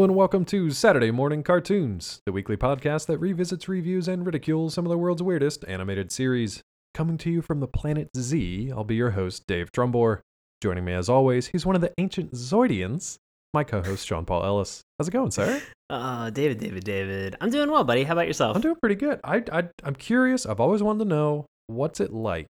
Hello 0.00 0.08
and 0.08 0.16
welcome 0.16 0.46
to 0.46 0.70
Saturday 0.70 1.10
Morning 1.10 1.42
Cartoons, 1.42 2.22
the 2.24 2.32
weekly 2.32 2.56
podcast 2.56 3.04
that 3.04 3.18
revisits, 3.18 3.68
reviews, 3.68 4.08
and 4.08 4.24
ridicules 4.24 4.72
some 4.72 4.86
of 4.86 4.88
the 4.88 4.96
world's 4.96 5.22
weirdest 5.22 5.62
animated 5.68 6.10
series. 6.10 6.62
Coming 6.94 7.18
to 7.18 7.30
you 7.30 7.42
from 7.42 7.60
the 7.60 7.68
planet 7.68 8.08
Z, 8.16 8.72
I'll 8.74 8.82
be 8.82 8.94
your 8.94 9.10
host, 9.10 9.46
Dave 9.46 9.70
Drumbore. 9.72 10.20
Joining 10.62 10.86
me 10.86 10.94
as 10.94 11.10
always, 11.10 11.48
he's 11.48 11.66
one 11.66 11.76
of 11.76 11.82
the 11.82 11.92
ancient 11.98 12.32
Zoidians, 12.32 13.18
my 13.52 13.62
co-host, 13.62 14.06
Sean 14.06 14.24
Paul 14.24 14.42
Ellis. 14.42 14.80
How's 14.98 15.08
it 15.08 15.10
going, 15.10 15.32
sir? 15.32 15.60
Uh, 15.90 16.30
David, 16.30 16.60
David, 16.60 16.84
David. 16.84 17.36
I'm 17.40 17.50
doing 17.50 17.68
well, 17.68 17.82
buddy. 17.82 18.04
How 18.04 18.12
about 18.12 18.28
yourself? 18.28 18.54
I'm 18.54 18.62
doing 18.62 18.76
pretty 18.76 18.94
good. 18.94 19.20
I, 19.24 19.42
I, 19.52 19.68
I'm 19.82 19.96
curious. 19.96 20.46
I've 20.46 20.60
always 20.60 20.84
wanted 20.84 21.00
to 21.00 21.04
know 21.10 21.46
what's 21.66 21.98
it 21.98 22.12
like 22.12 22.46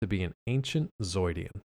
to 0.00 0.08
be 0.08 0.24
an 0.24 0.32
ancient 0.48 0.90
Zoidian. 1.00 1.60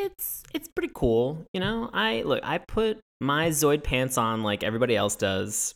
It's 0.00 0.44
it's 0.54 0.68
pretty 0.68 0.92
cool, 0.94 1.44
you 1.52 1.58
know. 1.58 1.90
I 1.92 2.22
look, 2.22 2.40
I 2.44 2.58
put 2.58 3.00
my 3.20 3.48
Zoid 3.48 3.82
pants 3.82 4.16
on 4.16 4.44
like 4.44 4.62
everybody 4.62 4.94
else 4.94 5.16
does, 5.16 5.74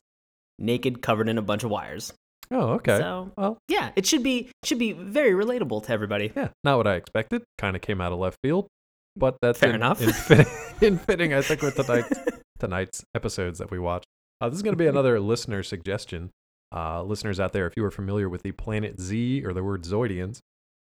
naked, 0.61 1.03
covered 1.03 1.29
in 1.29 1.39
a 1.39 1.43
bunch 1.43 1.65
of 1.65 1.71
wires. 1.71 2.13
Oh, 2.53 2.75
okay. 2.75 2.99
So 2.99 3.33
well, 3.37 3.59
yeah, 3.67 3.91
it 3.97 4.07
should 4.07 4.23
be 4.23 4.51
should 4.63 4.79
be 4.79 4.93
very 4.93 5.33
relatable 5.33 5.85
to 5.87 5.93
everybody. 5.93 6.31
yeah, 6.37 6.51
not 6.63 6.77
what 6.77 6.87
I 6.87 6.95
expected. 6.95 7.43
Kind 7.59 7.75
of 7.75 7.83
came 7.83 8.01
out 8.01 8.13
of 8.13 8.21
left 8.21 8.39
field, 8.45 8.69
but 9.17 9.39
that's 9.43 9.59
Fair 9.59 9.71
in, 9.71 9.75
enough. 9.75 10.01
In 10.01 10.13
fitting, 10.13 10.47
in 10.81 10.99
fitting, 10.99 11.35
I 11.35 11.43
think, 11.43 11.63
with 11.63 11.75
tonight's 11.75 12.21
tonight's 12.61 13.05
episodes 13.17 13.59
that 13.59 13.73
we 13.73 13.81
watched. 13.81 14.07
Uh, 14.41 14.49
this 14.49 14.57
is 14.57 14.63
going 14.63 14.75
to 14.75 14.79
be 14.79 14.87
another 14.87 15.19
listener 15.19 15.65
suggestion. 15.65 16.31
Uh, 16.73 17.03
listeners 17.03 17.41
out 17.41 17.53
there, 17.53 17.67
if 17.67 17.75
you 17.77 17.85
are 17.85 17.91
familiar 17.91 18.29
with 18.29 18.43
the 18.43 18.53
Planet 18.53 19.01
Z 19.01 19.45
or 19.45 19.53
the 19.53 19.65
word 19.65 19.83
Zoidians, 19.83 20.39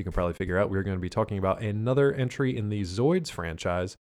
you 0.02 0.04
can 0.04 0.12
probably 0.12 0.34
figure 0.34 0.58
out 0.58 0.68
we're 0.68 0.82
going 0.82 0.96
to 0.96 1.00
be 1.00 1.08
talking 1.08 1.38
about 1.38 1.62
another 1.62 2.12
entry 2.12 2.56
in 2.56 2.70
the 2.70 2.80
Zoids 2.80 3.30
franchise, 3.30 3.96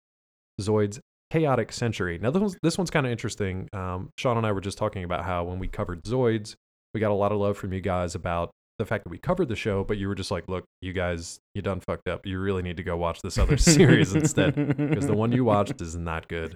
Zoids 0.62 1.00
Chaotic 1.30 1.74
Century. 1.74 2.18
Now, 2.18 2.32
this 2.32 2.40
one's, 2.40 2.58
this 2.64 2.78
one's 2.78 2.90
kind 2.90 3.06
of 3.06 3.12
interesting. 3.12 3.68
Um, 3.74 4.12
Sean 4.18 4.38
and 4.38 4.48
I 4.48 4.54
were 4.54 4.62
just 4.62 4.78
talking 4.78 5.04
about 5.04 5.26
how 5.26 5.44
when 5.44 5.60
we 5.60 5.68
covered 5.68 6.04
Zoids, 6.04 6.56
we 6.94 7.02
got 7.02 7.12
a 7.12 7.16
lot 7.16 7.34
of 7.34 7.38
love 7.38 7.58
from 7.58 7.74
you 7.74 7.82
guys 7.82 8.16
about 8.16 8.52
the 8.78 8.86
fact 8.86 9.04
that 9.04 9.10
we 9.10 9.18
covered 9.18 9.50
the 9.50 9.58
show, 9.58 9.84
but 9.84 9.98
you 9.98 10.08
were 10.08 10.16
just 10.16 10.32
like, 10.32 10.48
look, 10.48 10.64
you 10.82 10.94
guys, 10.94 11.42
you 11.54 11.62
done 11.62 11.82
fucked 11.82 12.08
up. 12.08 12.26
You 12.26 12.40
really 12.40 12.62
need 12.62 12.78
to 12.78 12.84
go 12.84 12.96
watch 12.96 13.22
this 13.22 13.38
other 13.38 13.58
series 13.58 14.16
instead 14.16 14.56
because 14.56 15.06
the 15.06 15.14
one 15.14 15.34
you 15.34 15.44
watched 15.44 15.82
is 15.82 15.98
not 15.98 16.30
good. 16.30 16.56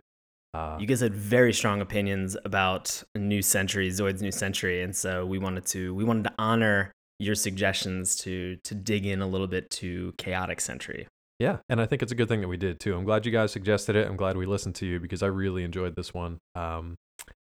Uh, 0.53 0.77
You 0.79 0.87
guys 0.87 1.01
had 1.01 1.13
very 1.13 1.51
strong 1.51 1.81
opinions 1.81 2.37
about 2.45 3.03
New 3.13 3.41
Century, 3.41 3.89
Zoid's 3.89 4.21
New 4.21 4.31
Century, 4.31 4.83
and 4.83 4.95
so 4.95 5.25
we 5.25 5.37
wanted 5.37 5.65
to 5.65 5.93
we 5.93 6.05
wanted 6.05 6.23
to 6.23 6.33
honor 6.39 6.93
your 7.19 7.35
suggestions 7.35 8.15
to 8.17 8.57
to 8.63 8.75
dig 8.75 9.05
in 9.05 9.21
a 9.21 9.27
little 9.27 9.47
bit 9.47 9.69
to 9.71 10.13
Chaotic 10.17 10.61
Century. 10.61 11.07
Yeah, 11.39 11.57
and 11.67 11.81
I 11.81 11.85
think 11.85 12.01
it's 12.01 12.11
a 12.11 12.15
good 12.15 12.27
thing 12.27 12.41
that 12.41 12.47
we 12.47 12.57
did 12.57 12.79
too. 12.79 12.95
I'm 12.95 13.05
glad 13.05 13.25
you 13.25 13.31
guys 13.31 13.51
suggested 13.51 13.95
it. 13.95 14.07
I'm 14.07 14.15
glad 14.15 14.37
we 14.37 14.45
listened 14.45 14.75
to 14.75 14.85
you 14.85 14.99
because 14.99 15.23
I 15.23 15.27
really 15.27 15.63
enjoyed 15.63 15.95
this 15.95 16.13
one. 16.13 16.37
Um, 16.55 16.95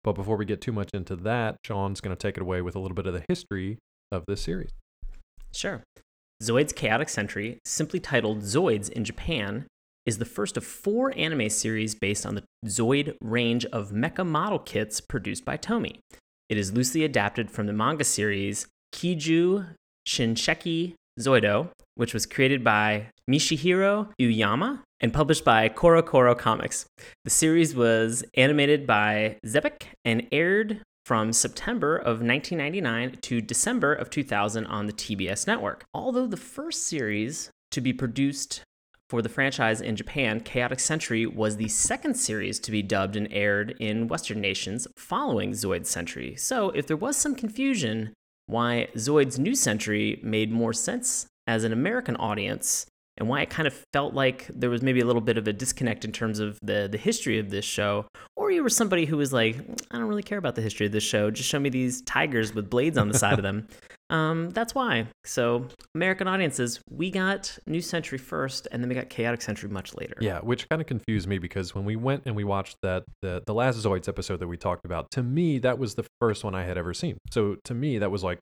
but 0.04 0.12
before 0.12 0.36
we 0.36 0.44
get 0.44 0.60
too 0.60 0.72
much 0.72 0.90
into 0.92 1.16
that, 1.16 1.56
Sean's 1.64 2.00
going 2.00 2.14
to 2.14 2.20
take 2.20 2.36
it 2.36 2.42
away 2.42 2.62
with 2.62 2.76
a 2.76 2.78
little 2.78 2.94
bit 2.94 3.06
of 3.06 3.14
the 3.14 3.24
history 3.28 3.78
of 4.12 4.24
this 4.26 4.42
series. 4.42 4.70
Sure. 5.52 5.82
Zoid's 6.42 6.72
Chaotic 6.72 7.08
Century, 7.08 7.58
simply 7.64 7.98
titled 7.98 8.42
Zoids 8.42 8.88
in 8.88 9.04
Japan, 9.04 9.66
is 10.06 10.18
the 10.18 10.24
first 10.24 10.56
of 10.56 10.64
four 10.64 11.12
anime 11.16 11.50
series 11.50 11.94
based 11.94 12.24
on 12.24 12.34
the 12.34 12.44
Zoid 12.66 13.16
range 13.20 13.64
of 13.66 13.90
mecha 13.90 14.24
model 14.24 14.58
kits 14.58 15.00
produced 15.00 15.44
by 15.44 15.56
Tomy. 15.56 15.98
It 16.48 16.56
is 16.56 16.72
loosely 16.72 17.04
adapted 17.04 17.50
from 17.50 17.66
the 17.66 17.72
manga 17.72 18.04
series 18.04 18.66
Kiju 18.92 19.74
Shinseiki 20.06 20.94
Zoido, 21.18 21.70
which 21.94 22.14
was 22.14 22.26
created 22.26 22.62
by 22.62 23.06
Mishihiro 23.28 24.08
Uyama 24.20 24.80
and 25.00 25.12
published 25.12 25.44
by 25.44 25.68
CoroCoro 25.68 26.36
Comics. 26.36 26.86
The 27.24 27.30
series 27.30 27.74
was 27.74 28.24
animated 28.34 28.86
by 28.86 29.36
Xebec 29.44 29.82
and 30.04 30.26
aired 30.32 30.82
from 31.04 31.32
September 31.32 31.96
of 31.96 32.20
1999 32.20 33.18
to 33.22 33.40
December 33.40 33.94
of 33.94 34.10
2000 34.10 34.66
on 34.66 34.86
the 34.86 34.92
TBS 34.92 35.46
network. 35.46 35.84
Although 35.94 36.26
the 36.26 36.36
first 36.36 36.86
series 36.86 37.50
to 37.70 37.80
be 37.80 37.92
produced 37.92 38.62
for 39.08 39.22
the 39.22 39.28
franchise 39.30 39.80
in 39.80 39.96
Japan, 39.96 40.40
Chaotic 40.40 40.80
Century 40.80 41.24
was 41.24 41.56
the 41.56 41.68
second 41.68 42.14
series 42.14 42.60
to 42.60 42.70
be 42.70 42.82
dubbed 42.82 43.16
and 43.16 43.26
aired 43.30 43.74
in 43.80 44.08
Western 44.08 44.40
nations 44.40 44.86
following 44.96 45.52
Zoid 45.52 45.86
Century. 45.86 46.36
So, 46.36 46.70
if 46.70 46.86
there 46.86 46.96
was 46.96 47.16
some 47.16 47.34
confusion 47.34 48.12
why 48.48 48.88
Zoid's 48.96 49.38
New 49.38 49.54
Century 49.54 50.18
made 50.22 50.50
more 50.50 50.72
sense 50.72 51.26
as 51.46 51.64
an 51.64 51.72
American 51.72 52.16
audience 52.16 52.86
and 53.18 53.28
why 53.28 53.42
it 53.42 53.50
kind 53.50 53.66
of 53.66 53.74
felt 53.92 54.14
like 54.14 54.46
there 54.48 54.70
was 54.70 54.82
maybe 54.82 55.00
a 55.00 55.04
little 55.04 55.20
bit 55.20 55.36
of 55.36 55.46
a 55.46 55.52
disconnect 55.52 56.04
in 56.04 56.12
terms 56.12 56.38
of 56.38 56.58
the, 56.62 56.88
the 56.90 56.98
history 56.98 57.38
of 57.38 57.50
this 57.50 57.64
show, 57.64 58.06
or 58.36 58.50
you 58.50 58.62
were 58.62 58.70
somebody 58.70 59.04
who 59.04 59.16
was 59.16 59.32
like, 59.32 59.56
I 59.90 59.98
don't 59.98 60.06
really 60.06 60.22
care 60.22 60.38
about 60.38 60.54
the 60.54 60.62
history 60.62 60.86
of 60.86 60.92
this 60.92 61.04
show, 61.04 61.30
just 61.30 61.48
show 61.48 61.58
me 61.58 61.68
these 61.68 62.00
tigers 62.02 62.54
with 62.54 62.70
blades 62.70 62.96
on 62.96 63.08
the 63.08 63.18
side 63.18 63.38
of 63.38 63.42
them. 63.42 63.68
Um, 64.10 64.48
that's 64.50 64.74
why. 64.74 65.06
So, 65.24 65.66
American 65.94 66.28
audiences, 66.28 66.80
we 66.90 67.10
got 67.10 67.58
New 67.66 67.82
Century 67.82 68.16
first, 68.16 68.66
and 68.72 68.82
then 68.82 68.88
we 68.88 68.94
got 68.94 69.10
Chaotic 69.10 69.42
Century 69.42 69.68
much 69.68 69.94
later. 69.94 70.14
Yeah, 70.18 70.38
which 70.38 70.66
kind 70.70 70.80
of 70.80 70.88
confused 70.88 71.28
me 71.28 71.38
because 71.38 71.74
when 71.74 71.84
we 71.84 71.96
went 71.96 72.22
and 72.24 72.34
we 72.34 72.42
watched 72.42 72.76
that 72.82 73.04
the 73.20 73.42
the 73.46 73.52
last 73.52 73.76
Zoids 73.84 74.08
episode 74.08 74.40
that 74.40 74.48
we 74.48 74.56
talked 74.56 74.86
about, 74.86 75.10
to 75.10 75.22
me 75.22 75.58
that 75.58 75.78
was 75.78 75.94
the 75.94 76.06
first 76.20 76.42
one 76.42 76.54
I 76.54 76.64
had 76.64 76.78
ever 76.78 76.94
seen. 76.94 77.18
So 77.30 77.56
to 77.64 77.74
me 77.74 77.98
that 77.98 78.10
was 78.10 78.24
like 78.24 78.38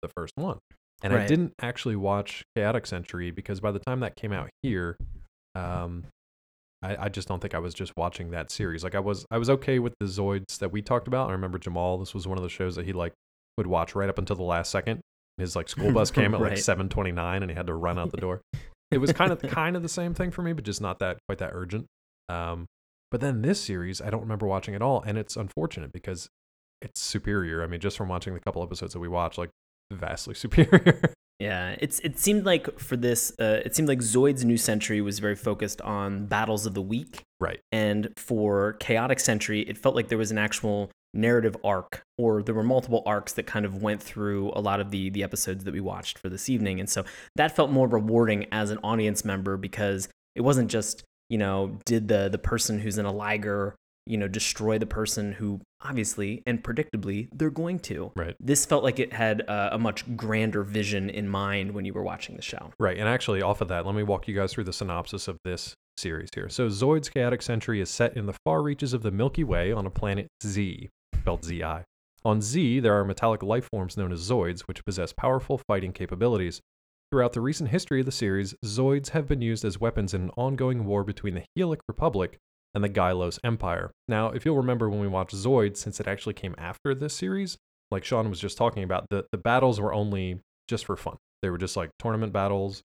the 0.00 0.08
first 0.08 0.32
one. 0.36 0.58
And 1.02 1.14
I 1.14 1.26
didn't 1.26 1.52
actually 1.60 1.96
watch 1.96 2.44
Chaotic 2.54 2.86
Century 2.86 3.30
because 3.30 3.60
by 3.60 3.72
the 3.72 3.78
time 3.80 4.00
that 4.00 4.14
came 4.14 4.32
out 4.32 4.50
here, 4.62 4.96
um, 5.54 6.04
I, 6.82 7.06
I 7.06 7.08
just 7.08 7.28
don't 7.28 7.40
think 7.40 7.54
I 7.54 7.58
was 7.58 7.74
just 7.74 7.92
watching 7.96 8.30
that 8.30 8.50
series. 8.50 8.84
Like 8.84 8.94
I 8.94 9.00
was 9.00 9.24
I 9.30 9.38
was 9.38 9.48
okay 9.50 9.78
with 9.78 9.94
the 10.00 10.06
Zoids 10.06 10.58
that 10.58 10.72
we 10.72 10.82
talked 10.82 11.08
about. 11.08 11.28
I 11.28 11.32
remember 11.32 11.58
Jamal. 11.58 11.98
This 11.98 12.14
was 12.14 12.26
one 12.26 12.38
of 12.38 12.44
the 12.44 12.50
shows 12.50 12.76
that 12.76 12.84
he 12.84 12.92
like 12.92 13.12
would 13.56 13.66
watch 13.66 13.94
right 13.94 14.08
up 14.08 14.18
until 14.18 14.36
the 14.36 14.42
last 14.42 14.70
second. 14.70 15.00
His 15.38 15.56
like 15.56 15.68
school 15.68 15.92
bus 15.92 16.10
came 16.12 16.34
at 16.34 16.40
like 16.40 16.58
seven 16.58 16.88
twenty 16.88 17.12
nine, 17.12 17.42
and 17.42 17.50
he 17.50 17.56
had 17.56 17.66
to 17.68 17.74
run 17.74 17.98
out 17.98 18.10
the 18.10 18.18
door. 18.18 18.40
It 18.90 18.98
was 18.98 19.12
kind 19.12 19.32
of 19.32 19.40
kind 19.50 19.76
of 19.76 19.82
the 19.82 19.88
same 19.88 20.14
thing 20.14 20.30
for 20.30 20.42
me, 20.42 20.52
but 20.52 20.64
just 20.64 20.80
not 20.80 20.98
that 20.98 21.18
quite 21.28 21.38
that 21.38 21.50
urgent. 21.52 21.86
Um, 22.28 22.66
but 23.10 23.20
then 23.20 23.42
this 23.42 23.60
series, 23.60 24.00
I 24.00 24.10
don't 24.10 24.22
remember 24.22 24.46
watching 24.46 24.74
at 24.74 24.82
all, 24.82 25.02
and 25.02 25.18
it's 25.18 25.36
unfortunate 25.36 25.92
because 25.92 26.28
it's 26.80 27.00
superior. 27.00 27.62
I 27.62 27.66
mean, 27.66 27.80
just 27.80 27.96
from 27.96 28.08
watching 28.08 28.34
the 28.34 28.40
couple 28.40 28.62
episodes 28.62 28.92
that 28.94 29.00
we 29.00 29.08
watched, 29.08 29.38
like 29.38 29.50
vastly 29.96 30.34
superior. 30.34 31.14
Yeah, 31.42 31.74
it's 31.80 31.98
it 32.00 32.20
seemed 32.20 32.44
like 32.44 32.78
for 32.78 32.96
this, 32.96 33.32
uh, 33.40 33.62
it 33.64 33.74
seemed 33.74 33.88
like 33.88 33.98
Zoid's 33.98 34.44
New 34.44 34.56
Century 34.56 35.00
was 35.00 35.18
very 35.18 35.34
focused 35.34 35.80
on 35.80 36.26
battles 36.26 36.66
of 36.66 36.74
the 36.74 36.82
week, 36.82 37.24
right. 37.40 37.58
and 37.72 38.12
for 38.16 38.74
Chaotic 38.74 39.18
Century, 39.18 39.62
it 39.62 39.76
felt 39.76 39.96
like 39.96 40.06
there 40.06 40.18
was 40.18 40.30
an 40.30 40.38
actual 40.38 40.90
narrative 41.14 41.56
arc, 41.64 42.02
or 42.16 42.44
there 42.44 42.54
were 42.54 42.62
multiple 42.62 43.02
arcs 43.06 43.32
that 43.32 43.46
kind 43.46 43.66
of 43.66 43.82
went 43.82 44.00
through 44.00 44.52
a 44.54 44.60
lot 44.60 44.78
of 44.78 44.92
the 44.92 45.10
the 45.10 45.24
episodes 45.24 45.64
that 45.64 45.74
we 45.74 45.80
watched 45.80 46.16
for 46.16 46.28
this 46.28 46.48
evening, 46.48 46.78
and 46.78 46.88
so 46.88 47.04
that 47.34 47.56
felt 47.56 47.72
more 47.72 47.88
rewarding 47.88 48.46
as 48.52 48.70
an 48.70 48.78
audience 48.84 49.24
member 49.24 49.56
because 49.56 50.08
it 50.36 50.42
wasn't 50.42 50.70
just 50.70 51.02
you 51.28 51.38
know 51.38 51.76
did 51.84 52.06
the 52.06 52.28
the 52.30 52.38
person 52.38 52.78
who's 52.78 52.98
in 52.98 53.04
a 53.04 53.12
liger 53.12 53.74
you 54.06 54.16
know 54.18 54.28
destroy 54.28 54.78
the 54.78 54.86
person 54.86 55.32
who 55.32 55.60
obviously 55.80 56.42
and 56.46 56.62
predictably 56.62 57.28
they're 57.32 57.50
going 57.50 57.78
to 57.78 58.12
Right. 58.16 58.34
this 58.40 58.66
felt 58.66 58.82
like 58.84 58.98
it 58.98 59.12
had 59.12 59.40
a, 59.42 59.74
a 59.74 59.78
much 59.78 60.16
grander 60.16 60.62
vision 60.62 61.10
in 61.10 61.28
mind 61.28 61.72
when 61.72 61.84
you 61.84 61.92
were 61.92 62.02
watching 62.02 62.36
the 62.36 62.42
show. 62.42 62.70
Right. 62.78 62.98
And 62.98 63.08
actually, 63.08 63.42
off 63.42 63.60
of 63.60 63.68
that, 63.68 63.86
let 63.86 63.94
me 63.94 64.02
walk 64.02 64.28
you 64.28 64.34
guys 64.34 64.52
through 64.52 64.64
the 64.64 64.72
synopsis 64.72 65.28
of 65.28 65.38
this 65.44 65.74
series 65.96 66.28
here. 66.34 66.48
So, 66.48 66.68
Zoid's 66.68 67.08
Chaotic 67.08 67.42
Century 67.42 67.80
is 67.80 67.90
set 67.90 68.16
in 68.16 68.26
the 68.26 68.34
far 68.44 68.62
reaches 68.62 68.92
of 68.92 69.02
the 69.02 69.10
Milky 69.10 69.44
Way 69.44 69.72
on 69.72 69.86
a 69.86 69.90
planet 69.90 70.26
Z, 70.42 70.88
spelled 71.20 71.44
ZI. 71.44 71.82
On 72.24 72.40
Z, 72.40 72.80
there 72.80 72.94
are 72.94 73.04
metallic 73.04 73.42
life 73.42 73.68
forms 73.72 73.96
known 73.96 74.12
as 74.12 74.28
Zoids, 74.28 74.60
which 74.62 74.84
possess 74.84 75.12
powerful 75.12 75.58
fighting 75.66 75.92
capabilities. 75.92 76.60
Throughout 77.10 77.32
the 77.34 77.40
recent 77.40 77.70
history 77.70 78.00
of 78.00 78.06
the 78.06 78.12
series, 78.12 78.54
Zoids 78.64 79.10
have 79.10 79.26
been 79.28 79.42
used 79.42 79.64
as 79.64 79.80
weapons 79.80 80.14
in 80.14 80.22
an 80.22 80.30
ongoing 80.36 80.84
war 80.86 81.04
between 81.04 81.34
the 81.34 81.42
Helic 81.58 81.80
Republic 81.88 82.38
and 82.74 82.82
the 82.82 82.88
Guylos 82.88 83.38
Empire. 83.44 83.90
Now, 84.08 84.28
if 84.30 84.44
you'll 84.44 84.56
remember 84.56 84.88
when 84.88 85.00
we 85.00 85.08
watched 85.08 85.34
Zoids, 85.34 85.76
since 85.78 86.00
it 86.00 86.06
actually 86.06 86.34
came 86.34 86.54
after 86.58 86.94
this 86.94 87.14
series, 87.14 87.56
like 87.90 88.04
Sean 88.04 88.28
was 88.30 88.40
just 88.40 88.56
talking 88.56 88.82
about, 88.82 89.06
the, 89.10 89.26
the 89.32 89.38
battles 89.38 89.80
were 89.80 89.92
only 89.92 90.40
just 90.68 90.86
for 90.86 90.96
fun. 90.96 91.16
They 91.42 91.50
were 91.50 91.58
just 91.58 91.76
like 91.76 91.90
tournament 91.98 92.32
battles. 92.32 92.82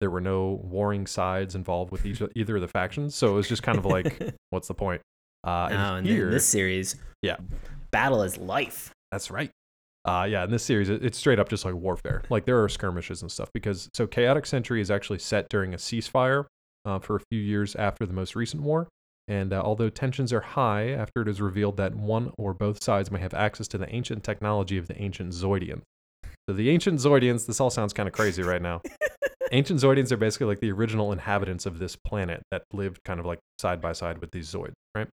There 0.00 0.10
were 0.10 0.20
no 0.20 0.60
warring 0.62 1.06
sides 1.06 1.54
involved 1.54 1.90
with 1.92 2.04
each, 2.06 2.22
either 2.34 2.56
of 2.56 2.62
the 2.62 2.68
factions. 2.68 3.14
So 3.14 3.28
it 3.28 3.34
was 3.34 3.48
just 3.48 3.62
kind 3.62 3.78
of 3.78 3.84
like, 3.86 4.34
what's 4.50 4.68
the 4.68 4.74
point? 4.74 5.00
Uh, 5.46 5.68
and 5.70 5.74
oh, 5.80 5.94
and 5.96 6.06
here, 6.06 6.24
then 6.24 6.32
this 6.32 6.46
series, 6.46 6.96
Yeah. 7.22 7.36
battle 7.90 8.22
is 8.22 8.36
life. 8.36 8.90
that's 9.10 9.30
right. 9.30 9.50
Uh, 10.06 10.26
yeah, 10.28 10.44
in 10.44 10.50
this 10.50 10.62
series, 10.62 10.88
it, 10.88 11.04
it's 11.04 11.18
straight 11.18 11.38
up 11.38 11.48
just 11.50 11.64
like 11.64 11.74
warfare. 11.74 12.22
Like 12.30 12.46
there 12.46 12.62
are 12.62 12.68
skirmishes 12.68 13.20
and 13.22 13.30
stuff 13.30 13.50
because 13.52 13.88
so 13.94 14.06
Chaotic 14.06 14.46
Century 14.46 14.80
is 14.80 14.90
actually 14.90 15.18
set 15.18 15.48
during 15.50 15.74
a 15.74 15.76
ceasefire 15.76 16.46
uh, 16.86 16.98
for 16.98 17.16
a 17.16 17.20
few 17.30 17.40
years 17.40 17.76
after 17.76 18.06
the 18.06 18.12
most 18.14 18.34
recent 18.34 18.62
war. 18.62 18.88
And 19.30 19.52
uh, 19.52 19.62
although 19.64 19.88
tensions 19.88 20.32
are 20.32 20.40
high 20.40 20.90
after 20.90 21.22
it 21.22 21.28
is 21.28 21.40
revealed 21.40 21.78
that 21.78 21.94
one 21.94 22.32
or 22.36 22.52
both 22.52 22.82
sides 22.82 23.10
may 23.10 23.20
have 23.20 23.32
access 23.32 23.66
to 23.68 23.78
the 23.78 23.92
ancient 23.94 24.24
technology 24.24 24.76
of 24.76 24.88
the 24.88 25.00
ancient 25.00 25.32
Zoidians. 25.32 25.82
So 26.48 26.54
the 26.54 26.68
ancient 26.68 26.98
Zoidians, 26.98 27.46
this 27.46 27.60
all 27.60 27.70
sounds 27.70 27.92
kind 27.92 28.08
of 28.08 28.12
crazy 28.12 28.42
right 28.42 28.60
now. 28.60 28.82
ancient 29.52 29.80
Zoidians 29.80 30.12
are 30.12 30.16
basically 30.18 30.48
like 30.48 30.60
the 30.60 30.72
original 30.72 31.12
inhabitants 31.12 31.64
of 31.64 31.78
this 31.78 31.96
planet 31.96 32.42
that 32.50 32.64
lived 32.72 32.98
kind 33.04 33.20
of 33.20 33.26
like 33.26 33.38
side 33.58 33.80
by 33.80 33.92
side 33.92 34.18
with 34.18 34.32
these 34.32 34.52
Zoids, 34.52 34.74
right? 34.94 35.08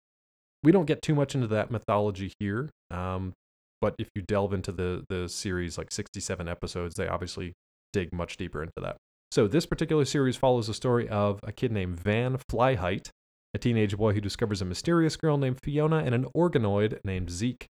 we 0.64 0.72
don't 0.72 0.86
get 0.86 1.02
too 1.02 1.14
much 1.14 1.36
into 1.36 1.48
that 1.48 1.70
mythology 1.70 2.34
here. 2.40 2.70
Um, 2.90 3.34
but 3.82 3.96
if 4.00 4.08
you 4.16 4.22
delve 4.22 4.54
into 4.54 4.72
the 4.72 5.04
the 5.10 5.28
series, 5.28 5.78
like 5.78 5.92
67 5.92 6.48
episodes, 6.48 6.96
they 6.96 7.08
obviously 7.08 7.54
dig 7.92 8.14
much 8.14 8.38
deeper 8.38 8.64
into 8.64 8.74
that. 8.82 8.96
So 9.32 9.48
this 9.48 9.66
particular 9.66 10.06
series 10.06 10.38
follows 10.38 10.68
the 10.68 10.74
story 10.74 11.10
of 11.10 11.40
a 11.44 11.52
kid 11.52 11.72
named 11.72 12.00
Van 12.00 12.38
Flyheight, 12.50 13.12
a 13.54 13.60
teenage 13.60 13.98
boy 13.98 14.14
who 14.14 14.22
discovers 14.22 14.62
a 14.62 14.66
mysterious 14.66 15.16
girl 15.16 15.38
named 15.38 15.60
Fiona 15.62 15.98
and 15.98 16.16
an 16.16 16.26
organoid 16.36 17.00
named 17.04 17.30
Zeke. 17.30 17.68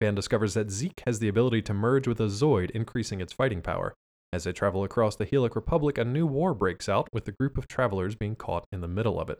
Van 0.00 0.14
discovers 0.14 0.54
that 0.54 0.70
Zeke 0.70 1.02
has 1.06 1.18
the 1.18 1.28
ability 1.28 1.62
to 1.62 1.74
merge 1.74 2.08
with 2.08 2.20
a 2.20 2.24
Zoid, 2.28 2.70
increasing 2.70 3.20
its 3.20 3.32
fighting 3.32 3.60
power. 3.60 3.94
As 4.32 4.44
they 4.44 4.52
travel 4.52 4.84
across 4.84 5.16
the 5.16 5.26
Helic 5.26 5.54
Republic, 5.54 5.98
a 5.98 6.04
new 6.04 6.26
war 6.26 6.54
breaks 6.54 6.88
out, 6.88 7.08
with 7.12 7.24
the 7.24 7.32
group 7.32 7.58
of 7.58 7.66
travelers 7.66 8.14
being 8.14 8.36
caught 8.36 8.64
in 8.72 8.80
the 8.80 8.88
middle 8.88 9.20
of 9.20 9.28
it. 9.28 9.38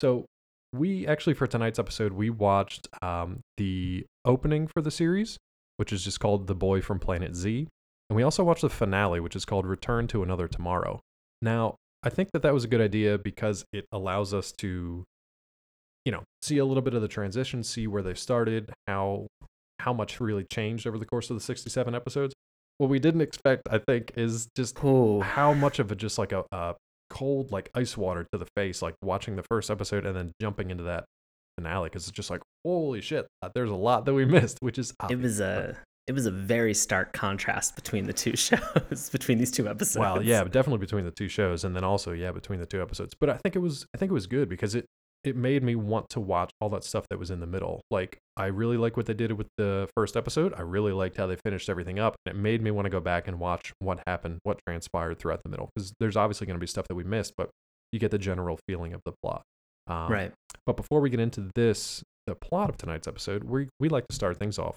So, 0.00 0.26
we 0.72 1.06
actually, 1.06 1.34
for 1.34 1.46
tonight's 1.46 1.78
episode, 1.78 2.12
we 2.12 2.28
watched 2.28 2.88
um, 3.00 3.40
the 3.56 4.04
opening 4.24 4.66
for 4.66 4.82
the 4.82 4.90
series, 4.90 5.38
which 5.76 5.92
is 5.92 6.04
just 6.04 6.20
called 6.20 6.46
The 6.46 6.54
Boy 6.54 6.82
from 6.82 6.98
Planet 6.98 7.34
Z. 7.34 7.68
And 8.10 8.16
we 8.16 8.22
also 8.22 8.44
watched 8.44 8.62
the 8.62 8.68
finale, 8.68 9.20
which 9.20 9.36
is 9.36 9.44
called 9.44 9.66
Return 9.66 10.06
to 10.08 10.22
Another 10.22 10.48
Tomorrow. 10.48 11.00
Now, 11.40 11.76
I 12.02 12.10
think 12.10 12.30
that 12.32 12.42
that 12.42 12.54
was 12.54 12.64
a 12.64 12.68
good 12.68 12.80
idea 12.80 13.18
because 13.18 13.64
it 13.72 13.86
allows 13.92 14.32
us 14.32 14.52
to, 14.58 15.04
you 16.04 16.12
know, 16.12 16.22
see 16.42 16.58
a 16.58 16.64
little 16.64 16.82
bit 16.82 16.94
of 16.94 17.02
the 17.02 17.08
transition, 17.08 17.64
see 17.64 17.86
where 17.86 18.02
they 18.02 18.14
started, 18.14 18.72
how 18.86 19.26
how 19.80 19.92
much 19.92 20.20
really 20.20 20.44
changed 20.44 20.86
over 20.86 20.98
the 20.98 21.06
course 21.06 21.30
of 21.30 21.36
the 21.36 21.42
67 21.42 21.94
episodes. 21.94 22.34
What 22.78 22.90
we 22.90 22.98
didn't 22.98 23.20
expect, 23.20 23.62
I 23.70 23.78
think, 23.78 24.12
is 24.16 24.48
just 24.56 24.78
how 24.78 25.54
much 25.54 25.78
of 25.78 25.92
it 25.92 25.98
just 25.98 26.18
like 26.18 26.32
a, 26.32 26.44
a 26.52 26.74
cold 27.10 27.50
like 27.50 27.70
ice 27.74 27.96
water 27.96 28.26
to 28.32 28.38
the 28.38 28.46
face, 28.56 28.82
like 28.82 28.94
watching 29.02 29.36
the 29.36 29.44
first 29.44 29.70
episode 29.70 30.06
and 30.06 30.16
then 30.16 30.32
jumping 30.40 30.70
into 30.70 30.84
that 30.84 31.04
finale 31.56 31.88
because 31.88 32.06
it's 32.06 32.16
just 32.16 32.30
like 32.30 32.40
holy 32.64 33.00
shit, 33.00 33.26
uh, 33.42 33.48
there's 33.54 33.70
a 33.70 33.74
lot 33.74 34.04
that 34.04 34.14
we 34.14 34.24
missed, 34.36 34.58
which 34.60 34.78
is 34.78 34.92
It 35.10 35.18
was 35.18 35.40
a 35.40 35.76
it 36.08 36.14
was 36.14 36.24
a 36.24 36.30
very 36.30 36.72
stark 36.72 37.12
contrast 37.12 37.76
between 37.76 38.06
the 38.06 38.12
two 38.14 38.34
shows, 38.36 39.10
between 39.10 39.38
these 39.38 39.50
two 39.50 39.68
episodes. 39.68 40.00
Well, 40.00 40.22
yeah, 40.22 40.42
definitely 40.44 40.78
between 40.78 41.04
the 41.04 41.10
two 41.10 41.28
shows, 41.28 41.64
and 41.64 41.76
then 41.76 41.84
also 41.84 42.12
yeah, 42.12 42.32
between 42.32 42.58
the 42.58 42.66
two 42.66 42.80
episodes. 42.80 43.14
But 43.14 43.30
I 43.30 43.36
think 43.36 43.54
it 43.54 43.60
was 43.60 43.86
I 43.94 43.98
think 43.98 44.10
it 44.10 44.14
was 44.14 44.26
good 44.26 44.48
because 44.48 44.74
it 44.74 44.86
it 45.24 45.36
made 45.36 45.62
me 45.62 45.74
want 45.74 46.08
to 46.10 46.20
watch 46.20 46.50
all 46.60 46.70
that 46.70 46.84
stuff 46.84 47.06
that 47.10 47.18
was 47.18 47.30
in 47.30 47.40
the 47.40 47.46
middle. 47.46 47.82
Like 47.90 48.18
I 48.36 48.46
really 48.46 48.76
like 48.76 48.96
what 48.96 49.06
they 49.06 49.14
did 49.14 49.32
with 49.32 49.48
the 49.58 49.88
first 49.94 50.16
episode. 50.16 50.54
I 50.56 50.62
really 50.62 50.92
liked 50.92 51.16
how 51.16 51.26
they 51.26 51.36
finished 51.36 51.68
everything 51.68 51.98
up. 51.98 52.16
And 52.24 52.36
it 52.36 52.38
made 52.40 52.62
me 52.62 52.70
want 52.70 52.86
to 52.86 52.90
go 52.90 53.00
back 53.00 53.28
and 53.28 53.38
watch 53.38 53.72
what 53.80 54.00
happened, 54.06 54.38
what 54.44 54.60
transpired 54.66 55.18
throughout 55.18 55.42
the 55.42 55.48
middle. 55.50 55.70
Because 55.74 55.92
there's 55.98 56.16
obviously 56.16 56.46
going 56.46 56.54
to 56.54 56.60
be 56.60 56.68
stuff 56.68 56.86
that 56.88 56.94
we 56.94 57.04
missed, 57.04 57.34
but 57.36 57.50
you 57.92 57.98
get 57.98 58.12
the 58.12 58.18
general 58.18 58.58
feeling 58.68 58.94
of 58.94 59.00
the 59.04 59.12
plot. 59.22 59.42
Um, 59.88 60.10
right. 60.10 60.32
But 60.64 60.76
before 60.76 61.00
we 61.00 61.10
get 61.10 61.20
into 61.20 61.50
this, 61.54 62.02
the 62.26 62.36
plot 62.36 62.70
of 62.70 62.76
tonight's 62.76 63.08
episode, 63.08 63.44
we 63.44 63.68
we 63.80 63.88
like 63.88 64.06
to 64.08 64.14
start 64.14 64.38
things 64.38 64.58
off 64.58 64.76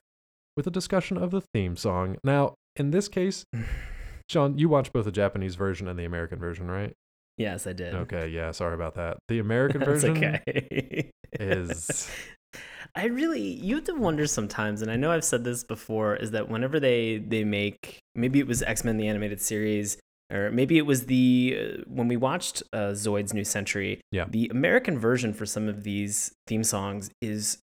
with 0.56 0.68
a 0.68 0.72
discussion 0.72 1.18
of 1.18 1.32
the 1.32 1.42
theme 1.42 1.76
song. 1.76 2.18
Now, 2.24 2.56
in 2.76 2.92
this 2.92 3.08
case, 3.08 3.46
Sean, 4.30 4.58
you 4.58 4.70
watched 4.70 4.94
both 4.94 5.06
the 5.06 5.12
Japanese 5.12 5.56
version 5.56 5.88
and 5.88 5.98
the 5.98 6.06
American 6.06 6.40
version, 6.40 6.70
right? 6.70 6.94
Yes, 7.38 7.66
I 7.66 7.74
did. 7.74 7.94
Okay, 7.94 8.28
yeah, 8.28 8.52
sorry 8.52 8.76
about 8.76 8.96
that. 8.96 9.18
The 9.28 9.40
American 9.48 9.84
version 9.84 10.18
okay. 10.18 11.12
is 11.40 12.10
I 12.96 13.06
really 13.06 13.42
you 13.42 13.76
have 13.76 13.86
to 13.86 13.94
wonder 13.94 14.28
sometimes, 14.28 14.82
and 14.82 14.92
I 14.92 14.96
know 14.96 15.12
I've 15.12 15.24
said 15.24 15.44
this 15.44 15.64
before, 15.64 16.16
is 16.16 16.32
that 16.32 16.50
whenever 16.50 16.80
they 16.80 17.18
they 17.18 17.44
make 17.44 18.00
maybe 18.16 18.40
it 18.40 18.48
was 18.48 18.62
X 18.62 18.84
Men 18.84 18.98
the 18.98 19.08
animated 19.08 19.42
series, 19.42 19.98
or 20.32 20.52
maybe 20.52 20.78
it 20.78 20.86
was 20.86 21.06
the 21.06 21.58
uh, 21.58 21.84
when 21.88 22.08
we 22.08 22.18
watched 22.18 22.64
uh, 22.74 22.92
Zoid's 22.92 23.34
New 23.34 23.46
Century. 23.46 24.02
Yeah. 24.12 24.26
The 24.30 24.50
American 24.50 25.00
version 25.00 25.34
for 25.34 25.46
some 25.46 25.68
of 25.68 25.84
these 25.84 26.34
theme 26.48 26.64
songs 26.64 27.10
is 27.22 27.60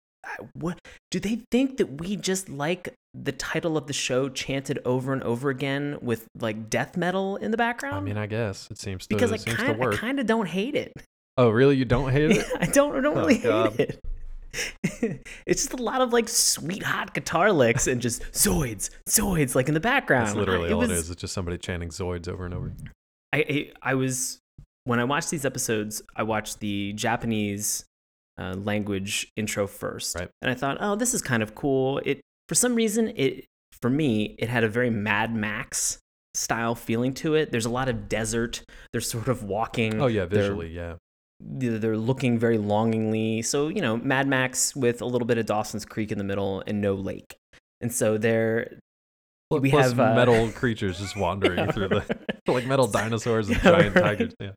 what 0.54 0.78
do 1.10 1.20
they 1.20 1.40
think 1.50 1.76
that 1.78 2.00
we 2.00 2.16
just 2.16 2.48
like 2.48 2.92
the 3.14 3.32
title 3.32 3.76
of 3.76 3.86
the 3.86 3.92
show 3.92 4.28
chanted 4.28 4.78
over 4.84 5.12
and 5.12 5.22
over 5.22 5.50
again 5.50 5.98
with 6.02 6.26
like 6.38 6.68
death 6.70 6.96
metal 6.96 7.36
in 7.36 7.50
the 7.50 7.56
background? 7.56 7.96
I 7.96 8.00
mean, 8.00 8.16
I 8.18 8.26
guess 8.26 8.68
it 8.70 8.78
seems 8.78 9.06
to 9.06 9.14
because 9.14 9.32
I 9.32 9.36
it 9.36 9.40
seems 9.42 9.56
to 9.58 9.64
kind 9.64 9.76
I 9.82 9.86
work. 9.86 9.94
kind 9.96 10.18
of 10.20 10.26
don't 10.26 10.46
hate 10.48 10.74
it. 10.74 10.92
Oh, 11.36 11.48
really? 11.50 11.76
You 11.76 11.84
don't 11.84 12.10
hate 12.12 12.30
it? 12.30 12.46
I 12.60 12.66
don't 12.66 12.96
I 12.96 13.00
don't 13.00 13.16
Oh, 13.16 13.20
really 13.20 13.38
God. 13.38 13.72
hate 13.74 13.90
it. 13.90 14.00
it's 15.46 15.62
just 15.62 15.72
a 15.72 15.82
lot 15.82 16.00
of 16.00 16.12
like 16.12 16.28
sweet 16.28 16.82
hot 16.82 17.12
guitar 17.12 17.50
licks 17.52 17.86
and 17.88 18.00
just 18.00 18.22
zoids, 18.32 18.90
zoids 19.08 19.54
like 19.54 19.66
in 19.68 19.74
the 19.74 19.80
background. 19.80 20.28
That's 20.28 20.36
literally 20.36 20.68
I, 20.70 20.72
all 20.72 20.78
was, 20.80 20.90
it 20.90 20.94
is. 20.94 21.10
It's 21.10 21.20
just 21.20 21.34
somebody 21.34 21.58
chanting 21.58 21.88
Zoids 21.88 22.28
over 22.28 22.44
and 22.44 22.54
over. 22.54 22.72
I, 23.32 23.38
I 23.38 23.72
I 23.90 23.94
was 23.94 24.38
when 24.84 25.00
I 25.00 25.04
watched 25.04 25.30
these 25.30 25.44
episodes, 25.44 26.02
I 26.14 26.22
watched 26.22 26.60
the 26.60 26.92
Japanese 26.92 27.84
uh, 28.38 28.54
language 28.54 29.28
intro 29.36 29.66
first, 29.66 30.16
Right. 30.18 30.28
and 30.42 30.50
I 30.50 30.54
thought, 30.54 30.78
oh, 30.80 30.96
this 30.96 31.14
is 31.14 31.22
kind 31.22 31.42
of 31.42 31.54
cool. 31.54 32.00
It 32.04 32.20
for 32.48 32.54
some 32.54 32.74
reason 32.74 33.12
it 33.16 33.44
for 33.80 33.88
me 33.90 34.34
it 34.38 34.48
had 34.48 34.64
a 34.64 34.68
very 34.68 34.90
Mad 34.90 35.34
Max 35.34 35.98
style 36.34 36.74
feeling 36.74 37.14
to 37.14 37.34
it. 37.34 37.52
There's 37.52 37.66
a 37.66 37.70
lot 37.70 37.88
of 37.88 38.08
desert. 38.08 38.62
They're 38.92 39.00
sort 39.00 39.28
of 39.28 39.44
walking. 39.44 40.00
Oh 40.00 40.06
yeah, 40.08 40.24
They're- 40.24 40.42
visually, 40.42 40.68
yeah. 40.70 40.94
they're 41.40 41.78
they're 41.78 41.96
looking 41.96 42.38
very 42.38 42.58
longingly. 42.58 43.42
So, 43.42 43.68
you 43.68 43.80
know, 43.80 43.96
Mad 43.96 44.26
Max 44.26 44.74
with 44.74 45.00
a 45.02 45.06
little 45.06 45.26
bit 45.26 45.38
of 45.38 45.46
Dawson's 45.46 45.84
Creek 45.84 46.10
in 46.12 46.18
the 46.18 46.24
middle 46.24 46.62
and 46.66 46.80
no 46.80 46.94
lake. 46.94 47.36
And 47.80 47.92
so 47.92 48.18
they're 48.18 48.78
we 49.50 49.70
Plus 49.70 49.90
have, 49.90 50.00
uh, 50.00 50.14
metal 50.16 50.50
creatures 50.50 50.98
just 50.98 51.16
wandering 51.16 51.70
through 51.72 51.88
the 51.88 52.04
like 52.48 52.66
metal 52.66 52.86
dinosaurs 53.00 53.48
and 53.48 53.56
Yeah, 53.62 53.70
giant 53.70 53.94
right. 53.94 54.04
tigers. 54.04 54.34
Yeah. 54.40 54.50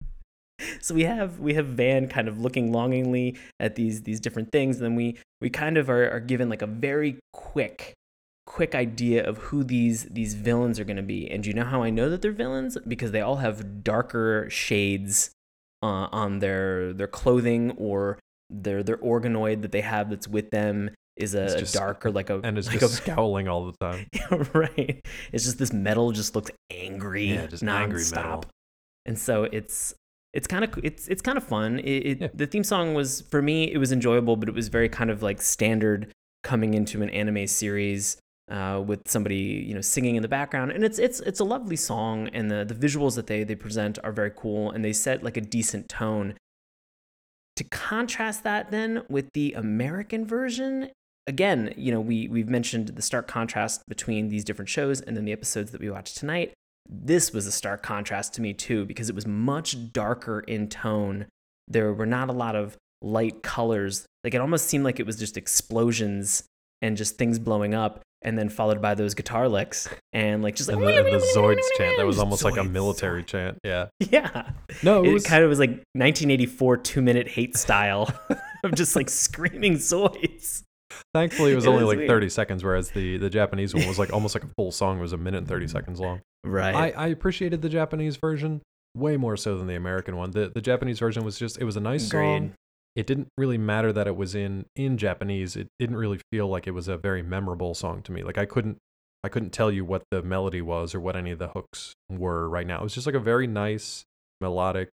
So 0.82 0.96
we 0.96 1.04
have 1.04 1.40
we 1.40 1.54
have 1.54 1.68
Van 1.68 2.08
kind 2.08 2.28
of 2.28 2.40
looking 2.40 2.72
longingly 2.72 3.38
at 3.60 3.76
these 3.76 4.04
these 4.04 4.20
different 4.20 4.52
things. 4.52 4.78
And 4.78 4.86
then 4.86 4.96
we 4.96 5.18
we 5.42 5.50
kind 5.50 5.78
of 5.78 5.90
are, 5.90 6.10
are 6.10 6.20
given 6.20 6.50
like 6.50 6.62
a 6.62 6.68
very 6.68 7.20
quick 7.34 7.94
quick 8.46 8.74
idea 8.74 9.24
of 9.24 9.38
who 9.38 9.64
these 9.64 10.06
these 10.06 10.34
villains 10.34 10.80
are 10.80 10.86
going 10.86 10.98
to 10.98 11.04
be. 11.04 11.30
And 11.30 11.44
do 11.44 11.50
you 11.50 11.56
know 11.56 11.66
how 11.66 11.84
I 11.84 11.90
know 11.90 12.10
that 12.10 12.22
they're 12.22 12.32
villains? 12.32 12.78
Because 12.88 13.12
they 13.12 13.22
all 13.22 13.38
have 13.38 13.84
darker 13.84 14.50
shades 14.50 15.32
uh, 15.84 16.08
on 16.12 16.40
their 16.40 16.94
their 16.94 17.08
clothing 17.08 17.72
or 17.72 18.18
their 18.50 18.82
their 18.84 18.98
organoid 18.98 19.62
that 19.62 19.72
they 19.72 19.82
have 19.82 20.10
that's 20.10 20.28
with 20.28 20.50
them 20.52 20.90
is 21.18 21.34
a 21.34 21.60
just- 21.60 21.74
darker 21.74 22.12
like 22.12 22.30
a 22.30 22.40
And 22.40 22.58
it's 22.58 22.68
like 22.72 22.80
just 22.80 23.00
a, 23.00 23.12
scowling 23.12 23.48
all 23.48 23.72
the 23.72 23.78
time. 23.78 24.08
right. 24.54 25.02
It's 25.32 25.44
just 25.44 25.58
this 25.58 25.74
metal 25.74 26.12
just 26.12 26.36
looks 26.36 26.52
angry, 26.72 27.34
Yeah, 27.34 27.48
just 27.48 27.64
angry 27.64 28.04
metal. 28.14 28.46
And 29.06 29.18
so 29.18 29.44
it's 29.44 29.94
it's 30.34 30.48
kind 30.48 30.64
of 30.64 30.78
it's 30.84 31.08
it's 31.08 31.22
kind 31.22 31.38
of 31.38 31.44
fun. 31.44 31.80
It, 31.80 32.06
it 32.06 32.22
Yeah. 32.22 32.28
the 32.34 32.48
theme 32.48 32.64
song 32.64 32.94
was 32.94 33.22
for 33.22 33.42
me 33.42 33.72
it 33.72 33.78
was 33.78 33.92
enjoyable, 33.92 34.36
but 34.36 34.50
it 34.50 34.56
was 34.56 34.68
very 34.68 34.90
kind 34.90 35.10
of 35.10 35.24
like 35.24 35.42
standard 35.42 36.12
coming 36.44 36.74
into 36.74 37.02
an 37.02 37.10
anime 37.10 37.48
series 37.48 38.18
uh, 38.50 38.82
with 38.86 39.08
somebody 39.08 39.66
you 39.68 39.74
know 39.74 39.82
singing 39.82 40.16
in 40.16 40.22
the 40.22 40.28
background, 40.28 40.72
and 40.72 40.84
it's 40.84 41.00
it's 41.00 41.20
it's 41.22 41.40
a 41.40 41.44
lovely 41.44 41.76
song, 41.76 42.28
and 42.30 42.50
the 42.52 42.64
the 42.66 42.76
visuals 42.76 43.16
that 43.16 43.28
they 43.28 43.44
they 43.44 43.56
present 43.56 44.00
are 44.04 44.12
very 44.12 44.32
cool, 44.36 44.72
and 44.72 44.84
they 44.86 44.94
set 44.94 45.24
like 45.24 45.38
a 45.38 45.42
decent 45.42 45.90
tone. 45.90 46.36
To 47.56 47.64
contrast 47.64 48.44
that 48.44 48.70
then 48.70 49.02
with 49.10 49.34
the 49.34 49.54
American 49.54 50.28
version, 50.28 50.92
again, 51.26 51.74
you 51.76 51.92
know, 51.92 52.00
we 52.00 52.28
we've 52.28 52.48
mentioned 52.48 52.90
the 52.90 53.02
stark 53.02 53.28
contrast 53.28 53.82
between 53.88 54.30
these 54.30 54.44
different 54.44 54.70
shows 54.70 55.02
and 55.02 55.18
then 55.18 55.26
the 55.26 55.32
episodes 55.32 55.72
that 55.72 55.82
we 55.82 55.90
watched 55.90 56.18
tonight. 56.18 56.54
This 56.90 57.34
was 57.34 57.46
a 57.48 57.52
stark 57.52 57.84
contrast 57.84 58.34
to 58.36 58.42
me 58.42 58.54
too 58.54 58.86
because 58.86 59.10
it 59.10 59.16
was 59.16 59.28
much 59.28 59.92
darker 59.92 60.40
in 60.42 60.70
tone. 60.70 61.26
There 61.68 61.94
were 61.94 62.06
not 62.06 62.30
a 62.30 62.34
lot 62.34 62.56
of 62.56 62.78
light 63.02 63.44
colors. 63.44 64.06
Like 64.24 64.34
it 64.34 64.42
almost 64.42 64.68
seemed 64.68 64.84
like 64.84 65.00
it 65.00 65.06
was 65.06 65.18
just 65.18 65.38
explosions 65.38 66.44
and 66.82 66.96
just 66.96 67.18
things 67.18 67.40
blowing 67.40 67.74
up 67.74 68.02
and 68.22 68.38
then 68.38 68.50
followed 68.50 68.82
by 68.82 68.96
those 68.96 69.14
guitar 69.14 69.48
licks 69.48 69.88
and 70.14 70.42
like 70.42 70.56
just 70.56 70.70
like 70.70 70.78
And 70.78 70.88
the, 70.88 70.98
and 70.98 71.08
the 71.08 71.32
Zoids 71.36 71.62
chant 71.78 71.98
that 71.98 72.06
was 72.06 72.16
Just 72.16 72.24
almost 72.24 72.44
like 72.44 72.58
a 72.58 72.64
military 72.64 73.24
chant. 73.24 73.60
Yeah. 73.64 73.88
Yeah. 74.00 74.50
No, 74.84 75.04
it 75.04 75.10
It 75.10 75.14
was 75.14 75.26
kind 75.26 75.44
of 75.44 75.50
was 75.50 75.60
like 75.60 75.70
1984 75.94 76.78
two 76.78 77.02
minute 77.02 77.28
hate 77.28 77.56
style 77.58 78.10
of 78.64 78.74
just 78.76 78.96
like 78.96 79.10
screaming 79.10 79.76
Zoids. 79.76 80.64
thankfully 81.14 81.52
it 81.52 81.56
was 81.56 81.66
it 81.66 81.70
only 81.70 81.84
was 81.84 81.90
like 81.90 81.98
weird. 81.98 82.10
30 82.10 82.30
seconds, 82.30 82.64
whereas 82.64 82.92
the 82.92 83.18
the 83.18 83.30
Japanese 83.30 83.76
one 83.76 83.88
was 83.88 84.00
like 84.00 84.14
almost 84.14 84.34
like 84.36 84.44
a 84.44 84.50
full 84.56 84.72
song. 84.72 84.98
It 85.00 85.02
was 85.02 85.14
a 85.14 85.18
minute 85.18 85.40
and 85.40 85.48
30 85.48 85.68
seconds 85.68 86.00
long. 86.00 86.22
Right. 86.44 86.76
I, 86.76 86.90
I 86.92 87.08
appreciated 87.08 87.62
the 87.62 87.70
Japanese 87.70 88.18
version 88.18 88.62
way 88.96 89.18
more 89.18 89.38
so 89.38 89.58
than 89.58 89.68
the 89.68 89.76
American 89.76 90.16
one. 90.18 90.32
The 90.32 90.50
the 90.54 90.62
Japanese 90.62 91.00
version 91.00 91.24
was 91.24 91.38
just 91.38 91.58
it 91.60 91.66
was 91.66 91.76
a 91.76 91.82
nice 91.82 92.08
song. 92.08 92.54
It 92.96 93.06
didn't 93.06 93.28
really 93.38 93.60
matter 93.60 93.94
that 93.94 94.08
it 94.08 94.16
was 94.16 94.34
in 94.34 94.66
in 94.76 94.98
Japanese. 94.98 95.56
It 95.56 95.68
didn't 95.80 95.98
really 95.98 96.20
feel 96.32 96.48
like 96.48 96.68
it 96.68 96.72
was 96.72 96.88
a 96.88 96.98
very 96.98 97.22
memorable 97.22 97.76
song 97.76 98.02
to 98.04 98.12
me. 98.12 98.24
Like 98.24 98.38
I 98.38 98.46
couldn't 98.46 98.78
I 99.24 99.30
couldn't 99.30 99.52
tell 99.52 99.72
you 99.72 99.84
what 99.86 100.04
the 100.10 100.22
melody 100.24 100.62
was 100.62 100.96
or 100.96 101.00
what 101.00 101.16
any 101.16 101.32
of 101.32 101.40
the 101.40 101.50
hooks 101.50 101.94
were 102.10 102.50
right 102.50 102.66
now. 102.66 102.80
It 102.80 102.84
was 102.84 102.94
just 102.94 103.06
like 103.06 103.16
a 103.16 103.20
very 103.20 103.48
nice 103.48 104.04
melodic 104.42 104.90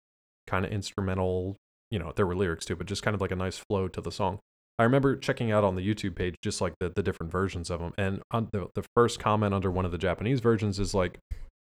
kind 0.47 0.65
of 0.65 0.73
instrumental, 0.73 1.57
you 1.91 1.99
know, 1.99 2.13
there 2.17 2.27
were 2.27 2.35
lyrics 2.35 2.65
too, 2.65 2.77
but 2.77 2.87
just 2.87 3.03
kind 3.03 3.15
of 3.15 3.21
like 3.21 3.31
a 3.31 3.37
nice 3.37 3.59
flow 3.59 3.89
to 3.89 4.01
the 4.01 4.13
song. 4.13 4.39
I 4.79 4.85
remember 4.85 5.17
checking 5.17 5.53
out 5.53 5.65
on 5.65 5.77
the 5.77 5.87
YouTube 5.87 6.17
page 6.17 6.35
just 6.43 6.61
like 6.61 6.75
the, 6.81 6.89
the 6.89 7.03
different 7.03 7.31
versions 7.31 7.71
of 7.71 7.81
them. 7.81 7.93
And 7.99 8.23
on 8.31 8.49
the, 8.53 8.69
the 8.75 8.85
first 8.97 9.21
comment 9.21 9.55
under 9.55 9.71
one 9.71 9.85
of 9.85 9.93
the 9.93 9.99
Japanese 9.99 10.41
versions 10.41 10.79
is 10.79 10.95
like, 10.95 11.19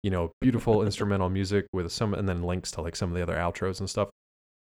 you 0.02 0.12
know, 0.12 0.32
beautiful 0.40 0.84
instrumental 0.84 1.30
music 1.30 1.66
with 1.74 1.92
some, 1.92 2.14
and 2.14 2.28
then 2.30 2.44
links 2.44 2.72
to 2.72 2.82
like 2.82 2.96
some 2.96 3.10
of 3.10 3.16
the 3.16 3.22
other 3.22 3.36
outros 3.36 3.80
and 3.80 3.90
stuff. 3.90 4.10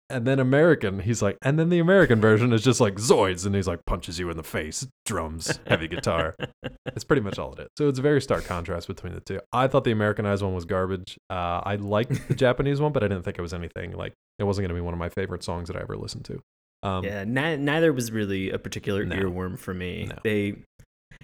And 0.10 0.28
then 0.28 0.40
American, 0.40 1.00
he's 1.00 1.22
like, 1.22 1.38
and 1.42 1.58
then 1.58 1.70
the 1.70 1.80
American 1.80 2.20
version 2.20 2.52
is 2.52 2.62
just 2.62 2.82
like 2.82 2.96
Zoids, 2.96 3.46
and 3.46 3.56
he's 3.56 3.68
like 3.68 3.86
punches 3.86 4.20
you 4.20 4.30
in 4.30 4.36
the 4.36 4.44
face, 4.44 4.86
drums, 5.06 5.60
heavy 5.68 5.88
guitar. 5.88 6.36
It's 6.94 7.06
pretty 7.06 7.22
much 7.22 7.40
all 7.40 7.54
it 7.54 7.60
is. 7.60 7.68
So 7.78 7.88
it's 7.88 8.00
a 8.00 8.02
very 8.02 8.22
stark 8.22 8.44
contrast 8.44 8.88
between 8.88 9.14
the 9.14 9.22
two. 9.22 9.40
I 9.54 9.68
thought 9.68 9.86
the 9.86 9.92
Americanized 9.92 10.44
one 10.44 10.54
was 10.54 10.66
garbage. 10.66 11.18
Uh, 11.30 11.62
I 11.64 11.76
liked 11.76 12.28
the 12.28 12.36
Japanese 12.36 12.82
one, 12.82 12.92
but 12.92 13.02
I 13.02 13.08
didn't 13.08 13.24
think 13.24 13.40
it 13.40 13.42
was 13.42 13.54
anything 13.54 13.94
like 13.94 14.14
it 14.38 14.44
wasn't 14.44 14.64
going 14.64 14.76
to 14.76 14.76
be 14.76 14.82
one 14.82 14.94
of 14.94 15.00
my 15.00 15.08
favorite 15.08 15.42
songs 15.42 15.70
that 15.70 15.78
I 15.78 15.82
ever 15.82 15.96
listened 15.96 16.26
to. 16.26 16.42
Um, 16.84 17.04
yeah, 17.04 17.24
ni- 17.24 17.58
neither 17.58 17.94
was 17.94 18.12
really 18.12 18.50
a 18.50 18.58
particular 18.58 19.06
No. 19.06 19.16
earworm 19.16 19.58
for 19.60 19.74
me. 19.74 20.08
No. 20.10 20.18
They, 20.24 20.56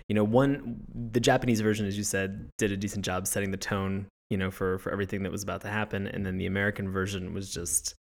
you 0.08 0.14
know, 0.16 0.24
one 0.24 0.82
the 0.94 1.20
Japanese 1.20 1.62
version, 1.62 1.86
as 1.88 1.98
you 1.98 2.04
said, 2.04 2.50
did 2.58 2.72
a 2.72 2.78
decent 2.78 3.04
job 3.06 3.28
setting 3.28 3.52
the 3.52 3.58
tone, 3.58 4.08
you 4.30 4.38
know, 4.38 4.52
for 4.52 4.78
for 4.80 4.92
everything 4.92 5.24
that 5.24 5.32
was 5.32 5.44
about 5.44 5.62
to 5.62 5.70
happen, 5.70 6.08
and 6.08 6.26
then 6.26 6.38
the 6.38 6.46
American 6.46 6.90
version 6.92 7.34
was 7.34 7.52
just 7.52 7.96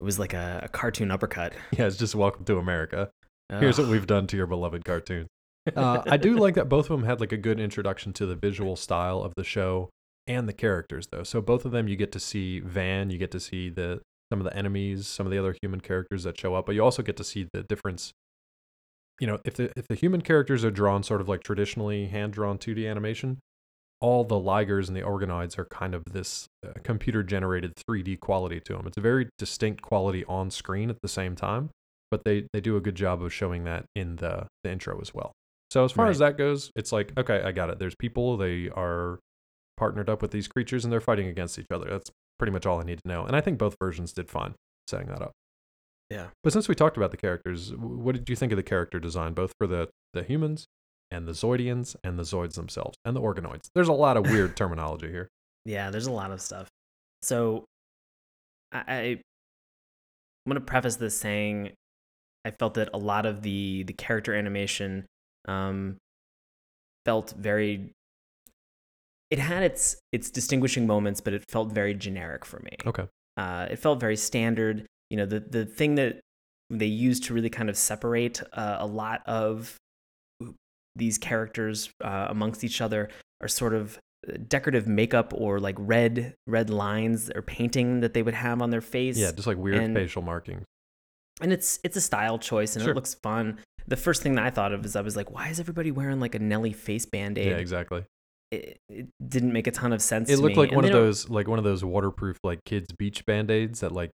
it 0.00 0.04
was 0.04 0.18
like 0.18 0.32
a, 0.34 0.60
a 0.64 0.68
cartoon 0.68 1.10
uppercut. 1.10 1.52
yeah, 1.72 1.86
it's 1.86 1.96
just 1.96 2.14
Welcome 2.14 2.44
to 2.46 2.56
America. 2.58 3.10
Here's 3.50 3.78
what 3.78 3.88
we've 3.88 4.06
done 4.06 4.28
to 4.28 4.36
your 4.36 4.46
beloved 4.46 4.84
cartoon. 4.84 5.26
Uh, 5.76 6.02
I 6.06 6.16
do 6.16 6.36
like 6.36 6.54
that 6.54 6.70
both 6.70 6.90
of 6.90 6.98
them 6.98 7.06
had 7.06 7.20
like 7.20 7.32
a 7.32 7.36
good 7.36 7.60
introduction 7.60 8.14
to 8.14 8.24
the 8.24 8.34
visual 8.34 8.76
style 8.76 9.22
of 9.22 9.34
the 9.36 9.44
show 9.44 9.90
and 10.26 10.48
the 10.48 10.54
characters, 10.54 11.08
though. 11.12 11.22
So 11.22 11.42
both 11.42 11.66
of 11.66 11.70
them, 11.70 11.86
you 11.86 11.96
get 11.96 12.12
to 12.12 12.18
see 12.18 12.60
Van, 12.60 13.10
you 13.10 13.18
get 13.18 13.30
to 13.32 13.38
see 13.40 13.68
the 13.68 14.00
some 14.30 14.40
of 14.40 14.44
the 14.44 14.56
enemies, 14.56 15.06
some 15.06 15.26
of 15.26 15.32
the 15.32 15.38
other 15.38 15.56
human 15.60 15.80
characters 15.80 16.22
that 16.22 16.38
show 16.38 16.54
up, 16.54 16.66
but 16.66 16.74
you 16.74 16.82
also 16.82 17.02
get 17.02 17.16
to 17.16 17.24
see 17.24 17.48
the 17.52 17.62
difference. 17.62 18.12
You 19.20 19.26
know, 19.26 19.38
if 19.44 19.54
the 19.54 19.70
if 19.76 19.86
the 19.88 19.94
human 19.94 20.22
characters 20.22 20.64
are 20.64 20.70
drawn 20.70 21.02
sort 21.02 21.20
of 21.20 21.28
like 21.28 21.42
traditionally 21.42 22.06
hand 22.06 22.32
drawn 22.32 22.56
2D 22.58 22.88
animation, 22.88 23.38
all 24.00 24.24
the 24.24 24.36
Ligers 24.36 24.88
and 24.88 24.96
the 24.96 25.02
organoids 25.02 25.58
are 25.58 25.66
kind 25.66 25.94
of 25.94 26.04
this 26.10 26.46
uh, 26.66 26.72
computer 26.82 27.22
generated 27.22 27.74
3D 27.76 28.20
quality 28.20 28.60
to 28.60 28.72
them. 28.74 28.86
It's 28.86 28.96
a 28.96 29.02
very 29.02 29.28
distinct 29.36 29.82
quality 29.82 30.24
on 30.24 30.50
screen 30.50 30.88
at 30.88 31.02
the 31.02 31.08
same 31.08 31.36
time, 31.36 31.70
but 32.10 32.24
they 32.24 32.46
they 32.52 32.60
do 32.60 32.76
a 32.76 32.80
good 32.80 32.94
job 32.94 33.22
of 33.22 33.32
showing 33.32 33.64
that 33.64 33.84
in 33.94 34.16
the 34.16 34.46
the 34.64 34.70
intro 34.70 34.98
as 35.00 35.12
well. 35.12 35.32
So 35.70 35.84
as 35.84 35.92
far 35.92 36.08
as 36.08 36.18
that 36.18 36.38
goes, 36.38 36.70
it's 36.74 36.92
like 36.92 37.12
okay, 37.18 37.42
I 37.42 37.52
got 37.52 37.68
it. 37.68 37.78
There's 37.78 37.94
people, 37.94 38.36
they 38.36 38.70
are 38.70 39.18
partnered 39.76 40.10
up 40.10 40.20
with 40.22 40.30
these 40.30 40.48
creatures 40.48 40.84
and 40.84 40.92
they're 40.92 41.00
fighting 41.00 41.26
against 41.26 41.58
each 41.58 41.66
other. 41.72 41.88
That's 41.90 42.10
pretty 42.40 42.52
much 42.52 42.64
all 42.64 42.80
I 42.80 42.84
need 42.84 42.98
to 43.02 43.08
know. 43.08 43.26
And 43.26 43.36
I 43.36 43.42
think 43.42 43.58
both 43.58 43.76
versions 43.78 44.14
did 44.14 44.30
fine 44.30 44.54
setting 44.88 45.08
that 45.08 45.20
up. 45.20 45.32
Yeah. 46.08 46.28
But 46.42 46.54
since 46.54 46.68
we 46.68 46.74
talked 46.74 46.96
about 46.96 47.10
the 47.10 47.18
characters, 47.18 47.74
what 47.76 48.14
did 48.14 48.28
you 48.30 48.34
think 48.34 48.50
of 48.50 48.56
the 48.56 48.62
character 48.62 48.98
design, 48.98 49.34
both 49.34 49.52
for 49.58 49.66
the 49.66 49.90
the 50.14 50.22
humans 50.22 50.66
and 51.10 51.28
the 51.28 51.32
Zoidians 51.32 51.94
and 52.02 52.18
the 52.18 52.22
Zoids 52.22 52.54
themselves 52.54 52.96
and 53.04 53.14
the 53.14 53.20
organoids? 53.20 53.68
There's 53.74 53.88
a 53.88 53.92
lot 53.92 54.16
of 54.16 54.24
weird 54.30 54.56
terminology 54.56 55.08
here. 55.08 55.28
Yeah, 55.66 55.90
there's 55.90 56.06
a 56.06 56.12
lot 56.12 56.32
of 56.32 56.40
stuff. 56.40 56.68
So 57.22 57.64
I, 58.72 58.82
I 58.88 59.00
I'm 60.46 60.48
gonna 60.48 60.60
preface 60.60 60.96
this 60.96 61.16
saying 61.16 61.72
I 62.44 62.52
felt 62.52 62.74
that 62.74 62.88
a 62.94 62.98
lot 62.98 63.26
of 63.26 63.42
the 63.42 63.84
the 63.84 63.92
character 63.92 64.34
animation 64.34 65.04
um, 65.46 65.98
felt 67.04 67.34
very. 67.36 67.92
It 69.30 69.38
had 69.38 69.62
its 69.62 69.96
its 70.12 70.30
distinguishing 70.30 70.86
moments, 70.86 71.20
but 71.20 71.32
it 71.34 71.44
felt 71.48 71.72
very 71.72 71.94
generic 71.94 72.44
for 72.44 72.60
me. 72.60 72.72
Okay. 72.86 73.06
Uh, 73.36 73.68
it 73.70 73.76
felt 73.78 74.00
very 74.00 74.16
standard. 74.16 74.86
You 75.08 75.16
know, 75.18 75.26
the 75.26 75.40
the 75.40 75.64
thing 75.64 75.94
that 75.96 76.20
they 76.68 76.86
used 76.86 77.24
to 77.24 77.34
really 77.34 77.50
kind 77.50 77.68
of 77.70 77.76
separate 77.76 78.42
uh, 78.52 78.76
a 78.80 78.86
lot 78.86 79.22
of 79.26 79.76
these 80.96 81.18
characters 81.18 81.90
uh, 82.04 82.26
amongst 82.28 82.64
each 82.64 82.80
other 82.80 83.08
are 83.40 83.48
sort 83.48 83.74
of 83.74 83.98
decorative 84.48 84.86
makeup 84.86 85.32
or 85.34 85.58
like 85.60 85.76
red 85.78 86.34
red 86.46 86.68
lines 86.68 87.30
or 87.34 87.42
painting 87.42 88.00
that 88.00 88.12
they 88.12 88.22
would 88.22 88.34
have 88.34 88.60
on 88.60 88.70
their 88.70 88.80
face. 88.82 89.16
Yeah, 89.16 89.32
just 89.32 89.46
like 89.46 89.56
weird 89.56 89.78
And- 89.78 89.94
facial 89.96 90.22
markings. 90.22 90.64
and 91.40 91.52
it's 91.52 91.78
it's 91.84 91.96
a 91.96 92.00
style 92.00 92.38
choice 92.38 92.74
and 92.76 92.82
Sure. 92.82 92.92
it 92.92 92.94
looks 92.96 93.14
fun. 93.22 93.58
The 93.86 93.96
first 93.96 94.22
thing 94.22 94.34
that 94.34 94.44
I 94.44 94.50
thought 94.50 94.72
of 94.72 94.84
is 94.84 94.94
I 94.94 95.00
was 95.00 95.16
like, 95.16 95.30
why 95.30 95.48
is 95.48 95.58
everybody 95.58 95.90
wearing 95.90 96.20
like 96.20 96.34
a 96.34 96.38
Nelly 96.38 96.72
face 96.72 97.06
band 97.06 97.38
aid? 97.38 97.46
Yeah, 97.48 97.56
exactly. 97.56 98.04
It, 98.50 98.78
it 98.88 99.06
didn't 99.26 99.52
make 99.52 99.66
a 99.66 99.70
ton 99.70 99.92
of 99.92 100.02
sense. 100.02 100.28
It 100.30 100.38
looked 100.38 100.56
like 100.56 100.68
And 100.70 100.76
one 100.76 100.84
of 100.84 100.90
don't- 100.90 101.02
those 101.02 101.28
like 101.30 101.48
one 101.48 101.58
of 101.58 101.64
those 101.64 101.84
waterproof 101.84 102.38
like 102.42 102.64
kids 102.64 102.88
beach 102.98 103.24
band-aids 103.26 103.80
that 103.80 103.92
like 103.92 104.10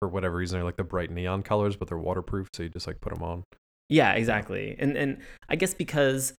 for 0.00 0.08
whatever 0.08 0.36
reason 0.36 0.58
they're 0.58 0.64
like 0.64 0.76
the 0.76 0.84
bright 0.84 1.10
neon 1.10 1.42
colors 1.42 1.76
but 1.76 1.88
they're 1.88 1.96
waterproof 1.98 2.48
so 2.52 2.64
you 2.64 2.68
just 2.68 2.86
like 2.86 3.00
put 3.00 3.14
them 3.14 3.22
on. 3.22 3.44
Yeah, 3.88 4.12
exactly. 4.12 4.76
And 4.78 4.96
and 4.96 5.18
I 5.48 5.56
guess 5.56 5.74
because 5.74 6.34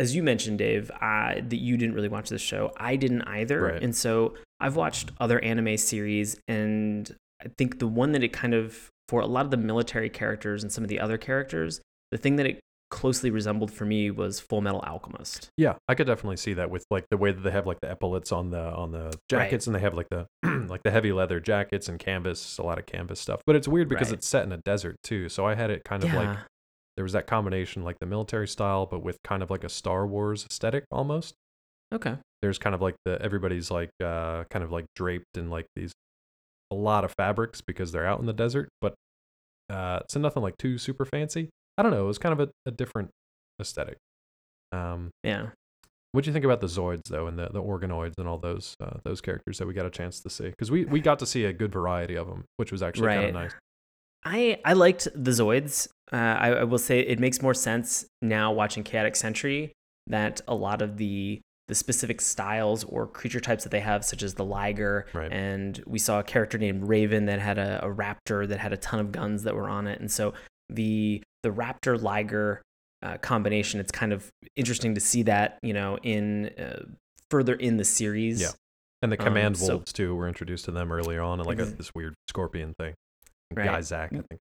as 0.00 0.16
you 0.16 0.24
mentioned, 0.24 0.58
Dave, 0.58 0.90
I, 1.00 1.40
that 1.48 1.58
you 1.58 1.76
didn't 1.76 1.94
really 1.94 2.08
watch 2.08 2.28
this 2.28 2.42
show. 2.42 2.72
I 2.76 2.96
didn't 2.96 3.22
either. 3.22 3.60
Right. 3.62 3.80
And 3.82 3.94
so 3.94 4.34
I've 4.58 4.74
watched 4.74 5.12
other 5.20 5.38
anime 5.38 5.76
series, 5.76 6.36
and 6.48 7.14
I 7.40 7.48
think 7.58 7.78
the 7.78 7.86
one 7.86 8.10
that 8.12 8.24
it 8.24 8.32
kind 8.32 8.54
of 8.54 8.90
for 9.08 9.20
a 9.20 9.26
lot 9.26 9.44
of 9.44 9.52
the 9.52 9.56
military 9.56 10.10
characters 10.10 10.64
and 10.64 10.72
some 10.72 10.82
of 10.82 10.88
the 10.88 10.98
other 10.98 11.16
characters, 11.16 11.80
the 12.10 12.18
thing 12.18 12.34
that 12.36 12.46
it 12.46 12.60
closely 12.94 13.30
resembled 13.30 13.70
for 13.72 13.84
me 13.84 14.10
was 14.10 14.40
Full 14.40 14.60
Metal 14.60 14.80
Alchemist. 14.86 15.48
Yeah, 15.56 15.74
I 15.88 15.94
could 15.94 16.06
definitely 16.06 16.36
see 16.38 16.54
that 16.54 16.70
with 16.70 16.84
like 16.90 17.04
the 17.10 17.16
way 17.16 17.32
that 17.32 17.42
they 17.42 17.50
have 17.50 17.66
like 17.66 17.80
the 17.82 17.90
epaulets 17.90 18.32
on 18.32 18.50
the 18.50 18.60
on 18.60 18.92
the 18.92 19.12
jackets 19.28 19.66
and 19.66 19.74
they 19.76 19.80
have 19.80 19.94
like 19.94 20.08
the 20.10 20.26
like 20.68 20.82
the 20.84 20.90
heavy 20.90 21.12
leather 21.12 21.40
jackets 21.40 21.88
and 21.88 21.98
canvas, 21.98 22.56
a 22.58 22.62
lot 22.62 22.78
of 22.78 22.86
canvas 22.86 23.20
stuff. 23.20 23.40
But 23.46 23.56
it's 23.56 23.68
weird 23.68 23.88
because 23.88 24.08
Right. 24.08 24.18
it's 24.18 24.26
set 24.26 24.44
in 24.44 24.52
a 24.52 24.58
desert 24.58 24.96
too. 25.02 25.28
So 25.28 25.44
I 25.46 25.54
had 25.54 25.70
it 25.70 25.82
kind 25.84 26.02
of 26.04 26.10
yeah. 26.12 26.18
like 26.30 26.38
there 26.96 27.02
was 27.04 27.12
that 27.12 27.26
combination 27.26 27.82
like 27.82 27.98
the 27.98 28.06
military 28.06 28.46
style 28.46 28.86
but 28.86 29.02
with 29.02 29.18
kind 29.24 29.42
of 29.42 29.50
like 29.50 29.64
a 29.64 29.68
Star 29.68 30.06
Wars 30.06 30.46
aesthetic 30.48 30.84
almost. 30.90 31.34
okay. 31.92 32.16
There's 32.42 32.58
kind 32.58 32.74
of 32.74 32.80
like 32.82 32.94
the 33.04 33.20
everybody's 33.22 33.70
like 33.70 33.90
uh 34.02 34.44
kind 34.50 34.62
of 34.64 34.70
like 34.70 34.84
draped 34.94 35.36
in 35.36 35.50
like 35.50 35.66
these 35.74 35.92
a 36.70 36.74
lot 36.74 37.04
of 37.04 37.12
fabrics 37.18 37.60
because 37.60 37.90
they're 37.92 38.06
out 38.06 38.20
in 38.20 38.26
the 38.26 38.32
desert, 38.32 38.68
but 38.80 38.94
uh 39.70 40.00
so 40.08 40.20
nothing 40.20 40.42
like 40.42 40.56
too 40.58 40.76
super 40.78 41.04
fancy. 41.04 41.48
I 41.78 41.82
don't 41.82 41.90
know, 41.92 42.04
it 42.04 42.06
was 42.06 42.18
kind 42.18 42.32
of 42.38 42.48
a, 42.48 42.52
a 42.66 42.70
different 42.70 43.10
aesthetic. 43.60 43.96
Um 44.72 45.10
Yeah. 45.22 45.48
what 46.12 46.24
do 46.24 46.28
you 46.30 46.32
think 46.32 46.44
about 46.44 46.60
the 46.60 46.66
Zoids 46.68 47.08
though, 47.08 47.26
and 47.26 47.38
the, 47.38 47.48
the 47.48 47.62
organoids 47.62 48.14
and 48.18 48.28
all 48.28 48.38
those 48.38 48.74
uh, 48.80 48.98
those 49.04 49.20
characters 49.20 49.58
that 49.58 49.66
we 49.66 49.74
got 49.74 49.86
a 49.86 49.90
chance 49.90 50.20
to 50.20 50.30
see? 50.30 50.48
Because 50.50 50.70
we, 50.70 50.84
we 50.84 51.00
got 51.00 51.18
to 51.20 51.26
see 51.26 51.44
a 51.44 51.52
good 51.52 51.72
variety 51.72 52.14
of 52.16 52.26
them, 52.26 52.44
which 52.56 52.70
was 52.72 52.82
actually 52.82 53.08
kind 53.08 53.24
of 53.26 53.34
nice. 53.34 53.52
I 54.24 54.58
I 54.64 54.72
liked 54.74 55.08
the 55.14 55.30
Zoids. 55.32 55.88
Uh, 56.12 56.16
I, 56.16 56.48
I 56.50 56.64
will 56.64 56.78
say 56.78 57.00
it 57.00 57.18
makes 57.18 57.42
more 57.42 57.54
sense 57.54 58.06
now 58.22 58.52
watching 58.52 58.82
Chaotic 58.84 59.16
Century 59.16 59.72
that 60.06 60.40
a 60.48 60.54
lot 60.54 60.82
of 60.82 60.96
the 60.96 61.40
the 61.66 61.74
specific 61.74 62.20
styles 62.20 62.84
or 62.84 63.06
creature 63.06 63.40
types 63.40 63.64
that 63.64 63.70
they 63.70 63.80
have, 63.80 64.04
such 64.04 64.22
as 64.22 64.34
the 64.34 64.44
Liger, 64.44 65.06
Right. 65.14 65.32
and 65.32 65.82
we 65.86 65.98
saw 65.98 66.20
a 66.20 66.22
character 66.22 66.58
named 66.58 66.86
Raven 66.86 67.24
that 67.24 67.40
had 67.40 67.56
a, 67.58 67.82
a 67.82 67.88
raptor 67.88 68.46
that 68.46 68.58
had 68.60 68.74
a 68.74 68.76
ton 68.76 69.00
of 69.00 69.10
guns 69.12 69.44
that 69.44 69.54
were 69.54 69.68
on 69.68 69.86
it, 69.86 69.98
and 69.98 70.10
so 70.12 70.34
the 70.68 71.22
the 71.44 71.50
Raptor 71.50 72.00
Liger 72.00 72.60
uh, 73.02 73.18
combination, 73.18 73.78
it's 73.78 73.92
kind 73.92 74.12
of 74.12 74.28
interesting 74.56 74.94
to 74.96 75.00
see 75.00 75.22
that 75.24 75.58
you 75.62 75.72
know 75.72 75.98
in 76.02 76.46
uh, 76.58 76.82
further 77.30 77.54
in 77.54 77.76
the 77.76 77.84
series. 77.84 78.40
Yeah. 78.40 78.48
And 79.02 79.12
the 79.12 79.18
Um, 79.20 79.24
command 79.26 79.56
so- 79.58 79.74
wolves 79.76 79.92
too 79.92 80.14
were 80.16 80.26
introduced 80.26 80.64
to 80.64 80.70
them 80.72 80.90
earlier 80.90 81.20
on, 81.20 81.38
and 81.38 81.46
like 81.46 81.58
a, 81.60 81.66
this 81.66 81.94
weird 81.94 82.14
scorpion 82.28 82.74
thing. 82.78 82.94
Right. 83.54 83.68
Guysack, 83.68 84.08
I 84.18 84.22
think. 84.28 84.40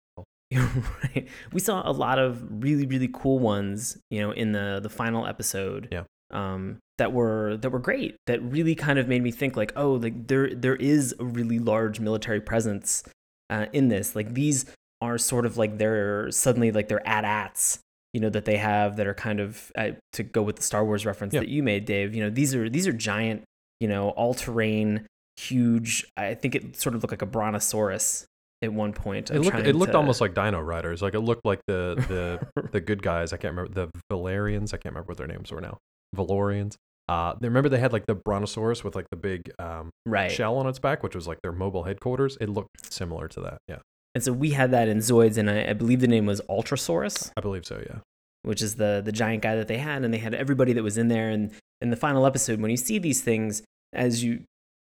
right. 1.02 1.28
We 1.52 1.60
saw 1.60 1.82
a 1.88 1.92
lot 1.92 2.18
of 2.18 2.62
really, 2.62 2.86
really 2.86 3.08
cool 3.12 3.38
ones, 3.38 3.98
you 4.10 4.20
know, 4.20 4.30
in 4.32 4.52
the 4.52 4.80
the 4.82 4.88
final 4.88 5.26
episode. 5.26 5.88
Yeah. 5.90 6.04
Um, 6.30 6.78
that 6.98 7.12
were 7.12 7.56
that 7.58 7.70
were 7.70 7.78
great. 7.80 8.16
That 8.26 8.40
really 8.42 8.74
kind 8.74 8.98
of 8.98 9.08
made 9.08 9.22
me 9.22 9.30
think 9.32 9.56
like, 9.56 9.72
oh, 9.76 9.94
like 9.94 10.28
there 10.28 10.54
there 10.54 10.76
is 10.76 11.14
a 11.18 11.24
really 11.24 11.58
large 11.58 12.00
military 12.00 12.40
presence 12.40 13.02
uh, 13.50 13.66
in 13.72 13.88
this. 13.88 14.14
Like 14.14 14.34
these 14.34 14.64
are 15.02 15.18
sort 15.18 15.44
of 15.44 15.58
like 15.58 15.76
they're 15.78 16.30
suddenly 16.30 16.70
like 16.70 16.88
they're 16.88 17.06
AT-ATs, 17.06 17.80
you 18.14 18.20
know, 18.20 18.30
that 18.30 18.44
they 18.44 18.56
have 18.56 18.96
that 18.96 19.06
are 19.06 19.14
kind 19.14 19.40
of 19.40 19.70
uh, 19.76 19.90
to 20.14 20.22
go 20.22 20.42
with 20.42 20.56
the 20.56 20.62
Star 20.62 20.84
Wars 20.84 21.04
reference 21.04 21.34
Yeah. 21.34 21.40
that 21.40 21.48
you 21.48 21.62
made, 21.62 21.84
Dave. 21.84 22.14
You 22.14 22.22
know, 22.24 22.30
these 22.30 22.54
are 22.54 22.70
these 22.70 22.86
are 22.86 22.92
giant, 22.92 23.42
you 23.80 23.88
know, 23.88 24.10
all 24.10 24.32
terrain, 24.32 25.06
huge. 25.36 26.06
I 26.16 26.34
think 26.34 26.54
it 26.54 26.76
sort 26.76 26.94
of 26.94 27.02
looked 27.02 27.12
like 27.12 27.22
a 27.22 27.26
brontosaurus 27.26 28.24
at 28.62 28.72
one 28.72 28.92
point. 28.92 29.30
It 29.30 29.40
looked 29.40 29.58
it 29.58 29.74
looked 29.74 29.92
to- 29.92 29.98
almost 29.98 30.20
like 30.20 30.34
Dino 30.34 30.60
Riders. 30.60 31.02
Like 31.02 31.14
it 31.14 31.20
looked 31.20 31.44
like 31.44 31.60
the 31.66 31.96
the 32.54 32.62
the 32.72 32.80
good 32.80 33.02
guys. 33.02 33.32
I 33.32 33.36
can't 33.36 33.54
remember 33.56 33.72
the 33.74 33.90
Valerians. 34.10 34.72
I 34.72 34.76
can't 34.76 34.94
remember 34.94 35.08
what 35.08 35.18
their 35.18 35.26
names 35.26 35.50
were 35.50 35.60
now. 35.60 35.78
Valorians. 36.16 36.76
Uh, 37.08 37.34
they 37.40 37.48
remember 37.48 37.68
they 37.68 37.80
had 37.80 37.92
like 37.92 38.06
the 38.06 38.14
brontosaurus 38.14 38.84
with 38.84 38.94
like 38.94 39.06
the 39.10 39.16
big 39.16 39.50
um, 39.58 39.90
right. 40.06 40.30
shell 40.30 40.56
on 40.56 40.66
its 40.68 40.78
back, 40.78 41.02
which 41.02 41.16
was 41.16 41.26
like 41.26 41.38
their 41.42 41.52
mobile 41.52 41.82
headquarters. 41.82 42.38
It 42.40 42.48
looked 42.48 42.92
similar 42.92 43.26
to 43.28 43.40
that. 43.40 43.58
Yeah, 43.68 43.78
And 44.14 44.22
so 44.22 44.32
we 44.32 44.50
had 44.50 44.70
that 44.72 44.88
in 44.88 44.98
Zoids, 44.98 45.38
and 45.38 45.48
I, 45.50 45.70
I 45.70 45.72
believe 45.72 46.00
the 46.00 46.06
name 46.06 46.26
was 46.26 46.40
Ultrasaurus, 46.50 47.30
I 47.36 47.40
believe 47.40 47.64
so. 47.66 47.82
Yeah. 47.88 47.98
which 48.42 48.60
is 48.62 48.74
the 48.76 49.00
the 49.04 49.12
giant 49.12 49.42
guy 49.42 49.56
that 49.56 49.68
they 49.68 49.78
had, 49.78 50.04
and 50.04 50.12
they 50.12 50.18
had 50.18 50.34
everybody 50.34 50.72
that 50.74 50.82
was 50.82 50.98
in 50.98 51.08
there. 51.08 51.30
And 51.30 51.50
in 51.80 51.90
the 51.90 51.96
final 51.96 52.26
episode, 52.26 52.60
when 52.60 52.70
you 52.70 52.76
see 52.76 52.98
these 52.98 53.22
things, 53.22 53.62
as 53.92 54.22
you 54.22 54.42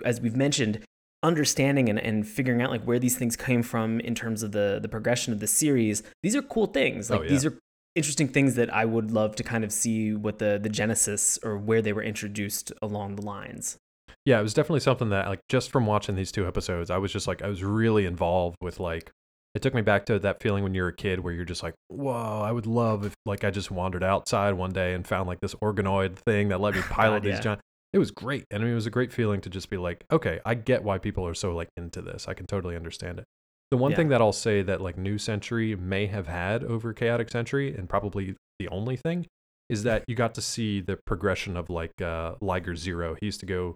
as 0.03 0.19
we've 0.19 0.35
mentioned, 0.35 0.79
understanding 1.23 1.87
and, 1.89 1.99
and 1.99 2.27
figuring 2.27 2.61
out 2.61 2.69
like 2.69 2.83
where 2.83 2.99
these 2.99 3.17
things 3.17 3.35
came 3.35 3.63
from 3.63 3.99
in 4.01 4.13
terms 4.15 4.43
of 4.43 4.51
the 4.51 4.79
the 4.81 4.89
progression 4.89 5.31
of 5.33 5.39
the 5.39 5.47
series, 5.47 6.03
these 6.21 6.35
are 6.35 6.41
cool 6.41 6.67
things. 6.67 7.09
Oh, 7.09 7.15
like 7.15 7.21
Oh, 7.21 7.23
yeah. 7.23 7.29
these 7.29 7.45
are 7.45 7.57
interesting 7.95 8.27
things 8.27 8.55
that 8.55 8.73
I 8.73 8.85
would 8.85 9.11
love 9.11 9.35
to 9.37 9.43
kind 9.43 9.63
of 9.63 9.71
see 9.71 10.13
what 10.13 10.39
the 10.39 10.59
the 10.61 10.69
genesis 10.69 11.39
or 11.43 11.57
where 11.57 11.81
they 11.81 11.93
were 11.93 12.03
introduced 12.03 12.73
along 12.81 13.15
the 13.15 13.21
lines. 13.21 13.77
Yeah, 14.25 14.39
it 14.39 14.43
was 14.43 14.53
definitely 14.53 14.79
something 14.79 15.09
that 15.09 15.27
like 15.27 15.39
just 15.49 15.71
from 15.71 15.85
watching 15.85 16.15
these 16.15 16.31
two 16.31 16.47
episodes, 16.47 16.89
I 16.89 16.97
was 16.97 17.11
just 17.11 17.27
like 17.27 17.41
I 17.41 17.47
was 17.47 17.63
really 17.63 18.05
involved 18.05 18.57
with 18.61 18.79
like 18.79 19.11
it 19.53 19.61
took 19.61 19.73
me 19.75 19.81
back 19.81 20.05
to 20.07 20.17
that 20.19 20.41
feeling 20.41 20.63
when 20.63 20.73
you're 20.73 20.87
a 20.87 20.95
kid 20.95 21.19
where 21.19 21.31
you're 21.33 21.45
just 21.45 21.61
like, 21.61 21.75
whoa, 21.89 22.41
I 22.41 22.51
would 22.51 22.65
love 22.65 23.05
if 23.05 23.13
like 23.25 23.43
I 23.43 23.51
just 23.51 23.69
wandered 23.69 24.03
outside 24.03 24.53
one 24.55 24.71
day 24.71 24.93
and 24.93 25.05
found 25.05 25.27
like 25.27 25.39
this 25.41 25.53
organoid 25.55 26.15
thing 26.15 26.49
that 26.49 26.59
let 26.61 26.73
me 26.73 26.81
pilot 26.89 27.17
God, 27.21 27.23
these 27.23 27.35
yeah. 27.35 27.41
giant. 27.41 27.61
It 27.91 27.99
was 27.99 28.09
great. 28.09 28.45
And 28.49 28.61
I 28.61 28.65
mean, 28.65 28.71
it 28.71 28.75
was 28.75 28.87
a 28.87 28.91
great 28.91 29.13
feeling 29.13 29.41
to 29.41 29.49
just 29.49 29.69
be 29.69 29.77
like, 29.77 30.03
okay, 30.11 30.39
I 30.43 30.55
get 30.55 30.83
why 30.83 30.97
people 30.97 31.27
are 31.27 31.35
so 31.35 31.53
like 31.53 31.69
into 31.77 32.01
this. 32.01 32.27
I 32.27 32.33
can 32.33 32.47
totally 32.47 32.75
understand 32.75 33.19
it. 33.19 33.25
The 33.69 33.77
one 33.77 33.91
Yeah. 33.91 33.97
thing 33.97 34.09
that 34.09 34.21
I'll 34.21 34.31
say 34.31 34.63
that 34.63 34.81
like 34.81 34.97
New 34.97 35.19
Century 35.19 35.75
may 35.75 36.07
have 36.07 36.27
had 36.27 36.63
over 36.63 36.91
Chaotic 36.93 37.29
Century, 37.29 37.75
and 37.75 37.87
probably 37.87 38.35
the 38.57 38.67
only 38.69 38.95
thing, 38.95 39.27
is 39.69 39.83
that 39.83 40.03
you 40.07 40.15
got 40.15 40.33
to 40.35 40.41
see 40.41 40.81
the 40.81 40.97
progression 41.05 41.55
of 41.55 41.69
like 41.69 42.01
uh, 42.01 42.33
Liger 42.41 42.75
Zero. 42.75 43.15
He 43.19 43.27
used 43.27 43.39
to 43.41 43.45
go, 43.45 43.75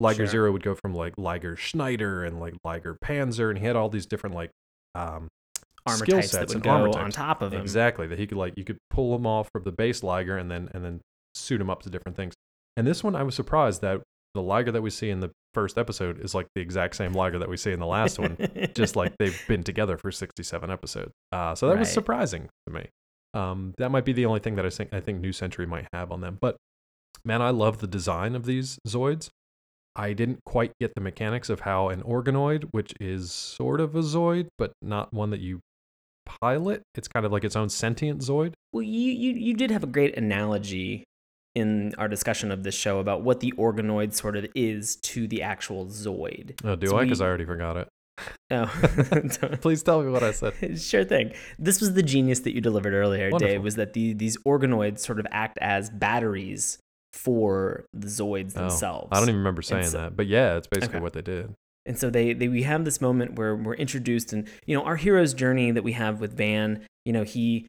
Liger 0.00 0.18
Sure. 0.18 0.26
Zero 0.26 0.52
would 0.52 0.62
go 0.62 0.74
from 0.74 0.94
like 0.94 1.14
Liger 1.16 1.56
Schneider 1.56 2.24
and 2.24 2.38
like 2.38 2.54
Liger 2.64 2.96
Panzer, 3.02 3.50
and 3.50 3.58
he 3.58 3.64
had 3.64 3.76
all 3.76 3.88
these 3.88 4.06
different 4.06 4.34
like 4.34 4.50
um, 4.94 5.28
Armor 5.86 5.98
skill 5.98 6.18
types 6.18 6.32
that 6.32 6.38
sets 6.38 6.48
would 6.50 6.56
and 6.56 6.64
go 6.64 6.70
armor 6.70 6.98
on 6.98 7.10
top 7.10 7.42
of 7.42 7.52
him. 7.52 7.60
Exactly. 7.60 8.06
That 8.06 8.18
he 8.18 8.26
could 8.26 8.38
like 8.38 8.54
you 8.56 8.64
could 8.64 8.78
pull 8.90 9.14
him 9.14 9.26
off 9.26 9.48
from 9.52 9.62
the 9.62 9.72
base 9.72 10.02
Liger 10.02 10.36
and 10.36 10.50
then 10.50 10.68
and 10.74 10.84
then 10.84 11.00
suit 11.34 11.60
him 11.60 11.70
up 11.70 11.82
to 11.82 11.90
different 11.90 12.16
things. 12.16 12.34
And 12.76 12.86
this 12.86 13.02
one 13.04 13.14
I 13.14 13.22
was 13.22 13.34
surprised 13.34 13.80
that 13.82 14.02
the 14.34 14.42
Liger 14.42 14.72
that 14.72 14.82
we 14.82 14.90
see 14.90 15.08
in 15.10 15.20
the 15.20 15.30
first 15.54 15.78
episode 15.78 16.22
is 16.22 16.34
like 16.34 16.46
the 16.54 16.60
exact 16.60 16.96
same 16.96 17.12
Liger 17.12 17.38
that 17.38 17.48
we 17.48 17.56
see 17.56 17.72
in 17.72 17.80
the 17.80 17.86
last 17.86 18.18
one. 18.18 18.36
Just 18.74 18.96
like 18.96 19.14
they've 19.18 19.40
been 19.48 19.62
together 19.62 19.96
for 19.96 20.10
67 20.12 20.70
episodes. 20.70 21.12
Uh, 21.32 21.54
so 21.54 21.68
that 21.68 21.78
was 21.78 21.90
surprising 21.90 22.48
to 22.66 22.72
me. 22.74 22.88
Um, 23.32 23.74
that 23.78 23.90
might 23.90 24.04
be 24.04 24.12
the 24.12 24.26
only 24.26 24.40
thing 24.40 24.56
that 24.56 24.66
I 24.66 24.70
think 24.70 24.92
I 24.92 25.00
think 25.00 25.20
New 25.20 25.32
Century 25.32 25.66
might 25.66 25.86
have 25.92 26.10
on 26.10 26.20
them. 26.20 26.38
But 26.40 26.56
man, 27.24 27.42
I 27.42 27.50
love 27.50 27.78
the 27.78 27.86
design 27.86 28.34
of 28.34 28.44
these 28.44 28.78
Zoids. 28.86 29.28
I 29.96 30.12
didn't 30.12 30.44
quite 30.44 30.72
get 30.78 30.94
the 30.94 31.00
mechanics 31.00 31.48
of 31.48 31.60
how 31.60 31.88
an 31.88 32.02
organoid, 32.02 32.64
which 32.70 32.92
is 33.00 33.32
sort 33.32 33.80
of 33.80 33.96
a 33.96 34.00
Zoid, 34.00 34.48
but 34.58 34.72
not 34.82 35.12
one 35.12 35.30
that 35.30 35.40
you 35.40 35.60
pilot. 36.26 36.82
It's 36.94 37.08
kind 37.08 37.24
of 37.24 37.32
like 37.32 37.44
its 37.44 37.56
own 37.56 37.70
sentient 37.70 38.20
Zoid. 38.20 38.52
Well, 38.72 38.82
you, 38.82 39.12
you 39.12 39.32
you 39.32 39.54
did 39.54 39.70
have 39.70 39.82
a 39.82 39.86
great 39.86 40.16
analogy 40.16 41.04
in 41.54 41.94
our 41.96 42.08
discussion 42.08 42.50
of 42.52 42.62
this 42.62 42.74
show 42.74 42.98
about 42.98 43.22
what 43.22 43.40
the 43.40 43.52
organoid 43.52 44.12
sort 44.12 44.36
of 44.36 44.46
is 44.54 44.96
to 44.96 45.26
the 45.26 45.42
actual 45.42 45.86
Zoid. 45.86 46.60
Oh, 46.62 46.76
do 46.76 46.88
So 46.88 46.98
I? 46.98 47.04
Because 47.04 47.22
I 47.22 47.26
already 47.26 47.46
forgot 47.46 47.78
it. 47.78 47.88
Oh, 48.50 48.66
Please 49.62 49.82
tell 49.82 50.02
me 50.02 50.10
what 50.10 50.22
I 50.22 50.32
said. 50.32 50.52
sure 50.80 51.04
thing. 51.04 51.32
This 51.58 51.80
was 51.80 51.94
the 51.94 52.02
genius 52.02 52.40
that 52.40 52.54
you 52.54 52.60
delivered 52.60 52.92
earlier, 52.92 53.30
Wonderful. 53.30 53.54
Dave. 53.54 53.62
Was 53.62 53.76
that 53.76 53.94
the 53.94 54.12
these 54.12 54.36
organoids 54.38 54.98
sort 54.98 55.18
of 55.18 55.26
act 55.30 55.58
as 55.62 55.88
batteries 55.88 56.78
for 57.16 57.86
the 57.92 58.06
Zoids 58.06 58.52
Oh, 58.56 58.60
themselves? 58.60 59.08
I 59.12 59.16
don't 59.18 59.28
even 59.28 59.38
remember 59.38 59.62
saying 59.62 59.86
so- 59.86 59.98
that, 59.98 60.16
but 60.16 60.26
yeah, 60.26 60.56
it's 60.56 60.66
basically 60.68 60.96
Okay. 60.96 61.02
what 61.02 61.12
they 61.14 61.22
did. 61.22 61.52
And 61.86 61.96
so 61.98 62.10
they, 62.10 62.32
they 62.32 62.48
we 62.48 62.64
have 62.64 62.84
this 62.84 63.00
moment 63.00 63.36
where 63.38 63.54
we're 63.54 63.74
introduced 63.74 64.32
and 64.32 64.48
you 64.66 64.76
know 64.76 64.82
our 64.84 64.96
hero's 64.96 65.34
journey 65.34 65.70
that 65.70 65.84
we 65.84 65.92
have 65.92 66.20
with 66.20 66.36
Van, 66.36 66.84
you 67.04 67.12
know, 67.12 67.22
he 67.22 67.66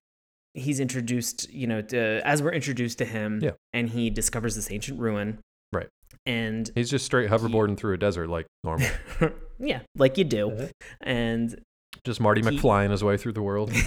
he's 0.56 0.80
introduced, 0.80 1.48
you 1.52 1.68
know, 1.68 1.82
to, 1.84 2.20
as 2.26 2.42
we're 2.42 2.52
introduced 2.52 2.98
to 2.98 3.06
him 3.06 3.40
Yeah. 3.44 3.52
and 3.74 3.90
he 3.90 4.10
discovers 4.10 4.56
this 4.56 4.72
ancient 4.72 5.00
ruin. 5.00 5.38
Right. 5.72 5.88
And 6.26 6.72
He's 6.74 6.90
just 6.90 7.06
straight 7.06 7.30
hoverboarding 7.30 7.78
through 7.78 7.94
a 7.94 7.98
desert 7.98 8.28
like 8.28 8.48
normal. 8.64 8.88
yeah, 9.60 9.82
like 9.96 10.18
you 10.18 10.24
do. 10.24 10.50
Uh-huh. 10.52 10.68
And 11.02 11.62
just 12.04 12.20
Marty 12.20 12.42
He- 12.42 12.48
McFlying 12.58 12.90
his 12.90 13.04
way 13.04 13.18
through 13.18 13.34
the 13.34 13.44
world. 13.44 13.72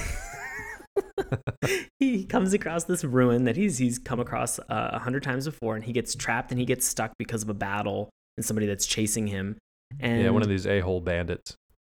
he 1.99 2.25
comes 2.25 2.53
across 2.53 2.85
this 2.85 3.05
ruin 3.05 3.45
that 3.45 3.57
he's 3.57 3.79
he's 3.79 3.99
come 3.99 4.21
across 4.21 4.59
uh, 4.59 4.65
a 4.93 4.99
hundred 4.99 5.23
times 5.23 5.45
before, 5.47 5.75
and 5.77 5.85
he 5.85 5.93
gets 5.93 6.15
trapped 6.15 6.51
and 6.51 6.59
he 6.61 6.66
gets 6.66 6.87
stuck 6.87 7.12
because 7.19 7.43
of 7.43 7.49
a 7.49 7.55
battle 7.55 8.11
and 8.37 8.45
somebody 8.45 8.66
that's 8.66 8.87
chasing 8.87 9.27
him. 9.27 9.57
And 9.99 10.23
yeah, 10.23 10.31
one 10.31 10.43
of 10.43 10.49
these 10.49 10.66
a-hole 10.66 11.01
bandits. 11.01 11.55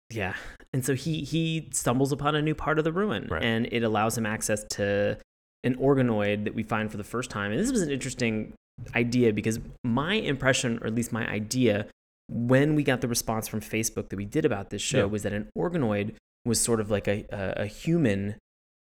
Yeah. 0.10 0.36
And 0.74 0.86
so 0.86 0.94
he 0.96 1.24
he 1.24 1.70
stumbles 1.72 2.12
upon 2.12 2.36
a 2.36 2.42
new 2.42 2.56
part 2.56 2.78
of 2.80 2.84
the 2.86 2.92
ruin 2.92 3.28
Right. 3.30 3.44
and 3.44 3.68
it 3.72 3.84
allows 3.84 4.18
him 4.18 4.26
access 4.26 4.64
to 4.72 5.18
an 5.64 5.76
organoid 5.76 6.44
that 6.46 6.56
we 6.56 6.64
find 6.64 6.90
for 6.92 6.98
the 6.98 7.04
first 7.04 7.30
time. 7.30 7.52
And 7.52 7.60
this 7.60 7.72
was 7.72 7.82
an 7.82 7.92
interesting 7.92 8.54
idea 8.96 9.32
because 9.32 9.60
my 9.84 10.16
impression 10.16 10.80
or 10.82 10.88
at 10.88 10.96
least 10.96 11.12
my 11.12 11.28
idea 11.30 11.86
when 12.30 12.76
we 12.76 12.84
got 12.84 13.02
the 13.02 13.08
response 13.08 13.48
from 13.48 13.60
Facebook 13.62 14.10
that 14.10 14.16
we 14.16 14.26
did 14.26 14.44
about 14.46 14.70
this 14.70 14.82
show 14.82 15.00
Yeah. 15.00 15.04
was 15.06 15.24
that 15.24 15.34
an 15.34 15.50
organoid 15.58 16.16
was 16.46 16.60
sort 16.60 16.80
of 16.80 16.90
like 16.90 17.08
a, 17.08 17.26
a, 17.32 17.64
a 17.64 17.66
human 17.68 18.36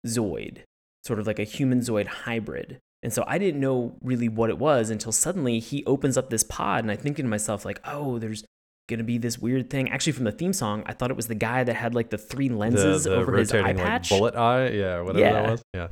zoid, 0.06 0.58
sort 1.04 1.18
of 1.18 1.26
like 1.26 1.38
a 1.38 1.44
human 1.44 1.80
zoid 1.80 2.06
hybrid. 2.06 2.78
And 3.02 3.12
so 3.12 3.24
I 3.26 3.38
didn't 3.38 3.60
know 3.60 3.94
really 4.02 4.28
what 4.28 4.50
it 4.50 4.58
was 4.58 4.90
until 4.90 5.12
suddenly 5.12 5.58
he 5.60 5.84
opens 5.84 6.16
up 6.16 6.30
this 6.30 6.42
pod 6.42 6.82
and 6.84 6.90
I 6.90 6.96
think 6.96 7.16
to 7.18 7.22
myself 7.24 7.64
like, 7.64 7.80
"Oh, 7.84 8.18
there's 8.18 8.44
gonna 8.88 9.04
be 9.04 9.18
this 9.18 9.38
weird 9.38 9.68
thing. 9.68 9.90
Actually, 9.90 10.12
from 10.12 10.24
the 10.24 10.32
theme 10.32 10.52
song, 10.52 10.82
I 10.86 10.92
thought 10.92 11.10
it 11.10 11.16
was 11.16 11.26
the 11.28 11.34
guy 11.34 11.62
that 11.64 11.74
had 11.74 11.94
like 11.94 12.10
the 12.10 12.18
three 12.18 12.48
lenses 12.48 13.04
the, 13.04 13.10
the 13.10 13.16
over 13.16 13.36
his 13.36 13.52
eye 13.52 13.58
rotating 13.58 13.76
like 13.78 13.86
patch. 13.86 14.08
bullet 14.08 14.34
eye. 14.36 14.68
Yeah, 14.70 15.00
whatever 15.02 15.18
Yeah. 15.20 15.32
that 15.32 15.50
was. 15.50 15.62
Yeah. 15.74 15.88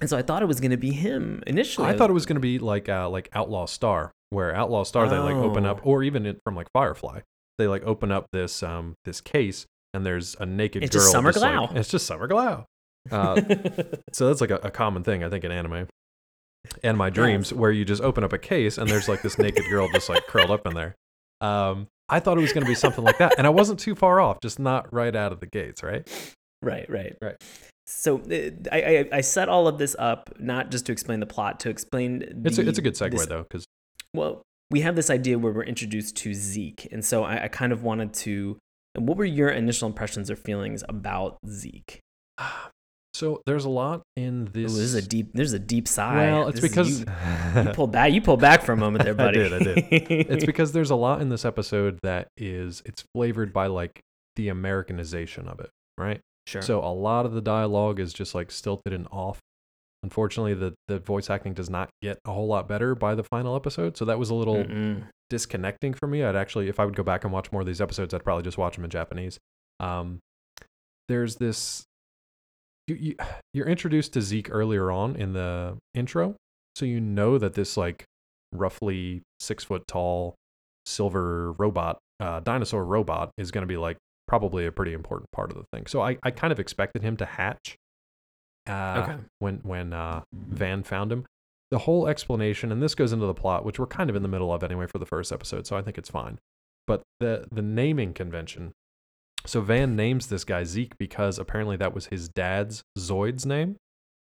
And 0.00 0.10
so 0.10 0.16
I 0.18 0.22
thought 0.22 0.42
it 0.42 0.46
was 0.46 0.60
gonna 0.60 0.76
be 0.76 0.90
him 0.92 1.42
initially. 1.46 1.86
I 1.86 1.96
thought 1.96 2.10
it 2.10 2.14
was 2.14 2.26
going 2.26 2.36
to 2.36 2.40
be 2.40 2.58
like 2.58 2.88
uh, 2.88 3.08
like 3.08 3.30
Outlaw 3.34 3.64
Star, 3.66 4.12
where 4.30 4.54
Outlaw 4.54 4.82
Star 4.84 5.08
they 5.08 5.16
like 5.18 5.36
open 5.36 5.64
up, 5.64 5.80
Oh. 5.84 5.90
or 5.92 6.02
even 6.02 6.38
from 6.44 6.54
like 6.54 6.68
Firefly, 6.74 7.20
they 7.58 7.66
like 7.66 7.82
open 7.84 8.10
up 8.12 8.26
this 8.32 8.62
um 8.62 8.94
this 9.06 9.20
case 9.22 9.64
and 9.94 10.04
there's 10.04 10.36
a 10.38 10.44
naked 10.44 10.82
girl. 10.82 10.86
It's 10.86 10.96
girl. 10.96 11.02
just 11.02 11.12
Summer 11.12 11.32
like- 11.32 11.70
Glau. 11.70 11.76
it's 11.76 11.88
just 11.88 12.06
Summer 12.06 12.28
Glau. 12.28 12.64
Uh, 13.10 13.40
so 14.12 14.28
that's 14.28 14.40
like 14.40 14.50
a, 14.50 14.56
a 14.56 14.70
common 14.70 15.02
thing 15.02 15.24
I 15.24 15.28
think 15.28 15.44
in 15.44 15.52
anime. 15.52 15.88
And 16.82 16.98
my 16.98 17.10
dreams, 17.10 17.52
where 17.52 17.70
you 17.70 17.84
just 17.84 18.02
open 18.02 18.24
up 18.24 18.32
a 18.32 18.38
case 18.38 18.76
and 18.76 18.88
there's 18.88 19.08
like 19.08 19.22
this 19.22 19.38
naked 19.38 19.64
girl 19.70 19.88
just 19.92 20.08
like 20.08 20.26
curled 20.26 20.50
up 20.50 20.66
in 20.66 20.74
there. 20.74 20.94
Um, 21.40 21.86
I 22.08 22.20
thought 22.20 22.38
it 22.38 22.40
was 22.40 22.52
going 22.52 22.64
to 22.64 22.68
be 22.68 22.74
something 22.74 23.04
like 23.04 23.18
that, 23.18 23.34
and 23.36 23.46
I 23.46 23.50
wasn't 23.50 23.80
too 23.80 23.94
far 23.94 24.20
off, 24.20 24.40
just 24.40 24.58
not 24.58 24.92
right 24.92 25.14
out 25.14 25.32
of 25.32 25.40
the 25.40 25.46
gates, 25.46 25.82
right? 25.82 26.08
right, 26.62 26.88
right, 26.88 27.16
Right. 27.20 27.36
So 27.88 28.18
uh, 28.18 28.50
I, 28.72 28.78
I 28.82 29.08
I 29.12 29.20
set 29.20 29.48
all 29.48 29.68
of 29.68 29.78
this 29.78 29.94
up 29.96 30.30
not 30.40 30.72
just 30.72 30.86
to 30.86 30.92
explain 30.92 31.20
the 31.20 31.26
plot, 31.26 31.60
to 31.60 31.70
explain. 31.70 32.42
It's 32.44 32.58
a, 32.58 32.68
it's 32.68 32.78
a 32.78 32.82
good 32.82 32.94
segue 32.94 33.12
this- 33.12 33.26
though, 33.26 33.42
because 33.44 33.64
Well, 34.12 34.42
we 34.72 34.80
have 34.80 34.96
this 34.96 35.08
idea 35.08 35.38
where 35.38 35.52
we're 35.52 35.62
introduced 35.62 36.16
to 36.18 36.34
Zeke, 36.34 36.88
and 36.90 37.04
so 37.04 37.22
I, 37.22 37.44
I 37.44 37.48
kind 37.48 37.72
of 37.72 37.82
wanted 37.82 38.12
to. 38.14 38.58
What 38.96 39.16
were 39.16 39.24
your 39.24 39.50
initial 39.50 39.86
impressions 39.86 40.30
or 40.30 40.36
feelings 40.36 40.82
about 40.88 41.38
Zeke? 41.48 42.00
So 43.16 43.42
there's 43.46 43.64
a 43.64 43.68
lot 43.70 44.02
in 44.16 44.42
Ooh, 44.42 44.50
this. 44.50 44.72
this 44.74 44.80
is 44.82 44.94
a 44.94 45.02
deep. 45.02 45.30
There's 45.34 45.52
a 45.52 45.58
deep 45.58 45.88
sigh. 45.88 46.30
well, 46.32 46.48
it's 46.48 46.60
This 46.60 46.70
is- 46.76 47.00
because 47.04 47.56
you, 47.56 47.62
you 47.62 47.72
pulled 47.74 47.92
back. 47.92 48.12
You 48.12 48.20
pulled 48.20 48.40
back 48.40 48.62
for 48.62 48.72
a 48.72 48.76
moment 48.76 49.04
there, 49.04 49.14
I 49.14 49.16
buddy. 49.16 49.38
did, 49.38 49.52
I 49.52 49.58
did. 49.58 49.76
it's 50.30 50.44
because 50.44 50.72
there's 50.72 50.90
a 50.90 50.96
lot 50.96 51.20
in 51.22 51.28
this 51.28 51.44
episode 51.44 51.98
that 52.02 52.28
is 52.36 52.82
it's 52.84 53.02
flavored 53.14 53.52
by 53.52 53.66
like 53.66 54.00
the 54.36 54.48
Americanization 54.48 55.48
of 55.48 55.60
it, 55.60 55.70
right? 55.98 56.20
sure. 56.46 56.62
So 56.62 56.80
a 56.80 56.92
lot 56.94 57.26
of 57.26 57.32
the 57.32 57.40
dialogue 57.40 57.98
is 57.98 58.12
just 58.12 58.34
like 58.34 58.50
stilted 58.52 58.92
and 58.92 59.08
off. 59.10 59.40
Unfortunately, 60.02 60.54
the 60.54 60.74
the 60.88 60.98
voice 61.00 61.30
acting 61.30 61.54
does 61.54 61.68
not 61.70 61.88
get 62.02 62.18
a 62.24 62.32
whole 62.32 62.46
lot 62.46 62.68
better 62.68 62.94
by 62.94 63.14
the 63.14 63.24
final 63.24 63.56
episode, 63.56 63.96
so 63.96 64.04
that 64.04 64.18
was 64.18 64.30
a 64.30 64.34
little 64.34 64.56
Mm-mm. 64.62 65.02
disconnecting 65.30 65.94
for 65.94 66.06
me. 66.06 66.22
I'd 66.22 66.36
actually, 66.36 66.68
if 66.68 66.78
I 66.78 66.84
would 66.84 66.94
go 66.94 67.02
back 67.02 67.24
and 67.24 67.32
watch 67.32 67.50
more 67.50 67.62
of 67.62 67.66
these 67.66 67.80
episodes, 67.80 68.14
I'd 68.14 68.22
probably 68.22 68.44
just 68.44 68.58
watch 68.58 68.76
them 68.76 68.84
in 68.84 68.90
Japanese. 68.90 69.38
Um, 69.80 70.20
there's 71.08 71.36
this. 71.36 71.84
You, 72.86 72.94
you 72.96 73.16
you're 73.54 73.68
introduced 73.68 74.12
to 74.14 74.22
Zeke 74.22 74.48
earlier 74.50 74.90
on 74.90 75.16
in 75.16 75.32
the 75.32 75.76
intro, 75.94 76.34
so 76.74 76.84
you 76.84 77.00
know 77.00 77.38
that 77.38 77.54
this 77.54 77.76
like 77.76 78.04
roughly 78.52 79.22
six 79.40 79.64
foot 79.64 79.86
tall 79.86 80.34
silver 80.84 81.52
robot, 81.52 81.98
uh, 82.20 82.40
dinosaur 82.40 82.84
robot, 82.84 83.30
is 83.36 83.50
going 83.50 83.62
to 83.62 83.66
be 83.66 83.76
like 83.76 83.96
probably 84.28 84.66
a 84.66 84.72
pretty 84.72 84.92
important 84.92 85.30
part 85.32 85.50
of 85.50 85.56
the 85.56 85.64
thing. 85.72 85.86
So 85.86 86.00
I 86.02 86.18
I 86.22 86.30
kind 86.30 86.52
of 86.52 86.60
expected 86.60 87.02
him 87.02 87.16
to 87.18 87.24
hatch. 87.24 87.76
Uh, 88.68 89.02
Okay. 89.04 89.16
When 89.38 89.56
when 89.62 89.92
uh, 89.92 90.22
Van 90.32 90.82
found 90.82 91.12
him, 91.12 91.24
the 91.70 91.78
whole 91.78 92.06
explanation, 92.06 92.70
and 92.72 92.82
this 92.82 92.94
goes 92.94 93.12
into 93.12 93.26
the 93.26 93.34
plot, 93.34 93.64
which 93.64 93.78
we're 93.78 93.86
kind 93.86 94.10
of 94.10 94.16
in 94.16 94.22
the 94.22 94.28
middle 94.28 94.52
of 94.52 94.62
anyway 94.62 94.86
for 94.86 94.98
the 94.98 95.06
first 95.06 95.32
episode, 95.32 95.66
so 95.66 95.76
I 95.76 95.82
think 95.82 95.98
it's 95.98 96.10
fine. 96.10 96.38
But 96.86 97.02
the 97.20 97.46
the 97.50 97.62
naming 97.62 98.12
convention. 98.12 98.72
So 99.46 99.60
Van 99.60 99.96
names 99.96 100.26
this 100.26 100.44
guy 100.44 100.64
Zeke 100.64 100.96
because 100.98 101.38
apparently 101.38 101.76
that 101.76 101.94
was 101.94 102.06
his 102.06 102.28
dad's 102.28 102.82
Zoid's 102.98 103.46
name, 103.46 103.76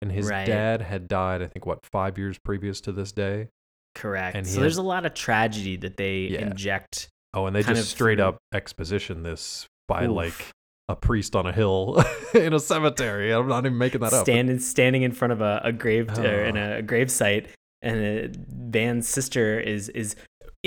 and 0.03 0.13
his 0.13 0.29
Right. 0.29 0.47
dad 0.47 0.83
had 0.83 1.09
died. 1.09 1.43
I 1.43 1.47
think 1.47 1.67
what 1.67 1.85
five 1.85 2.19
years 2.19 2.39
previous 2.39 2.81
to 2.83 2.93
this 2.93 3.13
day. 3.13 3.49
Correct. 3.95 4.37
And 4.37 4.47
so 4.47 4.55
had- 4.55 4.63
there's 4.65 4.77
a 4.77 4.83
lot 4.83 5.07
of 5.07 5.15
tragedy 5.15 5.77
that 5.77 5.97
they 5.97 6.29
Yeah. 6.33 6.41
inject. 6.49 7.09
Oh, 7.35 7.47
and 7.47 7.57
they 7.57 7.63
just 7.63 7.91
straight 7.91 8.17
through- 8.17 8.25
up 8.27 8.39
exposition 8.55 9.23
this 9.23 9.67
by 9.89 10.05
Oof. 10.05 10.11
like 10.11 10.51
a 10.89 10.97
priest 10.97 11.35
on 11.35 11.47
a 11.47 11.53
hill 11.53 12.03
in 12.35 12.53
a 12.53 12.61
cemetery. 12.61 13.33
I'm 13.33 13.49
not 13.49 13.67
even 13.67 13.77
making 13.79 14.01
that 14.03 14.13
up. 14.13 14.25
standing 14.25 14.59
standing 14.59 15.03
in 15.03 15.13
front 15.13 15.33
of 15.33 15.41
a, 15.41 15.61
a 15.65 15.73
grave 15.73 16.11
Oh. 16.17 16.23
in 16.23 16.57
a 16.57 16.83
grave 16.83 17.11
site, 17.11 17.49
and 17.83 18.35
uh, 18.37 18.39
Van's 18.49 19.09
sister 19.09 19.59
is 19.59 19.89
is 19.91 20.15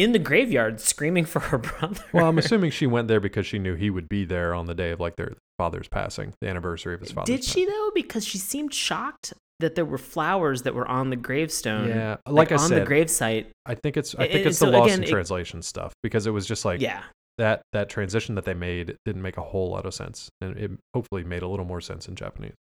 in 0.04 0.12
the 0.14 0.20
graveyard 0.20 0.80
screaming 0.80 1.26
for 1.26 1.40
her 1.40 1.58
brother. 1.60 2.04
Well, 2.14 2.28
I'm 2.28 2.38
assuming 2.38 2.72
she 2.72 2.88
went 2.88 3.08
there 3.08 3.20
because 3.20 3.46
she 3.46 3.60
knew 3.60 3.76
he 3.76 3.90
would 3.90 4.08
be 4.08 4.26
there 4.26 4.54
on 4.54 4.66
the 4.66 4.76
day 4.76 4.92
of 4.92 5.00
like 5.00 5.16
their 5.16 5.34
father's 5.58 5.88
passing, 5.88 6.34
the 6.42 6.48
anniversary 6.48 6.94
of 6.94 7.02
his 7.02 7.12
father. 7.12 7.26
Did 7.26 7.44
she 7.44 7.66
though? 7.66 7.92
Because 7.94 8.26
she 8.26 8.38
seemed 8.38 8.74
shocked 8.74 9.34
that 9.60 9.76
there 9.76 9.86
were 9.86 9.98
flowers 9.98 10.62
that 10.64 10.74
were 10.74 10.88
on 10.88 11.10
the 11.10 11.16
gravestone. 11.18 11.90
Yeah, 11.90 12.18
like, 12.28 12.52
I 12.52 12.56
on 12.56 12.70
said, 12.70 12.86
the 12.86 12.90
gravesite. 12.90 13.48
I 13.66 13.76
think 13.76 13.98
it's 13.98 14.16
I 14.16 14.20
think 14.20 14.36
and 14.36 14.46
it's 14.48 14.60
the 14.60 14.68
so 14.68 14.72
lost 14.72 14.88
again, 14.88 15.00
in 15.00 15.10
it- 15.10 15.12
translation 15.12 15.62
stuff 15.62 15.94
because 16.02 16.28
it 16.28 16.32
was 16.32 16.46
just 16.46 16.64
like 16.64 16.80
yeah, 16.80 17.04
that 17.38 17.62
that 17.74 17.90
transition 17.90 18.36
that 18.36 18.46
they 18.46 18.54
made 18.54 18.96
didn't 19.06 19.22
make 19.22 19.38
a 19.38 19.42
whole 19.44 19.70
lot 19.70 19.86
of 19.86 19.94
sense, 19.94 20.30
and 20.42 20.58
it 20.58 20.72
hopefully 20.94 21.24
made 21.24 21.42
a 21.42 21.48
little 21.48 21.66
more 21.66 21.82
sense 21.82 22.08
in 22.08 22.16
Japanese. 22.16 22.54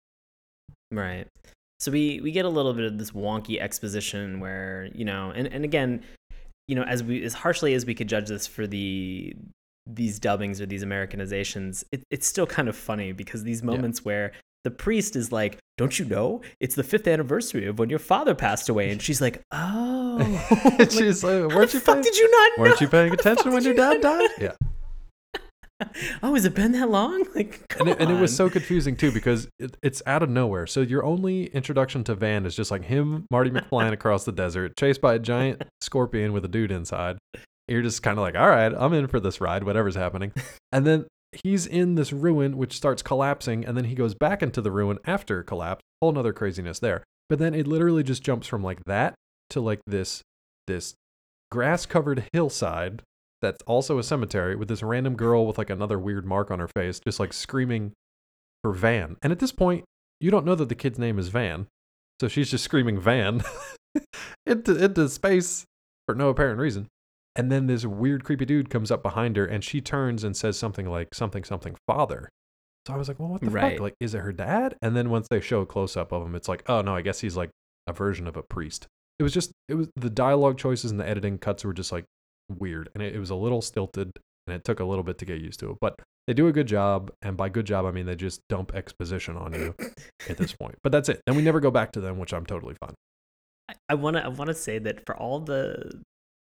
Right. 0.91 1.27
So 1.79 1.91
we 1.91 2.19
we 2.19 2.31
get 2.31 2.43
a 2.43 2.49
little 2.49 2.73
bit 2.73 2.83
of 2.85 2.97
this 2.97 3.11
wonky 3.11 3.59
exposition 3.61 4.39
where 4.41 4.89
you 4.93 5.05
know, 5.05 5.31
and 5.33 5.47
and 5.47 5.63
again, 5.63 6.03
you 6.69 6.75
know, 6.75 6.83
as 6.83 7.03
we 7.03 7.23
as 7.23 7.33
harshly 7.33 7.73
as 7.73 7.85
we 7.85 7.95
could 7.95 8.07
judge 8.07 8.27
this 8.29 8.45
for 8.45 8.67
the 8.67 9.33
these 9.87 10.19
dubbings 10.19 10.61
or 10.61 10.67
these 10.67 10.83
Americanizations, 10.83 11.83
it, 11.91 12.03
it's 12.11 12.27
still 12.27 12.45
kind 12.45 12.69
of 12.69 12.75
funny 12.75 13.11
because 13.11 13.43
these 13.43 13.63
moments 13.63 14.05
where 14.05 14.31
the 14.63 14.69
priest 14.69 15.15
is 15.15 15.31
like, 15.31 15.57
"Don't 15.79 15.97
you 15.97 16.05
know? 16.05 16.41
It's 16.59 16.75
the 16.75 16.83
fifth 16.83 17.07
anniversary 17.07 17.65
of 17.65 17.79
when 17.79 17.89
your 17.89 17.97
father 17.97 18.35
passed 18.35 18.69
away," 18.69 18.91
and 18.91 19.01
she's 19.01 19.19
like, 19.19 19.41
"Oh." 19.51 20.19
She's 20.91 21.23
like, 21.23 21.49
How 21.49 21.57
weren't 21.57 21.71
the 21.71 21.77
you 21.77 21.79
fuck 21.79 21.95
paying, 21.95 22.03
did 22.03 22.17
you 22.17 22.29
not 22.29 22.51
know? 22.57 22.63
weren't 22.63 22.81
you 22.81 22.87
paying 22.87 23.09
How 23.09 23.15
the 23.15 23.23
fuck 23.23 23.31
attention 23.33 23.53
when 23.53 23.63
did 23.63 23.75
your 23.77 23.93
dad 23.93 24.03
know? 24.03 24.19
died? 24.19 24.29
Yeah. 24.39 24.51
Oh, 26.23 26.33
has 26.33 26.45
it 26.45 26.55
been 26.55 26.71
that 26.73 26.89
long? 26.89 27.25
Like, 27.35 27.61
and 27.79 27.87
it, 27.87 28.01
and 28.01 28.11
it 28.11 28.19
was 28.19 28.35
so 28.35 28.49
confusing 28.49 28.95
too 28.95 29.11
because 29.11 29.47
it, 29.59 29.77
it's 29.81 30.01
out 30.05 30.23
of 30.23 30.29
nowhere. 30.29 30.67
So 30.67 30.81
your 30.81 31.05
only 31.05 31.45
introduction 31.45 32.03
to 32.05 32.15
Van 32.15 32.45
is 32.45 32.55
just 32.55 32.69
like 32.69 32.83
him, 32.83 33.25
Marty 33.31 33.49
McFly 33.49 33.91
across 33.93 34.25
the 34.25 34.31
desert, 34.31 34.75
chased 34.77 34.99
by 34.99 35.15
a 35.15 35.19
giant 35.19 35.63
scorpion 35.81 36.33
with 36.33 36.43
a 36.43 36.49
dude 36.49 36.71
inside. 36.71 37.17
You're 37.67 37.81
just 37.81 38.03
kind 38.03 38.17
of 38.17 38.23
like, 38.23 38.35
all 38.35 38.49
right, 38.49 38.73
I'm 38.75 38.93
in 38.93 39.07
for 39.07 39.19
this 39.19 39.39
ride, 39.39 39.63
whatever's 39.63 39.95
happening. 39.95 40.33
And 40.71 40.85
then 40.85 41.05
he's 41.43 41.65
in 41.65 41.95
this 41.95 42.11
ruin 42.11 42.57
which 42.57 42.73
starts 42.73 43.01
collapsing, 43.01 43.65
and 43.65 43.77
then 43.77 43.85
he 43.85 43.95
goes 43.95 44.13
back 44.15 44.41
into 44.43 44.61
the 44.61 44.71
ruin 44.71 44.97
after 45.05 45.43
collapse. 45.43 45.81
Whole 46.01 46.11
nother 46.11 46.33
craziness 46.33 46.79
there. 46.79 47.03
But 47.29 47.39
then 47.39 47.53
it 47.53 47.67
literally 47.67 48.03
just 48.03 48.23
jumps 48.23 48.47
from 48.47 48.63
like 48.63 48.83
that 48.85 49.13
to 49.51 49.61
like 49.61 49.79
this 49.87 50.21
this 50.67 50.95
grass 51.51 51.85
covered 51.85 52.25
hillside 52.33 53.01
that's 53.41 53.61
also 53.63 53.97
a 53.99 54.03
cemetery 54.03 54.55
with 54.55 54.67
this 54.67 54.83
random 54.83 55.15
girl 55.15 55.45
with 55.47 55.57
like 55.57 55.69
another 55.69 55.97
weird 55.99 56.25
mark 56.25 56.51
on 56.51 56.59
her 56.59 56.67
face, 56.67 56.99
just 56.99 57.19
like 57.19 57.33
screaming 57.33 57.93
for 58.63 58.73
Van. 58.73 59.15
And 59.21 59.31
at 59.31 59.39
this 59.39 59.51
point, 59.51 59.85
you 60.19 60.29
don't 60.31 60.45
know 60.45 60.55
that 60.55 60.69
the 60.69 60.75
kid's 60.75 60.99
name 60.99 61.17
is 61.19 61.29
Van. 61.29 61.67
So 62.19 62.27
she's 62.27 62.51
just 62.51 62.63
screaming 62.65 62.99
Van 62.99 63.41
into, 64.45 64.75
into 64.83 65.07
space 65.09 65.65
for 66.05 66.15
no 66.15 66.29
apparent 66.29 66.59
reason. 66.59 66.87
And 67.35 67.51
then 67.51 67.67
this 67.67 67.85
weird, 67.85 68.23
creepy 68.25 68.43
dude 68.45 68.69
comes 68.69 68.91
up 68.91 69.01
behind 69.01 69.37
her 69.37 69.45
and 69.45 69.63
she 69.63 69.79
turns 69.79 70.23
and 70.23 70.35
says 70.35 70.57
something 70.57 70.85
like, 70.89 71.13
something, 71.13 71.43
something, 71.45 71.75
father. 71.87 72.27
So 72.87 72.93
I 72.93 72.97
was 72.97 73.07
like, 73.07 73.19
well, 73.19 73.29
what 73.29 73.41
the 73.41 73.49
Right. 73.49 73.73
fuck? 73.73 73.81
Like, 73.81 73.93
is 74.01 74.13
it 74.13 74.19
her 74.19 74.33
dad? 74.33 74.75
And 74.81 74.95
then 74.95 75.09
once 75.09 75.27
they 75.29 75.39
show 75.39 75.61
a 75.61 75.65
close 75.65 75.95
up 75.95 76.11
of 76.11 76.25
him, 76.25 76.35
it's 76.35 76.49
like, 76.49 76.63
oh 76.67 76.81
no, 76.81 76.95
I 76.95 77.01
guess 77.01 77.21
he's 77.21 77.37
like 77.37 77.51
a 77.87 77.93
version 77.93 78.27
of 78.27 78.35
a 78.35 78.43
priest. 78.43 78.87
It 79.19 79.23
was 79.23 79.33
just, 79.33 79.51
it 79.69 79.75
was 79.75 79.87
the 79.95 80.09
dialogue 80.09 80.57
choices 80.57 80.91
and 80.91 80.99
the 80.99 81.07
editing 81.07 81.37
cuts 81.37 81.63
were 81.63 81.73
just 81.73 81.91
like 81.91 82.05
weird. 82.49 82.89
And 82.93 83.03
it, 83.03 83.15
it 83.15 83.19
was 83.19 83.29
a 83.29 83.35
little 83.35 83.61
stilted 83.61 84.11
and 84.47 84.55
it 84.55 84.63
took 84.63 84.79
a 84.79 84.85
little 84.85 85.03
bit 85.03 85.17
to 85.19 85.25
get 85.25 85.39
used 85.41 85.59
to 85.61 85.71
it. 85.71 85.77
But 85.79 85.95
they 86.27 86.33
do 86.33 86.47
a 86.47 86.51
good 86.51 86.67
job. 86.67 87.11
And 87.21 87.37
by 87.37 87.49
good 87.49 87.65
job, 87.65 87.85
I 87.85 87.91
mean 87.91 88.05
they 88.05 88.15
just 88.15 88.41
dump 88.49 88.73
exposition 88.75 89.37
on 89.37 89.53
you 89.53 89.75
at 90.29 90.37
this 90.37 90.53
point. 90.53 90.75
But 90.83 90.91
that's 90.91 91.09
it. 91.09 91.21
And 91.27 91.35
we 91.35 91.41
never 91.41 91.59
go 91.59 91.71
back 91.71 91.91
to 91.93 92.01
them, 92.01 92.17
which 92.19 92.33
I'm 92.33 92.45
totally 92.45 92.75
fine. 92.79 92.93
I- 93.87 93.95
want 93.95 94.15
to 94.17 94.25
I 94.25 94.27
want 94.29 94.47
to 94.47 94.55
say 94.55 94.79
that 94.79 95.05
for 95.05 95.15
all 95.15 95.39
the 95.39 96.01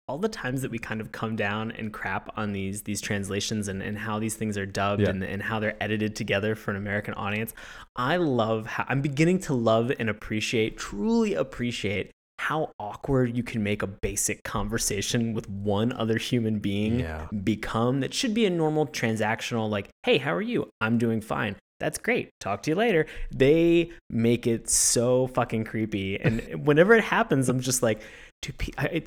all 0.06 0.18
the 0.18 0.28
times 0.28 0.60
that 0.60 0.70
we 0.70 0.78
kind 0.78 1.00
of 1.00 1.12
come 1.12 1.34
down 1.34 1.70
and 1.70 1.90
crap 1.92 2.28
on 2.36 2.52
these 2.52 2.82
these 2.82 3.00
translations 3.00 3.68
and, 3.68 3.80
and 3.82 3.96
how 3.96 4.18
these 4.18 4.34
things 4.34 4.58
are 4.58 4.66
dubbed 4.66 5.02
Yeah. 5.02 5.10
and, 5.10 5.22
and 5.22 5.42
how 5.42 5.60
they're 5.60 5.82
edited 5.82 6.14
together 6.16 6.54
for 6.54 6.72
an 6.72 6.76
American 6.76 7.14
audience, 7.14 7.54
I 7.96 8.16
love 8.16 8.66
how 8.66 8.84
I'm 8.88 9.00
beginning 9.00 9.38
to 9.40 9.54
love 9.54 9.90
and 9.98 10.10
appreciate, 10.10 10.76
truly 10.76 11.34
appreciate 11.34 12.10
how 12.48 12.70
awkward 12.78 13.36
you 13.36 13.42
can 13.42 13.62
make 13.62 13.80
a 13.82 13.86
basic 13.86 14.42
conversation 14.44 15.32
with 15.34 15.48
one 15.48 15.92
other 15.92 16.18
human 16.18 16.58
being 16.58 17.00
Yeah. 17.00 17.26
become 17.42 18.00
that 18.00 18.12
should 18.12 18.34
be 18.34 18.44
a 18.46 18.50
normal 18.50 18.86
transactional 18.86 19.68
like 19.70 19.88
hey 20.04 20.18
how 20.18 20.34
are 20.34 20.42
you? 20.42 20.68
I'm 20.80 20.98
doing 20.98 21.20
fine. 21.20 21.56
That's 21.80 21.98
great. 21.98 22.30
Talk 22.40 22.62
to 22.64 22.70
you 22.70 22.76
later. 22.76 23.06
They 23.34 23.90
make 24.10 24.46
it 24.46 24.70
so 24.70 25.26
fucking 25.28 25.64
creepy. 25.64 26.20
And 26.20 26.64
whenever 26.66 26.94
it 26.94 27.04
happens 27.04 27.48
i'm 27.48 27.60
just 27.60 27.82
like 27.82 28.00
pe- 28.42 28.72
I, 28.78 29.02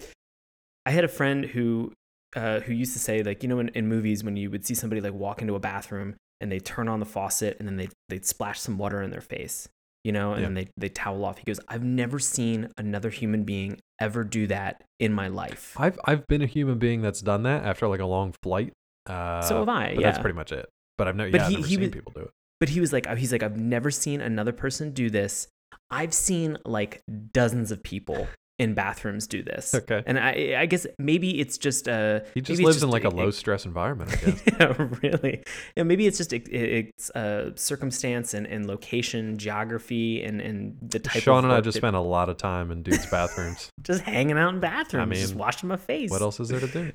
I 0.86 0.92
had 0.92 1.04
a 1.04 1.08
friend 1.20 1.46
who 1.46 1.94
uh, 2.36 2.60
who 2.62 2.74
used 2.74 2.94
to 2.94 3.00
say 3.00 3.24
like 3.24 3.44
you 3.44 3.50
know 3.50 3.60
in, 3.60 3.70
in 3.70 3.88
movies 3.88 4.24
when 4.24 4.36
you 4.36 4.50
would 4.52 4.66
see 4.66 4.74
somebody 4.76 5.00
like 5.02 5.14
walk 5.14 5.42
into 5.42 5.56
a 5.56 5.60
bathroom 5.60 6.16
and 6.42 6.52
they 6.52 6.60
turn 6.60 6.88
on 6.88 7.00
the 7.00 7.06
faucet 7.06 7.56
and 7.60 7.68
then 7.68 7.78
they 7.78 7.90
they'd 8.10 8.26
splash 8.26 8.60
some 8.60 8.78
water 8.78 9.02
in 9.02 9.10
their 9.12 9.22
face 9.22 9.70
you 10.08 10.14
know 10.18 10.28
and 10.34 10.42
Yeah. 10.42 10.48
then 10.48 10.54
they 10.60 10.68
they 10.84 10.90
towel 10.90 11.22
off 11.28 11.38
he 11.38 11.44
goes 11.52 11.60
i've 11.74 11.84
never 12.02 12.18
seen 12.36 12.60
another 12.78 13.10
human 13.10 13.42
being 13.52 13.72
ever 14.06 14.22
do 14.24 14.44
that 14.56 14.74
in 15.06 15.12
my 15.22 15.28
life 15.42 15.64
I've 15.86 15.98
I've 16.10 16.24
been 16.28 16.42
a 16.42 16.52
human 16.58 16.78
being 16.86 17.00
that's 17.06 17.22
done 17.32 17.44
that 17.50 17.60
after 17.72 17.88
like 17.94 18.00
a 18.00 18.06
long 18.18 18.34
flight. 18.44 18.72
Uh, 19.14 19.42
so 19.42 19.54
have 19.60 19.70
i 19.70 19.94
but 19.94 20.02
yeah 20.02 20.08
that's 20.12 20.20
pretty 20.26 20.36
much 20.42 20.52
it. 20.52 20.68
But 20.98 21.08
I've 21.08 21.16
never, 21.16 21.30
But 21.32 21.38
yeah, 21.42 21.46
I've 21.46 21.50
he- 21.52 21.56
never 21.58 21.68
he 21.68 21.74
seen 21.76 21.82
was- 21.84 21.92
people 21.98 22.14
do 22.16 22.22
it. 22.28 22.32
but 22.62 22.70
he 22.70 22.80
was 22.80 22.92
like 22.94 23.06
he's 23.18 23.32
like 23.32 23.44
i've 23.44 23.60
never 23.76 23.90
seen 23.92 24.20
another 24.22 24.52
person 24.64 24.92
do 24.92 25.10
this 25.10 25.48
i've 25.92 26.14
seen 26.14 26.58
like 26.78 27.02
dozens 27.34 27.70
of 27.72 27.84
people 27.84 28.28
in 28.60 28.74
bathrooms 28.74 29.28
do 29.28 29.44
this 29.44 29.76
Okay. 29.76 30.02
and 30.08 30.18
i 30.18 30.56
i 30.58 30.66
guess 30.66 30.88
maybe 30.98 31.40
it's 31.40 31.60
just 31.60 31.88
a. 31.88 32.26
He 32.34 32.42
just 32.42 32.60
lives 32.62 32.82
in 32.82 32.90
like 32.90 33.04
a 33.04 33.10
low 33.10 33.30
stress 33.30 33.66
environment, 33.66 34.12
I 34.12 34.16
guess. 34.26 34.42
yeah, 34.60 34.90
really. 35.04 35.44
Yeah, 35.76 35.84
maybe 35.84 36.08
it's 36.08 36.18
just 36.18 36.34
it, 36.34 36.48
it's 36.52 37.10
a 37.12 37.54
circumstance 37.56 38.34
and, 38.34 38.48
and 38.48 38.66
location, 38.68 39.38
geography, 39.38 40.24
and, 40.24 40.42
and 40.42 40.78
the 40.82 40.98
type. 41.00 41.22
Sean 41.22 41.40
of 41.40 41.44
and 41.46 41.54
I 41.54 41.62
just 41.62 41.76
that- 41.76 41.82
spent 41.82 41.96
a 41.96 42.00
lot 42.02 42.30
of 42.30 42.38
time 42.38 42.72
in 42.72 42.82
dudes' 42.82 43.06
bathrooms. 43.06 43.70
just 43.84 44.02
hanging 44.02 44.38
out 44.40 44.54
in 44.56 44.60
bathrooms, 44.60 45.20
just 45.20 45.34
mean, 45.34 45.40
washing 45.40 45.70
my 45.70 45.78
face. 45.78 46.10
what 46.10 46.22
else 46.22 46.40
is 46.40 46.50
there 46.50 46.60
to 46.60 46.68
do? 46.68 46.92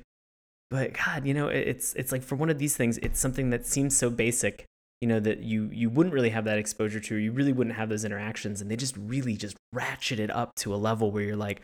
But 0.69 0.93
God, 0.93 1.25
you 1.25 1.33
know, 1.33 1.47
it's 1.47 1.93
it's 1.93 2.11
like 2.11 2.23
for 2.23 2.35
one 2.35 2.49
of 2.49 2.57
these 2.59 2.75
things, 2.75 2.97
it's 2.97 3.19
something 3.19 3.51
that 3.51 3.65
seems 3.65 3.95
so 3.95 4.09
basic, 4.09 4.65
you 5.03 5.07
know, 5.07 5.19
that 5.19 5.39
you 5.39 5.69
you 5.73 5.89
wouldn't 5.89 6.13
really 6.13 6.29
have 6.29 6.45
that 6.45 6.57
exposure 6.57 7.01
to, 7.01 7.17
you 7.17 7.33
really 7.33 7.51
wouldn't 7.51 7.75
have 7.75 7.89
those 7.89 8.05
interactions, 8.05 8.61
and 8.61 8.71
they 8.71 8.77
just 8.77 8.95
really 8.95 9.35
just 9.35 9.57
ratchet 9.73 10.17
it 10.17 10.31
up 10.31 10.55
to 10.55 10.73
a 10.73 10.77
level 10.77 11.11
where 11.11 11.21
you're 11.23 11.35
like, 11.35 11.61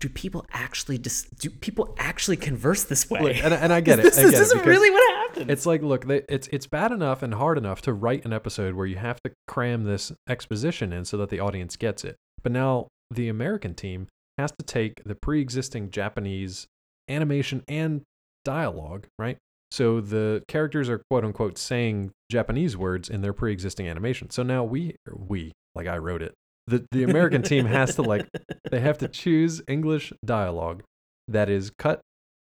do 0.00 0.08
people 0.08 0.46
actually 0.50 0.96
dis- 0.96 1.24
do 1.38 1.50
people 1.50 1.94
actually 1.98 2.38
converse 2.38 2.84
this 2.84 3.10
way? 3.10 3.20
Look, 3.20 3.36
and, 3.44 3.52
and 3.52 3.70
I 3.70 3.82
get 3.82 3.98
it. 4.00 4.04
this 4.04 4.18
I 4.18 4.22
get 4.22 4.30
this 4.30 4.50
it 4.50 4.60
is 4.60 4.64
really 4.64 4.90
what 4.90 5.14
happens. 5.14 5.50
It's 5.50 5.66
like, 5.66 5.82
look, 5.82 6.06
they, 6.06 6.22
it's 6.26 6.48
it's 6.52 6.66
bad 6.66 6.90
enough 6.90 7.22
and 7.22 7.34
hard 7.34 7.58
enough 7.58 7.82
to 7.82 7.92
write 7.92 8.24
an 8.24 8.32
episode 8.32 8.72
where 8.72 8.86
you 8.86 8.96
have 8.96 9.20
to 9.24 9.32
cram 9.46 9.84
this 9.84 10.10
exposition 10.26 10.90
in 10.90 11.04
so 11.04 11.18
that 11.18 11.28
the 11.28 11.40
audience 11.40 11.76
gets 11.76 12.02
it. 12.02 12.16
But 12.42 12.52
now 12.52 12.88
the 13.10 13.28
American 13.28 13.74
team 13.74 14.08
has 14.38 14.52
to 14.52 14.64
take 14.64 15.04
the 15.04 15.14
pre-existing 15.14 15.90
Japanese 15.90 16.66
animation 17.10 17.62
and 17.68 18.04
dialogue, 18.42 19.06
right? 19.18 19.36
So 19.70 20.00
the 20.00 20.42
characters 20.48 20.88
are 20.88 21.02
quote 21.10 21.24
unquote 21.24 21.58
saying 21.58 22.12
Japanese 22.30 22.76
words 22.76 23.08
in 23.08 23.22
their 23.22 23.32
pre-existing 23.32 23.88
animation. 23.88 24.30
So 24.30 24.42
now 24.42 24.64
we 24.64 24.96
we 25.12 25.52
like 25.74 25.86
I 25.86 25.98
wrote 25.98 26.22
it. 26.22 26.34
The 26.66 26.86
the 26.90 27.02
American 27.02 27.42
team 27.50 27.66
has 27.66 27.94
to 27.96 28.02
like 28.02 28.28
they 28.70 28.80
have 28.80 28.98
to 28.98 29.08
choose 29.08 29.62
English 29.68 30.12
dialogue 30.24 30.82
that 31.28 31.48
is 31.48 31.70
cut 31.78 32.00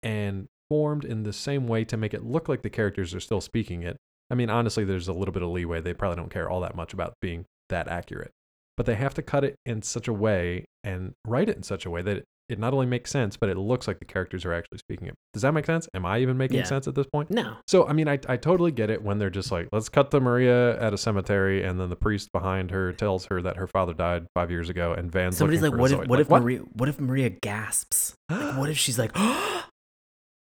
and 0.02 0.46
formed 0.68 1.04
in 1.04 1.22
the 1.22 1.32
same 1.32 1.66
way 1.66 1.84
to 1.84 1.96
make 1.96 2.14
it 2.14 2.24
look 2.24 2.48
like 2.48 2.62
the 2.62 2.70
characters 2.70 3.14
are 3.14 3.20
still 3.20 3.40
speaking 3.40 3.82
it. 3.82 3.96
I 4.30 4.34
mean, 4.34 4.50
honestly, 4.50 4.84
there's 4.84 5.08
a 5.08 5.12
little 5.12 5.32
bit 5.32 5.42
of 5.42 5.50
leeway. 5.50 5.80
They 5.80 5.94
probably 5.94 6.16
don't 6.16 6.30
care 6.30 6.48
all 6.48 6.60
that 6.60 6.74
much 6.74 6.92
about 6.92 7.14
being 7.20 7.44
that 7.68 7.88
accurate. 7.88 8.30
But 8.76 8.86
they 8.86 8.96
have 8.96 9.14
to 9.14 9.22
cut 9.22 9.44
it 9.44 9.56
in 9.64 9.82
such 9.82 10.08
a 10.08 10.12
way 10.12 10.64
and 10.82 11.12
write 11.26 11.48
it 11.48 11.56
in 11.56 11.62
such 11.62 11.86
a 11.86 11.90
way 11.90 12.02
that 12.02 12.16
it, 12.18 12.24
it 12.48 12.58
not 12.58 12.74
only 12.74 12.86
makes 12.86 13.10
sense, 13.10 13.36
but 13.36 13.48
it 13.48 13.56
looks 13.56 13.88
like 13.88 13.98
the 13.98 14.04
characters 14.04 14.44
are 14.44 14.52
actually 14.52 14.78
speaking 14.78 15.08
it. 15.08 15.14
Does 15.32 15.42
that 15.42 15.52
make 15.52 15.64
sense? 15.64 15.88
Am 15.94 16.04
I 16.04 16.18
even 16.18 16.36
making 16.36 16.58
Yeah. 16.58 16.64
sense 16.64 16.86
at 16.86 16.94
this 16.94 17.06
point? 17.06 17.30
no, 17.30 17.56
So, 17.66 17.86
I 17.88 17.92
mean, 17.94 18.06
I, 18.06 18.18
I 18.28 18.36
totally 18.36 18.70
get 18.70 18.90
it 18.90 19.02
when 19.02 19.18
they're 19.18 19.30
just 19.30 19.50
like, 19.50 19.68
let's 19.72 19.88
cut 19.88 20.10
the 20.10 20.20
Maria 20.20 20.78
at 20.80 20.92
a 20.92 20.98
cemetery, 20.98 21.64
and 21.64 21.80
then 21.80 21.88
the 21.88 21.96
priest 21.96 22.30
behind 22.32 22.70
her 22.70 22.92
tells 22.92 23.24
her 23.26 23.40
that 23.42 23.56
her 23.56 23.66
father 23.66 23.94
died 23.94 24.26
five 24.34 24.50
years 24.50 24.68
ago, 24.68 24.92
and 24.92 25.10
Van's 25.10 25.38
somebody's 25.38 25.62
like, 25.62 25.72
what 25.72 25.90
if 25.90 25.98
what 26.00 26.08
Like, 26.10 26.20
if 26.20 26.30
Maria 26.30 26.58
what 26.74 26.88
if 26.88 27.00
Maria 27.00 27.30
gasps? 27.30 28.14
Like, 28.30 28.58
what 28.58 28.68
if 28.68 28.76
she's 28.76 28.98
like, 28.98 29.12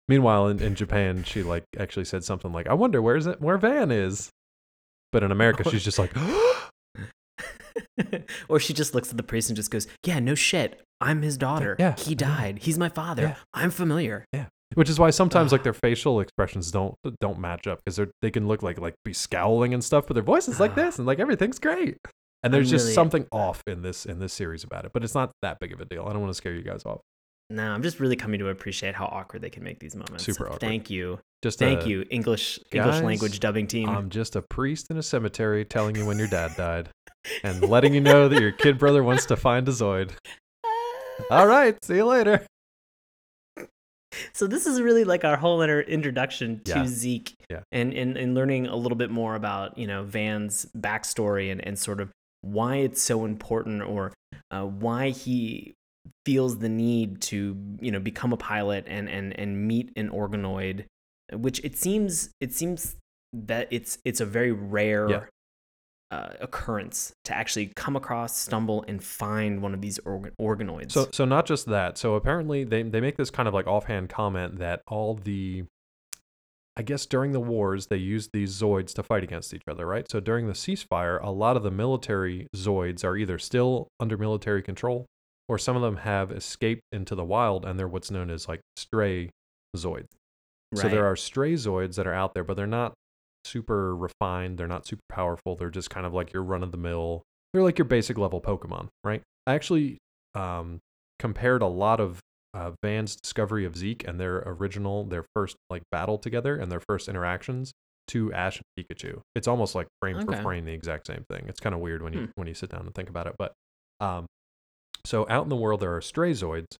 Meanwhile, 0.08 0.48
in, 0.48 0.62
in 0.62 0.74
Japan, 0.74 1.24
she 1.24 1.42
like 1.42 1.64
actually 1.78 2.04
said 2.04 2.24
something 2.24 2.52
like, 2.52 2.68
"I 2.68 2.74
wonder 2.74 3.00
where's 3.00 3.26
it 3.26 3.40
where 3.40 3.56
Van 3.56 3.90
is," 3.90 4.30
but 5.12 5.22
in 5.22 5.32
America, 5.32 5.68
she's 5.70 5.84
just 5.84 5.98
like, 5.98 6.12
or 8.48 8.60
she 8.60 8.74
just 8.74 8.94
looks 8.94 9.10
at 9.10 9.16
the 9.16 9.22
priest 9.22 9.48
and 9.48 9.56
just 9.56 9.70
goes, 9.70 9.86
"Yeah, 10.04 10.18
no 10.20 10.34
shit. 10.34 10.80
I'm 11.04 11.22
his 11.22 11.36
daughter. 11.36 11.76
Yeah. 11.78 11.94
he 11.98 12.14
died. 12.14 12.58
He's 12.62 12.78
my 12.78 12.88
father. 12.88 13.22
Yeah. 13.22 13.36
I'm 13.52 13.70
familiar." 13.70 14.24
Yeah. 14.32 14.46
which 14.74 14.88
is 14.90 14.98
why 14.98 15.10
sometimes 15.10 15.52
like 15.52 15.62
their 15.62 15.72
facial 15.74 16.20
expressions 16.20 16.70
don't 16.70 16.94
don't 17.20 17.38
match 17.38 17.66
up 17.66 17.78
because 17.84 17.96
they 17.96 18.06
they 18.22 18.30
can 18.30 18.48
look 18.48 18.62
like 18.62 18.80
like 18.80 18.94
be 19.04 19.12
scowling 19.12 19.72
and 19.74 19.84
stuff, 19.84 20.06
but 20.06 20.14
their 20.14 20.22
voice 20.24 20.48
is 20.48 20.58
like 20.58 20.74
this 20.74 20.98
and 20.98 21.06
like 21.06 21.20
everything's 21.20 21.58
great. 21.58 21.98
And 22.42 22.52
there's 22.52 22.68
I'm 22.68 22.76
just 22.76 22.84
really- 22.86 22.94
something 22.94 23.26
off 23.30 23.62
in 23.66 23.82
this 23.82 24.04
in 24.04 24.18
this 24.18 24.32
series 24.32 24.64
about 24.64 24.84
it, 24.84 24.90
but 24.92 25.04
it's 25.04 25.14
not 25.14 25.30
that 25.42 25.58
big 25.60 25.72
of 25.72 25.80
a 25.80 25.84
deal. 25.84 26.04
I 26.08 26.12
don't 26.12 26.20
want 26.22 26.30
to 26.30 26.36
scare 26.36 26.54
you 26.54 26.62
guys 26.62 26.82
off. 26.84 27.00
No, 27.50 27.70
I'm 27.72 27.82
just 27.82 28.00
really 28.00 28.16
coming 28.16 28.40
to 28.40 28.48
appreciate 28.48 28.94
how 28.94 29.04
awkward 29.04 29.42
they 29.42 29.50
can 29.50 29.62
make 29.62 29.78
these 29.78 29.94
moments. 29.94 30.24
Super 30.24 30.46
awkward. 30.46 30.60
Thank 30.60 30.88
you, 30.90 31.20
Just 31.42 31.58
thank 31.58 31.82
uh, 31.82 31.86
you, 31.86 32.04
English 32.10 32.58
English 32.72 33.00
language 33.02 33.38
dubbing 33.38 33.66
team. 33.66 33.88
I'm 33.88 34.08
just 34.08 34.34
a 34.34 34.42
priest 34.42 34.86
in 34.90 34.96
a 34.96 35.02
cemetery 35.02 35.64
telling 35.64 35.94
you 35.94 36.06
when 36.06 36.18
your 36.18 36.26
dad 36.26 36.56
died 36.56 36.88
and 37.42 37.60
letting 37.62 37.94
you 37.94 38.00
know 38.00 38.28
that 38.28 38.40
your 38.40 38.52
kid 38.52 38.78
brother 38.78 39.02
wants 39.04 39.26
to 39.26 39.36
find 39.36 39.68
a 39.68 39.72
Zoid. 39.72 40.12
All 41.30 41.46
right, 41.46 41.76
see 41.84 41.96
you 41.96 42.04
later. 42.06 42.46
so 44.32 44.46
this 44.46 44.66
is 44.66 44.80
really 44.80 45.04
like 45.04 45.24
our 45.24 45.36
whole 45.36 45.60
inter- 45.62 45.80
introduction 45.80 46.60
to 46.64 46.70
Yeah. 46.80 46.86
Zeke 46.86 47.34
Yeah. 47.50 47.60
and, 47.72 47.92
and 47.92 48.16
and 48.16 48.34
learning 48.34 48.66
a 48.66 48.76
little 48.76 48.96
bit 48.96 49.10
more 49.10 49.34
about 49.34 49.76
you 49.76 49.86
know 49.86 50.04
Van's 50.04 50.66
backstory 50.76 51.50
and, 51.50 51.60
and 51.66 51.78
sort 51.78 52.00
of 52.00 52.10
why 52.42 52.76
it's 52.76 53.02
so 53.02 53.24
important 53.24 53.82
or 53.82 54.12
uh, 54.50 54.62
why 54.64 55.10
he 55.10 55.74
feels 56.26 56.58
the 56.58 56.68
need 56.68 57.20
to 57.22 57.56
you 57.80 57.90
know 57.90 57.98
become 58.00 58.32
a 58.32 58.36
pilot 58.36 58.84
and 58.86 59.08
and 59.08 59.38
and 59.38 59.66
meet 59.66 59.90
an 59.96 60.10
organoid 60.10 60.84
which 61.32 61.58
it 61.64 61.76
seems 61.76 62.30
it 62.40 62.52
seems 62.52 62.96
that 63.32 63.66
it's 63.70 63.98
it's 64.04 64.20
a 64.20 64.26
very 64.26 64.52
rare 64.52 65.08
Yeah. 65.10 65.20
Uh, 66.14 66.34
occurrence 66.40 67.12
to 67.24 67.34
actually 67.34 67.72
come 67.74 67.96
across 67.96 68.36
stumble 68.38 68.84
and 68.86 69.02
find 69.02 69.60
one 69.60 69.74
of 69.74 69.80
these 69.80 69.98
organ- 70.00 70.32
organoids 70.40 70.92
So 70.92 71.08
so 71.12 71.24
not 71.24 71.46
just 71.46 71.66
that. 71.66 71.98
So 71.98 72.14
apparently 72.14 72.62
they 72.62 72.82
they 72.82 73.00
make 73.00 73.16
this 73.16 73.30
kind 73.30 73.48
of 73.48 73.54
like 73.54 73.66
offhand 73.66 74.08
comment 74.10 74.58
that 74.58 74.82
all 74.86 75.14
the 75.14 75.64
I 76.76 76.82
guess 76.82 77.06
during 77.06 77.32
the 77.32 77.40
wars 77.40 77.86
they 77.86 77.96
used 77.96 78.30
these 78.32 78.60
Zoids 78.60 78.94
to 78.94 79.02
fight 79.02 79.24
against 79.24 79.52
each 79.54 79.62
other, 79.68 79.86
right? 79.86 80.08
So 80.10 80.20
during 80.20 80.46
the 80.46 80.52
ceasefire, 80.52 81.22
a 81.22 81.30
lot 81.30 81.56
of 81.56 81.62
the 81.62 81.70
military 81.70 82.46
Zoids 82.54 83.04
are 83.04 83.16
either 83.16 83.38
still 83.38 83.88
under 83.98 84.16
military 84.16 84.62
control 84.62 85.06
or 85.48 85.58
some 85.58 85.76
of 85.76 85.82
them 85.82 85.98
have 85.98 86.30
escaped 86.30 86.82
into 86.92 87.14
the 87.14 87.24
wild 87.24 87.64
and 87.64 87.78
they're 87.78 87.88
what's 87.88 88.10
known 88.10 88.30
as 88.30 88.48
like 88.48 88.60
stray 88.76 89.30
Zoids. 89.76 90.06
So 90.74 90.88
there 90.88 91.06
are 91.06 91.16
stray 91.16 91.54
Zoids 91.54 91.94
that 91.96 92.06
are 92.06 92.14
out 92.14 92.34
there, 92.34 92.42
but 92.42 92.56
they're 92.56 92.66
not 92.66 92.94
super 93.44 93.94
refined. 93.96 94.58
They're 94.58 94.66
not 94.68 94.86
super 94.86 95.02
powerful. 95.08 95.56
They're 95.56 95.70
just 95.70 95.90
kind 95.90 96.06
of 96.06 96.14
like 96.14 96.32
your 96.32 96.42
run 96.42 96.62
of 96.62 96.70
the 96.72 96.78
mill. 96.78 97.22
They're 97.52 97.62
like 97.62 97.78
your 97.78 97.84
basic 97.86 98.18
level 98.18 98.40
Pokemon, 98.40 98.88
right? 99.04 99.22
I 99.46 99.54
actually 99.54 99.98
um, 100.34 100.78
compared 101.18 101.62
a 101.62 101.66
lot 101.66 102.00
of 102.00 102.20
uh, 102.54 102.72
Van's 102.82 103.16
discovery 103.16 103.64
of 103.64 103.76
Zeke 103.76 104.06
and 104.06 104.18
their 104.20 104.38
original, 104.46 105.04
their 105.04 105.24
first 105.34 105.56
like 105.70 105.82
battle 105.90 106.18
together 106.18 106.56
and 106.56 106.70
their 106.70 106.80
first 106.88 107.08
interactions 107.08 107.72
to 108.08 108.32
Ash 108.32 108.58
and 108.60 108.64
Pikachu. 108.86 109.20
It's 109.34 109.48
almost 109.48 109.74
like 109.74 109.86
frame 110.00 110.16
for 110.24 110.32
frame 110.42 110.64
the 110.64 110.72
exact 110.72 111.06
same 111.06 111.24
thing. 111.30 111.46
It's 111.48 111.60
kind 111.60 111.74
of 111.74 111.80
weird 111.80 112.02
when 112.02 112.12
you 112.12 112.20
Hmm. 112.20 112.26
when 112.36 112.48
you 112.48 112.54
sit 112.54 112.70
down 112.70 112.82
and 112.86 112.94
think 112.94 113.08
about 113.08 113.26
it. 113.26 113.34
But 113.38 113.52
um, 114.00 114.26
so 115.04 115.26
out 115.28 115.42
in 115.44 115.48
the 115.48 115.56
world 115.56 115.80
there 115.80 115.94
are 115.94 116.00
stray 116.00 116.32
Zoids, 116.32 116.76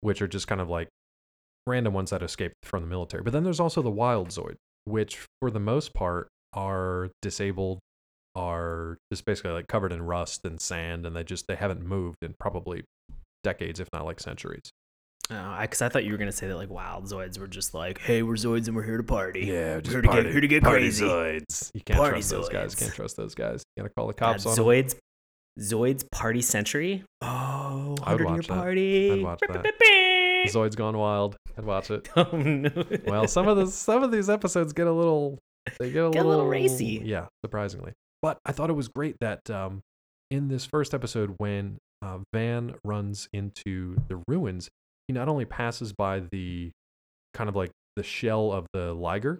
which 0.00 0.20
are 0.22 0.28
just 0.28 0.46
kind 0.46 0.60
of 0.60 0.68
like 0.68 0.88
random 1.66 1.92
ones 1.94 2.10
that 2.10 2.22
escaped 2.22 2.54
from 2.62 2.82
the 2.82 2.88
military. 2.88 3.22
But 3.22 3.32
then 3.32 3.44
there's 3.44 3.60
also 3.60 3.82
the 3.82 3.90
wild 3.90 4.28
Zoid, 4.28 4.54
which 4.84 5.26
for 5.40 5.50
the 5.50 5.60
most 5.60 5.94
part 5.94 6.28
are 6.54 7.10
disabled, 7.22 7.78
are 8.34 8.98
just 9.12 9.24
basically 9.24 9.52
like 9.52 9.66
covered 9.68 9.92
in 9.92 10.02
rust 10.02 10.40
and 10.44 10.60
sand, 10.60 11.04
and 11.06 11.14
they 11.16 11.24
just 11.24 11.46
they 11.48 11.56
haven't 11.56 11.84
moved 11.84 12.16
in 12.22 12.34
probably 12.40 12.84
decades, 13.44 13.80
if 13.80 13.88
not 13.92 14.04
like 14.04 14.20
centuries. 14.20 14.70
Oh, 15.30 15.58
because 15.60 15.80
I 15.80 15.88
thought 15.88 16.04
you 16.04 16.12
were 16.12 16.18
gonna 16.18 16.32
say 16.32 16.48
that 16.48 16.56
like 16.56 16.68
wild 16.70 17.04
Zoids 17.04 17.38
were 17.38 17.46
just 17.46 17.74
like, 17.74 17.98
hey, 18.00 18.22
we're 18.22 18.34
Zoids 18.34 18.66
and 18.66 18.76
we're 18.76 18.82
here 18.82 18.96
to 18.96 19.02
party. 19.02 19.40
Yeah, 19.46 19.80
just 19.80 19.92
here 19.92 20.02
to 20.02 20.08
get- 20.08 20.26
here 20.26 20.40
to 20.40 20.48
get 20.48 20.62
party 20.62 20.80
crazy. 20.86 21.04
Zoids. 21.06 21.70
You 21.74 21.80
can't 21.80 21.98
Party 21.98 22.12
trust 22.16 22.30
those 22.30 22.48
guys. 22.48 22.74
Zoids. 22.74 22.78
Can't 22.80 22.94
trust 22.94 23.16
those 23.16 23.34
guys. 23.34 23.62
You 23.76 23.82
gotta 23.82 23.94
call 23.96 24.06
the 24.08 24.12
God, 24.14 24.32
cops 24.32 24.46
on 24.46 24.56
them. 24.56 24.64
Zoids, 24.64 24.96
Zoids 25.60 26.04
Party 26.10 26.42
Century. 26.42 27.04
Oh, 27.22 27.96
I 28.02 28.14
would 28.14 28.24
100 28.24 28.32
year 28.32 28.42
that. 28.42 28.48
party. 28.48 29.10
I'd 29.12 29.22
watch 29.22 29.40
that. 29.48 29.62
Zoids 30.48 30.76
gone 30.76 30.96
wild. 30.96 31.36
I'd 31.56 31.64
watch 31.64 31.90
it. 31.90 32.08
Oh 32.16 32.28
no. 32.36 32.70
Well, 33.06 33.26
some 33.28 33.48
of 33.48 33.56
the 33.56 33.66
some 33.66 34.02
of 34.02 34.10
these 34.10 34.28
episodes 34.30 34.72
get 34.72 34.86
a 34.86 34.92
little 34.92 35.38
they 35.78 35.90
get 35.90 36.04
a 36.04 36.10
Get 36.10 36.24
a 36.24 36.28
little 36.28 36.30
little 36.30 36.46
racy. 36.48 37.02
Yeah, 37.04 37.26
surprisingly. 37.44 37.92
But 38.20 38.38
I 38.44 38.52
thought 38.52 38.70
it 38.70 38.74
was 38.74 38.88
great 38.88 39.16
that 39.20 39.48
um, 39.50 39.80
in 40.30 40.48
this 40.48 40.64
first 40.64 40.94
episode, 40.94 41.34
when 41.38 41.78
uh, 42.02 42.18
Van 42.32 42.74
runs 42.84 43.28
into 43.32 43.96
the 44.08 44.22
ruins, 44.28 44.68
he 45.08 45.14
not 45.14 45.28
only 45.28 45.44
passes 45.44 45.92
by 45.92 46.22
the 46.32 46.70
kind 47.34 47.48
of 47.48 47.56
like 47.56 47.70
the 47.96 48.02
shell 48.02 48.52
of 48.52 48.66
the 48.72 48.92
liger, 48.94 49.38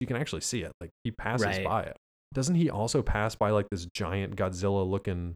you 0.00 0.06
can 0.06 0.16
actually 0.16 0.40
see 0.42 0.62
it. 0.62 0.72
Like 0.80 0.90
he 1.04 1.10
passes 1.10 1.46
Right. 1.46 1.64
by 1.64 1.82
it. 1.84 1.96
Doesn't 2.34 2.54
he 2.56 2.68
also 2.70 3.02
pass 3.02 3.34
by 3.34 3.50
like 3.50 3.66
this 3.70 3.86
giant 3.94 4.36
Godzilla-looking 4.36 5.34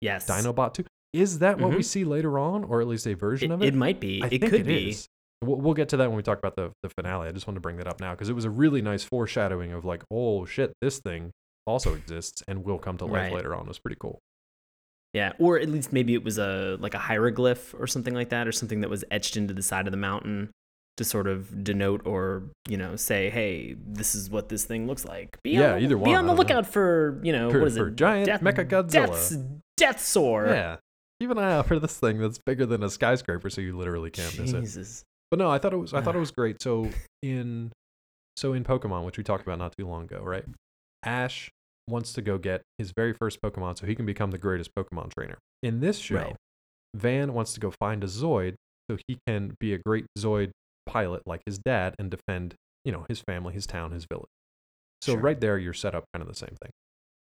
yes. 0.00 0.26
Dinobot 0.26 0.74
too? 0.74 0.84
Is 1.14 1.38
that 1.38 1.58
what 1.58 1.70
we 1.70 1.76
Mhm. 1.78 1.84
see 1.84 2.04
later 2.04 2.38
on, 2.38 2.64
or 2.64 2.80
at 2.80 2.86
least 2.88 3.06
a 3.06 3.14
version 3.14 3.50
It, 3.50 3.54
of 3.54 3.62
it? 3.62 3.66
it 3.68 3.74
might 3.74 4.00
be. 4.00 4.22
I 4.22 4.26
it 4.26 4.30
think 4.40 4.42
could 4.50 4.60
it 4.62 4.66
be. 4.66 4.90
is. 4.90 5.06
We'll, 5.42 5.56
we'll 5.60 5.74
get 5.74 5.88
to 5.90 5.96
that 5.98 6.08
when 6.08 6.16
we 6.16 6.22
talk 6.22 6.38
about 6.38 6.56
the, 6.56 6.72
the 6.82 6.88
finale. 6.88 7.28
I 7.28 7.32
just 7.32 7.46
wanted 7.46 7.56
to 7.58 7.60
bring 7.60 7.76
that 7.76 7.86
up 7.86 8.00
now 8.00 8.12
because 8.12 8.28
it 8.28 8.32
was 8.34 8.44
a 8.44 8.50
really 8.50 8.82
nice 8.82 9.04
foreshadowing 9.04 9.72
of 9.72 9.84
like, 9.84 10.02
oh 10.10 10.44
shit, 10.44 10.72
this 10.80 10.98
thing 10.98 11.30
also 11.66 11.94
exists 11.94 12.42
and 12.48 12.64
will 12.64 12.78
come 12.78 12.96
to 12.98 13.04
life 13.04 13.12
Right. 13.14 13.32
later 13.32 13.54
on. 13.54 13.62
It 13.62 13.68
was 13.68 13.78
pretty 13.78 13.96
cool. 14.00 14.18
Yeah, 15.12 15.32
or 15.38 15.58
at 15.60 15.68
least 15.68 15.92
maybe 15.92 16.14
it 16.14 16.24
was 16.24 16.38
a 16.38 16.76
like 16.80 16.94
a 16.94 16.98
hieroglyph 16.98 17.72
or 17.78 17.86
something 17.86 18.14
like 18.14 18.30
that, 18.30 18.48
or 18.48 18.52
something 18.52 18.80
that 18.80 18.90
was 18.90 19.04
etched 19.12 19.36
into 19.36 19.54
the 19.54 19.62
side 19.62 19.86
of 19.86 19.92
the 19.92 19.96
mountain 19.96 20.50
to 20.96 21.04
sort 21.04 21.26
of 21.28 21.62
denote 21.64 22.04
or 22.04 22.44
you 22.68 22.76
know 22.76 22.96
say, 22.96 23.30
hey, 23.30 23.76
this 23.86 24.14
is 24.16 24.28
what 24.30 24.48
this 24.48 24.64
thing 24.64 24.86
looks 24.88 25.04
like. 25.04 25.38
Be 25.44 25.50
Yeah, 25.52 25.74
on, 25.74 25.82
either 25.82 25.96
Be 25.96 26.02
on 26.02 26.08
the 26.08 26.12
don't 26.14 26.26
know. 26.26 26.32
lookout 26.34 26.66
for 26.66 27.20
you 27.22 27.32
know 27.32 27.50
For- 27.50 27.60
what 27.60 27.68
is 27.68 27.76
it? 27.76 27.94
giant 27.96 28.42
Mechagodzilla. 28.42 28.90
Death's, 28.90 29.36
Deathsaur. 29.80 30.46
Yeah. 30.48 30.76
Keep 31.24 31.30
an 31.30 31.38
eye 31.38 31.52
out 31.52 31.66
for 31.66 31.78
this 31.78 31.96
thing 31.98 32.18
that's 32.18 32.36
bigger 32.44 32.66
than 32.66 32.82
a 32.82 32.90
skyscraper, 32.90 33.48
so 33.48 33.62
you 33.62 33.74
literally 33.78 34.10
can't 34.10 34.38
miss 34.38 34.52
it. 34.52 35.04
But 35.30 35.38
no, 35.38 35.50
I 35.50 35.56
thought 35.56 35.72
it 35.72 35.78
was 35.78 35.94
I 35.94 36.02
thought 36.02 36.14
it 36.14 36.18
was 36.18 36.30
great. 36.30 36.60
So 36.60 36.90
in 37.22 37.72
so 38.36 38.52
in 38.52 38.62
Pokemon, 38.62 39.06
which 39.06 39.16
we 39.16 39.24
talked 39.24 39.42
about 39.42 39.58
not 39.58 39.74
too 39.74 39.86
long 39.86 40.04
ago, 40.04 40.20
right? 40.22 40.44
Ash 41.02 41.48
wants 41.88 42.12
to 42.12 42.20
go 42.20 42.36
get 42.36 42.60
his 42.76 42.92
very 42.94 43.14
first 43.14 43.40
Pokemon 43.40 43.78
so 43.78 43.86
he 43.86 43.94
can 43.94 44.04
become 44.04 44.32
the 44.32 44.38
greatest 44.38 44.70
Pokemon 44.74 45.14
trainer. 45.14 45.38
In 45.62 45.80
this 45.80 45.96
show, 45.98 46.16
Right. 46.16 46.36
Van 46.94 47.32
wants 47.32 47.54
to 47.54 47.60
go 47.60 47.70
find 47.70 48.04
a 48.04 48.06
Zoid 48.06 48.56
so 48.90 48.98
he 49.08 49.16
can 49.26 49.56
be 49.58 49.72
a 49.72 49.78
great 49.78 50.04
Zoid 50.18 50.50
pilot 50.84 51.22
like 51.24 51.40
his 51.46 51.56
dad 51.58 51.94
and 51.98 52.10
defend, 52.10 52.54
you 52.84 52.92
know, 52.92 53.06
his 53.08 53.22
family, 53.22 53.54
his 53.54 53.66
town, 53.66 53.92
his 53.92 54.04
village. 54.04 54.28
So 55.00 55.12
Sure. 55.12 55.20
right 55.22 55.40
there, 55.40 55.56
you're 55.58 55.72
set 55.72 55.94
up 55.94 56.04
kind 56.12 56.20
of 56.20 56.28
the 56.28 56.34
same 56.34 56.54
thing. 56.62 56.70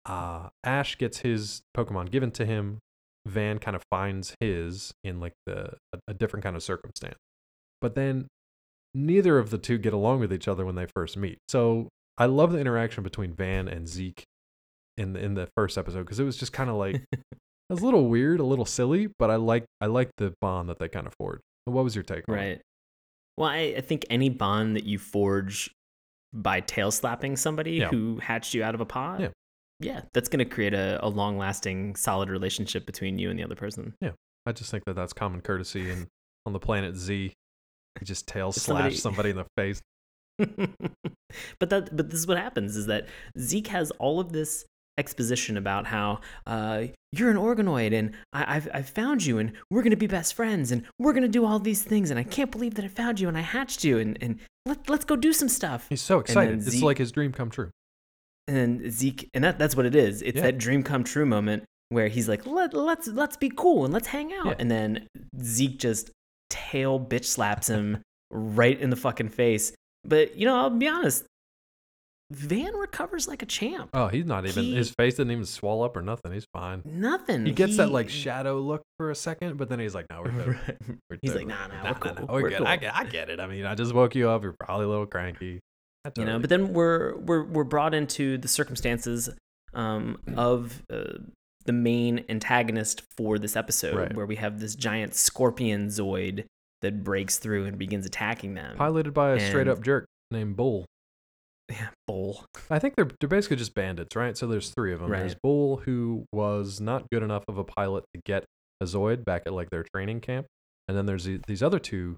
Uh, 0.07 0.49
Ash 0.64 0.97
gets 0.97 1.18
his 1.18 1.61
Pokemon 1.77 2.11
given 2.11 2.31
to 2.33 2.47
him. 2.47 2.79
Van 3.26 3.58
kind 3.58 3.74
of 3.74 3.82
finds 3.90 4.34
his 4.40 4.92
in 5.02 5.20
like 5.20 5.32
the 5.46 5.74
a, 5.92 5.98
a 6.08 6.14
different 6.14 6.42
kind 6.44 6.56
of 6.56 6.62
circumstance. 6.62 7.18
But 7.80 7.94
then 7.94 8.28
neither 8.94 9.38
of 9.38 9.50
the 9.50 9.58
two 9.58 9.78
get 9.78 9.92
along 9.92 10.20
with 10.20 10.32
each 10.32 10.46
other 10.48 10.64
when 10.64 10.74
they 10.74 10.87
first 10.94 11.16
meet. 11.16 11.38
So 11.48 11.88
I 12.18 12.26
love 12.26 12.52
the 12.52 12.60
interaction 12.60 13.02
between 13.02 13.32
Van 13.34 13.66
and 13.68 13.88
Zeke 13.88 14.24
in 14.96 15.12
the, 15.14 15.20
in 15.20 15.34
the 15.34 15.48
first 15.56 15.76
episode 15.76 16.00
because 16.00 16.20
it 16.20 16.24
was 16.24 16.37
just 16.37 16.52
kind 16.52 16.70
of 16.70 16.76
like 16.76 16.96
it 17.12 17.20
was 17.70 17.80
a 17.80 17.84
little 17.84 18.08
weird, 18.08 18.40
a 18.40 18.44
little 18.44 18.64
silly, 18.66 19.08
but 19.18 19.30
I 19.30 19.37
like 19.37 19.64
I 19.80 19.87
like 19.87 20.10
the 20.18 20.34
bond 20.40 20.68
that 20.68 20.78
they 20.78 20.88
kind 20.88 21.06
of 21.06 21.14
forged. 21.18 21.42
What 21.64 21.82
was 21.84 21.94
your 21.96 22.04
take 22.04 22.24
on 22.28 22.34
it? 22.34 22.38
Right. 22.38 22.60
Well, 23.37 23.48
I, 23.48 23.74
I 23.78 23.80
think 23.80 24.04
any 24.10 24.28
bond 24.28 24.76
that 24.76 24.84
you 24.84 24.98
forge 24.98 25.70
by 26.32 26.60
tail 26.60 26.90
slapping 26.90 27.37
somebody 27.37 27.72
Yeah. 27.72 27.88
who 27.88 28.18
hatched 28.18 28.54
you 28.54 28.62
out 28.62 28.74
of 28.74 28.80
a 28.80 28.84
pod, 28.87 29.20
Yeah. 29.20 29.28
Yeah, 29.85 30.01
that's 30.12 30.29
going 30.29 30.38
to 30.38 30.44
create 30.44 30.75
a, 30.75 30.99
a 31.05 31.09
long 31.09 31.38
lasting, 31.38 31.94
solid 31.97 32.31
relationship 32.31 32.87
between 32.87 33.18
you 33.18 33.31
and 33.31 33.38
the 33.38 33.44
other 33.44 33.55
person. 33.55 33.94
Yeah. 34.01 34.12
I 34.47 34.53
just 34.53 34.70
think 34.70 34.85
that 34.85 34.94
that's 34.94 35.12
common 35.12 35.40
courtesy 35.40 35.90
and 35.90 36.07
on 36.47 36.53
the 36.53 36.61
planet 36.61 36.97
Z, 36.97 37.33
you 38.01 38.07
just 38.07 38.27
tail 38.27 38.53
slash 38.53 38.97
somebody- 38.97 38.97
somebody 38.97 39.31
in 39.31 39.37
the 39.37 39.47
face. 39.57 39.81
but 41.61 41.70
that 41.70 41.97
but 41.97 42.11
this 42.11 42.18
is 42.18 42.27
what 42.27 42.37
happens 42.37 42.77
is 42.77 42.87
that 42.87 43.07
Zeke 43.38 43.68
has 43.68 43.92
all 43.92 44.18
of 44.18 44.33
this 44.33 44.64
exposition 44.99 45.57
about 45.57 45.87
how 45.87 46.20
uh, 46.47 46.85
you're 47.12 47.31
an 47.31 47.37
organoid 47.37 47.92
and 47.92 48.14
I, 48.33 48.57
I've, 48.57 48.68
I've 48.75 48.88
found 48.88 49.25
you 49.25 49.38
and 49.38 49.53
we're 49.70 49.83
going 49.83 49.90
to 49.90 49.97
be 49.97 50.07
best 50.07 50.35
friends 50.35 50.73
and 50.73 50.85
we're 50.99 51.12
going 51.12 51.23
to 51.23 51.29
do 51.29 51.44
all 51.44 51.59
these 51.59 51.83
things 51.83 52.11
and 52.11 52.18
I 52.18 52.25
can't 52.25 52.51
believe 52.51 52.75
that 52.75 52.85
I 52.85 52.88
found 52.88 53.20
you 53.20 53.29
and 53.29 53.37
I 53.37 53.40
hatched 53.42 53.85
you 53.85 53.99
and, 53.99 54.18
and 54.20 54.38
let, 54.66 54.88
let's 54.88 55.05
go 55.05 55.16
do 55.16 55.33
some 55.33 55.49
stuff. 55.49 55.87
He's 55.88 56.01
so 56.01 56.18
excited. 56.20 56.66
It's 56.66 56.83
like 56.83 56.99
his 56.99 57.12
dream 57.12 57.33
come 57.33 57.51
true. 57.51 57.70
And 58.46 58.92
Zeke, 58.92 59.30
and 59.35 59.42
that, 59.44 59.59
that's 59.59 59.74
what 59.76 59.87
it 59.87 59.94
is. 59.96 60.20
It's 60.22 60.37
Yeah. 60.37 60.42
that 60.42 60.59
dream 60.59 60.83
come 60.83 61.02
true 61.04 61.24
moment 61.26 61.64
where 61.88 62.09
he's 62.09 62.28
like, 62.28 62.44
Let, 62.46 62.74
let's, 62.74 63.07
let's 63.09 63.37
be 63.37 63.50
cool 63.54 63.85
and 63.85 63.92
let's 63.94 64.09
hang 64.09 64.33
out. 64.35 64.46
Yeah. 64.46 64.54
And 64.59 64.70
then 64.70 65.07
Zeke 65.40 65.78
just 65.78 66.11
tail 66.50 67.00
bitch 67.00 67.24
slaps 67.24 67.68
him 67.68 68.02
right 68.30 68.78
in 68.78 68.90
the 68.90 68.96
fucking 68.96 69.30
face. 69.30 69.72
But, 70.04 70.37
you 70.37 70.44
know, 70.46 70.57
I'll 70.57 70.70
be 70.70 70.88
honest, 70.88 71.24
Van 72.30 72.74
recovers 72.74 73.28
like 73.28 73.42
a 73.42 73.46
champ. 73.46 73.90
Oh, 73.94 74.09
he's 74.09 74.24
not 74.24 74.46
even 74.46 74.64
He- 74.64 74.74
his 74.74 74.90
face 74.90 75.14
didn't 75.16 75.33
even 75.33 75.44
swell 75.44 75.83
up 75.83 75.96
or 75.96 76.02
nothing. 76.02 76.33
He's 76.33 76.46
fine. 76.52 76.83
Nothing. 76.85 77.44
He 77.46 77.52
gets 77.52 77.76
that 77.76 77.90
like 77.90 78.09
shadow 78.09 78.59
look 78.61 78.83
for 78.98 79.11
a 79.11 79.14
second, 79.14 79.57
but 79.59 79.68
then 79.68 79.78
he's 79.78 79.94
like, 79.94 80.07
"No, 80.11 80.22
we're 80.22 80.30
good. 80.44 80.46
Right. 80.48 80.76
We're 81.11 81.18
He's 81.20 81.33
good. 81.33 81.38
like, 81.40 81.46
nah, 81.46 81.66
nah, 81.68 81.85
we're 81.90 81.94
cool. 81.94 82.26
We're, 82.26 82.42
We're 82.42 82.48
good. 82.48 82.59
cool." 82.59 82.66
I 82.66 82.76
get, 82.76 82.96
I 82.96 83.04
get 83.04 83.28
it. 83.28 83.40
I 83.40 83.46
mean, 83.46 83.66
I 83.66 83.74
just 83.74 83.92
woke 83.94 84.14
you 84.14 84.30
up. 84.30 84.42
You're 84.42 84.57
probably 84.59 84.87
a 84.87 84.88
little 84.88 85.07
cranky. 85.07 85.61
You 86.17 86.25
know 86.25 86.38
but 86.38 86.51
then 86.51 86.73
we're 86.73 87.17
we're 87.17 87.45
we're 87.45 87.64
brought 87.64 87.95
into 87.95 88.37
the 88.38 88.49
circumstances 88.49 89.31
um, 89.73 90.19
of 90.37 90.83
uh, 90.93 91.19
the 91.64 91.73
main 91.73 92.25
antagonist 92.29 93.03
for 93.17 93.38
this 93.38 93.57
episode 93.57 93.97
Right. 93.97 94.14
where 94.14 94.27
we 94.27 94.37
have 94.37 94.61
this 94.61 94.75
giant 94.75 95.14
scorpion 95.14 95.88
zoid 95.88 96.45
that 96.83 97.03
breaks 97.03 97.38
through 97.38 97.64
and 97.64 97.79
begins 97.79 98.05
attacking 98.05 98.55
them 98.55 98.77
piloted 98.77 99.14
by 99.14 99.31
a 99.33 99.40
straight 99.40 99.67
up 99.69 99.83
jerk 99.83 100.05
named 100.31 100.57
Bull. 100.57 100.85
yeah 101.71 101.88
bull 102.07 102.45
I 102.71 102.79
think 102.79 102.95
they're 102.97 103.09
they're 103.21 103.29
basically 103.29 103.57
just 103.57 103.75
bandits, 103.75 104.14
right? 104.14 104.37
So 104.37 104.47
there's 104.47 104.71
three 104.71 104.93
of 104.93 105.01
them. 105.01 105.11
There's 105.11 105.35
Bull, 105.43 105.79
who 105.79 106.27
was 106.33 106.81
not 106.81 107.09
good 107.11 107.23
enough 107.23 107.45
of 107.49 107.57
a 107.57 107.64
pilot 107.64 108.05
to 108.14 108.21
get 108.27 108.45
a 108.81 108.85
Zoid 108.85 109.25
back 109.25 109.43
at 109.47 109.53
like 109.55 109.71
their 109.71 109.85
training 109.95 110.21
camp, 110.21 110.47
and 110.88 110.97
then 110.97 111.07
there's 111.07 111.27
these 111.47 111.62
other 111.62 111.79
two 111.79 112.17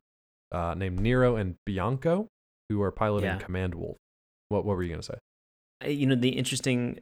uh, 0.52 0.74
named 0.76 0.98
Nero 1.00 1.36
and 1.36 1.54
Bianco, 1.64 2.26
who 2.68 2.82
are 2.82 2.90
piloting 2.90 3.28
Yeah. 3.30 3.38
Command 3.38 3.74
Wolf. 3.74 3.96
What 4.48 4.64
what 4.64 4.76
were 4.76 4.82
you 4.82 4.90
gonna 4.90 5.02
say? 5.02 5.18
You 5.86 6.06
know, 6.06 6.14
the 6.14 6.30
interesting 6.30 7.00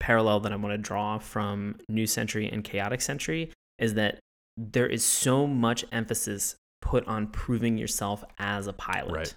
parallel 0.00 0.40
that 0.40 0.52
I 0.52 0.56
want 0.56 0.72
to 0.72 0.78
draw 0.78 1.18
from 1.18 1.76
New 1.88 2.06
Century 2.06 2.48
and 2.50 2.64
Chaotic 2.64 3.00
Century 3.00 3.52
is 3.78 3.94
that 3.94 4.18
there 4.56 4.86
is 4.86 5.04
so 5.04 5.46
much 5.46 5.84
emphasis 5.92 6.56
put 6.82 7.06
on 7.06 7.26
proving 7.28 7.76
yourself 7.78 8.24
as 8.38 8.66
a 8.66 8.72
pilot. 8.72 9.12
Right. 9.14 9.34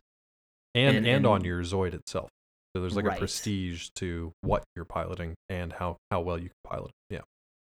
And 0.76 0.98
And- 0.98 1.08
and, 1.08 1.26
on 1.28 1.44
your 1.44 1.62
Zoid 1.62 1.94
itself. 1.94 2.30
So 2.76 2.82
there's 2.82 2.96
like 2.96 3.06
a 3.06 3.16
prestige 3.18 3.90
to 3.96 4.32
what 4.42 4.64
you're 4.76 4.86
piloting 4.86 5.36
and 5.50 5.72
how 5.74 5.98
how 6.10 6.22
well 6.22 6.38
you 6.40 6.50
can 6.50 6.58
pilot. 6.64 6.92
it. 7.10 7.16
Yeah. 7.16 7.22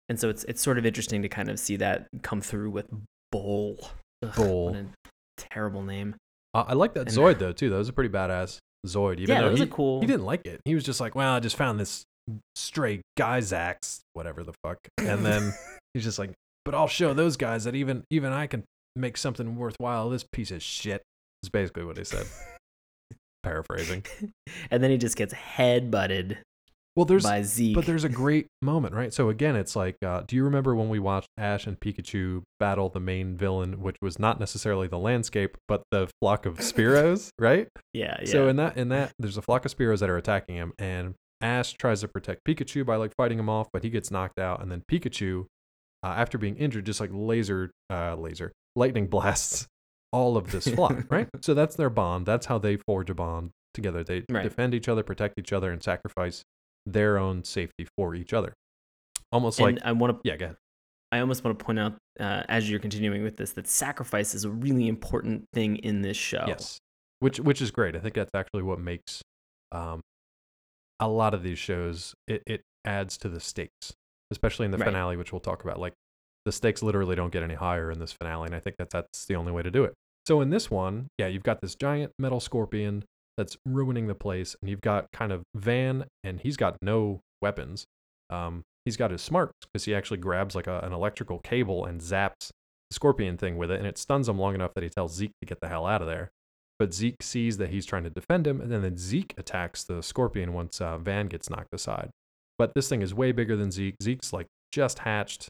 And 0.10 0.20
so 0.20 0.30
it's 0.30 0.44
it's 0.44 0.62
sort 0.62 0.78
of 0.78 0.86
interesting 0.86 1.22
to 1.24 1.30
kind 1.30 1.50
of 1.50 1.60
see 1.60 1.78
that 1.78 2.08
come 2.22 2.42
through 2.42 2.70
with 2.70 2.88
Bull. 3.32 3.90
Ugh, 4.22 4.36
Bull. 4.36 4.86
Terrible 5.38 5.82
name. 5.82 6.16
Uh, 6.54 6.66
I 6.68 6.74
like 6.74 6.94
that 6.96 7.08
And- 7.08 7.16
Zoid 7.18 7.40
though 7.40 7.52
too. 7.52 7.70
That 7.70 7.78
was 7.78 7.90
a 7.90 7.94
pretty 7.94 8.10
badass 8.10 8.58
Zoid. 8.88 9.20
Even 9.20 9.36
yeah, 9.36 9.42
though 9.42 9.46
that 9.48 9.52
was 9.52 9.60
he, 9.60 9.66
a 9.66 9.70
cool. 9.70 10.02
he 10.02 10.08
didn't 10.08 10.26
like 10.26 10.46
it. 10.46 10.62
He 10.66 10.76
was 10.76 10.84
just 10.84 11.00
like, 11.00 11.16
well, 11.16 11.34
I 11.34 11.40
just 11.40 11.56
found 11.56 11.80
this 11.80 12.04
stray 12.56 13.02
Guysack, 13.18 14.02
whatever 14.14 14.44
the 14.44 14.54
fuck. 14.64 14.78
And 14.98 15.26
then 15.26 15.54
he's 15.94 16.04
just 16.04 16.20
like, 16.20 16.32
but 16.66 16.76
I'll 16.76 16.88
show 16.88 17.14
those 17.14 17.38
guys 17.38 17.64
that 17.66 17.76
even 17.76 18.04
even 18.10 18.32
I 18.34 18.48
can 18.48 18.64
make 18.96 19.18
something 19.18 19.56
worthwhile. 19.56 20.10
This 20.10 20.26
piece 20.32 20.52
of 20.52 20.62
shit 20.62 21.02
is 21.44 21.50
basically 21.50 21.84
what 21.86 21.98
he 21.98 22.04
said. 22.04 22.26
Paraphrasing. 23.44 24.04
and 24.70 24.84
then 24.84 24.92
he 24.92 24.98
just 24.98 25.16
gets 25.16 25.34
head 25.34 25.90
butted 25.90 26.40
Well, 26.96 27.06
there's 27.06 27.24
by 27.24 27.42
Zeke. 27.44 27.76
but 27.76 27.86
there's 27.86 28.04
a 28.04 28.10
great 28.10 28.48
moment, 28.62 28.94
right? 28.94 29.14
So 29.14 29.30
again, 29.30 29.56
it's 29.56 29.76
like, 29.76 29.96
uh, 30.06 30.24
do 30.28 30.36
you 30.36 30.44
remember 30.44 30.76
when 30.76 30.90
we 30.90 31.00
watched 31.00 31.28
Ash 31.38 31.66
and 31.66 31.80
Pikachu 31.80 32.42
battle 32.60 32.90
the 32.90 33.00
main 33.00 33.38
villain, 33.38 33.82
which 33.82 33.96
was 34.02 34.20
not 34.20 34.40
necessarily 34.40 34.88
the 34.88 34.98
landscape, 34.98 35.56
but 35.68 35.84
the 35.92 36.10
flock 36.20 36.46
of 36.46 36.58
Spearows, 36.58 37.30
right? 37.40 37.68
yeah, 37.94 38.18
yeah. 38.22 38.26
So 38.32 38.48
in 38.48 38.56
that 38.58 38.76
in 38.78 38.90
that 38.90 39.12
there's 39.20 39.38
a 39.38 39.42
flock 39.42 39.66
of 39.66 39.76
Spearows 39.76 40.00
that 40.00 40.10
are 40.10 40.18
attacking 40.18 40.56
him, 40.56 40.74
and 40.78 41.14
Ash 41.42 41.74
tries 41.74 42.02
to 42.02 42.08
protect 42.10 42.42
Pikachu 42.46 42.86
by 42.86 42.98
like 42.98 43.14
fighting 43.16 43.40
him 43.40 43.50
off, 43.50 43.70
but 43.72 43.84
he 43.84 43.90
gets 43.90 44.12
knocked 44.12 44.40
out, 44.40 44.62
and 44.62 44.70
then 44.72 44.84
Pikachu, 44.92 45.46
uh, 46.04 46.08
after 46.08 46.38
being 46.38 46.58
injured, 46.58 46.86
just 46.86 47.00
like 47.00 47.12
laser 47.14 47.72
uh, 47.90 48.16
laser 48.16 48.52
lightning 48.76 49.08
blasts 49.08 49.68
all 50.12 50.36
of 50.38 50.52
this 50.52 50.68
flock, 50.68 51.06
right? 51.10 51.30
So 51.42 51.54
that's 51.54 51.76
their 51.78 51.90
bond. 51.92 52.26
That's 52.26 52.48
how 52.48 52.58
they 52.58 52.78
forge 52.88 53.10
a 53.10 53.14
bond 53.14 53.52
together. 53.74 54.04
They 54.04 54.24
Right. 54.30 54.44
defend 54.44 54.74
each 54.74 54.90
other, 54.90 55.04
protect 55.04 55.36
each 55.38 55.54
other, 55.54 55.72
and 55.72 55.82
sacrifice 55.82 56.44
their 56.94 57.18
own 57.18 57.44
safety 57.44 57.88
for 57.98 58.16
each 58.16 58.34
other. 58.34 58.54
Almost 59.32 59.60
and 59.60 59.76
like 59.78 59.86
I 59.86 59.92
want 59.92 60.14
to 60.14 60.20
yeah, 60.28 60.38
go 60.38 60.46
ahead. 60.46 60.58
I 61.12 61.20
almost 61.20 61.44
want 61.44 61.58
to 61.58 61.64
point 61.66 61.80
out 61.80 61.94
uh, 62.20 62.44
as 62.50 62.70
you're 62.70 62.80
continuing 62.80 63.24
with 63.24 63.38
this 63.38 63.54
that 63.54 63.68
sacrifice 63.68 64.34
is 64.36 64.46
a 64.46 64.50
really 64.50 64.88
important 64.88 65.46
thing 65.54 65.78
in 65.78 66.02
this 66.02 66.18
show. 66.18 66.44
Yes, 66.48 66.80
which 67.20 67.40
which 67.40 67.62
is 67.62 67.72
great. 67.72 67.96
I 67.96 68.00
think 68.00 68.16
that's 68.16 68.34
actually 68.34 68.64
what 68.64 68.80
makes 68.80 69.22
um, 69.72 70.02
a 71.00 71.08
lot 71.08 71.34
of 71.34 71.44
these 71.44 71.60
shows. 71.60 72.14
It 72.28 72.44
it 72.46 72.62
adds 72.86 73.18
to 73.20 73.30
the 73.30 73.40
stakes, 73.40 73.94
especially 74.32 74.66
in 74.66 74.72
the 74.72 74.78
Right. 74.78 74.86
finale, 74.86 75.18
which 75.18 75.32
we'll 75.32 75.40
talk 75.40 75.64
about. 75.64 75.80
Like 75.80 75.94
the 76.46 76.52
stakes 76.52 76.82
literally 76.82 77.16
don't 77.16 77.32
get 77.32 77.44
any 77.44 77.56
higher 77.56 77.92
in 77.92 78.00
this 78.00 78.12
finale, 78.14 78.48
and 78.48 78.56
I 78.56 78.60
think 78.60 78.78
that 78.78 78.90
that's 78.90 79.26
the 79.26 79.36
only 79.36 79.52
way 79.52 79.62
to 79.62 79.72
do 79.72 79.84
it. 79.84 79.94
So 80.28 80.42
in 80.42 80.50
this 80.50 80.70
one, 80.70 81.08
yeah, 81.18 81.28
you've 81.28 81.44
got 81.44 81.62
this 81.62 81.76
giant 81.76 82.14
metal 82.20 82.40
scorpion 82.40 83.04
that's 83.40 83.58
ruining 83.66 84.08
the 84.08 84.16
place, 84.16 84.56
and 84.62 84.70
you've 84.70 84.82
got 84.82 85.08
kind 85.12 85.32
of 85.32 85.44
Van, 85.56 86.06
and 86.24 86.40
he's 86.40 86.58
got 86.58 86.78
no 86.82 87.22
weapons. 87.42 87.86
Um, 88.30 88.64
he's 88.86 88.98
got 88.98 89.12
his 89.12 89.22
smarts 89.22 89.54
because 89.72 89.86
he 89.86 89.96
actually 89.96 90.18
grabs 90.18 90.54
like 90.56 90.68
a, 90.68 90.80
an 90.82 90.94
electrical 90.94 91.40
cable 91.40 91.86
and 91.86 92.02
zaps 92.02 92.50
the 92.90 92.94
scorpion 92.96 93.38
thing 93.38 93.58
with 93.58 93.72
it, 93.72 93.80
and 93.80 93.88
it 93.88 93.98
stuns 93.98 94.28
him 94.30 94.38
long 94.38 94.54
enough 94.56 94.74
that 94.76 94.84
he 94.84 94.90
tells 94.90 95.14
Zeke 95.16 95.32
to 95.42 95.46
get 95.48 95.60
the 95.62 95.70
hell 95.70 95.86
out 95.86 96.02
of 96.02 96.08
there. 96.08 96.30
But 96.78 96.94
Zeke 96.94 97.22
sees 97.22 97.58
that 97.58 97.70
he's 97.70 97.86
trying 97.86 98.04
to 98.04 98.10
defend 98.10 98.46
him, 98.48 98.62
and 98.62 98.72
then, 98.72 98.82
then 98.82 98.98
Zeke 98.98 99.34
attacks 99.38 99.84
the 99.84 100.02
scorpion 100.04 100.54
once 100.54 100.80
uh, 100.80 100.98
Van 100.98 101.28
gets 101.28 101.50
knocked 101.50 101.74
aside. 101.74 102.10
But 102.58 102.72
this 102.76 102.88
thing 102.90 103.02
is 103.02 103.14
way 103.14 103.32
bigger 103.32 103.56
than 103.56 103.72
Zeke. 103.72 103.96
Zeke's 104.04 104.32
like 104.34 104.48
just 104.72 105.00
hatched. 105.00 105.48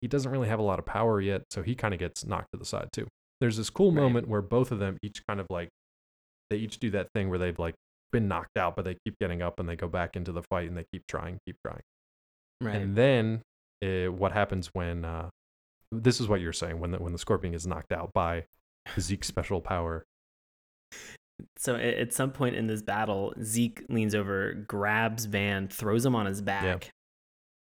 He 0.00 0.08
doesn't 0.08 0.30
really 0.30 0.48
have 0.48 0.58
a 0.58 0.62
lot 0.62 0.78
of 0.78 0.86
power 0.86 1.20
yet, 1.20 1.42
so 1.50 1.62
he 1.62 1.74
kind 1.74 1.94
of 1.94 2.00
gets 2.00 2.24
knocked 2.26 2.48
to 2.52 2.58
the 2.58 2.64
side 2.64 2.88
too. 2.92 3.06
There's 3.40 3.56
this 3.56 3.70
cool 3.70 3.90
Right. 3.92 4.02
moment 4.02 4.28
where 4.28 4.42
both 4.42 4.70
of 4.72 4.78
them 4.78 4.98
each 5.02 5.22
kind 5.26 5.40
of 5.40 5.46
like 5.50 5.68
they 6.52 6.58
each 6.58 6.78
do 6.78 6.90
that 6.90 7.08
thing 7.14 7.30
where 7.30 7.38
they've 7.38 7.58
like 7.58 7.74
been 8.12 8.28
knocked 8.28 8.58
out, 8.58 8.76
but 8.76 8.84
they 8.84 8.96
keep 9.06 9.18
getting 9.18 9.40
up 9.40 9.58
and 9.58 9.66
they 9.68 9.74
go 9.74 9.88
back 9.88 10.16
into 10.16 10.32
the 10.32 10.42
fight 10.42 10.68
and 10.68 10.76
they 10.76 10.84
keep 10.92 11.02
trying, 11.08 11.38
keep 11.46 11.56
trying. 11.66 11.80
Right. 12.60 12.76
And 12.76 12.94
then 12.94 13.42
uh, 13.82 14.12
what 14.12 14.32
happens 14.32 14.68
when 14.74 15.04
uh, 15.04 15.30
this 15.90 16.20
is 16.20 16.28
what 16.28 16.40
you're 16.40 16.52
saying 16.52 16.78
when 16.78 16.90
the, 16.90 16.98
when 16.98 17.12
the 17.12 17.18
scorpion 17.18 17.54
is 17.54 17.66
knocked 17.66 17.90
out 17.90 18.12
by 18.12 18.44
Zeke's 19.00 19.28
special 19.28 19.62
power. 19.62 20.04
so 21.56 21.74
at 21.74 22.12
some 22.12 22.30
point 22.30 22.54
in 22.54 22.66
this 22.66 22.82
battle, 22.82 23.32
Zeke 23.42 23.82
leans 23.88 24.14
over, 24.14 24.52
grabs 24.52 25.24
Van, 25.24 25.68
throws 25.68 26.04
him 26.04 26.14
on 26.14 26.26
his 26.26 26.42
back, 26.42 26.90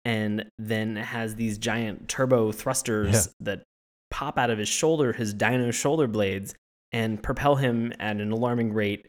and 0.04 0.44
then 0.58 0.96
has 0.96 1.36
these 1.36 1.56
giant 1.56 2.06
turbo 2.08 2.52
thrusters 2.52 3.28
that 3.40 3.62
pop 4.10 4.38
out 4.38 4.50
of 4.50 4.58
his 4.58 4.68
shoulder, 4.68 5.14
his 5.14 5.32
dino 5.32 5.70
shoulder 5.70 6.06
blades, 6.06 6.54
and 6.94 7.22
propel 7.22 7.56
him 7.56 7.92
at 8.00 8.16
an 8.20 8.30
alarming 8.32 8.72
rate. 8.72 9.08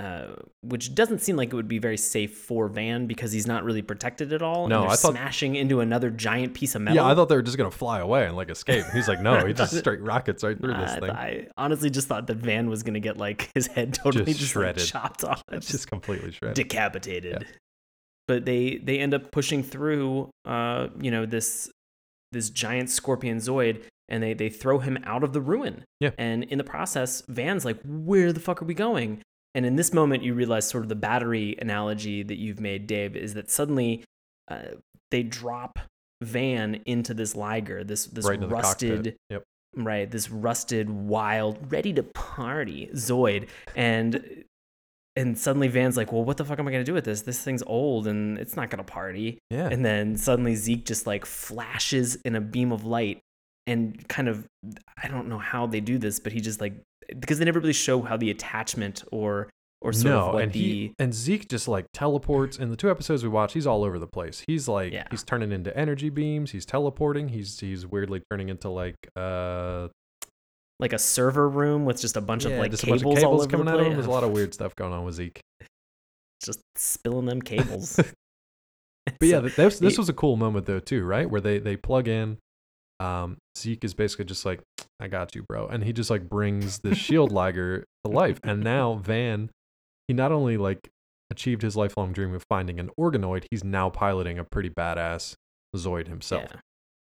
Uh, 0.00 0.28
which 0.62 0.94
doesn't 0.94 1.18
seem 1.20 1.36
like 1.36 1.52
it 1.52 1.54
would 1.54 1.68
be 1.68 1.78
very 1.78 1.98
safe 1.98 2.34
for 2.38 2.66
Van 2.66 3.06
because 3.06 3.30
he's 3.30 3.46
not 3.46 3.62
really 3.62 3.82
protected 3.82 4.32
at 4.32 4.40
all. 4.40 4.66
No, 4.66 4.76
and 4.80 4.84
they're 4.84 4.92
I 4.92 4.96
thought- 4.96 5.12
smashing 5.12 5.54
into 5.54 5.80
another 5.80 6.08
giant 6.10 6.54
piece 6.54 6.74
of 6.74 6.80
metal. 6.80 6.96
Yeah, 6.96 7.06
I 7.10 7.14
thought 7.14 7.28
they 7.28 7.36
were 7.36 7.42
just 7.42 7.58
gonna 7.58 7.70
fly 7.70 8.00
away 8.00 8.24
and 8.26 8.34
like 8.34 8.48
escape. 8.48 8.86
He's 8.94 9.06
like, 9.06 9.20
no, 9.20 9.44
he 9.46 9.52
just 9.52 9.76
straight 9.78 10.00
rockets 10.00 10.42
right 10.42 10.58
through 10.58 10.72
this 10.74 10.92
I, 10.92 11.00
thing. 11.00 11.10
I 11.10 11.46
honestly 11.58 11.90
just 11.90 12.08
thought 12.08 12.26
that 12.28 12.38
Van 12.38 12.70
was 12.70 12.82
gonna 12.82 13.00
get 13.00 13.18
like 13.18 13.50
his 13.54 13.66
head 13.66 13.92
totally 14.02 14.24
Just 14.32 14.40
just, 14.40 14.56
like, 14.56 14.62
shredded. 14.64 14.86
chopped 14.86 15.24
off, 15.24 15.42
just 15.52 15.70
just 15.70 15.88
completely 15.88 16.32
shredded. 16.32 16.56
decapitated. 16.56 17.46
But 18.26 18.46
they 18.46 18.78
they 18.82 18.98
end 18.98 19.12
up 19.12 19.30
pushing 19.30 19.62
through, 19.62 20.30
uh, 20.46 20.88
you 21.00 21.10
know, 21.10 21.26
this 21.26 21.70
this 22.32 22.48
giant 22.48 22.88
scorpion 22.88 23.36
zoid, 23.36 23.82
and 24.08 24.22
they 24.22 24.34
they 24.34 24.48
throw 24.48 24.78
him 24.78 24.98
out 25.04 25.22
of 25.24 25.32
the 25.32 25.40
ruin. 25.40 25.84
Yeah. 26.00 26.10
And 26.18 26.44
in 26.44 26.58
the 26.58 26.64
process, 26.64 27.22
Van's 27.28 27.64
like, 27.64 27.78
"Where 27.84 28.32
the 28.32 28.40
fuck 28.40 28.60
are 28.62 28.66
we 28.66 28.74
going?" 28.74 29.22
And 29.54 29.66
in 29.66 29.76
this 29.76 29.92
moment, 29.92 30.22
you 30.22 30.32
realize 30.34 30.68
sort 30.68 30.82
of 30.84 30.88
the 30.88 30.94
battery 30.96 31.56
analogy 31.60 32.22
that 32.22 32.38
you've 32.38 32.60
made, 32.60 32.86
Dave, 32.86 33.14
is 33.16 33.34
that 33.34 33.50
suddenly 33.50 34.02
uh, 34.48 34.62
they 35.10 35.22
drop 35.22 35.78
Van 36.22 36.80
into 36.86 37.12
this 37.14 37.34
Liger, 37.36 37.84
this 37.84 38.06
this 38.06 38.24
right 38.26 38.40
rusted. 38.50 39.16
Yep. 39.30 39.42
right 39.76 40.10
this 40.10 40.30
rusted 40.30 40.88
wild 40.90 41.72
ready 41.72 41.92
to 41.94 42.02
party 42.02 42.90
zoid 42.94 43.48
and 43.74 44.44
and 45.16 45.38
suddenly 45.38 45.66
van's 45.68 45.96
like 45.96 46.12
well 46.12 46.22
what 46.24 46.36
the 46.36 46.44
fuck 46.44 46.58
am 46.58 46.68
i 46.68 46.70
going 46.70 46.84
to 46.84 46.90
do 46.90 46.92
with 46.92 47.04
this 47.06 47.22
this 47.22 47.40
thing's 47.42 47.62
old 47.62 48.06
and 48.06 48.38
it's 48.38 48.54
not 48.54 48.68
going 48.68 48.84
to 48.84 48.92
party 48.92 49.38
Yeah. 49.50 49.68
and 49.70 49.82
then 49.84 50.16
suddenly 50.16 50.54
zeke 50.56 50.84
just 50.84 51.06
like 51.06 51.24
flashes 51.24 52.16
in 52.16 52.34
a 52.36 52.40
beam 52.40 52.70
of 52.70 52.84
light 52.84 53.20
and 53.66 54.06
kind 54.08 54.28
of 54.28 54.46
i 55.02 55.08
don't 55.08 55.28
know 55.28 55.38
how 55.38 55.66
they 55.66 55.80
do 55.80 55.98
this 55.98 56.18
but 56.18 56.32
he 56.32 56.40
just 56.40 56.60
like 56.60 56.74
because 57.20 57.38
they 57.38 57.44
never 57.44 57.60
really 57.60 57.72
show 57.72 58.02
how 58.02 58.16
the 58.16 58.30
attachment 58.30 59.04
or 59.12 59.48
or 59.80 59.92
sort 59.92 60.04
no, 60.14 60.26
of 60.28 60.34
what 60.34 60.42
and 60.44 60.52
the 60.52 60.58
he 60.60 60.94
and 61.00 61.12
Zeke 61.12 61.48
just 61.48 61.66
like 61.66 61.86
teleports. 61.92 62.56
In 62.56 62.70
the 62.70 62.76
two 62.76 62.88
episodes 62.88 63.24
we 63.24 63.28
watched, 63.28 63.54
he's 63.54 63.66
all 63.66 63.82
over 63.82 63.98
the 63.98 64.06
place. 64.06 64.44
He's 64.46 64.68
like 64.68 64.92
Yeah. 64.92 65.08
he's 65.10 65.24
turning 65.24 65.50
into 65.50 65.76
energy 65.76 66.08
beams. 66.08 66.52
He's 66.52 66.64
teleporting. 66.64 67.28
He's 67.30 67.58
he's 67.58 67.84
weirdly 67.84 68.22
turning 68.30 68.48
into 68.48 68.68
like 68.68 68.94
uh 69.16 69.88
like 70.78 70.92
a 70.92 71.00
server 71.00 71.48
room 71.48 71.84
with 71.84 72.00
just 72.00 72.16
a 72.16 72.20
bunch 72.20 72.44
yeah, 72.44 72.52
of 72.52 72.58
like 72.60 72.70
just 72.70 72.84
cables, 72.84 73.02
a 73.02 73.04
bunch 73.06 73.18
of 73.18 73.24
all 73.24 73.30
cables 73.30 73.40
over 73.42 73.50
coming 73.50 73.66
the 73.66 73.72
out 73.72 73.80
of 73.80 73.86
him. 73.86 73.94
There's 73.94 74.06
a 74.06 74.10
lot 74.10 74.22
of 74.22 74.30
weird 74.36 74.54
stuff 74.54 74.76
going 74.76 74.92
on 74.92 75.04
with 75.04 75.16
Zeke. 75.16 75.40
just 76.44 76.60
spilling 76.76 77.26
them 77.26 77.42
cables 77.42 77.96
But 77.96 79.28
yeah, 79.28 79.40
this 79.40 79.80
this 79.80 79.98
was 79.98 80.08
a 80.08 80.12
cool 80.12 80.36
moment 80.36 80.66
though 80.66 80.78
too, 80.78 81.04
right? 81.04 81.28
Where 81.28 81.40
they 81.40 81.58
they 81.58 81.76
plug 81.76 82.06
in. 82.06 82.38
Um, 83.02 83.38
Zeke 83.58 83.84
is 83.84 83.94
basically 83.94 84.26
just 84.26 84.44
like, 84.44 84.60
"I 85.00 85.08
got 85.08 85.34
you, 85.34 85.42
bro," 85.42 85.66
and 85.66 85.82
he 85.82 85.92
just 85.92 86.10
like 86.10 86.28
brings 86.28 86.78
the 86.80 86.94
shield 86.94 87.32
liger 87.40 87.84
to 88.04 88.10
life. 88.10 88.38
And 88.44 88.62
now 88.62 88.94
Van, 88.94 89.50
he 90.06 90.14
not 90.14 90.30
only 90.30 90.56
like 90.56 90.88
achieved 91.30 91.62
his 91.62 91.76
lifelong 91.76 92.12
dream 92.12 92.34
of 92.34 92.44
finding 92.48 92.78
an 92.78 92.90
organoid, 92.98 93.46
he's 93.50 93.64
now 93.64 93.90
piloting 93.90 94.38
a 94.38 94.44
pretty 94.44 94.70
badass 94.70 95.34
Zoid 95.74 96.06
himself. 96.06 96.50
yeah. 96.52 96.60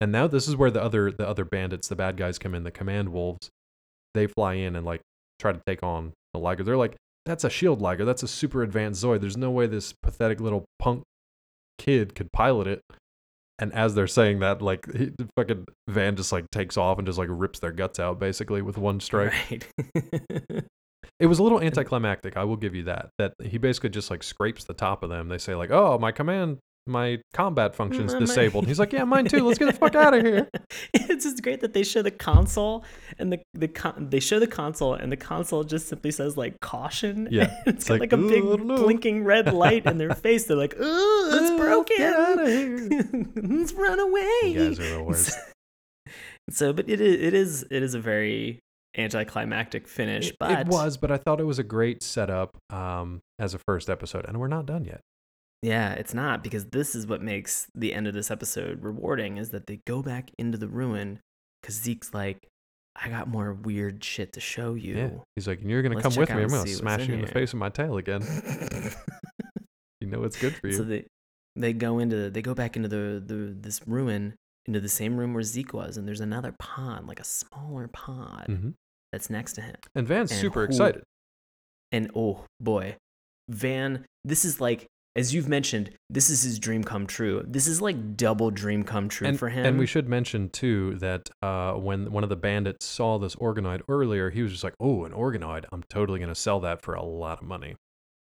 And 0.01 0.11
now 0.11 0.27
this 0.27 0.47
is 0.47 0.55
where 0.55 0.71
the 0.71 0.83
other 0.83 1.11
the 1.11 1.27
other 1.27 1.45
bandits, 1.45 1.87
the 1.87 1.95
bad 1.95 2.17
guys, 2.17 2.37
come 2.37 2.53
in. 2.53 2.63
The 2.63 2.71
command 2.71 3.09
wolves, 3.09 3.49
they 4.13 4.27
fly 4.27 4.55
in 4.55 4.75
and 4.75 4.85
like 4.85 5.01
try 5.39 5.53
to 5.53 5.61
take 5.65 5.83
on 5.83 6.13
the 6.33 6.39
liger. 6.39 6.63
They're 6.63 6.77
like, 6.77 6.97
"That's 7.25 7.43
a 7.43 7.49
shield 7.49 7.81
liger. 7.81 8.03
That's 8.05 8.23
a 8.23 8.27
super 8.27 8.61
advanced 8.61 9.03
Zoid. 9.03 9.21
There's 9.21 9.37
no 9.37 9.51
way 9.51 9.67
this 9.67 9.93
pathetic 10.03 10.41
little 10.41 10.65
punk 10.79 11.03
kid 11.77 12.13
could 12.13 12.31
pilot 12.33 12.67
it." 12.67 12.81
And 13.59 13.73
as 13.73 13.95
they're 13.95 14.07
saying 14.07 14.39
that, 14.39 14.61
like 14.61 14.85
he, 14.95 15.11
fucking 15.35 15.65
Van 15.87 16.15
just 16.15 16.31
like 16.31 16.49
takes 16.51 16.77
off 16.77 16.99
and 16.99 17.07
just 17.07 17.17
like 17.17 17.29
rips 17.31 17.59
their 17.59 17.71
guts 17.71 17.99
out 17.99 18.19
basically 18.19 18.61
with 18.61 18.77
one 18.77 18.99
strike. 18.99 19.33
Right. 19.79 20.63
It 21.19 21.25
was 21.25 21.39
a 21.39 21.43
little 21.43 21.61
anticlimactic, 21.63 22.37
I 22.37 22.43
will 22.43 22.57
give 22.57 22.75
you 22.75 22.83
that. 22.83 23.09
That 23.17 23.33
he 23.43 23.57
basically 23.57 23.89
just 23.89 24.11
like 24.11 24.23
scrapes 24.23 24.65
the 24.65 24.73
top 24.73 25.03
of 25.03 25.09
them. 25.09 25.29
They 25.29 25.39
say 25.39 25.55
like, 25.55 25.71
"Oh, 25.71 25.97
my 25.97 26.11
command 26.11 26.59
my 26.87 27.19
combat 27.33 27.75
functions 27.75 28.13
My- 28.13 28.19
my- 28.19 28.25
disabled. 28.25 28.67
He's 28.67 28.79
like, 28.79 28.93
yeah, 28.93 29.03
mine 29.03 29.25
too. 29.25 29.45
Let's 29.45 29.59
get 29.59 29.65
the 29.65 29.73
fuck 29.73 29.95
out 29.95 30.13
of 30.13 30.23
here. 30.23 30.49
it's 30.93 31.25
just 31.25 31.43
great 31.43 31.61
that 31.61 31.73
they 31.73 31.83
show 31.83 32.01
the 32.01 32.11
console 32.11 32.83
and 33.19 33.31
the 33.31 33.39
the 33.53 33.67
con- 33.67 34.07
they 34.09 34.19
show 34.19 34.39
the 34.39 34.47
console 34.47 34.93
and 34.93 35.11
the 35.11 35.17
console 35.17 35.63
just 35.63 35.87
simply 35.87 36.11
says 36.11 36.37
like 36.37 36.59
caution. 36.59 37.27
Yeah, 37.31 37.53
it's 37.65 37.89
like, 37.89 37.99
like, 38.01 38.13
a 38.13 38.17
big 38.17 38.43
"Ooh, 38.43 38.53
I 38.53 38.57
don't 38.57 38.67
know." 38.67 38.77
blinking 38.77 39.23
red 39.23 39.53
light 39.53 39.85
in 39.85 39.97
their 39.97 40.13
face. 40.25 40.45
They're 40.45 40.57
like, 40.57 40.75
"Ooh, 40.79 41.29
it's 41.33 41.51
Ooh, 41.51 41.57
broken. 41.57 41.97
get 41.97 42.13
outta 42.13 42.49
here." 42.49 42.89
Let's 43.35 43.73
run 43.73 43.99
away." 43.99 44.39
You 44.45 44.67
guys 44.69 44.79
are 44.79 44.89
the 44.97 45.03
worst. 45.03 45.37
So, 46.49 46.71
but 46.73 46.89
it 46.89 47.01
is 47.01 47.21
it 47.21 47.33
is 47.33 47.65
it 47.69 47.83
is 47.83 47.93
a 47.93 47.99
very 47.99 48.59
anticlimactic 48.97 49.87
finish. 49.87 50.29
It, 50.29 50.37
but 50.39 50.51
it 50.59 50.67
was, 50.67 50.97
but 50.97 51.11
I 51.11 51.17
thought 51.17 51.39
it 51.39 51.45
was 51.45 51.59
a 51.59 51.63
great 51.63 52.01
setup 52.01 52.57
um, 52.69 53.19
as 53.37 53.53
a 53.53 53.59
first 53.59 53.89
episode, 53.89 54.25
and 54.27 54.39
we're 54.39 54.47
not 54.47 54.65
done 54.65 54.85
yet. 54.85 55.01
Yeah, 55.63 55.93
it's 55.93 56.13
not 56.13 56.43
because 56.43 56.65
this 56.67 56.93
is 56.95 57.07
what 57.07 57.21
makes 57.21 57.67
the 57.73 57.93
end 57.93 58.07
of 58.07 58.13
this 58.13 58.29
episode 58.29 58.83
rewarding 58.83 59.37
is 59.37 59.49
that 59.49 59.65
they 59.67 59.79
go 59.87 60.01
back 60.03 60.29
into 60.37 60.57
the 60.57 60.67
ruin 60.67 61.19
because 61.61 61.75
Zeke's 61.75 62.13
like, 62.13 62.47
I 62.95 63.09
got 63.09 63.27
more 63.27 63.53
weird 63.53 64.03
shit 64.03 64.33
to 64.33 64.39
show 64.39 64.73
you. 64.75 64.97
Yeah, 64.97 65.09
he's 65.35 65.47
like, 65.47 65.59
you're 65.63 65.81
gonna 65.81 65.95
Let's 65.95 66.15
come 66.15 66.15
with 66.19 66.29
me. 66.29 66.43
I'm 66.43 66.49
gonna 66.49 66.67
smash 66.67 67.01
in 67.01 67.07
you 67.07 67.13
in 67.15 67.21
the 67.21 67.27
here." 67.27 67.33
face 67.33 67.53
with 67.53 67.59
my 67.59 67.69
tail 67.69 67.97
again. 67.97 68.21
you 70.01 70.07
know 70.07 70.23
it's 70.23 70.37
good 70.39 70.55
for 70.55 70.67
you. 70.67 70.73
so 70.73 70.83
they 70.83 71.05
they 71.55 71.73
go 71.73 71.99
into 71.99 72.29
they 72.29 72.41
go 72.41 72.53
back 72.53 72.75
into 72.75 72.87
the, 72.87 73.21
the 73.25 73.55
this 73.59 73.81
ruin 73.87 74.35
into 74.67 74.79
the 74.79 74.89
same 74.89 75.17
room 75.17 75.33
where 75.33 75.43
Zeke 75.43 75.73
was, 75.73 75.95
and 75.97 76.07
there's 76.07 76.19
another 76.19 76.53
pod, 76.59 77.07
like 77.07 77.19
a 77.19 77.23
smaller 77.23 77.87
pod 77.87 78.47
Mhm. 78.49 78.73
that's 79.13 79.29
next 79.29 79.53
to 79.53 79.61
him. 79.61 79.75
And 79.95 80.05
Van's 80.07 80.31
And 80.31 80.39
super 80.41 80.61
who- 80.61 80.65
excited. 80.67 81.03
And 81.91 82.11
oh 82.15 82.45
boy, 82.59 82.97
Van, 83.49 84.05
this 84.25 84.43
is 84.43 84.59
like 84.59 84.87
as 85.17 85.33
you've 85.33 85.49
mentioned, 85.49 85.89
this 86.09 86.29
is 86.29 86.43
his 86.43 86.59
dream 86.59 86.83
come 86.83 87.07
true. 87.07 87.43
This 87.45 87.67
is 87.67 87.81
like 87.81 88.15
double 88.15 88.51
dream 88.51 88.83
come 88.83 89.09
true 89.09 89.27
And, 89.27 89.37
for 89.39 89.49
him. 89.49 89.65
and 89.65 89.79
we 89.79 89.85
should 89.85 90.07
mention 90.07 90.49
too 90.49 90.95
that 90.99 91.29
uh, 91.41 91.73
when 91.73 92.11
one 92.11 92.23
of 92.23 92.29
the 92.29 92.35
bandits 92.35 92.85
saw 92.85 93.17
this 93.17 93.35
organoid 93.35 93.81
earlier, 93.89 94.29
he 94.29 94.41
was 94.43 94.51
just 94.51 94.63
like, 94.63 94.75
"Oh, 94.79 95.05
an 95.05 95.11
organoid! 95.11 95.65
I'm 95.71 95.83
totally 95.89 96.19
gonna 96.19 96.35
sell 96.35 96.59
that 96.61 96.81
for 96.81 96.93
a 96.93 97.03
lot 97.03 97.41
of 97.41 97.47
money." 97.47 97.75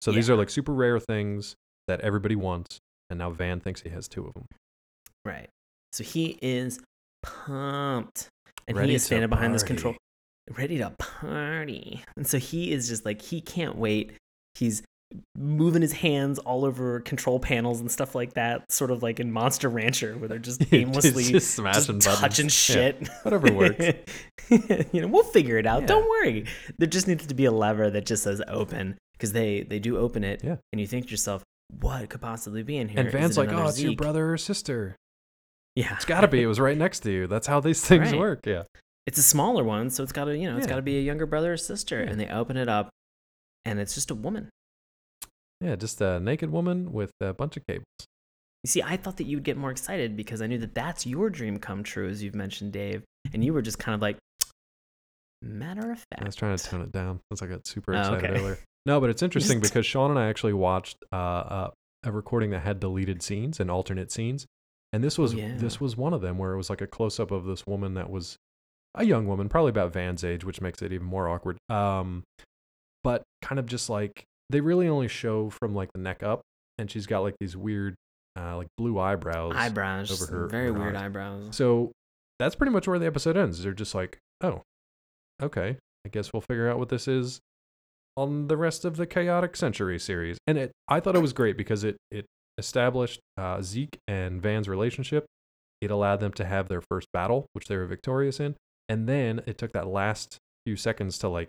So 0.01 0.11
these 0.11 0.29
are 0.29 0.35
like 0.35 0.49
super 0.49 0.73
rare 0.73 0.99
things 0.99 1.55
that 1.87 2.01
everybody 2.01 2.35
wants, 2.35 2.79
and 3.09 3.19
now 3.19 3.29
Van 3.29 3.59
thinks 3.59 3.81
he 3.81 3.89
has 3.89 4.07
two 4.07 4.25
of 4.25 4.33
them. 4.33 4.47
Right. 5.23 5.49
So 5.93 6.03
he 6.03 6.39
is 6.41 6.79
pumped. 7.21 8.27
And 8.67 8.77
Ready 8.77 8.89
he 8.91 8.95
is 8.95 9.03
standing 9.03 9.29
behind 9.29 9.53
this 9.53 9.63
control, 9.63 9.95
ready 10.55 10.77
to 10.77 10.91
party. 10.91 12.03
And 12.15 12.25
so 12.27 12.37
he 12.37 12.71
is 12.71 12.87
just 12.87 13.05
like, 13.05 13.21
he 13.21 13.41
can't 13.41 13.75
wait. 13.75 14.13
He's 14.55 14.83
moving 15.35 15.81
his 15.81 15.91
hands 15.93 16.39
all 16.39 16.63
over 16.65 16.99
control 17.01 17.39
panels 17.39 17.79
and 17.79 17.91
stuff 17.91 18.15
like 18.15 18.33
that, 18.33 18.71
sort 18.71 18.91
of 18.91 19.01
like 19.03 19.19
in 19.19 19.31
Monster 19.31 19.69
Rancher, 19.69 20.17
where 20.17 20.27
they're 20.29 20.37
just 20.39 20.61
aimlessly 20.73 21.23
just 21.23 21.31
just 21.31 21.53
smashing 21.55 21.99
buttons. 21.99 22.19
touching 22.19 22.45
Yeah, 22.45 22.49
shit. 22.49 23.07
whatever 23.23 23.51
works. 23.53 23.85
you 24.93 25.01
know, 25.01 25.07
we'll 25.07 25.23
figure 25.23 25.57
it 25.57 25.65
out. 25.65 25.81
Yeah. 25.81 25.87
Don't 25.87 26.09
worry. 26.09 26.45
There 26.77 26.87
just 26.87 27.07
needs 27.07 27.25
to 27.27 27.33
be 27.33 27.45
a 27.45 27.51
lever 27.51 27.89
that 27.89 28.05
just 28.05 28.23
says 28.23 28.41
open 28.47 28.97
because 29.13 29.33
they 29.33 29.63
they 29.63 29.79
do 29.79 29.97
open 29.97 30.23
it. 30.23 30.41
Yeah. 30.43 30.57
And 30.71 30.79
you 30.81 30.87
think 30.87 31.05
to 31.05 31.11
yourself, 31.11 31.43
what 31.79 32.09
could 32.09 32.21
possibly 32.21 32.63
be 32.63 32.77
in 32.77 32.89
here? 32.89 32.99
And 32.99 33.11
Van's 33.11 33.37
like, 33.37 33.49
"Oh, 33.51 33.67
it's 33.67 33.81
your 33.81 33.95
brother 33.95 34.33
or 34.33 34.37
sister. 34.37 34.95
Yeah. 35.75 35.93
It's 35.95 36.05
gotta 36.05 36.27
be. 36.27 36.41
It 36.41 36.47
was 36.47 36.59
right 36.59 36.77
next 36.77 36.99
to 37.01 37.11
you. 37.11 37.27
That's 37.27 37.47
how 37.47 37.59
these 37.61 37.81
things 37.85 38.11
Right. 38.11 38.19
work." 38.19 38.45
Yeah. 38.45 38.63
it's 39.07 39.17
a 39.17 39.23
smaller 39.23 39.63
one, 39.63 39.89
so 39.89 40.03
it's 40.03 40.11
got 40.11 40.25
to, 40.25 40.37
you 40.37 40.47
know, 40.49 40.57
it's 40.57 40.65
Yeah. 40.67 40.69
got 40.71 40.75
to 40.75 40.81
be 40.83 40.97
a 40.97 41.01
younger 41.01 41.25
brother 41.25 41.53
or 41.53 41.57
sister. 41.57 42.03
Yeah. 42.03 42.09
And 42.11 42.19
they 42.19 42.27
open 42.27 42.55
it 42.55 42.69
up, 42.69 42.89
and 43.65 43.79
it's 43.79 43.95
just 43.95 44.11
a 44.11 44.15
woman. 44.15 44.49
Yeah, 45.61 45.75
just 45.75 46.01
a 46.01 46.19
naked 46.19 46.49
woman 46.49 46.91
with 46.91 47.11
a 47.21 47.33
bunch 47.33 47.55
of 47.57 47.65
cables. 47.67 47.85
You 48.63 48.67
see, 48.67 48.81
I 48.81 48.97
thought 48.97 49.17
that 49.17 49.25
you'd 49.25 49.43
get 49.43 49.57
more 49.57 49.71
excited 49.71 50.15
because 50.17 50.41
I 50.41 50.47
knew 50.47 50.57
that 50.59 50.73
that's 50.75 51.05
your 51.05 51.29
dream 51.29 51.57
come 51.59 51.83
true, 51.83 52.07
as 52.09 52.21
you've 52.23 52.35
mentioned, 52.35 52.73
Dave. 52.73 53.03
And 53.33 53.43
you 53.43 53.53
were 53.53 53.61
just 53.61 53.79
kind 53.79 53.95
of 53.95 54.01
like, 54.01 54.17
matter 55.41 55.91
of 55.91 55.97
fact. 55.97 56.21
I 56.21 56.25
was 56.25 56.35
trying 56.35 56.55
to 56.57 56.63
tone 56.63 56.81
it 56.81 56.91
down 56.91 57.19
since 57.31 57.41
I 57.41 57.47
got 57.47 57.65
super 57.67 57.95
Oh, 57.95 57.99
excited 57.99 58.23
okay. 58.29 58.39
earlier. 58.39 58.59
No, 58.85 58.99
but 58.99 59.09
it's 59.09 59.21
interesting 59.23 59.59
Just- 59.61 59.73
because 59.73 59.85
Sean 59.85 60.09
and 60.11 60.19
I 60.19 60.27
actually 60.29 60.53
watched 60.53 60.97
uh, 61.11 61.15
uh, 61.15 61.69
a 62.03 62.11
recording 62.11 62.51
that 62.51 62.61
had 62.61 62.79
deleted 62.79 63.21
scenes 63.21 63.59
and 63.59 63.69
alternate 63.71 64.11
scenes, 64.11 64.45
and 64.93 65.03
this 65.03 65.17
was 65.17 65.33
Oh, 65.33 65.37
yeah. 65.37 65.55
this 65.57 65.79
was 65.79 65.95
one 65.97 66.13
of 66.13 66.21
them 66.21 66.37
where 66.37 66.53
it 66.53 66.57
was 66.57 66.69
like 66.69 66.81
a 66.81 66.87
close 66.87 67.19
up 67.19 67.31
of 67.31 67.45
this 67.45 67.65
woman 67.65 67.93
that 67.95 68.09
was 68.09 68.35
a 68.95 69.05
young 69.05 69.25
woman, 69.27 69.49
probably 69.49 69.69
about 69.69 69.93
Van's 69.93 70.23
age, 70.23 70.43
which 70.43 70.59
makes 70.61 70.81
it 70.81 70.91
even 70.91 71.07
more 71.07 71.29
awkward. 71.29 71.57
Um, 71.69 72.23
but 73.03 73.23
kind 73.41 73.57
of 73.57 73.65
just 73.65 73.89
like 73.89 74.23
they 74.51 74.61
really 74.61 74.87
only 74.87 75.07
show 75.07 75.49
from 75.49 75.73
like 75.75 75.91
the 75.93 75.99
neck 75.99 76.23
up, 76.23 76.41
and 76.77 76.89
she's 76.89 77.05
got 77.07 77.19
like 77.19 77.35
these 77.39 77.55
weird, 77.57 77.95
uh, 78.39 78.57
like 78.57 78.67
blue 78.77 78.99
eyebrows. 78.99 79.53
eyebrows. 79.55 80.11
over 80.21 80.31
her- 80.31 80.47
very 80.47 80.67
her 80.67 80.73
weird 80.73 80.95
eyes. 80.95 81.03
eyebrows. 81.03 81.55
So 81.55 81.91
that's 82.39 82.55
pretty 82.55 82.71
much 82.71 82.87
where 82.87 82.99
the 82.99 83.05
episode 83.05 83.37
ends. 83.37 83.63
They're 83.63 83.73
just 83.73 83.93
like, 83.95 84.17
oh, 84.41 84.61
okay, 85.41 85.77
I 86.05 86.09
guess 86.09 86.33
we'll 86.33 86.41
figure 86.41 86.69
out 86.69 86.79
what 86.79 86.89
this 86.89 87.07
is 87.07 87.39
on 88.17 88.47
the 88.47 88.57
rest 88.57 88.83
of 88.83 88.97
the 88.97 89.05
Chaotic 89.07 89.55
Century 89.55 89.97
series. 89.99 90.37
And 90.45 90.57
it, 90.57 90.71
I 90.87 90.99
thought 90.99 91.15
it 91.15 91.21
was 91.21 91.33
great 91.33 91.57
because 91.57 91.83
it 91.83 91.97
it 92.09 92.25
established 92.57 93.19
uh, 93.37 93.61
Zeke 93.61 93.97
and 94.07 94.41
Van's 94.41 94.67
relationship. 94.67 95.25
It 95.79 95.89
allowed 95.89 96.19
them 96.19 96.33
to 96.33 96.45
have 96.45 96.67
their 96.67 96.81
first 96.81 97.07
battle, 97.13 97.47
which 97.53 97.65
they 97.67 97.75
were 97.75 97.85
victorious 97.87 98.39
in, 98.39 98.55
and 98.89 99.07
then 99.09 99.41
it 99.47 99.57
took 99.57 99.71
that 99.71 99.87
last 99.87 100.37
few 100.65 100.75
seconds 100.75 101.17
to 101.19 101.27
like 101.27 101.47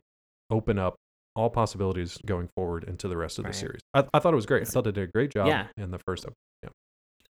open 0.51 0.79
up 0.79 0.95
all 1.35 1.49
possibilities 1.51 2.19
going 2.27 2.49
forward 2.55 2.85
into 2.85 3.09
the 3.09 3.17
rest 3.17 3.39
of 3.39 3.45
Right. 3.45 3.53
the 3.53 3.59
series. 3.59 3.81
I, 3.95 4.05
I 4.13 4.19
thought 4.19 4.33
it 4.33 4.37
was 4.37 4.47
great. 4.47 4.63
I 4.63 4.65
thought 4.67 4.85
they 4.85 4.93
did 4.93 5.09
a 5.09 5.13
great 5.13 5.31
job 5.33 5.47
Yeah. 5.47 5.67
in 5.77 5.91
the 5.91 5.99
first 5.99 6.25
episode. 6.25 6.35
Yeah. 6.63 6.69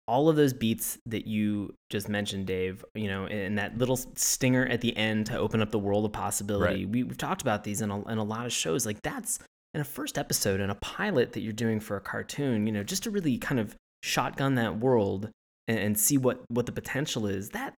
all 0.08 0.28
of 0.28 0.34
those 0.36 0.52
beats 0.52 0.98
that 1.06 1.26
you 1.28 1.72
just 1.88 2.08
mentioned, 2.08 2.46
Dave, 2.46 2.84
you 2.94 3.06
know, 3.06 3.26
and 3.26 3.56
that 3.58 3.78
little 3.78 3.96
stinger 4.16 4.66
at 4.66 4.80
the 4.80 4.94
end 4.96 5.26
to 5.26 5.38
open 5.38 5.62
up 5.62 5.70
the 5.70 5.78
world 5.78 6.04
of 6.04 6.12
possibility. 6.12 6.84
We, 6.86 7.04
we've 7.04 7.16
talked 7.16 7.40
about 7.42 7.62
these 7.64 7.80
in 7.80 7.90
a, 7.90 8.02
in 8.08 8.18
a 8.18 8.24
lot 8.24 8.44
of 8.44 8.52
shows. 8.52 8.84
Like 8.84 9.00
that's 9.02 9.38
in 9.74 9.80
a 9.80 9.84
first 9.84 10.18
episode 10.18 10.60
in 10.60 10.68
a 10.70 10.74
pilot 10.74 11.32
that 11.32 11.40
you're 11.40 11.52
doing 11.52 11.78
for 11.80 11.96
a 11.96 12.00
cartoon, 12.00 12.66
you 12.66 12.72
know, 12.72 12.82
just 12.82 13.04
to 13.04 13.10
really 13.10 13.38
kind 13.38 13.60
of 13.60 13.76
shotgun 14.02 14.56
that 14.56 14.80
world 14.80 15.30
and, 15.68 15.78
and 15.78 15.98
see 15.98 16.18
what, 16.18 16.42
what 16.48 16.66
the 16.66 16.72
potential 16.72 17.26
is. 17.28 17.50
That, 17.50 17.72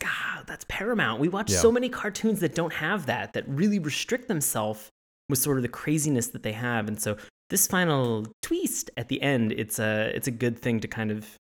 God, 0.00 0.44
that's 0.46 0.66
paramount. 0.68 1.18
We 1.20 1.28
watch 1.28 1.50
Yeah. 1.50 1.58
so 1.60 1.72
many 1.72 1.88
cartoons 1.88 2.40
that 2.40 2.54
don't 2.54 2.74
have 2.74 3.06
that, 3.06 3.32
that 3.32 3.48
really 3.48 3.78
restrict 3.78 4.28
themselves 4.28 4.90
with 5.30 5.38
sort 5.38 5.56
of 5.56 5.62
the 5.62 5.68
craziness 5.68 6.28
that 6.28 6.42
they 6.42 6.52
have. 6.52 6.88
And 6.88 7.00
so 7.00 7.16
this 7.48 7.66
final 7.66 8.26
twist 8.42 8.90
at 8.96 9.08
the 9.08 9.22
end, 9.22 9.52
it's 9.52 9.78
a, 9.78 10.12
it's 10.14 10.28
a 10.28 10.32
good 10.32 10.58
thing 10.58 10.80
to 10.80 10.88
kind 10.88 11.10
of 11.10 11.36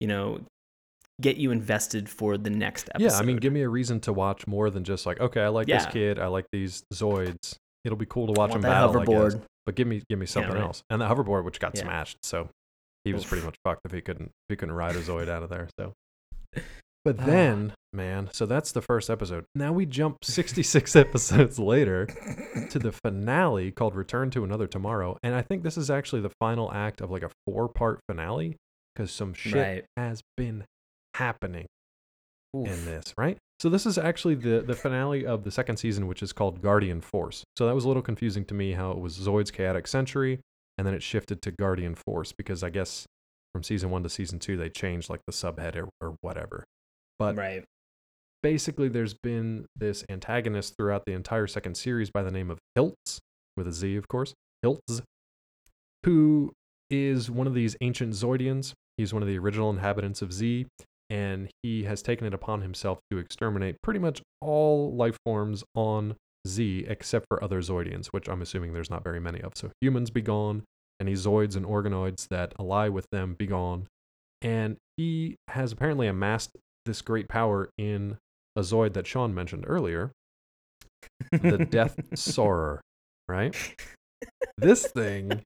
you 0.00 0.08
know, 0.08 0.40
get 1.20 1.36
you 1.36 1.50
invested 1.50 2.08
for 2.08 2.36
the 2.36 2.50
next 2.50 2.90
episode. 2.94 3.12
Yeah, 3.12 3.18
I 3.18 3.22
mean, 3.22 3.36
give 3.36 3.52
me 3.52 3.62
a 3.62 3.68
reason 3.68 4.00
to 4.00 4.12
watch 4.12 4.46
more 4.46 4.68
than 4.68 4.84
just 4.84 5.06
like, 5.06 5.20
okay, 5.20 5.40
I 5.40 5.48
like 5.48 5.66
this 5.66 5.86
kid, 5.86 6.18
I 6.18 6.26
like 6.26 6.46
these 6.52 6.82
Zoids. 6.92 7.56
It'll 7.84 7.96
be 7.96 8.06
cool 8.06 8.26
to 8.26 8.38
watch 8.38 8.52
them 8.52 8.62
battle, 8.62 8.98
I 8.98 9.04
guess. 9.04 9.36
But 9.66 9.76
give 9.76 9.86
me, 9.86 10.02
give 10.10 10.18
me 10.18 10.26
something 10.26 10.52
right. 10.52 10.62
else. 10.62 10.82
And 10.90 11.00
the 11.00 11.06
hoverboard, 11.06 11.44
which 11.44 11.58
got 11.58 11.74
Yeah. 11.74 11.84
smashed, 11.84 12.18
so 12.22 12.50
he 13.04 13.14
was 13.14 13.24
pretty 13.24 13.44
much 13.44 13.56
fucked 13.64 13.80
if 13.86 13.92
he 13.92 14.02
couldn't, 14.02 14.26
if 14.26 14.50
he 14.50 14.56
couldn't 14.56 14.74
ride 14.74 14.96
a 14.96 15.00
Zoid 15.00 15.28
out 15.28 15.42
of 15.42 15.48
there. 15.48 15.68
So, 15.78 15.94
but 17.04 17.20
Ah. 17.20 17.24
then, 17.26 17.74
man, 17.92 18.28
so 18.32 18.46
that's 18.46 18.72
the 18.72 18.82
first 18.82 19.10
episode. 19.10 19.44
Now 19.54 19.72
we 19.72 19.86
jump 19.86 20.24
66 20.24 20.96
episodes 20.96 21.58
later 21.58 22.06
to 22.70 22.78
the 22.78 22.92
finale 22.92 23.70
called 23.70 23.94
Return 23.94 24.30
to 24.30 24.44
Another 24.44 24.66
Tomorrow, 24.66 25.18
and 25.22 25.34
I 25.34 25.42
think 25.42 25.62
this 25.62 25.76
is 25.76 25.90
actually 25.90 26.22
the 26.22 26.32
final 26.40 26.72
act 26.72 27.00
of 27.00 27.10
like 27.10 27.22
a 27.22 27.30
four-part 27.46 28.00
finale 28.08 28.56
because 28.94 29.10
some 29.10 29.34
shit 29.34 29.54
Right. 29.54 29.84
has 29.96 30.22
been 30.36 30.64
happening 31.14 31.66
Oof. 32.56 32.68
in 32.68 32.84
this, 32.84 33.12
right? 33.18 33.36
So 33.60 33.68
this 33.68 33.86
is 33.86 33.96
actually 33.98 34.34
the 34.34 34.60
the 34.66 34.74
finale 34.74 35.24
of 35.26 35.44
the 35.44 35.50
second 35.50 35.76
season, 35.76 36.06
which 36.06 36.22
is 36.22 36.32
called 36.32 36.60
Guardian 36.60 37.00
Force. 37.00 37.44
So 37.56 37.66
that 37.66 37.74
was 37.74 37.84
a 37.84 37.88
little 37.88 38.02
confusing 38.02 38.44
to 38.46 38.54
me 38.54 38.72
how 38.72 38.90
it 38.92 38.98
was 38.98 39.16
Zoid's 39.18 39.50
Chaotic 39.50 39.86
Century, 39.86 40.40
and 40.76 40.86
then 40.86 40.94
it 40.94 41.02
shifted 41.02 41.40
to 41.42 41.50
Guardian 41.52 41.94
Force 41.94 42.32
because 42.32 42.62
I 42.62 42.70
guess 42.70 43.06
from 43.52 43.62
season 43.62 43.90
one 43.90 44.02
to 44.02 44.08
season 44.08 44.38
two 44.40 44.56
they 44.56 44.68
changed 44.68 45.08
like 45.08 45.20
the 45.26 45.32
subhead 45.32 45.76
or, 45.76 45.88
or 46.00 46.16
whatever. 46.20 46.64
But 47.18 47.36
right. 47.36 47.64
basically, 48.42 48.88
there's 48.88 49.14
been 49.14 49.66
this 49.76 50.04
antagonist 50.08 50.74
throughout 50.76 51.04
the 51.06 51.12
entire 51.12 51.46
second 51.46 51.76
series 51.76 52.10
by 52.10 52.22
the 52.22 52.30
name 52.30 52.50
of 52.50 52.58
Hiltz, 52.76 53.18
with 53.56 53.68
a 53.68 53.72
Z, 53.72 53.96
of 53.96 54.08
course, 54.08 54.34
Hiltz, 54.64 55.02
who 56.04 56.52
is 56.90 57.30
one 57.30 57.46
of 57.46 57.54
these 57.54 57.76
ancient 57.80 58.14
Zoidians. 58.14 58.72
He's 58.96 59.12
one 59.12 59.22
of 59.22 59.28
the 59.28 59.38
original 59.38 59.70
inhabitants 59.70 60.22
of 60.22 60.32
Z, 60.32 60.66
and 61.10 61.48
he 61.62 61.84
has 61.84 62.02
taken 62.02 62.26
it 62.26 62.34
upon 62.34 62.62
himself 62.62 62.98
to 63.10 63.18
exterminate 63.18 63.76
pretty 63.82 64.00
much 64.00 64.22
all 64.40 64.94
life 64.94 65.16
forms 65.24 65.64
on 65.74 66.16
Z 66.46 66.84
except 66.88 67.26
for 67.28 67.42
other 67.42 67.60
Zoidians, 67.60 68.08
which 68.08 68.28
I'm 68.28 68.42
assuming 68.42 68.72
there's 68.72 68.90
not 68.90 69.04
very 69.04 69.20
many 69.20 69.40
of. 69.40 69.52
So 69.56 69.70
humans 69.80 70.10
be 70.10 70.20
gone, 70.20 70.62
any 71.00 71.14
Zoids 71.14 71.56
and 71.56 71.66
organoids 71.66 72.28
that 72.28 72.52
ally 72.58 72.88
with 72.88 73.06
them 73.10 73.34
be 73.34 73.46
gone. 73.46 73.86
And 74.42 74.76
he 74.96 75.36
has 75.48 75.72
apparently 75.72 76.06
amassed 76.06 76.50
this 76.84 77.02
great 77.02 77.28
power 77.28 77.70
in 77.78 78.18
a 78.56 78.60
Zoid 78.60 78.92
that 78.94 79.06
Sean 79.06 79.34
mentioned 79.34 79.64
earlier, 79.66 80.12
the 81.30 81.58
Death 81.58 81.98
Saurer, 82.14 82.80
right? 83.28 83.54
This 84.58 84.86
thing 84.86 85.42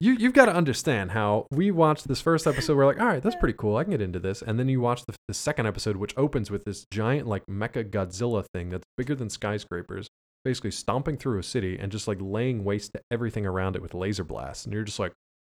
you 0.00 0.12
you've 0.12 0.32
got 0.32 0.46
to 0.46 0.54
understand 0.54 1.12
how 1.12 1.46
we 1.50 1.70
watched 1.70 2.08
this 2.08 2.20
first 2.20 2.46
episode. 2.46 2.76
We're 2.76 2.86
like, 2.86 3.00
all 3.00 3.06
right, 3.06 3.22
that's 3.22 3.36
pretty 3.36 3.56
cool. 3.58 3.76
I 3.76 3.84
can 3.84 3.92
get 3.92 4.00
into 4.00 4.18
this. 4.18 4.42
And 4.42 4.58
then 4.58 4.68
you 4.68 4.80
watch 4.80 5.04
the, 5.06 5.14
the 5.28 5.34
second 5.34 5.66
episode, 5.66 5.96
which 5.96 6.14
opens 6.16 6.50
with 6.50 6.64
this 6.64 6.84
giant 6.90 7.26
like 7.26 7.46
mecha 7.46 7.88
Godzilla 7.90 8.44
thing 8.54 8.70
that's 8.70 8.84
bigger 8.96 9.14
than 9.14 9.30
skyscrapers, 9.30 10.08
basically 10.44 10.70
stomping 10.70 11.16
through 11.16 11.38
a 11.38 11.42
city 11.42 11.78
and 11.78 11.90
just 11.90 12.08
like 12.08 12.18
laying 12.20 12.64
waste 12.64 12.92
to 12.94 13.00
everything 13.10 13.46
around 13.46 13.76
it 13.76 13.82
with 13.82 13.94
laser 13.94 14.24
blasts. 14.24 14.64
And 14.64 14.74
you're 14.74 14.84
just 14.84 14.98
like, 14.98 15.12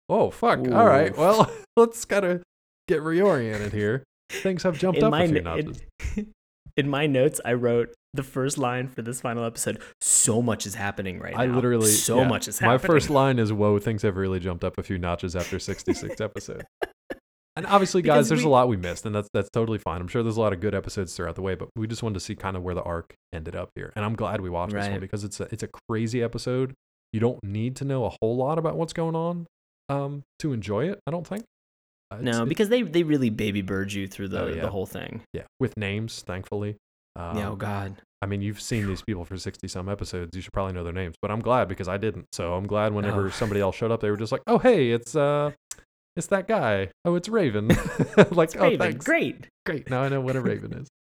oh 0.07 0.31
fuck, 0.31 0.59
all 0.59 0.85
right, 0.85 1.15
well 1.17 1.51
let's 1.75 2.05
kind 2.05 2.25
of 2.25 2.43
get 2.87 3.01
reoriented 3.01 3.73
here. 3.73 4.03
Things 4.29 4.63
have 4.63 4.77
jumped 4.77 4.99
in 4.99 5.05
up 5.05 5.11
my 5.11 5.23
a 5.23 5.27
few 5.27 5.37
in, 5.37 5.43
notches. 5.43 5.81
in 6.77 6.89
my 6.89 7.07
notes, 7.07 7.41
I 7.43 7.53
wrote 7.53 7.93
the 8.13 8.23
first 8.23 8.57
line 8.57 8.87
for 8.87 9.01
this 9.01 9.21
final 9.21 9.43
episode. 9.43 9.81
So 10.01 10.41
much 10.41 10.65
is 10.65 10.75
happening 10.75 11.19
right 11.19 11.37
I 11.37 11.45
now. 11.45 11.53
I 11.53 11.55
literally 11.55 11.91
so 11.91 12.19
yeah, 12.21 12.27
much 12.27 12.47
is 12.47 12.59
happening. 12.59 12.81
My 12.81 12.87
first 12.87 13.09
line 13.09 13.39
is, 13.39 13.51
"Whoa, 13.51 13.79
things 13.79 14.01
have 14.03 14.17
really 14.17 14.39
jumped 14.39 14.63
up 14.63 14.77
a 14.77 14.83
few 14.83 14.97
notches 14.97 15.35
after 15.35 15.59
66 15.59 16.21
episodes." 16.21 16.63
And 17.55 17.65
obviously, 17.65 18.01
guys, 18.01 18.15
Because 18.15 18.29
there's 18.29 18.43
a 18.43 18.49
lot 18.49 18.69
we 18.69 18.77
missed, 18.77 19.05
and 19.05 19.13
that's 19.13 19.27
that's 19.33 19.49
totally 19.49 19.79
fine. 19.79 19.99
I'm 19.99 20.07
sure 20.07 20.23
there's 20.23 20.37
a 20.37 20.41
lot 20.41 20.53
of 20.53 20.61
good 20.61 20.73
episodes 20.73 21.15
throughout 21.15 21.35
the 21.35 21.41
way, 21.41 21.55
but 21.55 21.69
we 21.75 21.87
just 21.87 22.01
wanted 22.01 22.13
to 22.13 22.19
see 22.21 22.35
kind 22.35 22.55
of 22.55 22.63
where 22.63 22.75
the 22.75 22.83
arc 22.83 23.13
ended 23.33 23.55
up 23.55 23.71
here. 23.75 23.91
And 23.95 24.05
I'm 24.05 24.15
glad 24.15 24.39
we 24.41 24.49
watched 24.49 24.73
this 24.73 24.87
one 24.87 24.99
because 24.99 25.23
it's 25.23 25.39
a 25.39 25.47
it's 25.51 25.63
a 25.63 25.69
crazy 25.89 26.23
episode. 26.23 26.73
You 27.11 27.19
don't 27.19 27.43
need 27.43 27.75
to 27.77 27.85
know 27.85 28.05
a 28.05 28.11
whole 28.21 28.37
lot 28.37 28.59
about 28.59 28.77
what's 28.77 28.93
going 28.93 29.15
on 29.15 29.47
um, 29.89 30.23
to 30.39 30.53
enjoy 30.53 30.89
it. 30.89 30.99
I 31.05 31.11
don't 31.11 31.27
think. 31.27 31.43
Uh, 32.11 32.17
no, 32.21 32.45
because 32.45 32.69
they 32.69 32.81
they 32.81 33.03
really 33.03 33.29
baby 33.29 33.61
bird 33.61 33.93
you 33.93 34.07
through 34.07 34.29
the, 34.29 34.41
Oh, 34.43 34.47
yeah. 34.47 34.61
the 34.61 34.69
whole 34.69 34.85
thing. 34.87 35.21
yeah, 35.33 35.43
with 35.59 35.77
names, 35.77 36.21
thankfully. 36.21 36.75
Um, 37.15 37.37
yeah, 37.37 37.49
oh 37.49 37.55
god. 37.55 37.95
I 38.21 38.25
mean, 38.25 38.41
you've 38.41 38.59
seen 38.61 38.85
these 38.87 39.01
people 39.01 39.23
for 39.25 39.37
60 39.37 39.67
some 39.67 39.87
episodes. 39.87 40.35
You 40.35 40.41
should 40.41 40.51
probably 40.53 40.73
know 40.73 40.83
their 40.83 40.91
names, 40.93 41.15
but 41.21 41.31
I'm 41.31 41.39
glad 41.39 41.67
because 41.69 41.87
I 41.87 41.97
didn't. 41.97 42.25
So 42.33 42.53
I'm 42.53 42.67
glad 42.67 42.93
whenever 42.93 43.27
Oh. 43.27 43.29
somebody 43.29 43.61
else 43.61 43.75
showed 43.75 43.91
up, 43.91 44.01
they 44.01 44.09
were 44.09 44.17
just 44.17 44.31
like, 44.31 44.41
oh, 44.47 44.57
hey, 44.57 44.91
it's, 44.91 45.15
uh, 45.15 45.51
it's 46.17 46.27
that 46.27 46.47
guy. 46.47 46.89
Oh, 47.05 47.15
it's 47.15 47.29
Raven. 47.29 47.67
like, 48.31 48.49
It's 48.49 48.55
oh, 48.57 48.61
Raven. 48.63 48.79
thanks. 48.79 49.05
Great. 49.05 49.47
Great. 49.65 49.89
Now 49.89 50.01
I 50.01 50.09
know 50.09 50.19
what 50.21 50.35
a 50.35 50.41
Raven 50.41 50.73
is. 50.73 50.87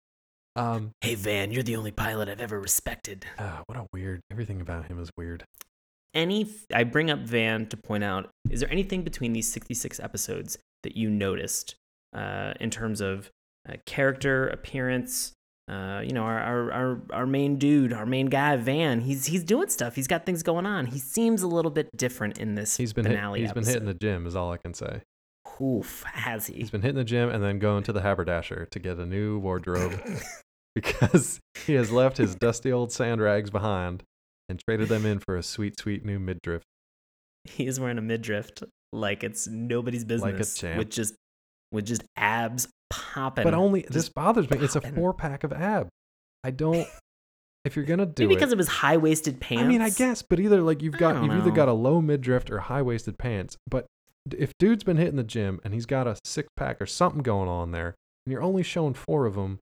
Um, 0.56 0.92
Hey 1.02 1.14
Van, 1.16 1.52
you're 1.52 1.62
the 1.62 1.76
only 1.76 1.90
pilot 1.90 2.30
I've 2.30 2.40
ever 2.40 2.58
respected. 2.58 3.26
ah, 3.38 3.62
what 3.66 3.76
a 3.76 3.86
weird, 3.92 4.20
everything 4.30 4.62
about 4.62 4.86
him 4.86 4.98
is 4.98 5.10
weird. 5.16 5.44
Any 6.16 6.48
I 6.72 6.84
bring 6.84 7.10
up 7.10 7.20
Van 7.20 7.66
to 7.66 7.76
point 7.76 8.02
out, 8.02 8.30
is 8.50 8.60
there 8.60 8.72
anything 8.72 9.02
between 9.02 9.34
these 9.34 9.52
66 9.52 10.00
episodes 10.00 10.56
that 10.82 10.96
you 10.96 11.10
noticed 11.10 11.74
uh, 12.14 12.54
in 12.58 12.70
terms 12.70 13.02
of 13.02 13.30
uh, 13.68 13.74
character, 13.84 14.48
appearance? 14.48 15.32
Uh, 15.70 16.00
you 16.02 16.12
know, 16.12 16.22
our, 16.22 16.40
our 16.40 16.72
our 16.72 17.00
our 17.12 17.26
main 17.26 17.56
dude, 17.58 17.92
our 17.92 18.06
main 18.06 18.26
guy, 18.26 18.56
Van. 18.56 19.00
He's 19.02 19.26
he's 19.26 19.44
doing 19.44 19.68
stuff. 19.68 19.94
He's 19.94 20.06
got 20.06 20.24
things 20.24 20.42
going 20.42 20.64
on. 20.64 20.86
He 20.86 20.98
seems 20.98 21.42
a 21.42 21.48
little 21.48 21.70
bit 21.70 21.94
different 21.94 22.38
in 22.38 22.54
this 22.54 22.78
He's 22.78 22.94
been, 22.94 23.04
hit, 23.04 23.14
finale. 23.14 23.42
he's 23.42 23.52
been 23.52 23.66
hitting 23.66 23.84
the 23.84 23.94
gym, 23.94 24.26
is 24.26 24.34
all 24.34 24.50
I 24.50 24.56
can 24.56 24.72
say. 24.72 25.02
Oof, 25.60 26.02
has 26.04 26.46
he? 26.46 26.54
He's 26.54 26.70
been 26.70 26.82
hitting 26.82 26.96
the 26.96 27.04
gym 27.04 27.28
and 27.28 27.44
then 27.44 27.58
going 27.58 27.82
to 27.84 27.92
the 27.92 28.00
haberdasher 28.00 28.68
to 28.70 28.78
get 28.78 28.98
a 28.98 29.04
new 29.06 29.38
wardrobe 29.38 30.00
because 30.74 31.40
he 31.66 31.74
has 31.74 31.90
left 31.90 32.16
his 32.16 32.34
dusty 32.34 32.72
old 32.72 32.90
sand 32.90 33.20
rags 33.20 33.50
behind 33.50 34.02
and 34.48 34.58
traded 34.58 34.88
them 34.88 35.04
in 35.06 35.18
for 35.18 35.36
a 35.36 35.42
sweet, 35.42 35.78
sweet 35.78 36.04
new 36.04 36.18
midriff. 36.18 36.62
he 37.44 37.66
is 37.66 37.78
wearing 37.80 37.98
a 37.98 38.02
midriff 38.02 38.50
like 38.92 39.22
it's 39.24 39.46
nobody's 39.46 40.02
Like 40.04 40.34
a 40.34 40.38
business 40.38 40.58
champ. 40.58 40.78
with 40.78 40.90
just 40.90 41.14
with 41.72 41.86
just 41.86 42.02
abs 42.16 42.68
popping. 42.90 43.44
But 43.44 43.54
only 43.54 43.82
this 43.82 44.04
just 44.04 44.14
bothers 44.14 44.48
me. 44.50 44.58
It's 44.58 44.76
a 44.76 44.80
four 44.80 45.12
pack 45.12 45.44
of 45.44 45.52
abs. 45.52 45.90
I 46.44 46.50
don't. 46.50 46.86
If 47.64 47.74
you're 47.74 47.84
gonna 47.84 48.06
do 48.06 48.24
Maybe 48.28 48.36
because 48.36 48.50
it, 48.52 48.54
it 48.54 48.58
was 48.58 48.68
high 48.68 48.96
waisted 48.96 49.40
pants. 49.40 49.64
I 49.64 49.66
mean, 49.66 49.80
I 49.80 49.90
guess, 49.90 50.22
but 50.22 50.38
either 50.38 50.62
like 50.62 50.82
you've 50.82 50.96
got 50.96 51.22
you've 51.22 51.32
either 51.32 51.50
got 51.50 51.68
a 51.68 51.72
low 51.72 52.00
midriff 52.00 52.48
or 52.50 52.60
high 52.60 52.82
waisted 52.82 53.18
pants. 53.18 53.56
But 53.68 53.86
if 54.36 54.52
dude's 54.58 54.84
been 54.84 54.96
hitting 54.96 55.16
the 55.16 55.24
gym 55.24 55.60
and 55.64 55.74
he's 55.74 55.86
got 55.86 56.06
a 56.06 56.16
six 56.24 56.48
pack 56.56 56.80
or 56.80 56.86
something 56.86 57.22
going 57.22 57.48
on 57.48 57.72
there, 57.72 57.96
and 58.24 58.32
you're 58.32 58.42
only 58.42 58.62
showing 58.62 58.94
four 58.94 59.26
of 59.26 59.34
them, 59.34 59.58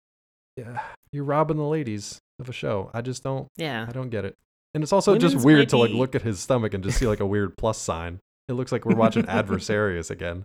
yeah, 0.58 0.82
you're 1.12 1.24
robbing 1.24 1.56
the 1.56 1.64
ladies 1.64 2.18
of 2.38 2.50
a 2.50 2.52
show. 2.52 2.90
I 2.92 3.00
just 3.00 3.22
don't. 3.22 3.48
Yeah. 3.56 3.86
I 3.88 3.92
don't 3.92 4.10
get 4.10 4.26
it. 4.26 4.34
And 4.74 4.82
it's 4.82 4.92
also 4.92 5.16
just 5.16 5.36
weird 5.36 5.68
to 5.70 5.78
like 5.78 5.92
look 5.92 6.14
at 6.14 6.22
his 6.22 6.40
stomach 6.40 6.74
and 6.74 6.82
just 6.82 6.98
see 6.98 7.06
like 7.06 7.20
a 7.20 7.26
weird 7.26 7.56
plus 7.56 7.78
sign. 7.78 8.18
It 8.48 8.54
looks 8.54 8.72
like 8.72 8.84
we're 8.84 8.96
watching 8.96 9.22
Adversarius 9.26 10.10
again. 10.10 10.44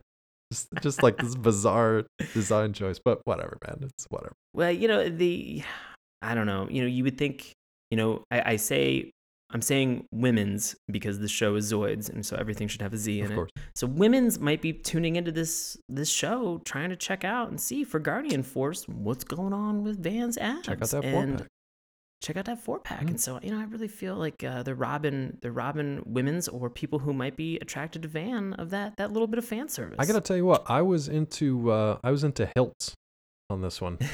Just, 0.51 0.67
just 0.81 1.03
like 1.03 1.17
this 1.17 1.35
bizarre 1.35 2.05
design 2.33 2.73
choice, 2.73 2.99
but 3.03 3.21
whatever, 3.25 3.57
man. 3.67 3.79
It's 3.83 4.05
whatever. 4.09 4.33
Well, 4.53 4.71
you 4.71 4.87
know, 4.87 5.09
the 5.09 5.63
I 6.21 6.35
don't 6.35 6.47
know. 6.47 6.67
You 6.69 6.81
know, 6.81 6.87
you 6.87 7.03
would 7.03 7.17
think, 7.17 7.51
you 7.91 7.97
know, 7.97 8.23
I, 8.31 8.53
I 8.53 8.55
say 8.55 9.11
I'm 9.51 9.61
saying 9.61 10.05
women's 10.11 10.75
because 10.91 11.19
the 11.19 11.27
show 11.27 11.55
is 11.55 11.71
Zoids, 11.71 12.09
and 12.09 12.23
so 12.23 12.35
everything 12.35 12.67
should 12.67 12.81
have 12.81 12.93
a 12.93 12.97
Z 12.97 13.19
in 13.19 13.25
Of 13.25 13.31
it. 13.31 13.35
course. 13.35 13.51
So 13.75 13.87
women's 13.87 14.39
might 14.39 14.61
be 14.61 14.73
tuning 14.73 15.15
into 15.15 15.31
this 15.31 15.75
this 15.89 16.09
show, 16.09 16.61
trying 16.65 16.89
to 16.91 16.95
check 16.95 17.23
out 17.23 17.49
and 17.49 17.59
see 17.59 17.83
for 17.83 17.99
Guardian 17.99 18.43
Force 18.43 18.87
what's 18.87 19.23
going 19.23 19.53
on 19.53 19.83
with 19.83 20.03
Van's 20.03 20.37
abs. 20.37 20.67
Check 20.67 20.81
out 20.81 20.89
that 20.89 21.03
and. 21.03 21.45
Check 22.21 22.35
out 22.35 22.45
that 22.45 22.59
four 22.59 22.79
pack. 22.79 23.05
Mm. 23.05 23.09
And 23.09 23.21
so, 23.21 23.39
you 23.41 23.51
know, 23.51 23.59
I 23.59 23.63
really 23.63 23.87
feel 23.87 24.15
like 24.15 24.43
uh, 24.43 24.63
the 24.63 24.75
Robin, 24.75 25.37
the 25.41 25.51
Robin 25.51 26.03
women's 26.05 26.47
or 26.47 26.69
people 26.69 26.99
who 26.99 27.13
might 27.13 27.37
be 27.37 27.57
attracted 27.59 28.01
to 28.01 28.07
Van 28.07 28.53
of 28.53 28.71
that 28.71 28.97
that 28.97 29.11
little 29.13 29.27
bit 29.27 29.37
of 29.37 29.45
fan 29.45 29.69
service. 29.69 29.95
I 29.99 30.05
gotta 30.05 30.21
tell 30.21 30.35
you 30.35 30.45
what, 30.45 30.63
I 30.67 30.81
was 30.81 31.07
into 31.07 31.71
uh 31.71 31.97
I 32.03 32.11
was 32.11 32.23
into 32.23 32.51
Hiltz 32.57 32.93
on 33.49 33.61
this 33.61 33.79
one. 33.79 33.99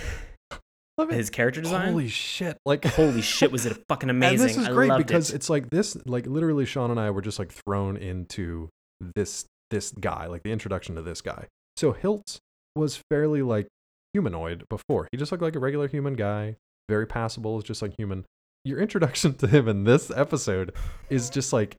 Love 0.97 1.11
it. 1.11 1.15
his 1.15 1.29
character 1.29 1.61
design. 1.61 1.91
Holy 1.91 2.07
shit! 2.07 2.57
Like 2.65 2.85
Holy 2.95 3.21
shit, 3.21 3.51
was 3.51 3.65
it 3.65 3.83
fucking 3.89 4.09
amazing? 4.09 4.39
And 4.39 4.49
this 4.49 4.57
is 4.57 4.67
I 4.69 4.71
great 4.71 4.97
because 4.97 5.31
it. 5.31 5.35
it's 5.35 5.49
like 5.49 5.69
this, 5.69 5.97
like 6.05 6.25
literally, 6.25 6.65
Sean 6.65 6.91
and 6.91 6.99
I 6.99 7.09
were 7.09 7.21
just 7.21 7.39
like 7.39 7.51
thrown 7.51 7.97
into 7.97 8.69
this 9.15 9.45
this 9.71 9.91
guy, 9.91 10.27
like 10.27 10.43
the 10.43 10.51
introduction 10.51 10.95
to 10.95 11.01
this 11.01 11.21
guy. 11.21 11.47
So 11.75 11.91
Hilt 11.91 12.39
was 12.75 13.01
fairly 13.09 13.41
like 13.41 13.67
humanoid 14.13 14.63
before. 14.69 15.09
He 15.11 15.17
just 15.17 15.31
looked 15.31 15.43
like 15.43 15.55
a 15.55 15.59
regular 15.59 15.89
human 15.89 16.13
guy, 16.13 16.55
very 16.89 17.07
passable, 17.07 17.57
is 17.57 17.63
just 17.63 17.81
like 17.81 17.93
human. 17.97 18.25
Your 18.63 18.79
introduction 18.79 19.35
to 19.35 19.47
him 19.47 19.67
in 19.67 19.83
this 19.83 20.09
episode 20.09 20.73
is 21.09 21.29
just 21.29 21.53
like 21.53 21.75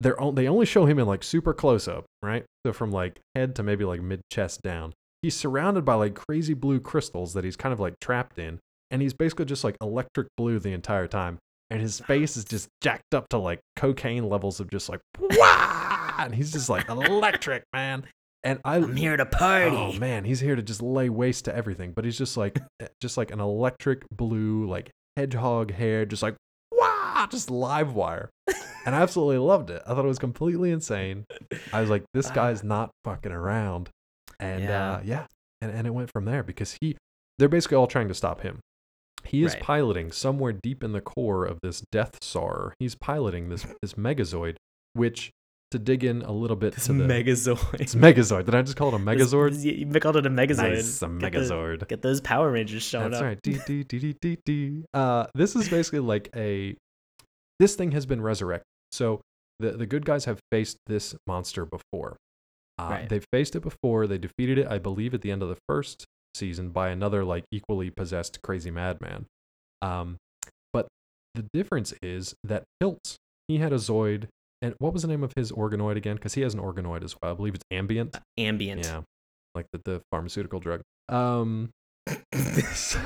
they're 0.00 0.20
on, 0.20 0.34
they 0.34 0.48
only 0.48 0.66
show 0.66 0.86
him 0.86 0.98
in 0.98 1.06
like 1.06 1.22
super 1.22 1.52
close 1.52 1.86
up, 1.86 2.06
right? 2.22 2.44
So 2.66 2.72
from 2.72 2.90
like 2.90 3.20
head 3.34 3.54
to 3.56 3.62
maybe 3.62 3.84
like 3.84 4.00
mid 4.00 4.22
chest 4.30 4.62
down. 4.62 4.94
He's 5.22 5.36
surrounded 5.36 5.84
by 5.84 5.94
like 5.94 6.14
crazy 6.14 6.54
blue 6.54 6.80
crystals 6.80 7.34
that 7.34 7.44
he's 7.44 7.56
kind 7.56 7.72
of 7.72 7.80
like 7.80 7.94
trapped 8.00 8.38
in, 8.38 8.58
and 8.90 9.02
he's 9.02 9.12
basically 9.12 9.44
just 9.44 9.64
like 9.64 9.76
electric 9.80 10.28
blue 10.36 10.58
the 10.58 10.72
entire 10.72 11.06
time. 11.06 11.38
And 11.72 11.80
his 11.80 12.00
face 12.00 12.36
is 12.36 12.44
just 12.44 12.68
jacked 12.80 13.14
up 13.14 13.28
to 13.28 13.38
like 13.38 13.60
cocaine 13.76 14.28
levels 14.28 14.58
of 14.58 14.70
just 14.70 14.88
like 14.88 15.00
wow, 15.20 16.16
and 16.18 16.34
he's 16.34 16.52
just 16.52 16.68
like 16.68 16.88
electric, 16.88 17.62
man. 17.72 18.04
And 18.42 18.58
I 18.64 18.76
I'm 18.76 18.96
here 18.96 19.16
to 19.16 19.26
party. 19.26 19.76
Oh 19.76 19.92
man, 19.92 20.24
he's 20.24 20.40
here 20.40 20.56
to 20.56 20.62
just 20.62 20.80
lay 20.82 21.08
waste 21.08 21.44
to 21.46 21.54
everything. 21.54 21.92
But 21.92 22.04
he's 22.04 22.16
just 22.18 22.36
like 22.36 22.58
eh, 22.80 22.88
just 23.00 23.16
like 23.16 23.30
an 23.30 23.40
electric 23.40 24.04
blue, 24.10 24.66
like 24.66 24.90
hedgehog 25.16 25.72
hair, 25.72 26.06
just 26.06 26.22
like 26.22 26.36
wow, 26.72 27.26
just 27.30 27.50
live 27.50 27.94
wire. 27.94 28.30
And 28.86 28.94
I 28.94 29.02
absolutely 29.02 29.38
loved 29.38 29.68
it. 29.68 29.82
I 29.86 29.90
thought 29.94 30.04
it 30.06 30.08
was 30.08 30.18
completely 30.18 30.70
insane. 30.70 31.26
I 31.70 31.82
was 31.82 31.90
like, 31.90 32.02
this 32.14 32.30
guy's 32.30 32.64
not 32.64 32.90
fucking 33.04 33.30
around. 33.32 33.90
And 34.38 34.64
Yeah. 34.64 34.92
uh 34.92 35.00
yeah. 35.04 35.26
And 35.60 35.70
and 35.70 35.86
it 35.86 35.90
went 35.90 36.10
from 36.10 36.24
there 36.24 36.42
because 36.42 36.78
he 36.80 36.96
they're 37.38 37.48
basically 37.50 37.76
all 37.76 37.86
trying 37.86 38.08
to 38.08 38.14
stop 38.14 38.40
him. 38.40 38.60
He 39.24 39.44
is 39.44 39.52
Right. 39.52 39.62
piloting 39.62 40.12
somewhere 40.12 40.52
deep 40.54 40.82
in 40.82 40.92
the 40.92 41.02
core 41.02 41.44
of 41.44 41.58
this 41.62 41.82
Death 41.92 42.22
Saurer. 42.22 42.72
He's 42.78 42.94
piloting 42.94 43.50
this 43.50 43.66
this 43.82 43.94
Megazoid, 43.94 44.56
which 44.94 45.30
to 45.70 45.78
dig 45.78 46.02
in 46.04 46.22
a 46.22 46.32
little 46.32 46.56
bit 46.56 46.74
This 46.74 46.86
to 46.86 46.92
the 46.92 47.04
Megazord. 47.04 47.80
it's 47.80 47.94
Megazord. 47.94 48.46
Did 48.46 48.54
I 48.54 48.62
just 48.62 48.76
call 48.76 48.88
it 48.88 48.94
a 48.94 48.98
Megazord? 48.98 49.50
this- 49.52 49.64
You 49.64 49.86
called 50.00 50.16
it 50.16 50.26
a 50.26 50.30
Megazord. 50.30 50.74
Nice, 50.74 51.02
a 51.02 51.08
Get 51.08 51.32
the- 51.32 51.38
Megazord. 51.38 51.88
Get 51.88 52.02
those 52.02 52.20
Power 52.20 52.50
Rangers 52.50 52.82
showing 52.82 53.10
That's 53.10 53.20
up. 53.20 53.26
right. 53.26 53.38
D 53.42 53.58
D 53.66 53.84
D 53.84 53.98
D 53.98 54.16
D 54.20 54.38
D. 54.44 54.84
Uh, 54.94 55.26
this 55.34 55.54
is 55.56 55.68
basically 55.68 56.00
like 56.00 56.28
a. 56.34 56.76
This 57.58 57.76
thing 57.76 57.92
has 57.92 58.06
been 58.06 58.20
resurrected. 58.22 58.64
So 58.92 59.20
the 59.58 59.72
the 59.72 59.86
good 59.86 60.04
guys 60.04 60.24
have 60.24 60.38
faced 60.50 60.76
this 60.86 61.14
monster 61.26 61.64
before. 61.66 62.16
Uh, 62.78 62.88
Right. 62.90 63.08
They've 63.08 63.24
faced 63.32 63.54
it 63.56 63.60
before. 63.60 64.06
They 64.06 64.16
defeated 64.18 64.56
it, 64.58 64.66
I 64.66 64.78
believe, 64.78 65.12
at 65.14 65.20
the 65.20 65.30
end 65.30 65.42
of 65.42 65.48
the 65.50 65.58
first 65.68 66.04
season 66.34 66.70
by 66.70 66.88
another 66.88 67.24
like 67.24 67.44
equally 67.52 67.90
possessed 67.90 68.40
crazy 68.42 68.70
madman. 68.70 69.26
Um, 69.82 70.16
but 70.72 70.88
the 71.34 71.44
difference 71.52 71.92
is 72.02 72.34
that 72.44 72.64
Hilt 72.80 73.16
he 73.48 73.58
had 73.58 73.72
a 73.72 73.76
Zoid, 73.76 74.28
and 74.62 74.74
what 74.78 74.92
was 74.92 75.02
the 75.02 75.08
name 75.08 75.22
of 75.22 75.32
his 75.36 75.52
organoid 75.52 75.96
again? 75.96 76.16
Because 76.16 76.34
he 76.34 76.42
has 76.42 76.54
an 76.54 76.60
organoid 76.60 77.02
as 77.04 77.14
well. 77.22 77.32
I 77.32 77.34
believe 77.34 77.54
it's 77.54 77.64
Ambient. 77.70 78.18
Ambient. 78.38 78.84
Yeah, 78.84 79.00
like 79.54 79.66
the, 79.72 79.80
the 79.84 80.02
pharmaceutical 80.10 80.60
drug. 80.60 80.82
Um, 81.08 81.70
just 82.34 82.96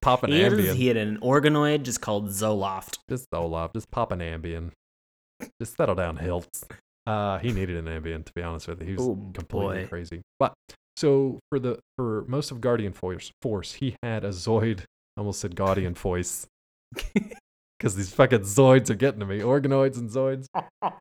pop 0.00 0.22
an 0.22 0.32
He, 0.32 0.40
had, 0.40 0.58
he 0.58 0.86
had 0.86 0.96
an 0.96 1.18
organoid 1.20 1.82
just 1.82 2.00
called 2.00 2.28
Zoloft. 2.28 2.98
Just 3.08 3.26
Olaf, 3.32 3.72
just 3.74 3.90
pop 3.90 4.12
an 4.12 4.20
Ambien. 4.20 4.70
Just 5.60 5.76
settle 5.76 5.94
down, 5.94 6.16
Hilt. 6.16 6.48
Uh, 7.06 7.38
he 7.38 7.52
needed 7.52 7.76
an 7.76 7.84
Ambien 7.86 8.24
to 8.24 8.32
be 8.34 8.42
honest 8.42 8.66
with 8.68 8.80
you. 8.80 8.86
He 8.86 8.92
was 8.94 9.02
Oh, 9.02 9.30
completely 9.34 9.82
boy. 9.82 9.88
crazy. 9.88 10.22
But 10.38 10.54
so 10.96 11.38
for 11.50 11.58
the 11.58 11.78
for 11.96 12.24
most 12.28 12.50
of 12.50 12.60
Guardian 12.60 12.92
Force, 12.92 13.30
Force 13.42 13.74
he 13.74 13.96
had 14.02 14.24
a 14.24 14.28
Zoid. 14.30 14.80
I 15.16 15.20
almost 15.20 15.40
said 15.40 15.54
Guardian 15.54 15.94
Voice 15.94 16.46
because 17.84 17.96
these 17.96 18.10
fucking 18.12 18.40
Zoids 18.40 18.88
are 18.88 18.94
getting 18.94 19.20
to 19.20 19.26
me. 19.26 19.40
Organoids 19.40 19.98
and 19.98 20.08
Zoids. 20.10 20.46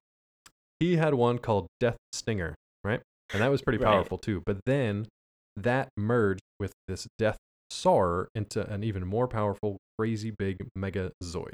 he 0.80 0.98
had 0.98 1.14
one 1.14 1.38
called 1.38 1.68
Death 1.80 1.96
Stinger, 2.12 2.56
right? 2.84 3.00
And 3.34 3.42
that 3.42 3.50
was 3.50 3.62
pretty 3.62 3.78
Right. 3.80 3.90
powerful 3.90 4.18
too. 4.18 4.44
But 4.46 4.58
then 4.66 5.08
that 5.56 5.88
merged 5.96 6.42
with 6.60 6.74
this 6.88 7.08
Death 7.18 7.38
Saurer 7.72 8.28
into 8.36 8.70
an 8.70 8.84
even 8.84 9.08
more 9.08 9.28
powerful, 9.30 9.78
crazy 9.98 10.30
big 10.32 10.58
Mega 10.76 11.12
Zoid. 11.24 11.54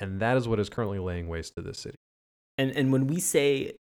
And 0.00 0.18
that 0.20 0.36
is 0.36 0.48
what 0.48 0.58
is 0.58 0.68
currently 0.68 0.98
laying 0.98 1.28
waste 1.28 1.54
to 1.56 1.62
this 1.62 1.78
city. 1.78 1.96
And 2.58 2.72
and 2.72 2.92
when 2.92 3.06
we 3.06 3.20
say 3.20 3.74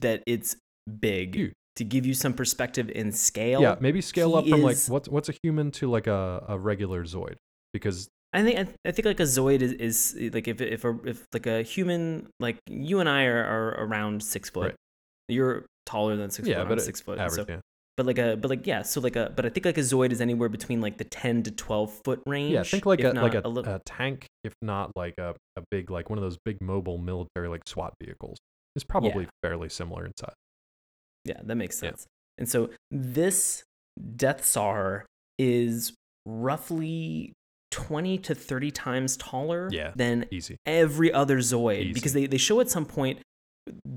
that 0.00 0.22
it's 0.26 0.56
big, 1.00 1.34
Huge. 1.36 1.52
to 1.76 1.84
give 1.84 2.04
you 2.04 2.14
some 2.14 2.32
perspective 2.32 2.90
in 2.90 3.12
scale, 3.12 3.62
yeah, 3.62 3.76
maybe 3.80 4.00
scale 4.00 4.34
up 4.34 4.46
from 4.48 4.62
like 4.62 4.76
what's 4.88 5.08
what's 5.08 5.28
a 5.28 5.34
human 5.42 5.70
to 5.72 5.88
like 5.88 6.06
a, 6.06 6.44
a 6.48 6.58
regular 6.58 7.04
Zoid. 7.04 7.36
Because 7.72 8.08
I 8.32 8.42
think 8.42 8.58
I, 8.58 8.88
I 8.88 8.92
think 8.92 9.06
like 9.06 9.20
a 9.20 9.24
Zoid 9.24 9.60
is, 9.60 9.72
is 9.72 10.32
like 10.32 10.46
if 10.46 10.60
if 10.60 10.84
a, 10.84 10.96
if 11.04 11.26
like 11.32 11.46
a 11.46 11.62
human 11.62 12.28
like 12.38 12.58
you 12.68 13.00
and 13.00 13.08
I 13.08 13.24
are, 13.24 13.44
are 13.44 13.68
around 13.84 14.22
six 14.22 14.50
foot. 14.50 14.66
Right. 14.66 14.74
You're 15.28 15.66
taller 15.86 16.16
than 16.16 16.30
six 16.30 16.46
yeah, 16.46 16.58
foot. 16.58 16.68
but 16.68 16.78
I'm 16.78 16.84
six 16.84 17.00
foot. 17.00 17.18
average, 17.18 17.46
so, 17.46 17.46
yeah. 17.48 17.60
but 17.96 18.06
like 18.06 18.18
a 18.18 18.36
but 18.36 18.48
like 18.48 18.66
yeah, 18.66 18.82
so 18.82 19.00
like 19.00 19.16
a 19.16 19.32
but 19.34 19.46
I 19.46 19.48
think 19.48 19.66
like 19.66 19.78
a 19.78 19.82
Zoid 19.82 20.12
is 20.12 20.20
anywhere 20.20 20.48
between 20.48 20.80
like 20.80 20.96
the 20.96 21.04
ten 21.04 21.42
to 21.42 21.50
twelve 21.50 21.92
foot 22.04 22.22
range. 22.26 22.52
Yeah, 22.52 22.62
think 22.62 22.86
like 22.86 23.02
a 23.02 23.10
like 23.10 23.34
a, 23.34 23.48
little. 23.48 23.74
a 23.74 23.80
tank, 23.84 24.26
if 24.44 24.52
not 24.62 24.92
like 24.94 25.14
a, 25.18 25.34
a 25.56 25.62
big 25.70 25.90
like 25.90 26.08
one 26.08 26.18
of 26.18 26.22
those 26.22 26.38
big 26.44 26.60
mobile 26.60 26.98
military 26.98 27.48
like 27.48 27.62
SWAT 27.66 27.94
vehicles. 28.02 28.38
It's 28.76 28.84
probably 28.84 29.26
fairly 29.42 29.68
similar 29.68 30.06
in 30.06 30.12
size. 30.16 30.34
Yeah, 31.24 31.40
that 31.42 31.56
makes 31.56 31.82
Yeah. 31.82 31.90
sense. 31.90 32.06
And 32.38 32.48
so 32.48 32.70
this 32.90 33.64
Death 34.16 34.44
Saurer 34.44 35.06
is 35.38 35.92
roughly 36.24 37.32
20 37.70 38.18
to 38.18 38.34
30 38.34 38.70
times 38.70 39.16
taller 39.16 39.68
Yeah. 39.70 39.92
than 39.96 40.26
Easy. 40.30 40.56
every 40.66 41.12
other 41.12 41.38
Zoid 41.38 41.94
because 41.94 42.12
they, 42.12 42.26
they 42.26 42.38
show 42.38 42.60
at 42.60 42.68
some 42.70 42.84
point 42.86 43.20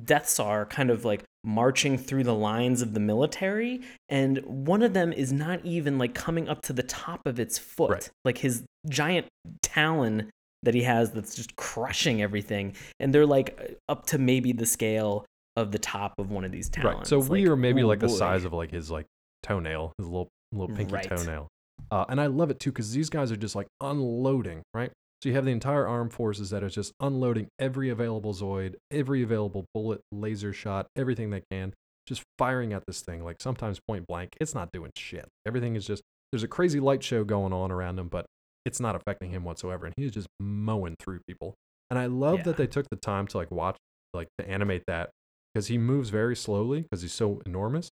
Death 0.04 0.30
Saurer 0.30 0.66
kind 0.66 0.90
of 0.92 1.04
like 1.06 1.24
marching 1.44 1.98
through 1.98 2.24
the 2.26 2.34
lines 2.36 2.82
of 2.82 2.94
the 2.94 3.00
military, 3.00 3.82
and 4.10 4.38
one 4.46 4.84
of 4.84 4.94
them 4.94 5.12
is 5.12 5.34
not 5.34 5.66
even 5.66 5.98
like 5.98 6.14
coming 6.14 6.48
up 6.48 6.62
to 6.64 6.74
the 6.74 6.84
top 6.84 7.22
of 7.26 7.40
its 7.40 7.58
foot. 7.58 7.90
Right. 7.92 8.10
Like 8.24 8.38
his 8.38 8.64
giant 8.88 9.28
talon 9.64 10.30
that 10.62 10.76
he 10.76 10.84
has 10.84 11.12
that's 11.12 11.34
just 11.36 11.56
crushing 11.56 12.22
everything, 12.22 12.76
and 13.00 13.14
they're 13.14 13.26
like 13.26 13.78
up 13.90 14.06
to 14.08 14.18
maybe 14.20 14.52
the 14.52 14.66
scale 14.66 15.26
of 15.56 15.72
the 15.72 15.80
top 15.80 16.14
of 16.20 16.30
one 16.30 16.44
of 16.44 16.52
these 16.52 16.70
talons. 16.70 16.98
Right. 17.00 17.08
So 17.08 17.20
we 17.20 17.48
are 17.48 17.56
maybe 17.56 17.84
like 17.84 18.00
the 18.00 18.08
oh 18.08 18.10
boy. 18.10 18.16
size 18.16 18.44
of 18.46 18.54
like 18.54 18.70
his 18.72 18.92
like 18.92 19.06
toenail, 19.42 19.94
his 19.98 20.08
little 20.08 20.28
little 20.52 20.76
pinky 20.76 20.94
Right. 20.94 21.10
toenail. 21.10 21.48
Uh, 21.94 22.06
and 22.10 22.20
I 22.20 22.26
love 22.26 22.50
it 22.50 22.60
too 22.60 22.72
because 22.72 22.92
these 22.92 23.12
guys 23.12 23.32
are 23.32 23.36
just 23.36 23.56
like 23.56 23.68
unloading, 23.80 24.64
right? 24.74 24.92
So 25.22 25.30
you 25.30 25.36
have 25.36 25.46
the 25.46 25.52
entire 25.52 25.88
armed 25.88 26.12
forces 26.12 26.50
that 26.50 26.64
is 26.64 26.74
just 26.74 26.92
unloading 27.00 27.50
every 27.60 27.90
available 27.90 28.34
Zoid, 28.34 28.74
every 28.90 29.22
available 29.22 29.66
bullet, 29.76 30.02
laser 30.12 30.54
shot, 30.54 30.88
everything 30.96 31.30
they 31.30 31.44
can, 31.52 31.72
just 32.08 32.24
firing 32.40 32.74
at 32.74 32.84
this 32.88 33.02
thing. 33.02 33.24
Like 33.24 33.38
sometimes 33.42 33.80
point 33.88 34.08
blank, 34.08 34.32
it's 34.42 34.56
not 34.56 34.72
doing 34.74 34.90
shit. 34.98 35.28
Everything 35.46 35.76
is 35.76 35.86
just 35.86 36.02
there's 36.32 36.42
a 36.42 36.48
crazy 36.48 36.80
light 36.80 37.04
show 37.04 37.24
going 37.24 37.54
on 37.54 37.72
around 37.72 38.00
him, 38.00 38.08
but 38.08 38.26
it's 38.66 38.80
not 38.80 38.96
affecting 38.96 39.30
him 39.30 39.44
whatsoever, 39.44 39.86
and 39.86 39.94
he's 39.96 40.12
just 40.12 40.28
mowing 40.40 40.96
through 41.00 41.20
people. 41.28 41.54
And 41.92 42.00
I 42.00 42.08
love 42.08 42.40
Yeah. 42.40 42.44
that 42.46 42.58
they 42.58 42.66
took 42.66 42.90
the 42.90 42.96
time 42.98 43.28
to 43.28 43.38
like 43.38 43.52
watch, 43.52 43.78
like 44.16 44.30
to 44.40 44.50
animate 44.50 44.82
that 44.88 45.12
because 45.54 45.68
he 45.68 45.78
moves 45.78 46.10
very 46.10 46.36
slowly 46.36 46.82
because 46.82 47.04
he's 47.04 47.14
so 47.14 47.40
enormous. 47.46 47.92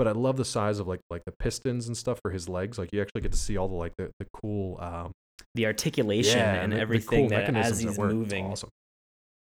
But 0.00 0.08
I 0.08 0.12
love 0.12 0.38
the 0.38 0.46
size 0.46 0.78
of 0.78 0.88
like 0.88 1.00
like 1.10 1.26
the 1.26 1.32
pistons 1.38 1.86
and 1.86 1.94
stuff 1.94 2.20
for 2.22 2.30
his 2.30 2.48
legs. 2.48 2.78
Like 2.78 2.88
you 2.90 3.02
actually 3.02 3.20
get 3.20 3.32
to 3.32 3.38
see 3.38 3.58
all 3.58 3.68
the 3.68 3.74
like 3.74 3.92
the, 3.98 4.10
the 4.18 4.24
cool 4.32 4.78
um, 4.80 5.12
the 5.54 5.66
articulation 5.66 6.38
and 6.40 6.72
the- 6.72 6.76
the 6.76 6.80
everything 6.80 7.20
cool 7.20 7.28
that 7.28 7.42
as 7.42 7.48
mechanisms 7.52 7.80
he's 7.80 7.96
that 7.96 8.00
work. 8.00 8.08
It's 8.10 8.14
moving. 8.14 8.46
awesome. 8.46 8.70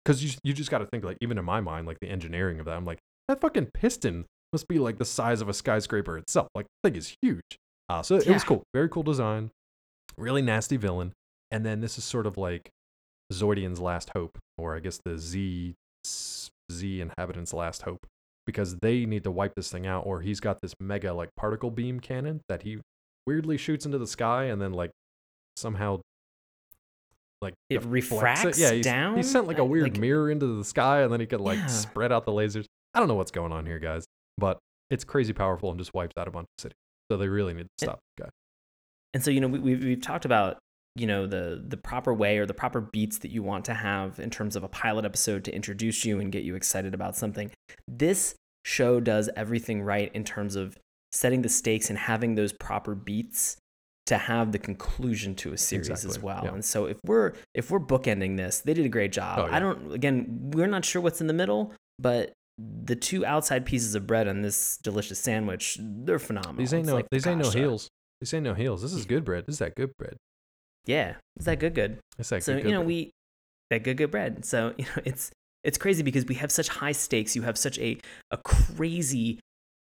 Because 0.05 0.25
you 0.25 0.33
you 0.43 0.53
just 0.53 0.69
got 0.69 0.79
to 0.79 0.87
think 0.87 1.05
like 1.05 1.19
even 1.21 1.39
in 1.39 1.45
my 1.45 1.61
mind 1.61 1.87
like 1.87 1.99
the 2.01 2.09
engineering 2.09 2.59
of 2.59 2.67
that. 2.67 2.75
I'm 2.77 2.85
like 2.85 2.99
that 3.29 3.41
fucking 3.41 3.71
piston 3.75 4.25
must 4.53 4.67
be 4.67 4.81
like 4.81 4.99
the 4.99 5.05
size 5.05 5.41
of 5.41 5.49
a 5.49 5.55
skyscraper 5.55 6.19
itself. 6.19 6.49
Like 6.57 6.67
the 6.83 6.91
thing 6.91 6.99
is 6.99 7.15
huge. 7.23 7.57
Uh, 7.89 8.03
so 8.03 8.17
it 8.17 8.27
was 8.27 8.43
cool. 8.43 8.65
Very 8.75 8.89
cool 8.89 9.05
design. 9.05 9.53
Really 10.19 10.43
nasty 10.43 10.77
villain. 10.77 11.13
And 11.53 11.65
then 11.65 11.81
this 11.81 11.97
is 11.97 12.03
sort 12.03 12.27
of 12.27 12.37
like 12.37 12.71
Zoidian's 13.33 13.79
last 13.79 14.11
hope, 14.15 14.37
or 14.59 14.75
I 14.75 14.81
guess 14.81 14.99
the 15.05 15.17
Z 15.17 15.75
Z 16.05 17.01
inhabitants' 17.01 17.53
last 17.53 17.83
hope, 17.83 18.05
because 18.51 18.77
they 18.83 19.07
need 19.07 19.25
to 19.25 19.31
wipe 19.31 19.55
this 19.55 19.71
thing 19.71 19.87
out, 19.87 20.05
or 20.07 20.21
he's 20.21 20.41
got 20.41 20.61
this 20.61 20.75
mega 20.81 21.13
like 21.15 21.29
particle 21.37 21.71
beam 21.71 22.01
cannon 22.01 22.41
that 22.49 22.63
he 22.63 22.79
weirdly 23.27 23.57
shoots 23.57 23.87
into 23.87 23.99
the 23.99 24.07
sky 24.07 24.45
and 24.45 24.61
then 24.61 24.73
like 24.73 24.91
somehow 25.57 26.01
like 27.43 27.55
It 27.71 27.85
refracts 27.85 28.59
Yeah, 28.59 28.73
he's, 28.73 28.85
down? 28.85 29.17
He 29.17 29.23
sent 29.23 29.47
like 29.47 29.59
a 29.59 29.65
weird 29.65 29.93
like- 29.95 29.99
mirror 30.01 30.31
into 30.31 30.57
the 30.59 30.65
sky, 30.65 31.03
and 31.03 31.13
then 31.13 31.21
he 31.21 31.27
could 31.27 31.41
like 31.41 31.59
Yeah. 31.59 31.67
spread 31.69 32.13
out 32.13 32.27
the 32.27 32.33
lasers. 32.33 32.67
I 32.95 32.99
don't 32.99 33.09
know 33.09 33.15
what's 33.15 33.31
going 33.31 33.53
on 33.53 33.67
here, 33.67 33.79
guys, 33.79 34.05
but 34.37 34.59
it's 34.91 35.05
crazy 35.05 35.33
powerful 35.33 35.71
and 35.71 35.79
just 35.79 35.95
wipes 35.95 36.15
out 36.19 36.29
a 36.29 36.31
bunch 36.31 36.47
of 36.59 36.63
cities. 36.63 36.77
So 37.11 37.17
they 37.17 37.29
really 37.29 37.55
need 37.55 37.67
to 37.79 37.85
stop 37.85 37.99
this 38.17 38.25
guy. 38.27 38.31
And 39.15 39.25
so 39.25 39.31
you 39.31 39.41
know 39.41 39.49
we, 39.49 39.59
we've 39.59 39.83
we've 39.85 40.01
talked 40.01 40.25
about 40.25 40.59
you 40.97 41.07
know 41.07 41.27
the 41.27 41.63
the 41.67 41.77
proper 41.77 42.13
way 42.13 42.39
or 42.39 42.47
the 42.47 42.55
proper 42.55 42.81
beats 42.81 43.19
that 43.19 43.31
you 43.31 43.43
want 43.43 43.65
to 43.67 43.75
have 43.75 44.19
in 44.21 44.29
terms 44.31 44.55
of 44.57 44.63
a 44.65 44.69
pilot 44.69 45.05
episode 45.05 45.45
to 45.45 45.55
introduce 45.55 46.05
you 46.05 46.21
and 46.21 46.31
get 46.31 46.43
you 46.45 46.55
excited 46.57 46.95
about 46.95 47.17
something. 47.17 47.51
This 47.89 48.35
show 48.65 49.01
does 49.01 49.31
everything 49.37 49.83
right 49.83 50.11
in 50.15 50.25
terms 50.25 50.57
of 50.57 50.77
setting 51.13 51.43
the 51.43 51.49
stakes 51.49 51.91
and 51.91 51.99
having 51.99 52.35
those 52.35 52.53
proper 52.53 52.95
beats 52.95 53.57
to 54.07 54.19
have 54.19 54.53
the 54.53 54.59
conclusion 54.59 55.35
to 55.37 55.53
a 55.53 55.59
series 55.59 56.05
as 56.05 56.19
well. 56.19 56.43
yeah. 56.45 56.53
And 56.53 56.65
so 56.65 56.87
if 56.87 56.99
we're 57.05 57.35
if 57.55 57.71
we're 57.71 57.81
bookending 57.81 58.37
this, 58.37 58.61
they 58.61 58.75
did 58.75 58.85
a 58.85 58.89
great 58.89 59.13
job. 59.13 59.39
Oh, 59.39 59.47
yeah. 59.47 59.57
I 59.57 59.61
don't 59.61 59.93
again, 59.93 60.51
we're 60.53 60.67
not 60.67 60.85
sure 60.85 61.01
what's 61.01 61.21
in 61.21 61.27
the 61.27 61.33
middle, 61.33 61.73
but 61.99 62.33
the 62.59 62.97
two 62.97 63.25
outside 63.25 63.65
pieces 63.65 63.95
of 63.95 64.07
bread 64.07 64.29
on 64.29 64.43
this 64.43 64.79
delicious 64.83 65.19
sandwich, 65.19 65.79
they're 65.81 66.19
phenomenal. 66.19 66.57
These 66.57 66.75
ain't 66.75 66.83
It's 66.83 66.89
no 66.89 66.95
like 66.95 67.07
these 67.11 67.27
ain't 67.27 67.41
no 67.41 67.49
uh, 67.49 67.53
heels. 67.53 67.89
These 68.21 68.35
ain't 68.35 68.45
no 68.45 68.55
heels. 68.55 68.83
This 68.83 68.93
is 68.93 69.07
good 69.07 69.25
bread. 69.25 69.47
This 69.47 69.55
is 69.55 69.59
that 69.61 69.75
good 69.77 69.97
bread. 69.97 70.17
Yeah, 70.87 71.15
is 71.39 71.47
that 71.47 71.61
good? 71.61 71.75
Good. 71.75 72.01
It's 72.19 72.29
that 72.31 72.43
so 72.43 72.55
good, 72.55 72.63
good 72.63 72.69
you 72.69 72.75
know 72.75 72.81
bread. 72.81 72.89
we 72.89 73.11
that 73.71 73.85
good 73.85 73.97
good 73.97 74.11
bread. 74.11 74.45
So 74.45 74.75
you 74.79 74.85
know 74.85 75.03
it's 75.05 75.31
it's 75.65 75.79
crazy 75.79 76.03
because 76.03 76.25
we 76.27 76.35
have 76.37 76.51
such 76.51 76.69
high 76.69 76.93
stakes. 76.93 77.35
You 77.37 77.43
have 77.43 77.59
such 77.59 77.79
a 77.79 77.99
a 78.31 78.37
crazy 78.39 79.39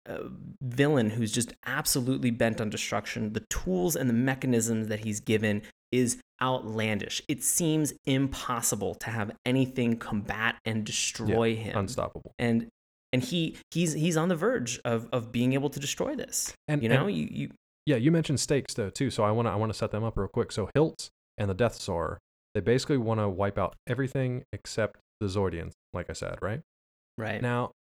uh, 0.08 0.18
villain 0.62 1.10
who's 1.10 1.32
just 1.32 1.52
absolutely 1.66 2.30
bent 2.30 2.60
on 2.60 2.70
destruction. 2.70 3.32
The 3.32 3.44
tools 3.50 3.96
and 3.96 4.08
the 4.08 4.14
mechanisms 4.14 4.88
that 4.88 5.00
he's 5.00 5.20
given 5.20 5.62
is 5.92 6.18
outlandish. 6.42 7.22
It 7.28 7.42
seems 7.42 7.92
impossible 8.06 8.94
to 8.96 9.10
have 9.10 9.32
anything 9.44 9.96
combat 9.96 10.56
and 10.64 10.84
destroy 10.84 11.54
him. 11.56 11.76
unstoppable. 11.76 12.32
and 12.38 12.68
and 13.12 13.22
he 13.22 13.56
he's 13.70 13.92
he's 13.94 14.16
on 14.16 14.28
the 14.28 14.36
verge 14.36 14.80
of 14.84 15.08
of 15.12 15.30
being 15.32 15.52
able 15.54 15.70
to 15.70 15.80
destroy 15.80 16.14
this. 16.16 16.52
And 16.68 16.82
You 16.82 16.90
and- 16.90 17.00
know, 17.00 17.06
you 17.06 17.28
you 17.30 17.50
Yeah, 17.86 17.96
you 17.96 18.10
mentioned 18.10 18.40
stakes 18.40 18.74
though 18.74 18.90
too, 18.90 19.10
so 19.10 19.22
I 19.22 19.30
want 19.30 19.46
to 19.46 19.52
I 19.52 19.54
want 19.56 19.72
to 19.72 19.78
set 19.78 19.90
them 19.92 20.02
up 20.04 20.16
real 20.16 20.28
quick. 20.28 20.50
So 20.52 20.68
Hiltz 20.76 21.08
and 21.38 21.48
the 21.48 21.54
Death 21.54 21.76
Saurer, 21.80 22.18
they 22.56 22.60
basically 22.60 22.96
want 22.96 23.20
to 23.20 23.28
wipe 23.28 23.58
out 23.58 23.74
everything 23.86 24.42
except 24.50 24.96
the 25.20 25.26
Zoidians, 25.26 25.72
like 25.92 26.08
I 26.08 26.14
said, 26.14 26.38
right? 26.40 26.62
right. 27.18 27.42
Now, 27.42 27.72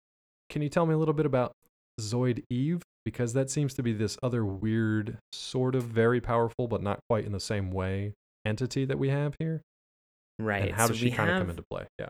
can 0.51 0.63
you 0.63 0.69
tell 0.69 0.85
me 0.85 0.95
a 0.95 0.99
little 0.99 1.15
bit 1.15 1.27
about 1.27 1.53
Zoid 2.01 2.43
Eve 2.51 2.83
because 3.05 3.35
that 3.35 3.51
seems 3.51 3.73
to 3.75 3.85
be 3.85 3.93
this 3.93 4.19
other 4.21 4.45
weird, 4.45 5.19
sort 5.33 5.77
of 5.77 5.85
very 5.85 6.21
powerful 6.21 6.67
but 6.67 6.83
not 6.83 6.99
quite 7.09 7.25
in 7.25 7.31
the 7.31 7.39
same 7.39 7.71
way 7.71 8.15
entity 8.45 8.85
that 8.85 8.99
we 8.99 9.11
have 9.11 9.37
here? 9.39 9.63
right. 10.41 10.65
And 10.65 10.73
how 10.73 10.87
So 10.87 10.93
does 10.93 10.99
she 10.99 11.13
kind 11.13 11.31
of 11.31 11.39
come 11.39 11.51
into 11.51 11.63
play? 11.71 11.87
Yeah. 12.01 12.09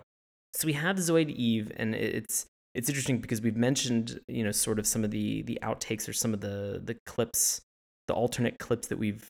so 0.57 0.65
we 0.65 0.73
have 0.73 0.97
Zoid 0.97 1.29
Eve, 1.29 1.71
and 1.77 1.95
it's 1.95 2.47
it's 2.75 2.89
interesting 2.89 3.21
because 3.21 3.43
we've 3.43 3.57
mentioned 3.59 4.21
you 4.27 4.43
know 4.43 4.53
sort 4.53 4.79
of 4.79 4.87
some 4.87 5.05
of 5.05 5.11
the 5.11 5.43
the 5.43 5.59
outtakes 5.63 6.09
or 6.09 6.15
some 6.15 6.33
of 6.33 6.41
the 6.41 6.81
the 6.83 6.97
clips, 7.05 7.61
the 8.09 8.15
alternate 8.15 8.59
clips 8.59 8.89
that 8.89 8.99
we've 8.99 9.29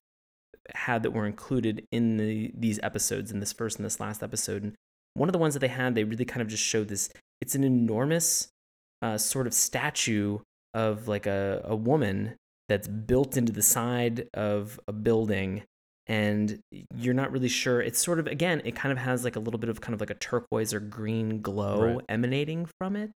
had 0.74 1.02
that 1.02 1.10
were 1.12 1.26
included 1.26 1.86
in 1.92 2.16
the 2.16 2.50
these 2.56 2.80
episodes 2.82 3.30
in 3.30 3.40
this 3.40 3.52
first 3.52 3.76
and 3.78 3.84
this 3.84 4.00
last 4.00 4.22
episode. 4.22 4.62
And 4.62 4.74
one 5.14 5.28
of 5.28 5.32
the 5.32 5.38
ones 5.38 5.54
that 5.54 5.60
they 5.60 5.68
had, 5.68 5.94
they 5.94 6.04
really 6.04 6.24
kind 6.24 6.42
of 6.42 6.48
just 6.48 6.62
showed 6.62 6.88
this. 6.88 7.10
It's 7.40 7.54
an 7.54 7.64
enormous 7.64 8.48
uh, 9.02 9.18
sort 9.18 9.46
of 9.46 9.54
statue 9.54 10.38
of 10.72 11.08
like 11.08 11.26
a 11.26 11.60
a 11.64 11.76
woman 11.76 12.36
that's 12.68 12.88
built 12.88 13.36
into 13.36 13.52
the 13.52 13.62
side 13.62 14.26
of 14.34 14.80
a 14.88 14.92
building 14.92 15.62
and 16.06 16.60
you're 16.94 17.14
not 17.14 17.30
really 17.32 17.48
sure. 17.48 17.80
It's 17.80 18.02
sort 18.02 18.18
of 18.18 18.26
again, 18.26 18.60
it 18.64 18.74
kind 18.74 18.92
of 18.92 18.98
has 18.98 19.24
like 19.24 19.36
a 19.36 19.40
little 19.40 19.58
bit 19.58 19.70
of 19.70 19.80
kind 19.80 19.94
of 19.94 20.00
like 20.00 20.10
a 20.10 20.14
turquoise 20.14 20.74
or 20.74 20.80
green 20.80 21.40
glow 21.40 21.94
Right. 21.96 22.04
emanating 22.08 22.66
from 22.78 22.96
it. 22.96 23.10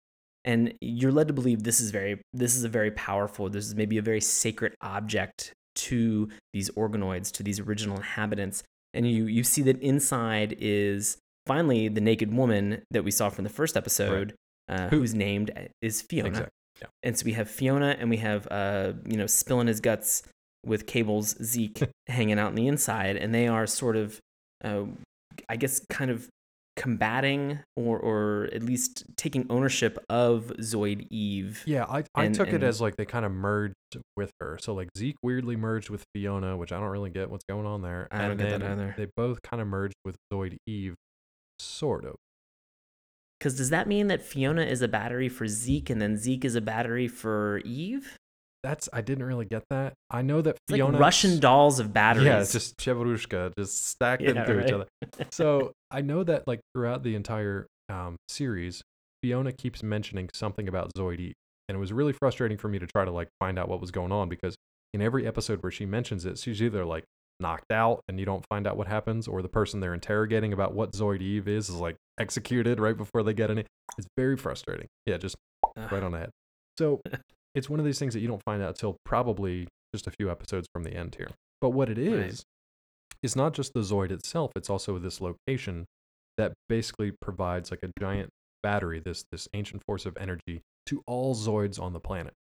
And 0.44 0.74
you're 0.80 1.10
led 1.10 1.26
to 1.28 1.34
believe 1.34 1.64
this 1.64 1.80
is 1.80 1.90
very 1.90 2.20
this 2.32 2.54
is 2.56 2.64
a 2.64 2.68
very 2.68 2.90
powerful, 2.92 3.48
this 3.48 3.66
is 3.66 3.74
maybe 3.74 3.98
a 3.98 4.02
very 4.02 4.20
sacred 4.20 4.74
object 4.80 5.52
to 5.76 6.28
these 6.52 6.70
organoids, 6.70 7.30
to 7.32 7.42
these 7.42 7.60
original 7.60 7.96
inhabitants. 7.96 8.62
And 8.94 9.08
you 9.10 9.26
you 9.26 9.44
see 9.44 9.62
that 9.62 9.80
inside 9.80 10.56
is 10.58 11.18
finally 11.46 11.88
the 11.88 12.00
naked 12.00 12.32
woman 12.34 12.82
that 12.90 13.04
we 13.04 13.10
saw 13.10 13.28
from 13.28 13.44
the 13.44 13.50
first 13.50 13.76
episode, 13.76 14.34
uh, 14.68 14.88
Who- 14.88 14.98
who's 15.00 15.14
named 15.14 15.50
is 15.80 16.02
Fiona. 16.02 16.28
Exactly. 16.28 16.50
Yeah. 16.82 16.88
And 17.02 17.18
so 17.18 17.24
we 17.24 17.32
have 17.32 17.48
Fiona 17.50 17.96
and 17.98 18.10
we 18.10 18.18
have 18.18 18.46
uh, 18.50 18.92
you 19.06 19.16
know, 19.16 19.26
spilling 19.26 19.66
his 19.66 19.80
guts 19.80 20.22
with 20.64 20.86
Cable's 20.86 21.36
Zeke 21.42 21.82
hanging 22.08 22.38
out 22.38 22.48
on 22.48 22.54
the 22.54 22.66
inside, 22.66 23.16
and 23.16 23.34
they 23.34 23.46
are 23.48 23.66
sort 23.66 23.96
of 23.96 24.18
uh, 24.64 24.84
I 25.48 25.56
guess 25.56 25.80
kind 25.90 26.10
of 26.10 26.28
combating 26.76 27.58
or 27.74 27.98
or 27.98 28.48
at 28.52 28.62
least 28.62 29.04
taking 29.16 29.46
ownership 29.50 29.98
of 30.08 30.52
Zoid 30.60 31.06
Eve. 31.10 31.62
Yeah, 31.66 31.84
I, 31.84 32.04
I 32.14 32.24
And- 32.26 32.34
took 32.34 32.48
and- 32.48 32.56
it 32.56 32.62
as 32.62 32.80
like 32.80 32.96
they 32.96 33.04
kind 33.06 33.24
of 33.24 33.32
merged 33.32 33.74
with 34.16 34.30
her. 34.40 34.58
So 34.60 34.74
like 34.74 34.88
Zeke 34.96 35.16
weirdly 35.22 35.56
merged 35.56 35.90
with 35.90 36.04
Fiona, 36.14 36.56
which 36.56 36.72
I 36.72 36.78
don't 36.80 36.90
really 36.90 37.10
get 37.10 37.30
what's 37.30 37.44
going 37.48 37.66
on 37.66 37.82
there. 37.82 38.08
I 38.10 38.22
don't 38.22 38.32
and 38.32 38.40
get 38.40 38.60
that 38.60 38.62
either. 38.62 38.94
They 38.96 39.08
both 39.16 39.40
kind 39.42 39.60
of 39.62 39.68
merged 39.68 39.94
with 40.04 40.16
Zoid 40.32 40.56
Eve, 40.66 40.94
sort 41.58 42.04
of. 42.04 42.16
Because 43.38 43.56
does 43.56 43.70
that 43.70 43.86
mean 43.86 44.06
that 44.08 44.22
Fiona 44.22 44.62
is 44.62 44.80
a 44.82 44.88
battery 44.88 45.28
for 45.28 45.46
Zeke 45.46 45.90
and 45.90 46.00
then 46.00 46.16
Zeke 46.16 46.44
is 46.44 46.54
a 46.54 46.60
battery 46.60 47.06
for 47.08 47.58
Eve? 47.64 48.16
That's 48.62 48.88
I 48.92 49.00
didn't 49.02 49.24
really 49.24 49.44
get 49.44 49.62
that. 49.70 49.92
I 50.10 50.22
know 50.22 50.40
that 50.40 50.56
Fiona 50.68 50.92
like 50.94 51.00
Russian 51.00 51.38
dolls 51.38 51.78
of 51.78 51.92
batteries. 51.92 52.26
Yeah, 52.26 52.40
it's 52.40 52.52
just 52.52 52.76
Chevarushka, 52.78 53.52
just 53.58 53.86
stacked 53.86 54.22
Yeah, 54.22 54.30
into 54.30 54.64
each 54.64 54.72
other. 54.72 54.86
So 55.30 55.72
I 55.90 56.00
know 56.00 56.24
that 56.24 56.46
like 56.46 56.60
throughout 56.74 57.02
the 57.02 57.14
entire 57.14 57.66
um, 57.88 58.16
series, 58.28 58.82
Fiona 59.22 59.52
keeps 59.52 59.82
mentioning 59.82 60.28
something 60.34 60.68
about 60.68 60.92
Zoid 60.94 61.20
Eve. 61.20 61.34
And 61.68 61.76
it 61.76 61.78
was 61.78 61.92
really 61.92 62.12
frustrating 62.12 62.58
for 62.58 62.68
me 62.68 62.78
to 62.78 62.86
try 62.86 63.04
to 63.04 63.10
like 63.10 63.28
find 63.40 63.58
out 63.58 63.68
what 63.68 63.80
was 63.80 63.90
going 63.90 64.12
on 64.12 64.28
because 64.28 64.54
in 64.94 65.02
every 65.02 65.26
episode 65.26 65.62
where 65.62 65.72
she 65.72 65.84
mentions 65.84 66.24
it, 66.24 66.38
she's 66.38 66.62
either 66.62 66.84
like 66.84 67.04
knocked 67.40 67.72
out 67.72 68.00
and 68.08 68.18
you 68.18 68.26
don't 68.26 68.44
find 68.48 68.66
out 68.66 68.76
what 68.76 68.86
happens, 68.86 69.28
or 69.28 69.42
the 69.42 69.48
person 69.48 69.80
they're 69.80 69.94
interrogating 69.94 70.52
about 70.52 70.74
what 70.74 70.92
Zoid 70.92 71.20
Eve 71.20 71.48
is 71.48 71.68
is 71.68 71.74
like 71.74 71.96
executed 72.18 72.80
right 72.80 72.96
before 72.96 73.22
they 73.22 73.34
get 73.34 73.50
any. 73.50 73.64
It's 73.98 74.06
very 74.16 74.36
frustrating. 74.36 74.86
Yeah, 75.06 75.16
just 75.16 75.36
right 75.90 76.02
on 76.02 76.12
the 76.12 76.18
head. 76.18 76.30
So 76.78 77.00
it's 77.54 77.68
one 77.68 77.80
of 77.80 77.86
these 77.86 77.98
things 77.98 78.14
that 78.14 78.20
you 78.20 78.28
don't 78.28 78.42
find 78.44 78.62
out 78.62 78.70
until 78.70 78.96
probably 79.04 79.66
just 79.94 80.06
a 80.06 80.10
few 80.12 80.30
episodes 80.30 80.68
from 80.72 80.84
the 80.84 80.94
end 80.94 81.16
here. 81.16 81.30
But 81.60 81.70
what 81.70 81.88
it 81.88 81.98
is, 81.98 82.12
Right. 82.14 82.44
Is 83.22 83.34
not 83.36 83.54
just 83.54 83.72
the 83.74 83.80
Zoid 83.80 84.10
itself, 84.10 84.52
it's 84.56 84.70
also 84.70 84.98
this 84.98 85.20
location 85.20 85.86
that 86.36 86.52
basically 86.68 87.12
provides 87.20 87.70
like 87.70 87.80
a 87.82 87.90
giant 87.98 88.30
battery, 88.62 89.00
this 89.00 89.24
this 89.30 89.48
ancient 89.54 89.82
force 89.86 90.06
of 90.06 90.16
energy 90.18 90.62
to 90.86 91.02
all 91.06 91.34
Zoids 91.34 91.80
on 91.80 91.92
the 91.92 92.00
planet. 92.00 92.32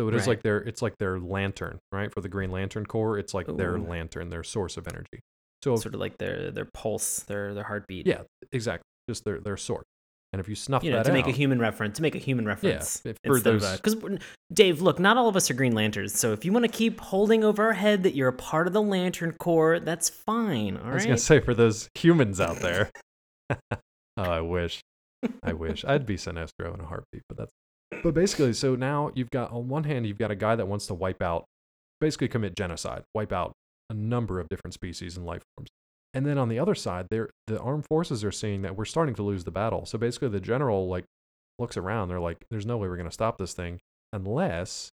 So 0.00 0.08
it 0.08 0.14
is 0.14 0.22
Right. 0.22 0.28
like 0.28 0.42
their 0.42 0.58
it's 0.58 0.80
like 0.82 0.96
their 0.98 1.18
lantern, 1.20 1.78
right? 1.92 2.12
For 2.12 2.20
the 2.20 2.28
Green 2.28 2.50
Lantern 2.50 2.86
Corps, 2.86 3.18
it's 3.18 3.34
like 3.34 3.46
their 3.56 3.78
lantern, 3.78 4.30
their 4.30 4.42
source 4.42 4.76
of 4.76 4.88
energy. 4.88 5.20
So 5.62 5.76
sort 5.76 5.94
of 5.94 6.00
like 6.00 6.18
their 6.18 6.50
their 6.50 6.68
pulse, 6.72 7.20
their 7.20 7.54
their 7.54 7.64
heartbeat. 7.64 8.06
yeah, 8.06 8.22
exactly. 8.50 8.84
Just 9.08 9.24
their 9.24 9.38
their 9.40 9.56
source. 9.56 9.84
And 10.32 10.40
if 10.40 10.48
you 10.48 10.54
snuff 10.54 10.82
You 10.82 10.92
know, 10.92 10.96
that 10.98 11.06
to 11.06 11.12
make 11.12 11.26
a 11.26 11.30
human 11.30 11.58
reference, 11.58 11.96
to 11.96 12.02
make 12.02 12.14
a 12.14 12.18
human 12.18 12.46
reference. 12.46 13.04
if 13.04 13.18
for 13.24 13.38
those- 13.38 13.76
because 13.76 13.96
Dave, 14.52 14.80
look, 14.80 14.98
not 14.98 15.18
all 15.18 15.28
of 15.28 15.36
us 15.36 15.50
are 15.50 15.54
Green 15.54 15.74
Lanterns. 15.74 16.18
So 16.18 16.32
if 16.32 16.44
you 16.44 16.52
want 16.52 16.64
to 16.64 16.70
keep 16.72 17.00
holding 17.00 17.44
over 17.44 17.64
our 17.64 17.74
head 17.74 18.02
that 18.04 18.14
you're 18.14 18.28
a 18.28 18.32
part 18.32 18.66
of 18.66 18.72
the 18.72 18.80
Lantern 18.80 19.32
Corps, 19.32 19.78
that's 19.80 20.08
fine. 20.08 20.78
All 20.78 20.86
I 20.86 20.94
was 20.94 21.02
right. 21.02 21.08
gonna 21.08 21.18
say 21.18 21.40
for 21.40 21.52
those 21.54 21.90
humans 21.94 22.40
out 22.40 22.56
there. 22.60 22.90
oh, 23.50 23.56
I 24.16 24.40
wish. 24.40 24.80
I 25.42 25.52
wish. 25.52 25.84
I'd 25.84 26.06
be 26.06 26.16
Sinestro 26.16 26.72
in 26.74 26.80
a 26.80 26.86
heartbeat, 26.86 27.22
but 27.28 27.36
that's 27.36 27.52
but 28.02 28.14
basically, 28.14 28.54
so 28.54 28.74
now 28.74 29.12
you've 29.14 29.30
got 29.30 29.52
on 29.52 29.68
one 29.68 29.84
hand, 29.84 30.06
you've 30.06 30.18
got 30.18 30.30
a 30.30 30.34
guy 30.34 30.56
that 30.56 30.66
wants 30.66 30.86
to 30.86 30.94
wipe 30.94 31.20
out 31.20 31.44
basically 32.00 32.26
commit 32.26 32.56
genocide, 32.56 33.04
wipe 33.14 33.32
out 33.32 33.52
a 33.90 33.94
number 33.94 34.40
of 34.40 34.48
different 34.48 34.74
species 34.74 35.16
and 35.16 35.26
life 35.26 35.42
forms. 35.56 35.68
And 36.14 36.26
then 36.26 36.36
on 36.38 36.48
the 36.48 36.58
other 36.58 36.74
side, 36.74 37.06
the 37.10 37.60
armed 37.60 37.86
forces 37.86 38.22
are 38.24 38.32
seeing 38.32 38.62
that 38.62 38.76
we're 38.76 38.84
starting 38.84 39.14
to 39.14 39.22
lose 39.22 39.44
the 39.44 39.50
battle. 39.50 39.86
So 39.86 39.96
basically 39.98 40.28
the 40.28 40.40
general 40.40 40.88
like 40.88 41.04
looks 41.58 41.76
around, 41.76 42.08
they're 42.08 42.20
like, 42.20 42.44
There's 42.50 42.66
no 42.66 42.76
way 42.76 42.88
we're 42.88 42.96
gonna 42.96 43.10
stop 43.10 43.38
this 43.38 43.54
thing 43.54 43.80
unless 44.12 44.90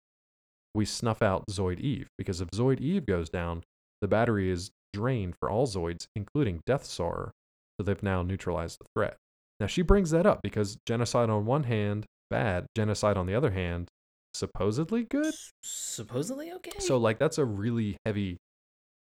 we 0.74 0.86
snuff 0.86 1.22
out 1.22 1.44
Zoid 1.50 1.80
Eve. 1.80 2.08
Because 2.18 2.42
if 2.42 2.50
Zoid 2.52 2.80
Eve 2.80 3.06
goes 3.06 3.30
down, 3.30 3.64
the 4.02 4.08
battery 4.08 4.50
is 4.50 4.72
drained 4.94 5.36
for 5.40 5.50
all 5.50 5.68
Zoids, 5.68 6.08
including 6.16 6.62
Death 6.66 6.86
Saurer. 6.86 7.32
So 7.78 7.84
they've 7.84 8.02
now 8.04 8.24
neutralized 8.24 8.80
the 8.80 8.86
threat. 8.96 9.18
Now 9.60 9.68
she 9.68 9.82
brings 9.82 10.12
that 10.12 10.26
up 10.26 10.42
because 10.42 10.78
genocide 10.86 11.30
on 11.30 11.46
one 11.46 11.64
hand, 11.64 12.06
bad, 12.30 12.66
genocide 12.76 13.18
on 13.18 13.26
the 13.26 13.36
other 13.36 13.52
hand, 13.52 13.90
supposedly 14.34 15.04
good. 15.04 15.34
Supposedly 15.64 16.52
okay. 16.54 16.80
So 16.80 16.98
like 16.98 17.20
that's 17.20 17.38
a 17.38 17.46
really 17.46 17.98
heavy 18.06 18.38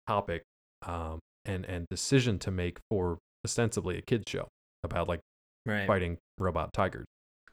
topic 0.07 0.43
um 0.85 1.19
and 1.45 1.65
and 1.65 1.87
decision 1.89 2.39
to 2.39 2.51
make 2.51 2.79
for 2.89 3.17
ostensibly 3.45 3.97
a 3.97 4.01
kids 4.01 4.23
show 4.27 4.47
about 4.83 5.07
like 5.07 5.19
right. 5.65 5.87
fighting 5.87 6.17
robot 6.37 6.71
tigers. 6.73 7.05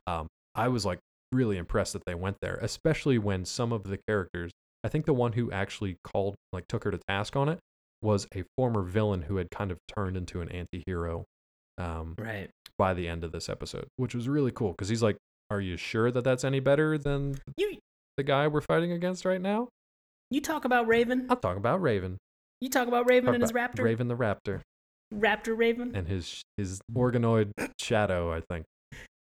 Um, 0.07 0.27
I 0.55 0.69
was 0.69 0.85
like 0.85 0.99
really 1.33 1.57
impressed 1.57 1.93
that 1.95 2.05
they 2.07 2.15
went 2.15 2.37
there, 2.43 2.59
especially 2.63 3.19
when 3.19 3.45
some 3.45 3.73
of 3.73 3.85
the 3.85 3.99
characters. 4.09 4.51
I 4.85 4.89
think 4.89 5.07
the 5.07 5.15
one 5.15 5.33
who 5.35 5.53
actually 5.53 5.97
called, 6.03 6.35
like, 6.53 6.67
took 6.69 6.83
her 6.83 6.91
to 6.91 6.99
task 7.09 7.37
on 7.37 7.49
it 7.49 7.61
was 8.03 8.27
a 8.35 8.43
former 8.57 8.83
villain 8.83 9.23
who 9.23 9.37
had 9.37 9.49
kind 9.53 9.71
of 9.71 9.79
turned 9.95 10.17
into 10.17 10.41
an 10.41 10.49
anti-hero 10.49 11.25
um, 11.79 12.17
Right. 12.19 12.51
by 12.79 12.93
the 12.93 13.07
end 13.07 13.23
of 13.23 13.31
this 13.31 13.49
episode, 13.49 13.87
which 13.97 14.13
was 14.13 14.29
really 14.29 14.51
cool 14.51 14.73
because 14.73 14.89
he's 14.89 15.03
like, 15.03 15.17
"Are 15.51 15.61
you 15.61 15.77
sure 15.77 16.11
that 16.11 16.25
that's 16.25 16.43
any 16.43 16.59
better 16.59 16.99
than 16.99 17.39
You 17.57 17.79
the 18.17 18.25
guy 18.25 18.49
we're 18.49 18.61
fighting 18.61 18.91
against 18.91 19.25
right 19.25 19.41
now?" 19.41 19.69
you 20.31 20.41
talk 20.41 20.65
about 20.65 20.89
Raven. 20.89 21.27
i'll 21.31 21.37
talk 21.37 21.57
about 21.57 21.81
Raven, 21.81 22.19
You 22.63 22.69
talk 22.69 22.87
about 22.87 23.11
Raven 23.11 23.35
and 23.35 23.43
his 23.43 23.51
raptor. 23.51 23.83
Raven 23.83 24.07
the 24.07 24.15
Raptor, 24.17 24.61
Raptor 25.13 25.59
Raven. 25.59 25.97
and 25.97 26.07
his 26.07 26.43
his 26.57 26.81
organoid 26.95 27.51
shadow. 27.81 28.33
I 28.33 28.41
think 28.49 28.67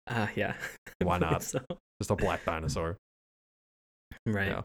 Ah, 0.09 0.31
yeah. 0.35 0.55
Why 1.03 1.19
not? 1.19 1.43
So. 1.43 1.61
just 2.01 2.11
a 2.11 2.17
black 2.17 2.43
dinosaur. 2.47 2.97
Right. 4.25 4.49
Yeah. 4.49 4.63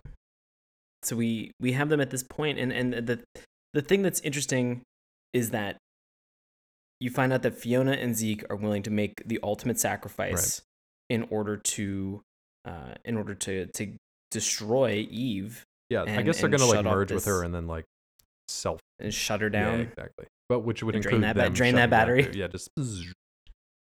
So 1.02 1.18
we 1.18 1.52
we 1.60 1.74
have 1.74 1.90
them 1.90 2.00
at 2.00 2.10
this 2.10 2.24
point, 2.24 2.58
and 2.58 2.72
and 2.72 2.94
the 2.94 3.22
the 3.74 3.82
thing 3.82 4.02
that's 4.02 4.22
interesting 4.22 4.82
is 5.34 5.50
that 5.50 5.76
you 7.02 7.10
find 7.10 7.34
out 7.34 7.42
that 7.42 7.56
Fiona 7.56 7.92
and 7.92 8.16
Zeke 8.16 8.46
are 8.50 8.56
willing 8.56 8.84
to 8.84 8.92
make 8.92 9.22
the 9.26 9.42
ultimate 9.44 9.78
sacrifice 9.78 10.62
in 11.10 11.28
order 11.30 11.58
to 11.58 12.22
uh 12.64 12.94
in 13.04 13.18
order 13.18 13.36
to 13.36 13.66
to 13.66 13.94
destroy 14.32 15.06
Eve 15.12 15.66
Yeah, 15.90 16.04
I 16.08 16.22
guess 16.22 16.40
they're 16.40 16.50
gonna 16.50 16.66
like 16.66 16.86
merge 16.86 17.12
with 17.12 17.26
her 17.26 17.44
and 17.44 17.54
then 17.54 17.68
like 17.68 17.84
self 18.48 18.80
and 19.00 19.14
shut 19.14 19.42
her 19.42 19.48
Yeah, 19.48 19.64
down. 19.72 19.80
exactly. 19.82 20.26
But 20.50 20.60
which 20.60 20.84
would 20.84 20.96
And 20.96 21.04
drain 21.04 21.22
that 21.22 21.36
ba- 21.36 21.50
drain 21.50 21.76
that 21.76 21.82
down 21.84 21.90
battery. 21.90 22.30
Yeah, 22.34 22.48
just. 22.48 22.70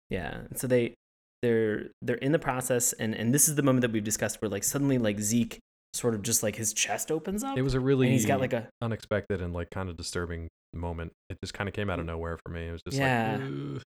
Yeah. 0.10 0.41
So 0.56 0.68
they 0.68 0.93
they're 1.41 1.89
they're 2.02 2.16
in 2.18 2.32
the 2.32 2.39
process 2.39 2.93
and 2.93 3.14
and 3.16 3.34
this 3.34 3.48
is 3.50 3.56
the 3.56 3.64
moment 3.64 3.82
that 3.82 3.91
we've 3.91 4.04
discussed 4.04 4.41
where 4.41 4.50
like 4.50 4.64
suddenly 4.64 4.98
like 4.98 5.20
Zeke 5.20 5.60
sort 5.93 6.14
of 6.14 6.22
just 6.22 6.43
like 6.43 6.56
his 6.56 6.74
chest 6.74 7.10
opens 7.12 7.43
up 7.43 7.58
it 7.58 7.62
was 7.62 7.74
a 7.74 7.80
really 7.80 8.10
he's 8.10 8.26
got 8.26 8.39
like 8.41 8.52
a 8.54 8.68
unexpected 8.82 9.41
and 9.41 9.54
like 9.54 9.70
kind 9.70 9.89
of 9.89 9.96
disturbing 9.98 10.48
moment. 10.74 11.12
It 11.30 11.38
just 11.41 11.54
kind 11.54 11.68
of 11.70 11.74
came 11.74 11.89
out 11.89 12.00
of 12.00 12.06
nowhere 12.06 12.38
for 12.46 12.52
me. 12.52 12.68
It 12.68 12.72
was 12.72 12.82
just 12.84 12.98
Yeah. 12.98 13.38
like, 13.41 13.82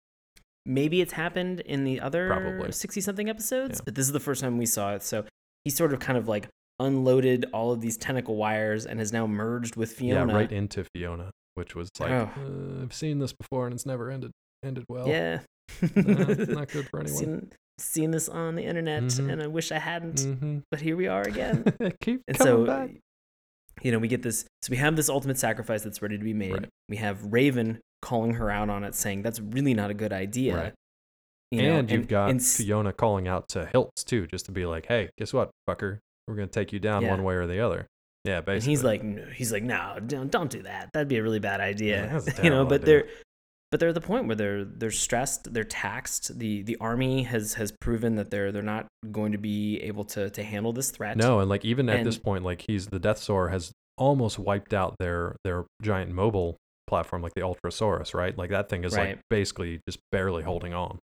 maybe 0.66 1.02
it's 1.02 1.14
happened 1.14 1.60
in 1.62 1.84
the 1.84 2.00
other 2.00 2.68
60 2.72 3.00
something 3.02 3.30
episodes 3.30 3.78
Yeah. 3.80 3.84
but 3.86 3.96
this 3.96 4.06
is 4.06 4.12
the 4.12 4.20
first 4.20 4.42
time 4.42 4.58
we 4.58 4.66
saw 4.66 4.94
it 4.96 5.04
so 5.04 5.26
he 5.64 5.70
sort 5.70 5.94
of 5.94 6.00
kind 6.00 6.18
of 6.18 6.28
like 6.28 6.48
unloaded 6.80 7.46
all 7.54 7.72
of 7.72 7.82
these 7.82 7.98
tentacle 7.98 8.36
wires 8.36 8.86
and 8.86 9.00
has 9.00 9.12
now 9.12 9.28
merged 9.28 9.76
with 9.76 9.92
Fiona 9.94 10.32
yeah, 10.32 10.38
right 10.38 10.52
into 10.52 10.86
Fiona, 10.96 11.32
which 11.56 11.76
was 11.76 11.90
like 12.00 12.12
Oh. 12.12 12.30
uh, 12.38 12.84
I've 12.84 12.94
seen 12.94 13.20
this 13.20 13.34
before 13.34 13.66
and 13.66 13.74
it's 13.74 13.86
never 13.86 14.10
ended 14.10 14.32
ended 14.64 14.86
well. 14.90 15.08
yeah 15.08 15.40
not 15.96 16.68
good 16.70 16.88
for 16.90 17.00
anyone. 17.00 17.18
seen, 17.18 17.52
seen 17.78 18.12
this 18.12 18.28
on 18.28 18.56
the 18.56 18.64
internet 18.64 19.04
Mhm. 19.04 19.32
and 19.32 19.42
I 19.44 19.48
wish 19.48 19.72
I 19.72 19.80
hadn't 19.80 20.20
hmm 20.22 20.60
but 20.72 20.82
here 20.82 20.96
we 20.98 21.08
are 21.08 21.22
again 21.22 21.64
Keep 22.02 22.22
and 22.28 22.38
coming 22.38 22.54
so 22.54 22.66
back. 22.66 22.90
you 23.84 23.92
know 23.92 24.00
we 24.00 24.08
get 24.08 24.22
this 24.24 24.46
so 24.62 24.72
we 24.72 24.78
have 24.78 24.96
this 24.96 25.10
ultimate 25.10 25.38
sacrifice 25.38 25.84
that's 25.84 26.02
ready 26.02 26.18
to 26.18 26.24
be 26.24 26.34
made 26.34 26.54
Right. 26.54 26.70
we 26.90 26.98
have 26.98 27.24
raven 27.32 27.80
calling 28.02 28.34
her 28.34 28.50
out 28.50 28.70
on 28.70 28.84
it 28.84 28.96
saying 28.96 29.22
that's 29.22 29.40
really 29.40 29.74
not 29.74 29.90
a 29.92 29.94
good 29.94 30.12
idea 30.14 30.56
Right. 30.56 30.74
You 31.52 31.64
know, 31.64 31.80
and 31.80 31.90
you've 31.90 32.08
got 32.08 32.30
and 32.30 32.44
Fiona 32.46 32.94
calling 32.94 33.28
out 33.28 33.50
to 33.50 33.68
Hiltz 33.74 34.06
too, 34.06 34.28
just 34.28 34.46
to 34.46 34.52
be 34.52 34.68
like, 34.68 34.86
"Hey, 34.86 35.10
guess 35.18 35.34
what, 35.34 35.50
fucker? 35.68 35.98
We're 36.30 36.36
gonna 36.36 36.48
take 36.48 36.72
you 36.72 36.80
down 36.80 37.02
Yeah. 37.02 37.10
one 37.10 37.24
way 37.24 37.36
or 37.36 37.48
the 37.48 37.60
other." 37.60 37.88
Yeah, 38.26 38.42
basically. 38.42 38.54
and 38.56 38.64
he's 38.64 38.84
like 38.84 39.34
he's 39.34 39.52
like 39.52 39.64
no 39.64 39.98
don't, 40.06 40.30
don't 40.30 40.50
do 40.52 40.62
that 40.64 40.90
that'd 40.94 41.08
be 41.08 41.18
a 41.18 41.24
really 41.24 41.40
bad 41.40 41.60
idea 41.62 42.22
Yeah, 42.28 42.34
you 42.44 42.50
know 42.50 42.66
but 42.66 42.82
idea. 42.82 42.86
they're 42.86 43.08
but 43.72 43.80
they're 43.80 43.90
at 43.90 43.96
the 43.96 44.02
point 44.02 44.28
where 44.28 44.36
they're 44.36 44.66
they're 44.66 44.92
stressed 44.92 45.54
they're 45.54 45.64
taxed 45.64 46.38
the 46.38 46.62
the 46.64 46.76
army 46.82 47.24
has 47.24 47.54
has 47.54 47.72
proven 47.80 48.16
that 48.16 48.30
they're 48.30 48.52
they're 48.52 48.62
not 48.62 48.88
going 49.12 49.32
to 49.32 49.38
be 49.38 49.78
able 49.82 50.04
to 50.04 50.30
to 50.32 50.44
handle 50.44 50.74
this 50.74 50.92
threat 50.92 51.16
No, 51.18 51.40
and 51.40 51.50
like 51.50 51.64
even 51.64 51.88
at 51.90 52.04
this 52.04 52.18
point, 52.18 52.44
like 52.44 52.64
he's 52.68 52.88
the 52.88 53.00
Death 53.00 53.20
Saurer 53.20 53.50
has 53.50 53.72
almost 53.98 54.38
wiped 54.38 54.74
out 54.74 54.96
their 55.00 55.36
their 55.46 55.66
giant 55.82 56.12
mobile 56.12 56.58
platform, 56.88 57.22
like 57.22 57.34
the 57.36 57.42
Ultrasaurus, 57.42 58.14
right? 58.14 58.38
Like 58.38 58.50
that 58.50 58.68
thing 58.70 58.84
is 58.84 58.96
Right. 58.98 59.10
like 59.16 59.20
basically 59.30 59.80
just 59.88 60.00
barely 60.12 60.44
holding 60.44 60.74
on. 60.74 61.00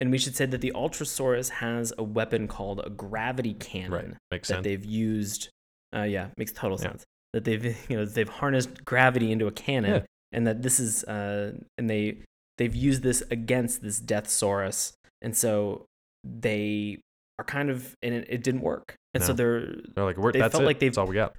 And 0.00 0.10
we 0.10 0.18
should 0.18 0.34
say 0.34 0.46
that 0.46 0.60
the 0.60 0.72
ultrasaurus 0.74 1.50
has 1.50 1.92
a 1.98 2.02
weapon 2.02 2.48
called 2.48 2.80
a 2.84 2.90
gravity 2.90 3.54
cannon 3.54 3.92
Right, 3.92 4.14
makes 4.30 4.48
that 4.48 4.54
sense. 4.54 4.64
they've 4.64 4.84
used 4.84 5.48
uh 5.94 6.02
yeah 6.02 6.28
makes 6.36 6.52
total 6.52 6.78
Yeah. 6.78 6.88
sense 6.90 7.04
that 7.32 7.44
they've 7.44 7.64
you 7.90 7.96
know 7.96 8.04
they've 8.04 8.28
harnessed 8.28 8.84
gravity 8.84 9.30
into 9.32 9.46
a 9.46 9.52
cannon 9.52 9.90
Yeah. 9.94 10.02
and 10.32 10.46
that 10.46 10.62
this 10.62 10.80
is 10.80 11.04
uh 11.04 11.52
and 11.78 11.88
they 11.90 12.18
they've 12.58 12.74
used 12.74 13.02
this 13.02 13.22
against 13.30 13.82
this 13.82 13.98
death 14.00 14.26
saurus 14.28 14.92
and 15.22 15.36
so 15.36 15.86
they 16.24 16.98
are 17.38 17.44
kind 17.44 17.70
of 17.70 17.94
and 18.02 18.14
it, 18.14 18.26
it 18.28 18.42
didn't 18.42 18.60
work 18.62 18.94
and 19.14 19.24
so 19.24 19.32
they're 19.32 19.66
They're 19.94 20.04
like, 20.04 20.16
We're, 20.18 20.30
they 20.32 20.38
that's 20.38 20.52
felt 20.52 20.62
it. 20.62 20.66
like 20.66 20.78
they've- 20.78 20.90
that's 20.92 20.98
all 20.98 21.06
we 21.06 21.14
got. 21.16 21.34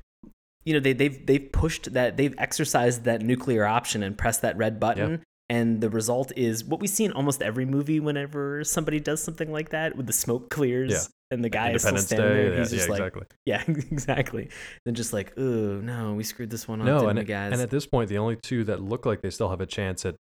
you 0.66 0.74
know 0.74 0.80
they 0.80 0.93
they've 0.93 1.26
they've 1.26 1.51
pushed 1.51 1.93
that 1.93 2.18
they've 2.18 2.36
exercised 2.38 3.03
that 3.05 3.22
nuclear 3.22 3.66
option 3.66 4.03
and 4.03 4.18
pressed 4.18 4.41
that 4.41 4.57
red 4.57 4.80
button 4.80 5.24
And 5.52 5.82
the 5.82 5.89
result 5.89 6.32
is 6.38 6.64
what 6.64 6.80
we 6.80 6.88
see 6.88 7.04
in 7.04 7.12
almost 7.12 7.41
every 7.41 7.66
movie 7.66 7.99
whenever 7.99 8.64
somebody 8.64 8.99
does 9.02 9.22
something 9.22 9.52
like 9.52 9.70
that, 9.70 9.97
with 9.97 10.08
the 10.08 10.14
smoke 10.14 10.49
clears 10.49 10.91
Yeah. 10.93 11.02
and 11.30 11.43
the 11.43 11.49
guy 11.49 11.72
is 11.74 11.82
still 11.84 11.97
standing 11.97 12.28
Day. 12.28 12.34
there. 12.43 12.54
Yeah, 12.54 12.60
He's 12.60 12.72
just 12.72 12.88
yeah, 12.88 12.93
like, 12.93 12.99
exactly. 13.02 13.28
yeah, 13.45 13.64
exactly. 13.91 14.49
Then 14.86 14.95
just 14.95 15.12
like, 15.12 15.34
oh 15.38 15.41
no, 15.82 16.14
we 16.14 16.24
screwed 16.24 16.49
this 16.49 16.68
one 16.70 16.80
up, 16.80 16.88
No, 16.88 17.08
and, 17.10 17.20
it- 17.20 17.26
guys? 17.26 17.52
and 17.52 17.62
at 17.62 17.70
this 17.70 17.86
point, 17.86 18.08
the 18.10 18.18
only 18.18 18.38
two 18.38 18.64
that 18.64 18.82
look 18.82 19.06
like 19.06 19.22
they 19.22 19.30
still 19.30 19.49
have 19.49 19.60
a 19.62 19.66
chance 19.66 20.06
at 20.06 20.16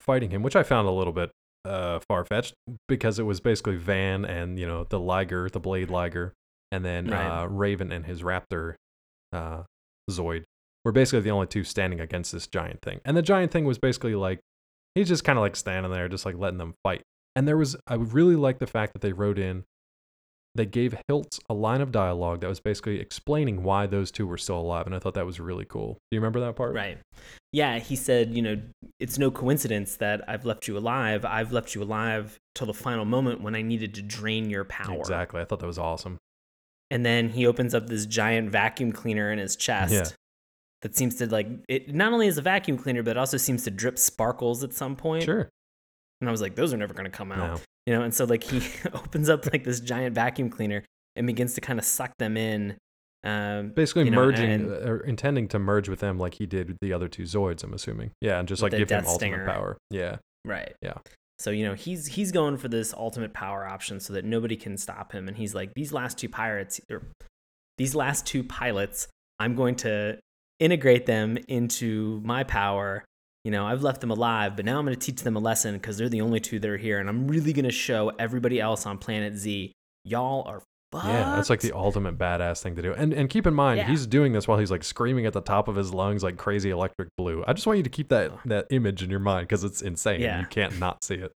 fighting 0.00 0.30
him, 0.30 0.42
which 0.44 0.54
I 0.54 0.62
found 0.62 0.86
a 0.86 0.92
little 0.92 1.12
bit 1.12 1.30
uh, 1.64 1.98
far 2.08 2.24
fetched 2.24 2.54
because 2.86 3.18
it 3.18 3.24
was 3.24 3.40
basically 3.40 3.74
Van 3.74 4.24
and 4.24 4.56
you 4.56 4.66
know 4.68 4.84
the 4.88 5.00
Liger, 5.00 5.48
the 5.50 5.58
Blade 5.58 5.90
Liger, 5.90 6.32
and 6.70 6.84
then 6.84 7.08
Right. 7.08 7.42
uh, 7.42 7.46
Raven 7.48 7.90
and 7.90 8.06
his 8.06 8.22
Raptor 8.22 8.76
uh, 9.32 9.62
Zoid 10.08 10.44
were 10.84 10.92
basically 10.92 11.22
the 11.22 11.30
only 11.32 11.48
two 11.48 11.64
standing 11.64 11.98
against 12.00 12.30
this 12.30 12.46
giant 12.46 12.82
thing. 12.82 13.00
And 13.04 13.16
the 13.16 13.22
giant 13.22 13.50
thing 13.50 13.64
was 13.64 13.78
basically 13.78 14.14
like 14.14 14.38
he's 14.96 15.08
just 15.08 15.22
kind 15.22 15.38
of 15.38 15.42
like 15.42 15.54
standing 15.54 15.92
there, 15.92 16.08
just 16.08 16.26
like 16.26 16.36
letting 16.36 16.58
them 16.58 16.74
fight. 16.82 17.02
And 17.36 17.46
there 17.46 17.56
was 17.56 17.76
I 17.86 17.94
really 17.94 18.34
like 18.34 18.58
the 18.58 18.66
fact 18.66 18.94
that 18.94 19.02
they 19.02 19.12
wrote 19.12 19.38
in 19.38 19.64
they 20.56 20.66
gave 20.66 20.96
Hiltz 21.08 21.38
a 21.48 21.54
line 21.54 21.80
of 21.80 21.92
dialogue 21.92 22.40
that 22.40 22.48
was 22.48 22.60
basically 22.60 22.98
explaining 22.98 23.62
why 23.62 23.86
those 23.86 24.10
two 24.10 24.26
were 24.26 24.38
still 24.38 24.58
alive, 24.58 24.86
and 24.86 24.94
I 24.94 24.98
thought 24.98 25.14
that 25.14 25.26
was 25.26 25.38
really 25.38 25.66
cool. 25.66 25.98
Do 26.10 26.16
you 26.16 26.20
remember 26.20 26.40
that 26.40 26.56
part? 26.56 26.74
Right. 26.74 26.98
Yeah, 27.52 27.78
he 27.78 27.94
said, 27.94 28.34
you 28.34 28.42
know, 28.42 28.60
it's 28.98 29.18
no 29.18 29.30
coincidence 29.30 29.96
that 29.96 30.28
I've 30.28 30.44
left 30.44 30.66
you 30.66 30.76
alive. 30.76 31.24
I've 31.24 31.52
left 31.52 31.74
you 31.74 31.82
alive 31.82 32.38
till 32.54 32.66
the 32.66 32.74
final 32.74 33.04
moment 33.04 33.42
when 33.42 33.54
I 33.54 33.62
needed 33.62 33.94
to 33.94 34.02
drain 34.02 34.50
your 34.50 34.64
power. 34.64 34.98
Exactly. 34.98 35.40
I 35.40 35.44
thought 35.44 35.60
that 35.60 35.66
was 35.66 35.78
awesome. 35.78 36.18
And 36.90 37.04
then 37.04 37.30
he 37.30 37.46
opens 37.46 37.74
up 37.74 37.88
this 37.88 38.06
giant 38.06 38.50
vacuum 38.50 38.92
cleaner 38.92 39.32
in 39.32 39.38
his 39.38 39.56
chest 39.56 39.92
Yeah. 39.92 40.04
That 40.82 40.96
seems 40.96 41.16
to 41.16 41.26
like 41.26 41.48
it 41.68 41.94
not 41.94 42.12
only 42.12 42.26
is 42.26 42.38
a 42.38 42.42
vacuum 42.42 42.76
cleaner, 42.78 43.02
but 43.02 43.12
it 43.12 43.16
also 43.16 43.36
seems 43.36 43.64
to 43.64 43.70
drip 43.70 43.98
sparkles 43.98 44.62
at 44.64 44.72
some 44.72 44.96
point. 44.96 45.24
Sure. 45.24 45.48
And 46.20 46.28
I 46.28 46.30
was 46.30 46.40
like, 46.40 46.54
those 46.54 46.72
are 46.72 46.76
never 46.76 46.94
gonna 46.94 47.10
come 47.10 47.32
out. 47.32 47.38
No. 47.38 47.60
You 47.86 47.94
know, 47.94 48.02
and 48.02 48.12
so 48.14 48.24
like 48.24 48.42
he 48.42 48.62
opens 48.94 49.28
up 49.28 49.50
like 49.52 49.64
this 49.64 49.80
giant 49.80 50.14
vacuum 50.14 50.50
cleaner 50.50 50.84
and 51.14 51.26
begins 51.26 51.54
to 51.54 51.60
kind 51.60 51.78
of 51.78 51.84
suck 51.84 52.12
them 52.18 52.36
in. 52.36 52.76
Um, 53.24 53.70
Basically 53.70 54.04
you 54.04 54.10
know, 54.10 54.16
merging 54.24 54.50
and- 54.50 54.66
or 54.66 55.00
intending 55.00 55.48
to 55.48 55.58
merge 55.58 55.88
with 55.88 56.00
them 56.00 56.18
like 56.18 56.34
he 56.34 56.46
did 56.46 56.68
with 56.68 56.78
the 56.80 56.92
other 56.92 57.08
two 57.08 57.24
Zoids, 57.24 57.64
I'm 57.64 57.72
assuming. 57.74 58.12
Yeah, 58.20 58.38
and 58.38 58.46
just 58.46 58.62
like 58.62 58.72
give 58.72 58.88
him 58.90 59.04
ultimate 59.06 59.14
Stinger. 59.18 59.46
power. 59.46 59.78
Yeah. 59.90 60.16
Right. 60.44 60.74
Yeah. 60.82 60.94
So 61.38 61.50
you 61.50 61.64
know 61.66 61.74
he's 61.74 62.06
he's 62.06 62.32
going 62.32 62.56
for 62.56 62.68
this 62.68 62.94
ultimate 62.94 63.32
power 63.34 63.66
option 63.66 63.98
so 64.00 64.12
that 64.14 64.24
nobody 64.24 64.56
can 64.56 64.76
stop 64.76 65.12
him, 65.12 65.28
and 65.28 65.36
he's 65.36 65.54
like 65.54 65.72
these 65.74 65.92
last 65.92 66.18
two 66.18 66.28
pirates 66.28 66.80
or 66.90 67.02
these 67.78 67.94
last 67.94 68.26
two 68.26 68.42
pilots, 68.44 69.08
I'm 69.38 69.54
going 69.54 69.74
to 69.76 70.18
integrate 70.60 71.06
them 71.06 71.38
into 71.48 72.20
my 72.24 72.44
power. 72.44 73.04
You 73.44 73.50
know, 73.52 73.64
I've 73.66 73.82
left 73.82 74.00
them 74.00 74.10
alive, 74.10 74.56
but 74.56 74.64
now 74.64 74.78
I'm 74.78 74.84
going 74.84 74.98
to 74.98 75.00
teach 75.12 75.22
them 75.22 75.36
a 75.36 75.40
lesson 75.40 75.74
because 75.74 75.96
they're 75.98 76.08
the 76.08 76.20
only 76.22 76.40
two 76.40 76.58
that 76.58 76.68
are 76.68 76.76
here, 76.76 76.98
and 76.98 77.08
I'm 77.08 77.28
really 77.28 77.52
going 77.52 77.64
to 77.64 77.70
show 77.70 78.10
everybody 78.18 78.60
else 78.60 78.86
on 78.86 78.98
Planet 78.98 79.36
Z, 79.36 79.72
y'all 80.04 80.42
are 80.48 80.62
fucked. 80.90 81.06
Yeah, 81.06 81.36
that's 81.36 81.48
like 81.48 81.60
the 81.60 81.72
ultimate 81.72 82.18
badass 82.18 82.60
thing 82.62 82.74
to 82.74 82.82
do. 82.82 82.92
And 82.92 83.12
and 83.12 83.30
keep 83.30 83.46
in 83.46 83.54
mind, 83.54 83.78
Yeah. 83.78 83.86
he's 83.88 84.06
doing 84.06 84.32
this 84.32 84.48
while 84.48 84.58
he's 84.58 84.70
like 84.72 84.82
screaming 84.82 85.26
at 85.26 85.32
the 85.32 85.40
top 85.40 85.68
of 85.68 85.76
his 85.76 85.94
lungs 85.94 86.24
like 86.24 86.36
crazy 86.36 86.70
electric 86.70 87.08
blue. 87.16 87.44
I 87.46 87.52
just 87.52 87.66
want 87.68 87.76
you 87.76 87.82
to 87.84 87.90
keep 87.90 88.08
that 88.08 88.32
that 88.46 88.66
image 88.70 89.02
in 89.04 89.10
your 89.10 89.20
mind 89.20 89.46
because 89.46 89.62
it's 89.62 89.80
insane. 89.80 90.20
Yeah. 90.20 90.40
You 90.40 90.46
can't 90.46 90.78
not 90.80 91.04
see 91.04 91.14
it. 91.16 91.32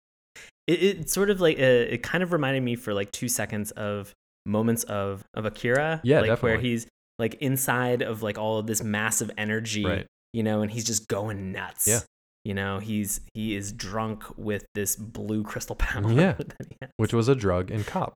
it, 0.67 0.83
it 0.83 1.09
sort 1.09 1.29
of 1.29 1.41
like 1.41 1.57
uh, 1.59 1.61
it 1.63 2.03
kind 2.03 2.23
of 2.23 2.31
reminded 2.31 2.63
me 2.63 2.75
for 2.75 2.93
like 2.93 3.11
two 3.11 3.27
seconds 3.27 3.71
of 3.71 4.13
moments 4.45 4.83
of 4.85 5.23
of 5.33 5.45
Akira. 5.45 5.99
Yeah, 6.05 6.21
like 6.21 6.41
where 6.41 6.57
he's 6.57 6.87
like 7.19 7.35
inside 7.35 8.01
of 8.01 8.21
like 8.23 8.37
all 8.37 8.59
of 8.59 8.67
this 8.67 8.83
massive 8.83 9.31
energy, 9.37 9.85
Right. 9.85 10.05
you 10.33 10.43
know, 10.43 10.61
and 10.61 10.71
he's 10.71 10.83
just 10.85 11.07
going 11.07 11.51
nuts. 11.51 11.87
Yeah. 11.87 11.99
You 12.45 12.53
know, 12.53 12.79
he's 12.79 13.21
he 13.33 13.55
is 13.55 13.71
drunk 13.73 14.23
with 14.37 14.65
this 14.75 14.95
blue 14.95 15.43
crystal 15.43 15.75
power. 15.75 16.11
Yeah. 16.11 16.33
that 16.37 16.55
he 16.69 16.77
has. 16.81 16.91
Which 16.97 17.13
was 17.13 17.27
a 17.27 17.35
drug 17.35 17.71
in 17.71 17.83
cop. 17.83 18.13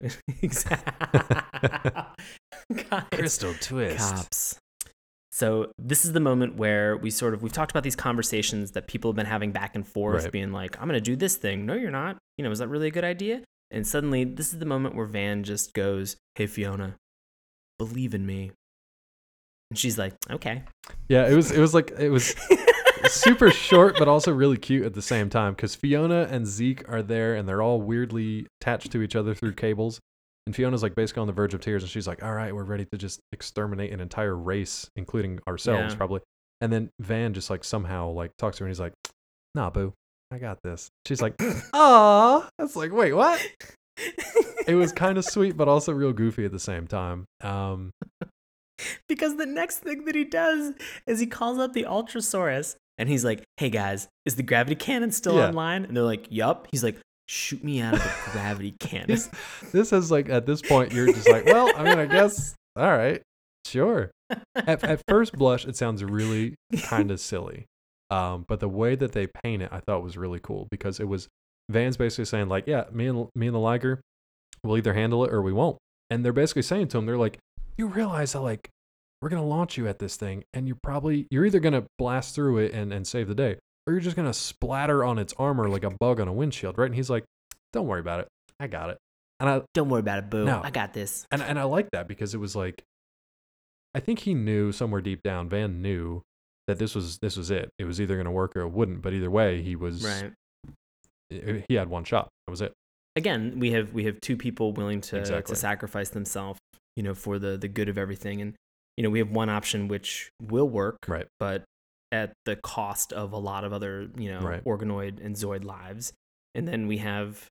exactly. 0.42 1.36
Crystal 3.12 3.54
twist. 3.60 3.98
cops. 3.98 4.58
So 5.32 5.70
this 5.78 6.04
is 6.04 6.12
the 6.12 6.20
moment 6.20 6.56
where 6.56 6.96
we 6.96 7.10
sort 7.10 7.34
of 7.34 7.42
we've 7.42 7.52
talked 7.52 7.70
about 7.70 7.82
these 7.84 7.96
conversations 7.96 8.72
that 8.72 8.86
people 8.88 9.10
have 9.10 9.16
been 9.16 9.26
having 9.26 9.52
back 9.52 9.74
and 9.74 9.86
forth, 9.86 10.24
Right. 10.24 10.32
being 10.32 10.52
like, 10.52 10.76
"I'm 10.80 10.88
going 10.88 10.96
to 10.98 11.00
do 11.00 11.16
this 11.16 11.36
thing." 11.36 11.66
No, 11.66 11.74
you're 11.74 11.90
not. 11.90 12.18
You 12.36 12.44
know, 12.44 12.50
is 12.50 12.58
that 12.58 12.68
really 12.68 12.88
a 12.88 12.90
good 12.90 13.04
idea? 13.04 13.42
And 13.70 13.86
suddenly, 13.86 14.24
this 14.24 14.52
is 14.52 14.58
the 14.58 14.66
moment 14.66 14.94
where 14.96 15.06
Van 15.06 15.44
just 15.44 15.72
goes, 15.72 16.16
"Hey, 16.34 16.46
Fiona, 16.46 16.96
believe 17.80 18.14
in 18.14 18.24
me." 18.26 18.52
And 19.70 19.78
she's 19.78 19.96
like, 19.98 20.14
"Okay." 20.30 20.62
Yeah, 21.08 21.28
it 21.28 21.34
was 21.34 21.50
it 21.50 21.60
was 21.60 21.72
like 21.74 21.92
it 21.98 22.10
was 22.10 22.34
super 23.08 23.50
short 23.50 23.96
but 23.98 24.08
also 24.08 24.32
really 24.32 24.56
cute 24.58 24.84
at 24.84 24.94
the 24.94 25.02
same 25.02 25.30
time 25.30 25.54
because 25.54 25.74
Fiona 25.74 26.28
and 26.30 26.46
Zeke 26.46 26.88
are 26.88 27.02
there 27.02 27.34
and 27.34 27.48
they're 27.48 27.62
all 27.62 27.80
weirdly 27.80 28.46
attached 28.60 28.92
to 28.92 29.02
each 29.02 29.16
other 29.16 29.34
through 29.34 29.54
cables. 29.54 30.00
And 30.46 30.54
Fiona's 30.56 30.82
like 30.82 30.94
basically 30.94 31.20
on 31.20 31.26
the 31.26 31.32
verge 31.32 31.54
of 31.54 31.60
tears 31.60 31.82
and 31.82 31.90
she's 31.90 32.06
like, 32.08 32.22
All 32.22 32.34
right, 32.34 32.54
we're 32.54 32.64
ready 32.64 32.86
to 32.92 32.98
just 32.98 33.20
exterminate 33.32 33.92
an 33.92 34.00
entire 34.00 34.34
race, 34.36 34.88
including 34.96 35.38
ourselves, 35.48 35.92
Yeah. 35.92 35.96
probably. 35.96 36.20
And 36.60 36.72
then 36.72 36.90
Van 36.98 37.34
just 37.34 37.50
like 37.50 37.62
somehow 37.64 38.10
like 38.10 38.32
talks 38.38 38.56
to 38.58 38.64
her 38.64 38.66
and 38.66 38.70
he's 38.72 38.80
like, 38.80 38.92
Nah, 39.54 39.70
boo, 39.70 39.92
I 40.32 40.38
got 40.38 40.58
this. 40.62 40.88
She's 41.06 41.22
like, 41.22 41.34
Aw. 41.74 42.48
That's 42.58 42.74
like, 42.76 42.92
wait, 42.92 43.12
what? 43.12 43.40
It 44.66 44.74
was 44.76 44.92
kind 44.92 45.18
of 45.18 45.24
sweet, 45.24 45.56
but 45.56 45.68
also 45.68 45.92
real 45.92 46.12
goofy 46.12 46.44
at 46.44 46.52
the 46.52 46.58
same 46.58 46.86
time. 46.86 47.24
Um, 47.42 47.90
because 49.08 49.36
the 49.36 49.46
next 49.46 49.78
thing 49.78 50.04
that 50.04 50.14
he 50.14 50.24
does 50.24 50.74
is 51.06 51.20
he 51.20 51.26
calls 51.26 51.58
up 51.58 51.72
the 51.72 51.84
Ultrasaurus 51.84 52.76
and 52.98 53.08
he's 53.08 53.24
like, 53.24 53.42
"Hey 53.56 53.70
guys, 53.70 54.08
is 54.26 54.36
the 54.36 54.42
gravity 54.42 54.76
cannon 54.76 55.10
still 55.10 55.36
Yeah. 55.36 55.48
online?" 55.48 55.84
And 55.84 55.96
they're 55.96 56.04
like, 56.04 56.26
"Yup." 56.30 56.68
He's 56.70 56.84
like, 56.84 56.98
"Shoot 57.28 57.64
me 57.64 57.80
out 57.80 57.94
of 57.94 58.00
the 58.02 58.30
gravity 58.32 58.74
cannon." 58.80 59.18
this, 59.72 59.92
is 59.92 60.10
like 60.10 60.28
at 60.28 60.46
this 60.46 60.62
point 60.62 60.92
you're 60.92 61.06
just 61.06 61.28
like, 61.28 61.46
well, 61.46 61.70
I 61.76 61.82
mean, 61.84 61.98
I 61.98 62.06
guess, 62.06 62.54
all 62.76 62.90
right, 62.96 63.22
sure. 63.66 64.10
At, 64.54 64.84
at 64.84 65.02
first 65.08 65.32
blush, 65.32 65.66
it 65.66 65.76
sounds 65.76 66.04
really 66.04 66.54
kind 66.82 67.10
of 67.10 67.18
silly, 67.20 67.66
um, 68.10 68.44
but 68.46 68.60
the 68.60 68.68
way 68.68 68.94
that 68.94 69.12
they 69.12 69.26
paint 69.26 69.62
it, 69.62 69.68
I 69.72 69.80
thought 69.80 70.02
was 70.02 70.16
really 70.16 70.40
cool 70.40 70.68
because 70.70 71.00
it 71.00 71.08
was 71.08 71.26
Van's 71.70 71.96
basically 71.96 72.24
saying 72.26 72.48
like, 72.48 72.66
yeah, 72.66 72.84
me 72.92 73.06
and 73.06 73.28
me 73.34 73.46
and 73.46 73.54
the 73.54 73.60
Liger, 73.60 74.00
we'll 74.62 74.76
either 74.76 74.94
handle 74.94 75.24
it 75.24 75.32
or 75.32 75.42
we 75.42 75.52
won't, 75.52 75.78
and 76.10 76.24
they're 76.24 76.32
basically 76.32 76.62
saying 76.62 76.88
to 76.88 76.98
him, 76.98 77.06
they're 77.06 77.16
like, 77.18 77.38
you 77.76 77.86
realize 77.86 78.32
that 78.32 78.40
like 78.40 78.68
we're 79.22 79.28
gonna 79.28 79.46
launch 79.46 79.76
you 79.76 79.86
at 79.88 79.98
this 79.98 80.16
thing, 80.16 80.44
and 80.54 80.66
you're 80.66 80.78
probably 80.82 81.26
you're 81.30 81.44
either 81.46 81.60
gonna 81.60 81.84
blast 81.98 82.34
through 82.34 82.58
it 82.58 82.72
and 82.72 82.92
and 82.92 83.06
save 83.06 83.28
the 83.28 83.34
day, 83.34 83.56
or 83.86 83.92
you're 83.92 84.00
just 84.00 84.16
gonna 84.16 84.32
splatter 84.34 85.04
on 85.04 85.18
its 85.18 85.34
armor 85.38 85.68
like 85.68 85.84
a 85.84 85.90
bug 85.90 86.20
on 86.20 86.28
a 86.28 86.32
windshield, 86.32 86.78
right? 86.78 86.86
And 86.86 86.94
he's 86.94 87.10
like, 87.10 87.24
don't 87.72 87.86
worry 87.86 88.00
about 88.00 88.20
it, 88.20 88.28
I 88.58 88.66
got 88.66 88.90
it. 88.90 88.98
And 89.38 89.48
I 89.48 89.62
Don't 89.72 89.88
worry 89.88 90.00
about 90.00 90.18
it, 90.18 90.28
boo. 90.28 90.44
No. 90.44 90.60
I 90.62 90.70
got 90.70 90.92
this. 90.92 91.26
and 91.30 91.42
and 91.42 91.58
I 91.58 91.62
like 91.64 91.90
that 91.92 92.06
because 92.08 92.34
it 92.34 92.38
was 92.38 92.54
like 92.54 92.82
I 93.94 94.00
think 94.00 94.20
he 94.20 94.34
knew 94.34 94.70
somewhere 94.72 95.00
deep 95.00 95.22
down, 95.22 95.48
Van 95.48 95.82
knew 95.82 96.22
that 96.66 96.78
this 96.78 96.94
was 96.94 97.18
this 97.18 97.36
was 97.36 97.50
it. 97.50 97.70
It 97.78 97.84
was 97.84 98.00
either 98.00 98.14
going 98.14 98.26
to 98.26 98.30
work 98.30 98.54
or 98.54 98.60
it 98.60 98.68
wouldn't, 98.68 99.02
but 99.02 99.12
either 99.12 99.30
way, 99.30 99.62
he 99.62 99.74
was 99.76 100.04
Right. 100.04 100.32
I- 101.32 101.64
he 101.68 101.74
had 101.74 101.88
one 101.88 102.04
shot. 102.04 102.28
That 102.46 102.50
was 102.50 102.60
it. 102.60 102.72
Again, 103.16 103.58
we 103.58 103.72
have 103.72 103.92
we 103.92 104.04
have 104.04 104.20
two 104.20 104.36
people 104.36 104.72
willing 104.72 105.00
to 105.02 105.18
Exactly. 105.18 105.54
to 105.54 105.60
sacrifice 105.60 106.10
themselves, 106.10 106.58
you 106.96 107.02
know, 107.02 107.14
for 107.14 107.38
the 107.38 107.56
the 107.58 107.68
good 107.68 107.88
of 107.88 107.98
everything. 107.98 108.40
And 108.40 108.54
you 108.96 109.02
know, 109.02 109.10
we 109.10 109.18
have 109.18 109.30
one 109.30 109.48
option 109.48 109.88
which 109.88 110.30
will 110.42 110.68
work, 110.68 110.98
Right. 111.08 111.26
but 111.38 111.64
at 112.12 112.32
the 112.44 112.56
cost 112.56 113.12
of 113.12 113.32
a 113.32 113.36
lot 113.38 113.64
of 113.64 113.72
other, 113.72 114.08
you 114.16 114.30
know, 114.32 114.40
Right. 114.40 114.64
organoid 114.64 115.24
and 115.24 115.34
zoid 115.36 115.64
lives. 115.64 116.12
And 116.54 116.66
then 116.66 116.86
we 116.88 116.98
have 116.98 117.46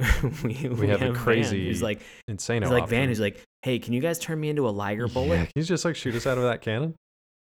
we, 0.42 0.68
We 0.68 0.88
have 0.88 1.02
a 1.02 1.06
Van, 1.06 1.14
crazy 1.14 1.66
who's 1.68 1.82
like 1.82 2.00
Insane. 2.26 2.62
he's 2.62 2.70
like 2.70 2.88
Van 2.88 3.08
who's 3.08 3.20
like, 3.20 3.40
"Hey, 3.62 3.78
can 3.78 3.92
you 3.94 4.00
guys 4.00 4.18
turn 4.18 4.40
me 4.40 4.48
into 4.48 4.68
a 4.68 4.70
Liger 4.70 5.06
bullet? 5.06 5.28
Yeah, 5.36 5.44
can 5.44 5.52
you 5.54 5.62
just 5.62 5.84
like 5.84 5.94
shoot 5.96 6.14
us 6.16 6.26
out 6.26 6.36
of 6.36 6.44
that 6.44 6.60
cannon? 6.62 6.94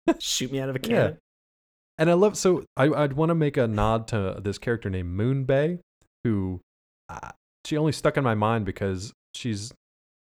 Shoot 0.19 0.51
me 0.51 0.59
out 0.61 0.69
of 0.69 0.77
a 0.77 0.81
Yeah. 0.83 0.89
cannon." 0.89 1.19
And 2.01 2.09
I 2.09 2.15
love 2.15 2.37
so 2.37 2.65
I 2.79 2.89
I'd 2.89 3.13
want 3.13 3.29
to 3.29 3.35
make 3.35 3.59
a 3.59 3.69
nod 3.69 4.09
to 4.09 4.41
this 4.43 4.57
character 4.57 4.89
named 4.89 5.17
Moonbay, 5.17 5.81
who 6.25 6.61
uh, 7.11 7.33
she 7.67 7.77
only 7.77 7.93
stuck 7.93 8.17
in 8.17 8.25
my 8.25 8.35
mind 8.35 8.65
because 8.65 9.13
she's 9.35 9.71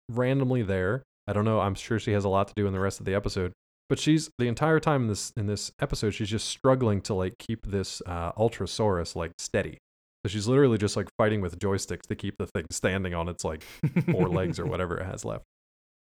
randomly 0.09 0.63
there. 0.63 1.03
I 1.27 1.33
don't 1.33 1.43
know. 1.43 1.59
I'm 1.59 1.75
sure 1.75 1.99
she 1.99 2.13
has 2.13 2.23
a 2.23 2.29
lot 2.29 2.47
to 2.47 2.53
do 2.55 2.65
in 2.65 2.71
the 2.71 2.79
rest 2.79 3.01
of 3.01 3.05
the 3.05 3.13
episode, 3.13 3.51
but 3.89 3.99
she's 3.99 4.29
the 4.37 4.47
entire 4.47 4.79
time 4.79 5.03
in 5.03 5.07
this 5.09 5.33
in 5.35 5.47
this 5.47 5.69
episode 5.81 6.11
she's 6.11 6.29
just 6.29 6.47
struggling 6.47 7.01
to 7.01 7.13
like 7.13 7.37
keep 7.39 7.65
this 7.67 8.01
uh, 8.05 8.31
Ultrasaurus 8.31 9.13
like 9.13 9.33
steady. 9.37 9.77
So 10.23 10.29
she's 10.29 10.47
literally 10.47 10.77
just 10.77 10.95
like 10.95 11.09
fighting 11.17 11.41
with 11.41 11.59
joysticks 11.59 12.07
to 12.07 12.15
keep 12.15 12.37
the 12.39 12.47
thing 12.47 12.67
standing 12.71 13.13
on 13.13 13.27
its 13.27 13.43
like 13.43 13.63
four 14.09 14.29
legs 14.29 14.59
or 14.59 14.65
whatever 14.71 14.97
it 14.97 15.05
has 15.05 15.25
left. 15.25 15.43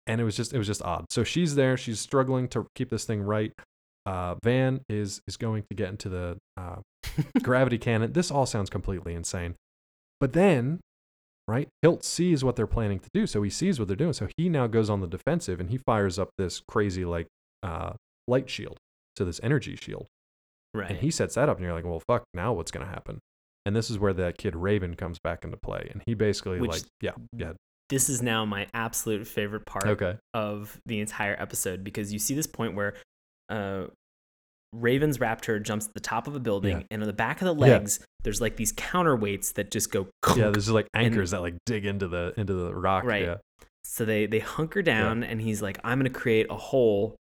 And 0.06 0.22
it 0.22 0.24
was 0.24 0.36
just 0.36 0.54
it 0.54 0.60
was 0.60 0.68
just 0.68 0.84
odd. 0.84 1.08
So 1.10 1.24
she's 1.24 1.56
there, 1.56 1.78
she's 1.78 2.00
struggling 2.00 2.48
to 2.50 2.68
keep 2.76 2.92
this 2.92 3.06
thing 3.06 3.24
right. 3.24 3.54
Uh, 4.06 4.36
Van 4.44 4.82
is 4.90 5.22
is 5.28 5.38
going 5.38 5.64
to 5.70 5.76
get 5.76 5.90
into 5.90 6.10
the 6.10 6.38
uh, 6.58 6.78
gravity 7.44 7.78
cannon. 7.78 8.14
This 8.14 8.32
all 8.32 8.46
sounds 8.46 8.70
completely 8.70 9.14
insane. 9.14 9.56
But 10.20 10.34
then, 10.34 10.80
right, 11.48 11.68
Hilt 11.82 12.04
sees 12.04 12.44
what 12.44 12.56
they're 12.56 12.68
planning 12.68 13.00
to 13.00 13.10
do, 13.14 13.28
so 13.28 13.42
he 13.44 13.50
sees 13.50 13.80
what 13.80 13.88
they're 13.88 13.98
doing. 13.98 14.14
So 14.14 14.28
he 14.38 14.50
now 14.50 14.68
goes 14.68 14.90
on 14.90 15.02
the 15.02 15.08
defensive 15.08 15.60
and 15.60 15.70
he 15.70 15.78
fires 15.78 16.20
up 16.20 16.30
this 16.38 16.62
crazy 16.68 17.06
like 17.06 17.28
uh, 17.62 17.94
light 18.28 18.50
shield, 18.50 18.78
so 19.18 19.26
this 19.26 19.40
energy 19.44 19.76
shield. 19.76 20.08
Right. 20.74 20.90
And 20.90 21.00
he 21.00 21.12
sets 21.12 21.36
that 21.36 21.50
up, 21.50 21.58
and 21.58 21.66
you're 21.66 21.76
like, 21.76 21.86
well, 21.86 22.02
fuck, 22.08 22.24
now 22.34 22.54
what's 22.54 22.72
going 22.72 22.86
to 22.86 22.92
happen? 22.92 23.20
And 23.66 23.76
this 23.76 23.90
is 23.90 24.00
where 24.00 24.14
that 24.14 24.38
kid 24.38 24.56
Raven 24.56 24.96
comes 24.96 25.20
back 25.24 25.44
into 25.44 25.56
play. 25.56 25.88
And 25.92 26.02
he 26.06 26.16
basically, 26.16 26.60
Which- 26.60 26.72
like, 26.72 26.84
yeah, 27.00 27.12
yeah, 27.32 27.54
this 27.90 28.10
is 28.10 28.22
now 28.22 28.44
my 28.44 28.68
absolute 28.74 29.28
favorite 29.28 29.66
part 29.66 29.86
okay. 29.86 30.18
of 30.34 30.80
the 30.86 31.00
entire 31.00 31.36
episode 31.40 31.84
because 31.84 32.12
you 32.12 32.20
see 32.20 32.34
this 32.34 32.48
point 32.48 32.76
where 32.76 32.96
uh, 33.54 33.88
Raven's 34.74 35.20
raptor 35.20 35.62
jumps 35.62 35.86
to 35.86 35.92
the 35.94 36.00
top 36.00 36.28
of 36.28 36.36
a 36.36 36.40
building, 36.40 36.80
Yeah. 36.80 36.84
and 36.90 37.02
on 37.04 37.08
the 37.08 37.14
back 37.14 37.42
of 37.42 37.46
the 37.46 37.54
Yeah. 37.68 37.74
legs, 37.76 38.04
there's 38.24 38.42
like 38.42 38.56
these 38.56 38.74
counterweights 38.74 39.54
that 39.54 39.70
just 39.70 39.92
go. 39.92 40.08
Yeah, 40.36 40.50
there's 40.50 40.70
like 40.70 40.88
And- 40.94 41.06
anchors 41.06 41.32
that 41.32 41.42
like 41.42 41.56
dig 41.66 41.86
into 41.86 42.08
the 42.08 42.34
into 42.38 42.54
the 42.54 42.74
rock. 42.74 43.04
Right. 43.04 43.24
Yeah. 43.24 43.38
So 43.84 44.04
they 44.06 44.26
they 44.26 44.40
hunker 44.40 44.82
down, 44.82 45.24
and 45.24 45.42
he's 45.42 45.62
like, 45.62 45.78
"I'm 45.84 46.00
going 46.00 46.12
to 46.12 46.20
create 46.20 46.48
a 46.50 46.56
hole 46.56 47.16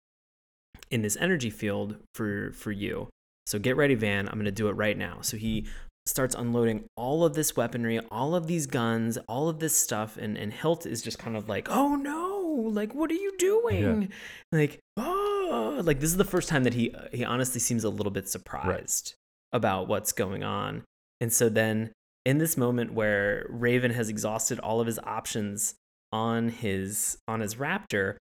in 0.89 1.01
this 1.03 1.15
energy 1.17 1.49
field 1.51 1.97
for 2.15 2.51
for 2.53 2.71
you. 2.71 3.09
So 3.45 3.59
get 3.59 3.75
ready, 3.77 3.95
Van. 3.95 4.27
I'm 4.27 4.35
going 4.35 4.45
to 4.45 4.51
do 4.51 4.69
it 4.69 4.73
right 4.73 4.97
now." 4.97 5.19
So 5.21 5.37
he 5.37 5.67
starts 6.05 6.33
unloading 6.35 6.85
all 6.97 7.23
of 7.23 7.33
this 7.35 7.55
weaponry, 7.55 7.99
all 8.11 8.33
of 8.33 8.47
these 8.47 8.65
guns, 8.65 9.17
all 9.27 9.47
of 9.49 9.59
this 9.59 9.75
stuff, 9.77 10.17
and 10.17 10.37
and 10.37 10.51
Hilt 10.53 10.85
is 10.87 11.01
just 11.03 11.19
kind 11.19 11.35
of 11.37 11.47
like, 11.47 11.67
"Oh 11.69 11.95
no! 11.95 12.32
Like, 12.53 12.93
what 12.93 13.09
are 13.11 13.15
you 13.15 13.33
doing?" 13.37 14.09
Like, 14.51 14.79
oh, 14.97 15.79
like 15.83 15.99
this 15.99 16.09
is 16.11 16.17
the 16.17 16.23
first 16.25 16.49
time 16.49 16.63
that 16.63 16.73
he 16.73 16.93
uh, 16.93 17.07
he 17.11 17.23
honestly 17.23 17.59
seems 17.59 17.83
a 17.83 17.89
little 17.89 18.11
bit 18.11 18.27
surprised 18.29 19.15
about 19.51 19.87
what's 19.87 20.11
going 20.11 20.43
on, 20.43 20.83
and 21.21 21.31
so 21.31 21.49
then 21.49 21.91
in 22.25 22.37
this 22.37 22.55
moment 22.55 22.93
where 22.93 23.45
Raven 23.49 23.91
has 23.91 24.07
exhausted 24.09 24.59
all 24.59 24.79
of 24.79 24.87
his 24.87 24.99
options 24.99 25.75
on 26.11 26.49
his 26.49 27.17
on 27.27 27.39
his 27.41 27.55
raptor. 27.55 28.17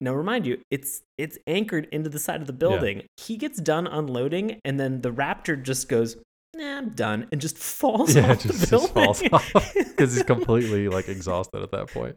Now 0.00 0.12
remind 0.12 0.44
you, 0.46 0.60
it's 0.70 1.02
it's 1.16 1.38
anchored 1.46 1.86
into 1.92 2.10
the 2.10 2.18
side 2.18 2.40
of 2.40 2.46
the 2.46 2.52
building. 2.52 3.02
He 3.16 3.36
gets 3.36 3.60
done 3.60 3.86
unloading, 3.86 4.60
and 4.64 4.78
then 4.78 5.00
the 5.02 5.12
raptor 5.12 5.62
just 5.62 5.88
goes, 5.88 6.16
"Nah, 6.54 6.78
I'm 6.78 6.90
done," 6.90 7.28
and 7.32 7.40
just 7.40 7.56
falls 7.56 8.14
Yeah, 8.16 8.32
off 8.32 8.42
just, 8.42 8.60
the 8.60 8.66
just 8.66 8.94
building. 8.94 9.30
falls 9.30 9.52
off 9.54 9.72
because 9.74 10.14
he's 10.14 10.22
completely 10.34 10.88
like 10.88 11.08
exhausted 11.08 11.62
at 11.62 11.70
that 11.70 11.88
point. 11.88 12.16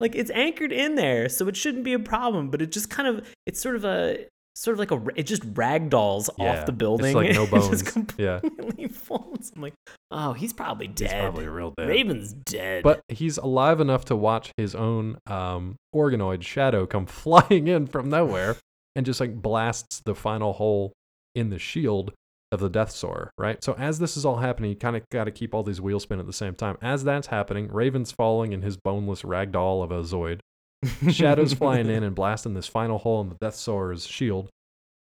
Like 0.00 0.14
it's 0.14 0.30
anchored 0.30 0.72
in 0.72 0.94
there, 0.94 1.28
so 1.28 1.48
it 1.48 1.56
shouldn't 1.56 1.84
be 1.84 1.92
a 1.92 1.98
problem. 1.98 2.50
But 2.50 2.62
it 2.62 2.72
just 2.72 2.90
kind 2.90 3.08
of 3.08 3.26
it's 3.46 3.60
sort 3.60 3.76
of 3.76 3.84
a 3.84 4.26
sort 4.54 4.72
of 4.74 4.78
like 4.78 4.90
a 4.90 5.02
it 5.16 5.24
just 5.24 5.42
ragdolls 5.54 6.28
Yeah, 6.38 6.60
off 6.60 6.66
the 6.66 6.72
building. 6.72 7.06
It's 7.08 7.14
like 7.14 7.34
no 7.34 7.42
It 7.44 7.50
bones. 7.50 7.82
just 7.82 8.14
yeah, 8.18 8.40
falls. 8.90 9.52
I'm 9.54 9.62
like, 9.62 9.74
oh, 10.10 10.32
he's 10.32 10.52
probably 10.52 10.88
dead. 10.88 11.10
he's 11.10 11.20
probably 11.20 11.46
real 11.48 11.72
dead. 11.76 11.88
Raven's 11.88 12.32
dead. 12.32 12.82
But 12.82 13.00
he's 13.08 13.36
alive 13.38 13.80
enough 13.80 14.04
to 14.06 14.16
watch 14.16 14.52
his 14.56 14.74
own 14.74 15.18
um, 15.26 15.76
organoid 15.94 16.42
shadow 16.42 16.86
come 16.86 17.06
flying 17.06 17.68
in 17.68 17.86
from 17.86 18.08
nowhere 18.08 18.56
and 18.94 19.04
just 19.04 19.20
like 19.20 19.34
blasts 19.42 20.00
the 20.04 20.14
final 20.14 20.54
hole 20.54 20.92
in 21.34 21.50
the 21.50 21.58
shield 21.58 22.12
of 22.56 22.60
the 22.60 22.70
Death 22.70 22.90
Saurer, 22.90 23.30
right? 23.38 23.62
So 23.62 23.74
as 23.74 23.98
this 23.98 24.16
is 24.16 24.24
all 24.24 24.36
happening, 24.36 24.70
you 24.70 24.76
kind 24.76 24.96
of 24.96 25.08
got 25.10 25.24
to 25.24 25.30
keep 25.30 25.54
all 25.54 25.62
these 25.62 25.80
wheels 25.80 26.02
spinning 26.02 26.20
at 26.20 26.26
the 26.26 26.32
same 26.32 26.54
time. 26.54 26.76
As 26.82 27.04
that's 27.04 27.28
happening, 27.28 27.68
Raven's 27.70 28.12
falling 28.12 28.52
in 28.52 28.62
his 28.62 28.76
boneless 28.76 29.22
ragdoll 29.22 29.84
of 29.84 29.92
a 29.92 30.02
Zoid. 30.02 30.40
Shadows 31.12 31.54
flying 31.54 31.88
in 31.88 32.02
and 32.02 32.14
blasting 32.14 32.54
this 32.54 32.66
final 32.66 32.98
hole 32.98 33.20
in 33.20 33.28
the 33.28 33.36
Death 33.36 33.54
Saurer's 33.54 34.06
shield. 34.06 34.50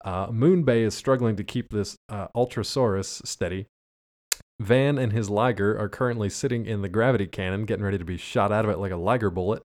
Uh, 0.03 0.27
Moonbay 0.27 0.85
is 0.85 0.93
struggling 0.93 1.35
to 1.35 1.43
keep 1.43 1.69
this 1.69 1.95
uh, 2.09 2.27
Ultrasaurus 2.35 3.25
steady. 3.25 3.65
Van 4.59 4.97
and 4.97 5.11
his 5.11 5.29
Liger 5.29 5.77
are 5.77 5.89
currently 5.89 6.29
sitting 6.29 6.65
in 6.65 6.81
the 6.81 6.89
gravity 6.89 7.27
cannon, 7.27 7.65
getting 7.65 7.83
ready 7.83 7.97
to 7.97 8.05
be 8.05 8.17
shot 8.17 8.51
out 8.51 8.65
of 8.65 8.71
it 8.71 8.77
like 8.77 8.91
a 8.91 8.97
Liger 8.97 9.29
bullet. 9.29 9.63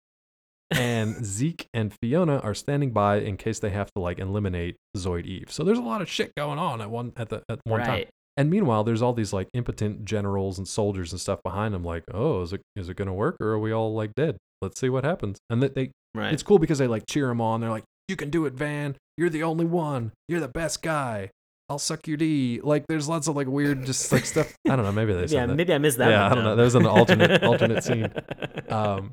And 0.72 1.24
Zeke 1.26 1.66
and 1.74 1.92
Fiona 2.00 2.38
are 2.38 2.54
standing 2.54 2.92
by 2.92 3.16
in 3.16 3.36
case 3.36 3.58
they 3.58 3.70
have 3.70 3.90
to 3.92 4.00
like 4.00 4.18
eliminate 4.20 4.76
Zoid 4.96 5.24
Eve. 5.26 5.46
So 5.50 5.64
there's 5.64 5.78
a 5.78 5.82
lot 5.82 6.00
of 6.00 6.08
shit 6.08 6.32
going 6.36 6.58
on 6.58 6.80
at 6.80 6.90
one 6.90 7.12
at 7.16 7.28
the 7.28 7.42
at 7.48 7.58
one 7.64 7.80
time. 7.84 8.04
And 8.36 8.48
meanwhile, 8.48 8.84
there's 8.84 9.02
all 9.02 9.12
these 9.12 9.32
like 9.32 9.48
impotent 9.52 10.04
generals 10.04 10.58
and 10.58 10.66
soldiers 10.68 11.10
and 11.12 11.20
stuff 11.20 11.42
behind 11.42 11.74
them. 11.74 11.82
Like, 11.84 12.04
oh, 12.14 12.42
is 12.42 12.52
it 12.52 12.62
is 12.76 12.88
it 12.88 12.96
gonna 12.96 13.12
work 13.12 13.36
or 13.40 13.48
are 13.48 13.58
we 13.58 13.72
all 13.72 13.94
like 13.94 14.14
dead? 14.14 14.36
Let's 14.62 14.78
see 14.80 14.88
what 14.88 15.04
happens. 15.04 15.38
And 15.50 15.62
that 15.62 15.74
they 15.74 15.90
Right. 16.14 16.32
it's 16.32 16.42
cool 16.42 16.58
because 16.58 16.78
they 16.78 16.86
like 16.86 17.04
cheer 17.08 17.30
him 17.30 17.40
on. 17.40 17.60
They're 17.60 17.70
like, 17.70 17.84
"You 18.08 18.16
can 18.16 18.30
do 18.30 18.44
it, 18.46 18.52
Van. 18.54 18.96
You're 19.16 19.30
the 19.30 19.42
only 19.44 19.64
one. 19.64 20.12
You're 20.28 20.40
the 20.40 20.48
best 20.48 20.82
guy. 20.82 21.30
I'll 21.68 21.78
suck 21.78 22.06
your 22.08 22.16
D." 22.16 22.60
Like, 22.62 22.84
there's 22.88 23.08
lots 23.08 23.28
of 23.28 23.36
like 23.36 23.46
weird, 23.46 23.84
just 23.86 24.10
like 24.10 24.24
stuff. 24.24 24.52
I 24.68 24.74
don't 24.76 24.84
know. 24.84 24.90
Maybe 24.92 25.12
they 25.14 25.26
yeah, 25.34 25.46
maybe 25.46 25.72
I 25.72 25.78
missed 25.78 25.98
that. 25.98 26.10
Yeah, 26.10 26.26
I 26.26 26.28
don't 26.30 26.38
now. 26.38 26.50
know. 26.50 26.56
There 26.56 26.64
was 26.64 26.74
an 26.74 26.86
alternate- 26.86 27.42
alternate 27.44 27.82
scene. 27.84 28.08
Um, 28.70 29.10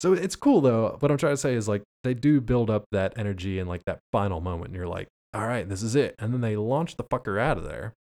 so 0.00 0.12
it's 0.12 0.36
cool 0.36 0.60
though. 0.60 0.96
What 1.00 1.10
I'm 1.10 1.18
trying 1.18 1.32
to 1.34 1.36
say 1.38 1.54
is 1.54 1.68
like 1.68 1.82
they 2.04 2.14
do 2.14 2.40
build 2.40 2.70
up 2.70 2.84
that 2.92 3.14
energy 3.16 3.58
and 3.58 3.68
like 3.68 3.82
that 3.86 3.98
final 4.12 4.40
moment, 4.40 4.66
and 4.68 4.76
you're 4.76 4.86
like, 4.88 5.08
"All 5.34 5.46
right, 5.46 5.68
this 5.68 5.82
is 5.82 5.96
it." 5.96 6.14
And 6.18 6.32
then 6.32 6.40
they 6.40 6.56
launch 6.56 6.96
the 6.96 7.04
fucker 7.04 7.40
out 7.40 7.58
of 7.58 7.64
there. 7.64 7.92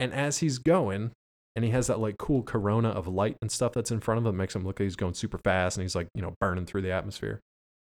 And 0.00 0.12
as 0.12 0.38
he's 0.38 0.58
going, 0.58 1.12
and 1.54 1.64
he 1.64 1.70
has 1.70 1.86
that 1.86 2.00
like 2.00 2.18
cool 2.18 2.42
corona 2.42 2.88
of 2.90 3.06
light 3.06 3.36
and 3.40 3.50
stuff 3.50 3.72
that's 3.72 3.90
in 3.92 4.00
front 4.00 4.18
of 4.18 4.26
him, 4.26 4.36
makes 4.36 4.54
him 4.56 4.64
look 4.64 4.80
like 4.80 4.84
he's 4.86 4.96
going 4.96 5.14
super 5.14 5.38
fast, 5.38 5.76
and 5.76 5.82
he's 5.82 5.94
like, 5.94 6.08
you 6.14 6.22
know, 6.22 6.34
burning 6.40 6.66
through 6.66 6.82
the 6.82 6.92
atmosphere. 6.92 7.40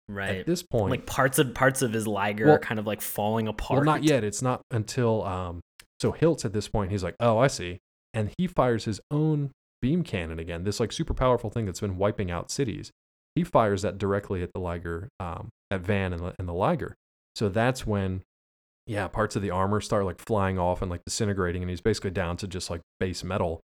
right. 0.09 0.41
At 0.41 0.47
this 0.47 0.63
point, 0.63 0.91
like 0.91 1.07
parts 1.07 1.39
of 1.39 1.55
parts 1.55 1.81
of 1.83 1.93
his 1.93 2.07
Liger 2.07 2.45
Well- 2.47 2.57
are 2.57 2.59
kind 2.59 2.79
of 2.79 2.87
like 2.87 3.01
falling 3.01 3.49
apart. 3.49 3.79
Well, 3.79 3.85
not 3.87 4.05
yet. 4.05 4.23
It's 4.25 4.43
not 4.43 4.61
until 4.71 5.25
um. 5.25 5.61
So 6.01 6.13
Hiltz 6.13 6.45
at 6.45 6.53
this 6.53 6.69
point, 6.69 6.91
he's 6.91 7.03
like, 7.03 7.15
"Oh, 7.21 7.39
I 7.39 7.47
see," 7.47 7.79
and 8.13 8.31
he 8.37 8.47
fires 8.47 8.85
his 8.85 9.01
own 9.11 9.51
beam 9.81 10.03
cannon 10.03 10.39
again. 10.39 10.65
This 10.65 10.79
like 10.79 10.93
super 10.93 11.15
powerful 11.15 11.49
thing 11.49 11.65
that's 11.65 11.81
been 11.81 11.97
wiping 11.97 12.31
out 12.31 12.51
cities. 12.51 12.91
He 13.35 13.45
fires 13.45 13.83
that 13.83 13.99
directly 13.99 14.43
at 14.43 14.53
the 14.53 14.61
Liger, 14.61 15.09
um, 15.21 15.49
at 15.71 15.81
Van 15.81 16.13
and 16.13 16.23
the, 16.23 16.35
and 16.39 16.49
the 16.49 16.53
Liger. 16.53 16.95
So 17.35 17.49
that's 17.49 17.85
when, 17.87 18.23
yeah, 18.87 19.09
parts 19.09 19.35
of 19.35 19.43
the 19.43 19.51
armor 19.51 19.81
start 19.81 20.05
like 20.05 20.21
flying 20.21 20.59
off 20.59 20.83
and 20.83 20.91
like 20.91 21.05
disintegrating, 21.05 21.63
and 21.63 21.69
he's 21.71 21.81
basically 21.81 22.11
down 22.13 22.37
to 22.39 22.47
just 22.47 22.71
like 22.71 22.81
base 23.01 23.25
metal. 23.25 23.61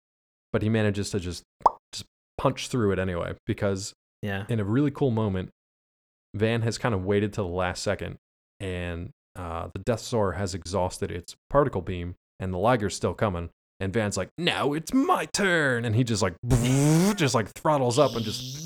But 0.53 0.63
he 0.63 0.69
manages 0.69 1.11
to 1.11 1.21
just 1.21 1.45
just 1.93 2.05
punch 2.39 2.69
through 2.69 2.91
it 2.93 2.99
anyway 2.99 3.35
because 3.47 3.93
Yeah. 4.23 4.45
in 4.49 4.59
a 4.59 4.65
really 4.65 4.91
cool 4.91 5.11
moment, 5.13 5.51
Van 6.35 6.63
has 6.63 6.79
kind 6.79 6.95
of 6.95 7.05
waited 7.05 7.33
till 7.33 7.47
the 7.49 7.55
last 7.55 7.83
second, 7.83 8.17
and 8.59 9.11
uh, 9.37 9.69
the 9.73 9.79
Death 9.81 10.01
Star 10.01 10.33
has 10.33 10.55
exhausted 10.55 11.11
its 11.13 11.37
particle 11.49 11.83
beam, 11.83 12.17
and 12.41 12.53
the 12.53 12.59
Liger's 12.59 12.97
still 12.97 13.15
coming. 13.15 13.51
And 13.79 13.93
Van's 13.93 14.17
like, 14.17 14.29
"Now 14.37 14.73
it's 14.75 14.93
my 14.93 15.25
turn," 15.27 15.85
and 15.85 15.95
he 15.97 16.05
just 16.05 16.23
like, 16.23 16.35
just 17.17 17.35
like 17.35 17.49
throttles 17.51 17.99
up 17.99 18.15
and 18.15 18.25
just, 18.25 18.60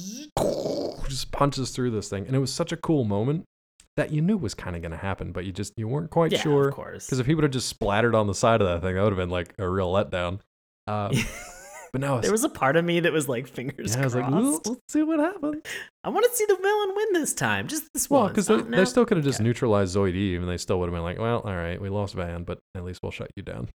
just 1.14 1.32
punches 1.32 1.70
through 1.70 1.90
this 1.90 2.08
thing. 2.08 2.26
And 2.26 2.34
it 2.36 2.40
was 2.40 2.52
such 2.52 2.72
a 2.72 2.76
cool 2.76 3.04
moment 3.04 3.44
that 3.96 4.10
you 4.10 4.20
knew 4.20 4.36
was 4.36 4.54
kind 4.54 4.74
of 4.74 4.82
going 4.82 4.92
to 4.92 4.98
happen, 4.98 5.32
but 5.32 5.44
you 5.44 5.52
just 5.52 5.72
you 5.76 5.86
weren't 5.88 6.10
quite 6.10 6.32
yeah, 6.32 6.40
sure 6.40 6.68
of 6.68 6.74
course. 6.74 7.06
because 7.06 7.20
if 7.20 7.26
he 7.26 7.34
would 7.34 7.44
have 7.44 7.52
just 7.52 7.68
splattered 7.68 8.14
on 8.14 8.26
the 8.26 8.34
side 8.34 8.60
of 8.60 8.66
that 8.66 8.82
thing, 8.86 8.96
that 8.96 9.02
would 9.02 9.12
have 9.12 9.18
been 9.18 9.30
like 9.30 9.54
a 9.58 9.68
real 9.68 9.92
letdown. 9.92 10.40
Um, 10.86 11.12
but 11.92 12.00
no, 12.00 12.20
there 12.20 12.32
was 12.32 12.42
a 12.44 12.48
part 12.48 12.76
of 12.76 12.84
me 12.84 13.00
that 13.00 13.12
was 13.12 13.28
like 13.28 13.46
fingers 13.46 13.94
yeah, 13.94 14.00
I 14.00 14.04
was 14.04 14.14
like, 14.16 14.26
crossed. 14.26 14.66
let's 14.66 14.80
see 14.88 15.02
what 15.02 15.20
happens. 15.20 15.62
I 16.02 16.08
want 16.08 16.26
to 16.28 16.36
see 16.36 16.44
the 16.46 16.56
villain 16.56 16.92
win 16.96 17.12
this 17.12 17.32
time, 17.34 17.68
just 17.68 17.84
this 17.94 18.10
Well, 18.10 18.28
because 18.28 18.48
they, 18.48 18.60
they 18.62 18.84
still 18.84 19.06
could 19.06 19.16
have 19.16 19.24
just 19.24 19.38
Okay. 19.38 19.44
neutralized 19.44 19.96
Zoid 19.96 20.14
Eve, 20.14 20.40
and 20.40 20.50
they 20.50 20.58
still 20.58 20.80
would 20.80 20.86
have 20.86 20.94
been 20.94 21.04
like, 21.04 21.18
well, 21.18 21.40
all 21.44 21.54
right, 21.56 21.80
we 21.80 21.88
lost 21.88 22.14
Van, 22.14 22.42
but 22.42 22.58
at 22.74 22.84
least 22.84 22.98
we'll 23.02 23.12
shut 23.12 23.30
you 23.36 23.42
down. 23.44 23.68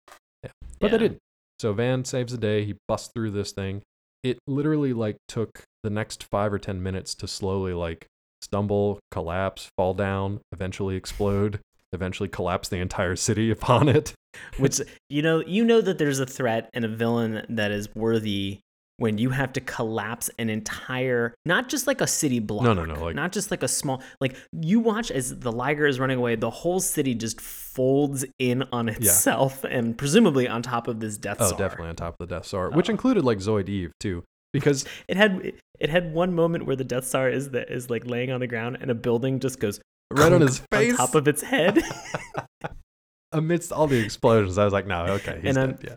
Yeah. 0.43 0.51
But 0.79 0.91
they 0.91 0.97
didn't. 0.97 1.19
So 1.59 1.73
Van 1.73 2.03
saves 2.05 2.31
the 2.31 2.37
day. 2.37 2.65
He 2.65 2.75
busts 2.87 3.09
through 3.13 3.31
this 3.31 3.51
thing. 3.51 3.81
It 4.23 4.37
literally 4.47 4.91
like 4.93 5.17
took 5.27 5.63
the 5.83 5.89
next 5.89 6.23
five 6.23 6.53
or 6.53 6.59
ten 6.59 6.81
minutes 6.83 7.15
to 7.15 7.27
slowly 7.27 7.73
like 7.73 8.07
stumble, 8.41 8.99
collapse, 9.11 9.69
fall 9.77 9.93
down, 9.93 10.39
eventually 10.51 10.95
explode, 10.95 11.59
eventually 11.93 12.29
collapse 12.29 12.69
the 12.69 12.77
entire 12.77 13.15
city 13.15 13.51
upon 13.57 13.89
it. 13.89 14.13
Which 14.57 14.79
you 15.09 15.21
know, 15.21 15.43
you 15.45 15.65
know 15.65 15.81
that 15.81 15.97
there's 15.97 16.19
a 16.19 16.25
threat 16.25 16.69
and 16.73 16.85
a 16.85 16.87
villain 16.87 17.45
that 17.49 17.71
is 17.71 17.89
worthy 17.95 18.59
when 18.97 19.17
you 19.17 19.29
have 19.29 19.53
to 19.53 19.61
collapse 19.61 20.29
an 20.37 20.49
entire, 20.49 21.33
not 21.45 21.69
just 21.69 21.87
like 21.87 22.01
a 22.01 22.05
city 22.07 22.39
block. 22.39 22.63
No, 22.65 22.73
no, 22.73 22.83
no, 22.85 23.01
like- 23.05 23.15
not 23.15 23.31
just 23.31 23.49
like 23.49 23.63
a 23.63 23.67
small. 23.67 24.03
Like 24.21 24.35
you 24.51 24.81
watch 24.81 25.09
as 25.09 25.39
the 25.39 25.51
Liger 25.53 25.87
is 25.87 25.99
running 26.01 26.17
away, 26.17 26.35
the 26.35 26.49
whole 26.49 26.79
city 26.81 27.15
just 27.15 27.39
folds 27.41 28.25
in 28.39 28.63
on 28.73 28.89
itself, 28.89 29.63
and 29.63 29.97
presumably 29.97 30.47
on 30.49 30.61
top 30.61 30.87
of 30.89 30.99
this 30.99 31.17
Death 31.17 31.37
Oh, 31.39 31.51
definitely 31.57 31.87
on 31.89 31.95
top 31.95 32.15
of 32.19 32.27
the 32.27 32.35
Death 32.35 32.45
Star, 32.47 32.67
oh. 32.67 32.75
which 32.75 32.89
Oh. 32.89 32.91
included 32.91 33.23
like 33.23 33.37
Zoid 33.39 33.69
Eve 33.69 33.93
too, 34.01 34.23
because 34.53 34.85
It 35.07 35.17
had 35.17 35.53
it 35.79 35.89
had 35.89 36.13
one 36.13 36.33
moment 36.33 36.65
where 36.65 36.75
the 36.75 36.83
Death 36.83 37.05
Star 37.05 37.29
is 37.29 37.51
that 37.51 37.69
is 37.71 37.89
like 37.89 38.05
laying 38.05 38.31
on 38.31 38.39
the 38.39 38.47
ground, 38.47 38.77
and 38.81 38.91
a 38.91 38.95
building 38.95 39.39
just 39.39 39.59
goes 39.59 39.79
right 40.11 40.31
on 40.33 40.41
his 40.41 40.61
face, 40.71 40.91
on 40.91 40.97
top 40.97 41.15
of 41.15 41.27
its 41.27 41.41
head. 41.41 41.81
amidst 43.31 43.71
all 43.71 43.87
the 43.87 43.99
explosions, 44.03 44.57
I 44.57 44.63
was 44.65 44.73
like, 44.73 44.87
no, 44.87 45.05
okay, 45.05 45.39
he's 45.41 45.49
And 45.49 45.57
I'm- 45.57 45.71
dead. 45.73 45.83
Yeah. 45.89 45.95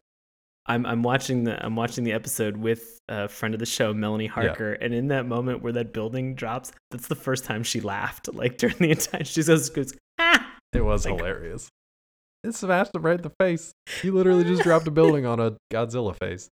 I'm 0.66 0.86
I'm 0.86 1.02
watching 1.02 1.42
the 1.42 1.60
I'm 1.66 1.74
watching 1.74 2.04
the 2.04 2.12
episode 2.12 2.56
with 2.56 2.96
a 3.08 3.26
friend 3.26 3.52
of 3.52 3.58
the 3.58 3.66
show, 3.66 3.92
Melanie 3.92 4.28
Harker, 4.28 4.74
and 4.74 4.94
in 4.94 5.08
that 5.08 5.26
moment 5.26 5.60
where 5.60 5.72
that 5.72 5.92
building 5.92 6.36
drops, 6.36 6.70
that's 6.92 7.08
the 7.08 7.16
first 7.16 7.42
time 7.44 7.64
she 7.64 7.80
laughed. 7.80 8.32
Like 8.32 8.56
during 8.58 8.76
the 8.78 8.90
entire, 8.92 9.24
she 9.24 9.42
goes, 9.42 9.68
goes 9.70 9.92
ah. 10.20 10.52
It 10.72 10.84
was 10.84 11.04
Like- 11.04 11.16
hilarious. 11.16 11.68
It 12.44 12.54
smashed 12.54 12.94
him 12.94 13.02
right 13.02 13.16
in 13.16 13.22
the 13.22 13.32
face. 13.40 13.72
He 14.02 14.10
literally 14.10 14.44
just 14.44 14.62
dropped 14.62 14.86
a 14.86 14.92
building 14.92 15.26
on 15.26 15.40
a 15.40 15.56
Godzilla 15.72 16.16
face. 16.16 16.48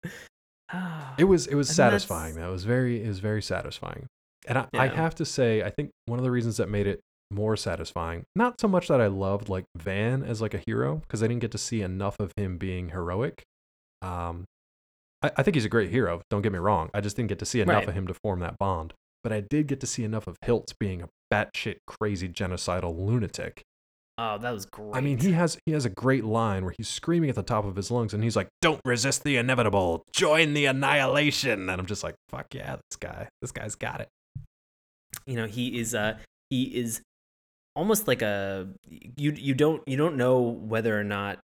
It 1.17 1.23
was 1.25 1.47
it 1.47 1.55
was 1.55 1.69
satisfying. 1.69 2.35
That 2.35 2.49
was 2.49 2.63
very 2.63 3.03
it 3.03 3.07
was 3.07 3.19
very 3.19 3.41
satisfying. 3.41 4.05
And 4.47 4.57
I, 4.57 4.67
I 4.73 4.87
have 4.87 5.15
to 5.15 5.25
say, 5.25 5.61
I 5.63 5.69
think 5.69 5.91
one 6.05 6.17
of 6.17 6.23
the 6.23 6.31
reasons 6.31 6.57
that 6.57 6.69
made 6.69 6.87
it 6.87 7.01
more 7.31 7.55
satisfying. 7.57 8.23
Not 8.35 8.59
so 8.59 8.67
much 8.67 8.87
that 8.87 8.99
I 9.01 9.07
loved 9.07 9.49
like 9.49 9.65
Van 9.77 10.23
as 10.23 10.41
like 10.41 10.53
a 10.53 10.61
hero 10.65 10.95
because 10.97 11.21
I 11.21 11.27
didn't 11.27 11.41
get 11.41 11.51
to 11.51 11.57
see 11.57 11.81
enough 11.81 12.15
of 12.19 12.31
him 12.37 12.57
being 12.57 12.89
heroic. 12.89 13.43
Um, 14.01 14.45
I, 15.21 15.31
I 15.37 15.43
think 15.43 15.55
he's 15.55 15.65
a 15.65 15.69
great 15.69 15.91
hero. 15.91 16.21
Don't 16.29 16.41
get 16.41 16.51
me 16.51 16.57
wrong. 16.59 16.89
I 16.93 17.01
just 17.01 17.15
didn't 17.15 17.29
get 17.29 17.39
to 17.39 17.45
see 17.45 17.61
enough 17.61 17.75
Right. 17.81 17.89
of 17.89 17.93
him 17.93 18.07
to 18.07 18.13
form 18.23 18.39
that 18.39 18.57
bond. 18.57 18.93
But 19.23 19.33
I 19.33 19.41
did 19.41 19.67
get 19.67 19.79
to 19.81 19.87
see 19.87 20.03
enough 20.03 20.25
of 20.27 20.37
Hiltz 20.45 20.73
being 20.79 21.03
a 21.03 21.09
batshit 21.31 21.77
crazy 21.85 22.29
genocidal 22.29 22.97
lunatic. 22.97 23.61
Oh, 24.21 24.37
that 24.37 24.51
was 24.51 24.65
great. 24.65 24.95
I 24.95 24.99
mean, 25.01 25.17
he 25.19 25.31
has 25.31 25.57
he 25.65 25.71
has 25.71 25.85
a 25.85 25.89
great 25.89 26.25
line 26.25 26.65
where 26.65 26.73
he's 26.77 26.89
screaming 26.89 27.29
at 27.29 27.35
the 27.37 27.43
top 27.43 27.63
of 27.63 27.75
his 27.77 27.89
lungs, 27.89 28.13
and 28.13 28.21
he's 28.23 28.35
like, 28.35 28.49
"Don't 28.61 28.81
resist 28.83 29.23
the 29.23 29.37
inevitable. 29.37 30.03
Join 30.13 30.53
the 30.53 30.65
annihilation." 30.65 31.69
And 31.69 31.79
I'm 31.79 31.85
just 31.85 32.03
like, 32.03 32.15
"Fuck 32.29 32.53
yeah, 32.53 32.75
this 32.89 32.97
guy. 32.99 33.29
This 33.41 33.51
guy's 33.51 33.75
got 33.75 34.01
it." 34.01 34.09
you 35.25 35.35
know 35.35 35.47
he 35.47 35.79
is 35.79 35.95
uh 35.95 36.17
he 36.49 36.63
is 36.63 37.01
almost 37.75 38.07
like 38.07 38.21
a 38.21 38.67
you 39.17 39.31
you 39.31 39.53
don't 39.53 39.81
you 39.87 39.97
don't 39.97 40.15
know 40.15 40.39
whether 40.39 40.97
or 40.99 41.03
not 41.03 41.39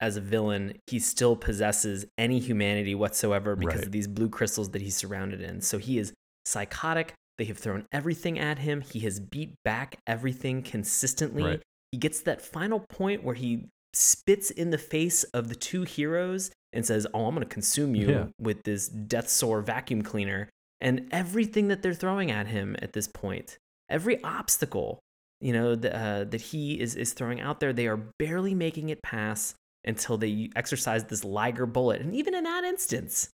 as 0.00 0.16
a 0.16 0.20
villain 0.20 0.72
he 0.86 0.98
still 0.98 1.36
possesses 1.36 2.04
any 2.18 2.38
humanity 2.38 2.94
whatsoever 2.94 3.54
because 3.54 3.76
Right. 3.80 3.86
of 3.86 3.92
these 3.92 4.08
blue 4.08 4.28
crystals 4.28 4.70
that 4.70 4.82
he's 4.82 4.96
surrounded 4.96 5.40
in 5.42 5.60
so 5.60 5.78
he 5.78 5.98
is 5.98 6.12
psychotic 6.46 7.12
they 7.38 7.44
have 7.44 7.58
thrown 7.58 7.86
everything 7.92 8.38
at 8.38 8.58
him 8.60 8.80
he 8.80 9.00
has 9.00 9.20
beat 9.20 9.54
back 9.64 9.98
everything 10.06 10.62
consistently 10.62 11.42
Right. 11.42 11.62
He 11.92 11.98
gets 11.98 12.18
to 12.20 12.24
that 12.26 12.42
final 12.42 12.80
point 12.80 13.22
where 13.22 13.34
he 13.34 13.66
spits 13.94 14.50
in 14.50 14.70
the 14.70 14.78
face 14.78 15.22
of 15.34 15.48
the 15.48 15.54
two 15.54 15.82
heroes 15.82 16.50
and 16.72 16.86
says 16.86 17.06
oh 17.12 17.26
i'm 17.26 17.34
going 17.34 17.46
to 17.46 17.54
consume 17.54 17.94
you 17.94 18.08
Yeah. 18.10 18.24
with 18.40 18.62
this 18.62 18.88
Death 18.88 19.28
Saurer 19.28 19.60
vacuum 19.60 20.00
cleaner 20.00 20.48
and 20.80 21.08
everything 21.12 21.68
that 21.68 21.82
they're 21.82 21.92
throwing 21.92 22.30
at 22.30 22.46
him 22.46 22.74
at 22.80 22.94
this 22.94 23.06
point 23.06 23.58
every 23.90 24.22
obstacle 24.24 24.98
you 25.42 25.52
know 25.52 25.76
th- 25.76 25.92
uh, 25.92 26.24
that 26.24 26.40
he 26.40 26.80
is 26.80 26.94
is 26.94 27.12
throwing 27.12 27.38
out 27.42 27.60
there 27.60 27.74
they 27.74 27.86
are 27.86 27.98
barely 28.18 28.54
making 28.54 28.88
it 28.88 29.02
pass 29.02 29.54
until 29.84 30.16
they 30.16 30.48
exercise 30.56 31.04
this 31.04 31.22
liger 31.24 31.66
bullet 31.66 32.00
and 32.00 32.16
even 32.16 32.34
in 32.34 32.44
that 32.44 32.64
instance 32.64 33.28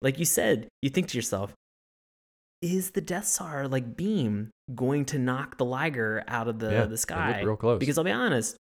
like 0.00 0.18
you 0.18 0.24
said 0.24 0.68
you 0.80 0.88
think 0.88 1.08
to 1.08 1.18
yourself 1.18 1.52
is 2.62 2.90
the 2.90 3.00
death 3.00 3.26
star 3.26 3.68
like 3.68 3.96
beam 3.96 4.50
going 4.74 5.04
to 5.04 5.18
knock 5.18 5.56
the 5.58 5.64
liger 5.64 6.24
out 6.28 6.48
of 6.48 6.58
the, 6.58 6.70
Yeah, 6.70 6.84
the 6.86 6.96
sky 6.96 7.40
real 7.42 7.56
close. 7.56 7.78
because 7.78 7.98
i'll 7.98 8.04
be 8.04 8.10
honest 8.10 8.56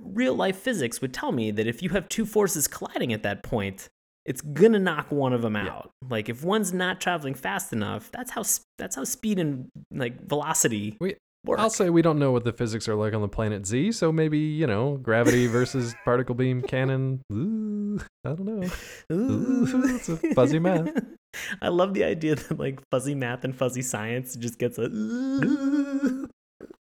real 0.00 0.34
life 0.34 0.56
physics 0.58 1.00
would 1.00 1.12
tell 1.12 1.32
me 1.32 1.50
that 1.50 1.66
if 1.66 1.82
you 1.82 1.90
have 1.90 2.08
two 2.08 2.24
forces 2.26 2.66
colliding 2.68 3.12
at 3.12 3.22
that 3.24 3.42
point 3.42 3.88
it's 4.24 4.40
gonna 4.40 4.78
knock 4.78 5.10
one 5.12 5.32
of 5.32 5.42
them 5.42 5.54
Yeah. 5.56 5.68
out 5.68 5.90
like 6.08 6.28
if 6.28 6.42
one's 6.44 6.72
not 6.72 7.00
traveling 7.00 7.34
fast 7.34 7.72
enough 7.72 8.10
that's 8.12 8.30
how 8.30 8.42
that's 8.78 8.96
how 8.96 9.04
speed 9.04 9.38
and 9.38 9.68
like 9.92 10.26
velocity 10.26 10.96
We- 11.00 11.16
work 11.44 11.58
I'll 11.60 11.70
say 11.70 11.90
we 11.90 12.02
don't 12.02 12.18
know 12.18 12.32
what 12.32 12.44
the 12.44 12.52
physics 12.52 12.88
are 12.88 12.94
like 12.96 13.14
on 13.14 13.20
the 13.22 13.28
planet 13.28 13.66
Z, 13.66 13.92
so 13.92 14.10
maybe 14.10 14.38
you 14.38 14.66
know 14.66 14.96
gravity 14.96 15.46
versus 15.46 15.94
particle 16.04 16.34
beam 16.34 16.60
cannon. 16.60 17.22
Ooh, 17.32 18.00
I 18.24 18.28
don't 18.30 18.44
know. 18.44 18.68
Ooh, 19.12 19.94
it's 19.94 20.08
a 20.08 20.16
fuzzy 20.34 20.58
math. 20.58 20.90
I 21.62 21.68
love 21.68 21.94
the 21.94 22.04
idea 22.04 22.36
that 22.36 22.58
like 22.58 22.80
fuzzy 22.90 23.14
math 23.14 23.44
and 23.44 23.54
fuzzy 23.54 23.82
science 23.82 24.36
just 24.36 24.58
gets 24.58 24.78
a. 24.78 24.88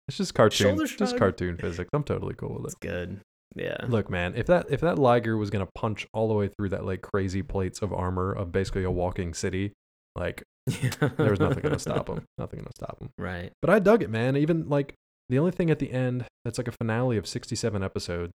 It's 0.07 0.17
just 0.17 0.35
cartoon, 0.35 0.85
just 0.85 1.17
cartoon 1.17 1.57
physics. 1.57 1.89
I'm 1.91 2.03
totally 2.03 2.35
cool 2.35 2.49
with 2.49 2.65
it. 2.65 2.65
It's 2.65 2.75
good. 2.75 3.21
Yeah. 3.55 3.77
Look, 3.87 4.07
man, 4.07 4.33
if 4.35 4.45
that 4.45 4.67
if 4.69 4.81
that 4.81 4.99
Liger 4.99 5.35
was 5.35 5.49
gonna 5.49 5.67
punch 5.73 6.05
all 6.13 6.27
the 6.27 6.35
way 6.35 6.47
through 6.47 6.69
that 6.69 6.85
like 6.85 7.01
crazy 7.01 7.41
plates 7.41 7.81
of 7.81 7.91
armor 7.91 8.31
of 8.31 8.51
basically 8.51 8.83
a 8.83 8.91
walking 8.91 9.33
city, 9.33 9.73
like 10.15 10.43
there 10.67 11.31
was 11.31 11.39
nothing 11.39 11.63
gonna 11.63 11.79
stop 11.79 12.07
him. 12.07 12.23
Nothing 12.37 12.59
gonna 12.59 12.71
stop 12.75 12.99
him. 13.01 13.09
Right. 13.17 13.51
But 13.61 13.71
I 13.71 13.79
dug 13.79 14.03
it, 14.03 14.11
man. 14.11 14.37
Even 14.37 14.69
like 14.69 14.93
the 15.29 15.39
only 15.39 15.51
thing 15.51 15.71
at 15.71 15.79
the 15.79 15.91
end 15.91 16.25
that's 16.43 16.59
like 16.59 16.67
a 16.67 16.71
finale 16.71 17.17
of 17.17 17.25
67 17.25 17.81
episodes. 17.81 18.31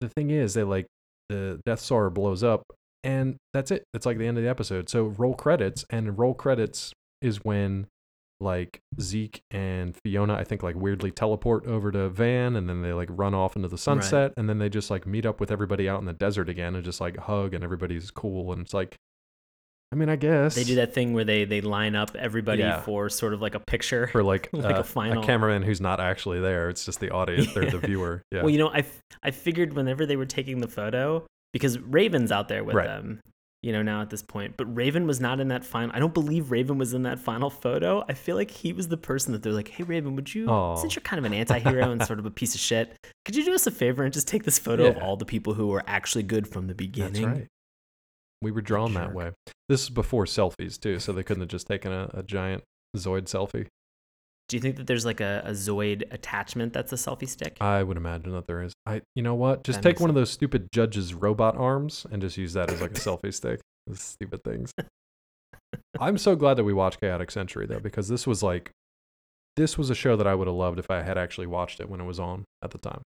The 0.00 0.08
thing 0.08 0.30
is, 0.30 0.54
they 0.54 0.62
like 0.62 0.86
the 1.28 1.60
Death 1.66 1.80
Star 1.80 2.08
blows 2.08 2.42
up, 2.42 2.62
and 3.04 3.36
that's 3.54 3.70
it. 3.70 3.84
It's 3.94 4.06
like 4.06 4.18
the 4.18 4.26
end 4.26 4.38
of 4.38 4.44
the 4.44 4.50
episode. 4.50 4.88
So 4.88 5.04
roll 5.04 5.34
credits, 5.34 5.84
and 5.90 6.18
roll 6.18 6.34
credits 6.34 6.92
is 7.22 7.44
when 7.44 7.86
like 8.40 8.78
Zeke 9.00 9.40
and 9.50 9.96
Fiona, 10.04 10.34
I 10.34 10.44
think, 10.44 10.62
like 10.62 10.76
weirdly 10.76 11.10
teleport 11.10 11.66
over 11.66 11.90
to 11.90 12.08
Van, 12.08 12.54
and 12.54 12.68
then 12.68 12.82
they 12.82 12.92
like 12.92 13.08
run 13.10 13.34
off 13.34 13.56
into 13.56 13.68
the 13.68 13.78
sunset, 13.78 14.32
and 14.36 14.48
then 14.48 14.58
they 14.58 14.68
just 14.68 14.90
like 14.90 15.06
meet 15.06 15.26
up 15.26 15.40
with 15.40 15.50
everybody 15.50 15.88
out 15.88 15.98
in 16.00 16.06
the 16.06 16.12
desert 16.12 16.48
again, 16.48 16.74
and 16.76 16.84
just 16.84 17.00
like 17.00 17.16
hug, 17.16 17.52
and 17.54 17.64
everybody's 17.64 18.10
cool, 18.12 18.52
and 18.52 18.62
it's 18.62 18.72
like, 18.74 18.94
I 19.90 19.96
mean, 19.96 20.08
I 20.10 20.16
guess 20.16 20.54
They 20.54 20.64
do 20.64 20.74
that 20.76 20.92
thing 20.94 21.14
where 21.14 21.24
they 21.24 21.44
they 21.46 21.60
line 21.62 21.96
up 21.96 22.14
everybody 22.14 22.60
Yeah. 22.60 22.80
for 22.82 23.08
sort 23.08 23.32
of 23.34 23.40
like 23.40 23.54
a 23.56 23.60
picture. 23.60 24.06
for 24.08 24.22
like, 24.22 24.50
Like 24.52 24.76
a 24.76 24.80
uh, 24.80 24.82
final- 24.84 25.22
cameraman 25.24 25.62
who's 25.62 25.80
not 25.80 25.98
actually 25.98 26.40
there. 26.40 26.68
It's 26.68 26.84
just 26.84 27.00
the 27.00 27.10
audience, 27.10 27.52
they're 27.54 27.70
the 27.70 27.78
viewer. 27.86 28.22
Yeah. 28.30 28.42
Well, 28.42 28.50
you 28.50 28.58
know, 28.58 28.68
I 28.68 28.80
f- 28.80 29.00
I 29.22 29.30
figured 29.32 29.72
whenever 29.72 30.04
they 30.06 30.16
were 30.16 30.26
taking 30.26 30.60
the 30.60 30.68
photo 30.68 31.26
because 31.52 31.78
Raven's 31.78 32.30
out 32.32 32.48
there 32.48 32.64
with 32.64 32.74
Right. 32.76 32.86
them. 32.86 33.20
You 33.60 33.72
know, 33.72 33.82
now 33.82 34.02
at 34.02 34.10
this 34.10 34.22
point, 34.22 34.56
but 34.56 34.66
Raven 34.66 35.04
was 35.08 35.18
not 35.20 35.40
in 35.40 35.48
that 35.48 35.64
final. 35.64 35.90
I 35.92 35.98
don't 35.98 36.14
believe 36.14 36.52
Raven 36.52 36.78
was 36.78 36.94
in 36.94 37.02
that 37.02 37.18
final 37.18 37.50
photo. 37.50 38.04
I 38.08 38.12
feel 38.14 38.36
like 38.36 38.52
he 38.52 38.72
was 38.72 38.86
the 38.86 38.96
person 38.96 39.32
that 39.32 39.42
they're 39.42 39.52
like, 39.52 39.66
"Hey, 39.66 39.82
Raven, 39.82 40.14
would 40.14 40.32
you, 40.32 40.46
since 40.78 40.94
you're 40.94 41.02
kind 41.02 41.18
of 41.18 41.24
an 41.24 41.34
anti-hero 41.36 41.90
and 41.90 42.00
sort 42.06 42.20
of 42.20 42.26
a 42.26 42.30
piece 42.30 42.54
of 42.54 42.60
shit, 42.60 42.96
could 43.24 43.34
you 43.34 43.44
do 43.44 43.52
us 43.52 43.66
a 43.66 43.72
favor 43.72 44.04
and 44.04 44.12
just 44.12 44.28
take 44.28 44.44
this 44.44 44.60
photo 44.60 44.86
of 44.86 44.98
all 44.98 45.16
the 45.16 45.24
people 45.24 45.54
who 45.54 45.66
were 45.66 45.82
actually 45.88 46.22
good 46.22 46.46
from 46.46 46.68
the 46.68 46.72
That's 46.74 46.78
beginning?" 46.78 47.24
right. 47.26 47.46
We 48.40 48.52
were 48.52 48.60
drawn 48.62 48.94
that 48.94 49.12
way. 49.12 49.32
This 49.68 49.82
is 49.82 49.90
before 49.90 50.24
selfies 50.26 50.78
too, 50.80 51.00
so 51.00 51.12
they 51.12 51.24
couldn't 51.24 51.40
have 51.40 51.48
just 51.50 51.66
taken 51.66 51.90
a, 51.90 52.08
a 52.14 52.22
giant 52.22 52.62
Zoid 52.96 53.22
selfie. 53.24 53.66
Do 54.48 54.56
you 54.56 54.60
think 54.62 54.76
that 54.76 54.86
there's 54.86 55.04
like 55.04 55.20
a, 55.20 55.42
a 55.44 55.50
Zoid 55.50 56.10
attachment 56.10 56.72
that's 56.72 56.92
a 56.92 56.96
selfie 56.96 57.28
stick? 57.28 57.58
I 57.60 57.82
would 57.82 57.98
imagine 57.98 58.32
that 58.32 58.46
there 58.46 58.62
is. 58.62 58.72
I, 58.86 59.02
you 59.14 59.22
know 59.22 59.34
what? 59.34 59.62
Just 59.62 59.82
That 59.82 59.90
take 59.90 60.00
one 60.00 60.08
of 60.08 60.16
those 60.16 60.30
stupid 60.30 60.68
judge's 60.72 61.12
robot 61.12 61.56
arms 61.56 62.06
and 62.10 62.22
just 62.22 62.38
use 62.38 62.54
that 62.54 62.70
as 62.70 62.80
like 62.80 62.92
a 62.92 62.94
selfie 62.94 63.34
stick. 63.34 63.60
Those 63.86 64.00
stupid 64.00 64.42
things. 64.44 64.72
I'm 66.00 66.16
so 66.16 66.34
glad 66.34 66.54
that 66.54 66.64
we 66.64 66.72
watched 66.72 67.00
Chaotic 67.00 67.30
Century 67.30 67.66
though, 67.66 67.80
because 67.80 68.08
this 68.08 68.26
was 68.26 68.42
like, 68.42 68.70
this 69.56 69.76
was 69.76 69.90
a 69.90 69.94
show 69.94 70.16
that 70.16 70.26
I 70.26 70.34
would 70.34 70.46
have 70.46 70.56
loved 70.56 70.78
if 70.78 70.90
I 70.90 71.02
had 71.02 71.18
actually 71.18 71.46
watched 71.46 71.80
it 71.80 71.90
when 71.90 72.00
it 72.00 72.04
was 72.04 72.18
on 72.18 72.44
at 72.62 72.70
the 72.70 72.78
time. 72.78 73.02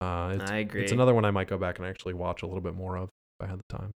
Uh, 0.00 0.32
it's, 0.40 0.50
I 0.50 0.56
agree. 0.56 0.82
it's 0.82 0.92
another 0.92 1.14
one 1.14 1.24
I 1.24 1.30
might 1.30 1.46
go 1.46 1.58
back 1.58 1.78
and 1.78 1.86
actually 1.86 2.14
watch 2.14 2.42
a 2.42 2.46
little 2.46 2.62
bit 2.62 2.74
more 2.74 2.96
of 2.96 3.04
if 3.38 3.46
I 3.46 3.50
had 3.50 3.58
the 3.58 3.76
time. 3.76 3.90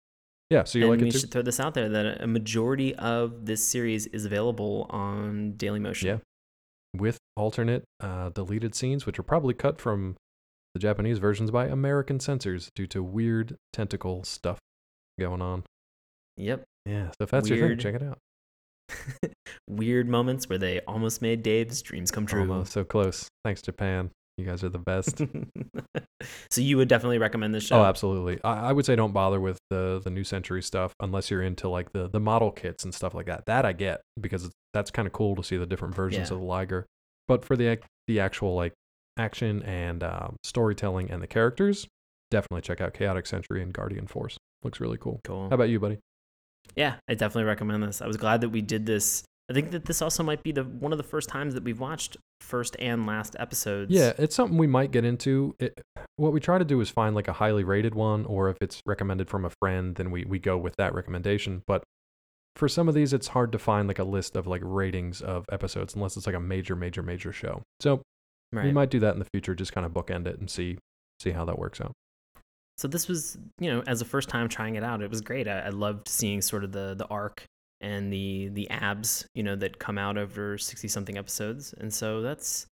Yeah, 0.49 0.65
so 0.65 0.79
you 0.79 0.85
and 0.85 0.91
like 0.93 1.01
we 1.03 1.09
it 1.09 1.13
too? 1.13 1.19
should 1.21 1.31
throw 1.31 1.43
this 1.43 1.61
out 1.61 1.75
there 1.75 1.89
that 1.89 2.21
a 2.23 2.27
majority 2.27 2.97
of 2.97 3.47
this 3.47 3.65
series 3.65 4.07
is 4.09 4.25
available 4.25 4.87
on 4.91 5.53
Daily 5.53 5.79
Motion. 5.79 6.09
Yeah. 6.09 6.17
With 6.97 7.19
alternate 7.37 7.85
uh, 8.01 8.31
deleted 8.31 8.75
scenes, 8.75 9.07
which 9.07 9.19
are 9.19 9.25
probably 9.25 9.55
cut 9.55 9.81
from 9.81 10.17
the 10.75 10.81
Japanese 10.81 11.19
versions 11.19 11.51
by 11.51 11.67
American 11.67 12.21
censors 12.21 12.71
due 12.75 12.87
to 12.89 13.03
weird 13.03 13.57
tentacle 13.73 14.25
stuff 14.25 14.59
going 15.19 15.43
on. 15.43 15.65
Yep. 16.37 16.65
Yeah, 16.87 17.09
so 17.09 17.25
if 17.25 17.31
that's 17.31 17.49
your 17.49 17.69
thing, 17.69 17.79
check 17.79 17.95
it 17.95 18.03
out. 18.03 18.19
Weird 19.69 20.09
moments 20.09 20.49
where 20.49 20.59
they 20.59 20.81
almost 20.81 21.23
made 21.23 21.43
Dave's 21.43 21.83
dreams 21.83 22.11
come 22.11 22.27
true. 22.27 22.41
Almost 22.41 22.73
so 22.73 22.85
close. 22.85 23.29
Thanks, 23.45 23.63
Japan. 23.63 24.11
You 24.39 24.45
guys 24.47 24.65
are 24.65 24.69
the 24.71 24.79
best. 24.79 25.19
so 26.51 26.61
you 26.61 26.77
would 26.77 26.89
definitely 26.89 27.19
recommend 27.19 27.55
this 27.55 27.65
show. 27.65 27.77
oh, 27.81 27.85
absolutely. 27.85 28.39
I, 28.43 28.71
I 28.71 28.73
would 28.73 28.87
say 28.87 28.97
don't 28.97 29.13
bother 29.13 29.41
with 29.41 29.59
the 29.71 30.01
the 30.03 30.11
new 30.11 30.25
century 30.25 30.63
stuff 30.63 30.95
unless 31.01 31.31
you're 31.31 31.43
into 31.43 31.69
like 31.69 31.93
the 31.93 32.09
the 32.09 32.21
model 32.21 32.51
kits 32.51 32.85
and 32.85 32.95
stuff 32.95 33.15
like 33.15 33.27
that. 33.27 33.45
That 33.47 33.65
I 33.67 33.73
get 33.73 34.01
because 34.21 34.45
it's, 34.45 34.55
that's 34.73 34.91
kind 34.91 35.07
of 35.07 35.13
cool 35.13 35.37
to 35.37 35.43
see 35.45 35.57
the 35.57 35.67
different 35.67 35.95
versions 35.95 36.29
Yeah. 36.31 36.35
of 36.35 36.41
the 36.41 36.47
Liger. 36.47 36.87
But 37.29 37.45
for 37.45 37.57
the 37.57 37.79
the 38.07 38.21
actual 38.21 38.55
like 38.55 38.73
action 39.19 39.63
and 39.65 40.03
um, 40.03 40.37
storytelling 40.45 41.11
and 41.11 41.23
the 41.23 41.27
characters, 41.27 41.87
definitely 42.31 42.63
check 42.63 42.81
out 42.81 42.95
Chaotic 42.95 43.27
Century 43.27 43.63
and 43.63 43.73
Guardian 43.73 44.07
Force. 44.07 44.39
Looks 44.63 44.81
really 44.81 44.99
cool. 44.99 45.21
Cool. 45.25 45.49
How 45.49 45.55
about 45.55 45.69
you, 45.69 45.79
buddy? 45.81 45.99
Yeah, 46.77 46.95
I 47.09 47.15
definitely 47.15 47.45
recommend 47.45 47.83
this. 47.83 48.01
I 48.01 48.07
was 48.07 48.17
glad 48.17 48.41
that 48.43 48.51
we 48.51 48.63
did 48.63 48.87
this. 48.87 49.23
I 49.51 49.53
think 49.53 49.73
that 49.73 49.85
this 49.85 50.01
also 50.01 50.23
might 50.23 50.45
be 50.45 50.53
the 50.53 50.63
one 50.63 50.93
of 50.93 50.99
the 50.99 51.05
first 51.05 51.29
times 51.29 51.55
that 51.55 51.65
we've 51.65 51.81
watched 51.81 52.17
first 52.41 52.77
and 52.79 53.05
last 53.05 53.35
episodes. 53.41 53.91
Yeah, 53.91 54.13
it's 54.17 54.37
something 54.37 54.57
we 54.57 54.69
might 54.69 54.93
get 54.93 55.05
into. 55.05 55.57
It, 55.59 55.81
what 56.17 56.33
we 56.33 56.39
try 56.39 56.57
to 56.59 56.65
do 56.65 56.81
is 56.81 56.89
find 56.89 57.17
like 57.17 57.27
a 57.27 57.33
highly 57.33 57.65
rated 57.65 57.97
one, 57.97 58.25
or 58.27 58.49
if 58.49 58.59
it's 58.61 58.81
recommended 58.87 59.29
from 59.29 59.45
a 59.45 59.51
friend, 59.61 59.97
then 59.97 60.13
we, 60.13 60.25
we 60.25 60.39
go 60.39 60.57
with 60.57 60.77
that 60.77 60.95
recommendation. 60.95 61.63
But 61.67 61.83
for 62.55 62.69
some 62.69 62.89
of 62.89 62.95
these, 62.95 63.13
it's 63.13 63.29
hard 63.29 63.51
to 63.51 63.59
find 63.59 63.89
like 63.89 63.99
a 63.99 64.05
list 64.05 64.37
of 64.37 64.47
like 64.47 64.63
ratings 64.65 65.21
of 65.21 65.45
episodes 65.51 65.97
unless 65.97 66.17
it's 66.17 66.27
like 66.27 66.37
a 66.37 66.41
major, 66.41 66.77
major, 66.77 67.03
major 67.03 67.33
show. 67.33 67.63
So 67.81 68.03
we 68.53 68.71
might 68.71 68.91
do 68.91 69.01
that 69.01 69.15
in 69.15 69.19
the 69.19 69.29
future, 69.35 69.57
just 69.57 69.73
kind 69.73 69.85
of 69.85 69.93
bookend 69.93 70.29
it 70.29 70.39
and 70.39 70.49
see 70.49 70.79
see 71.19 71.31
how 71.31 71.45
that 71.47 71.59
works 71.59 71.81
out. 71.81 71.93
So 72.79 72.87
this 72.87 73.09
was, 73.09 73.37
you 73.59 73.71
know, 73.71 73.83
as 73.89 74.01
a 74.01 74.05
first 74.05 74.29
time 74.29 74.49
trying 74.49 74.77
it 74.77 74.85
out, 74.85 75.03
it 75.03 75.11
was 75.11 75.21
great. 75.21 75.49
I, 75.49 75.59
I 75.59 75.69
loved 75.71 76.07
seeing 76.07 76.41
sort 76.41 76.63
of 76.63 76.71
the 76.71 76.95
the 76.95 77.07
arc 77.07 77.45
and 77.81 78.13
the 78.13 78.49
the 78.49 78.69
abs, 78.71 79.27
you 79.35 79.43
know, 79.43 79.57
that 79.57 79.79
come 79.79 79.99
out 79.99 80.19
over 80.19 80.59
sixty 80.59 80.89
something 80.89 81.17
episodes, 81.17 81.75
and 81.79 81.93
so 81.93 82.23
that's 82.23 82.67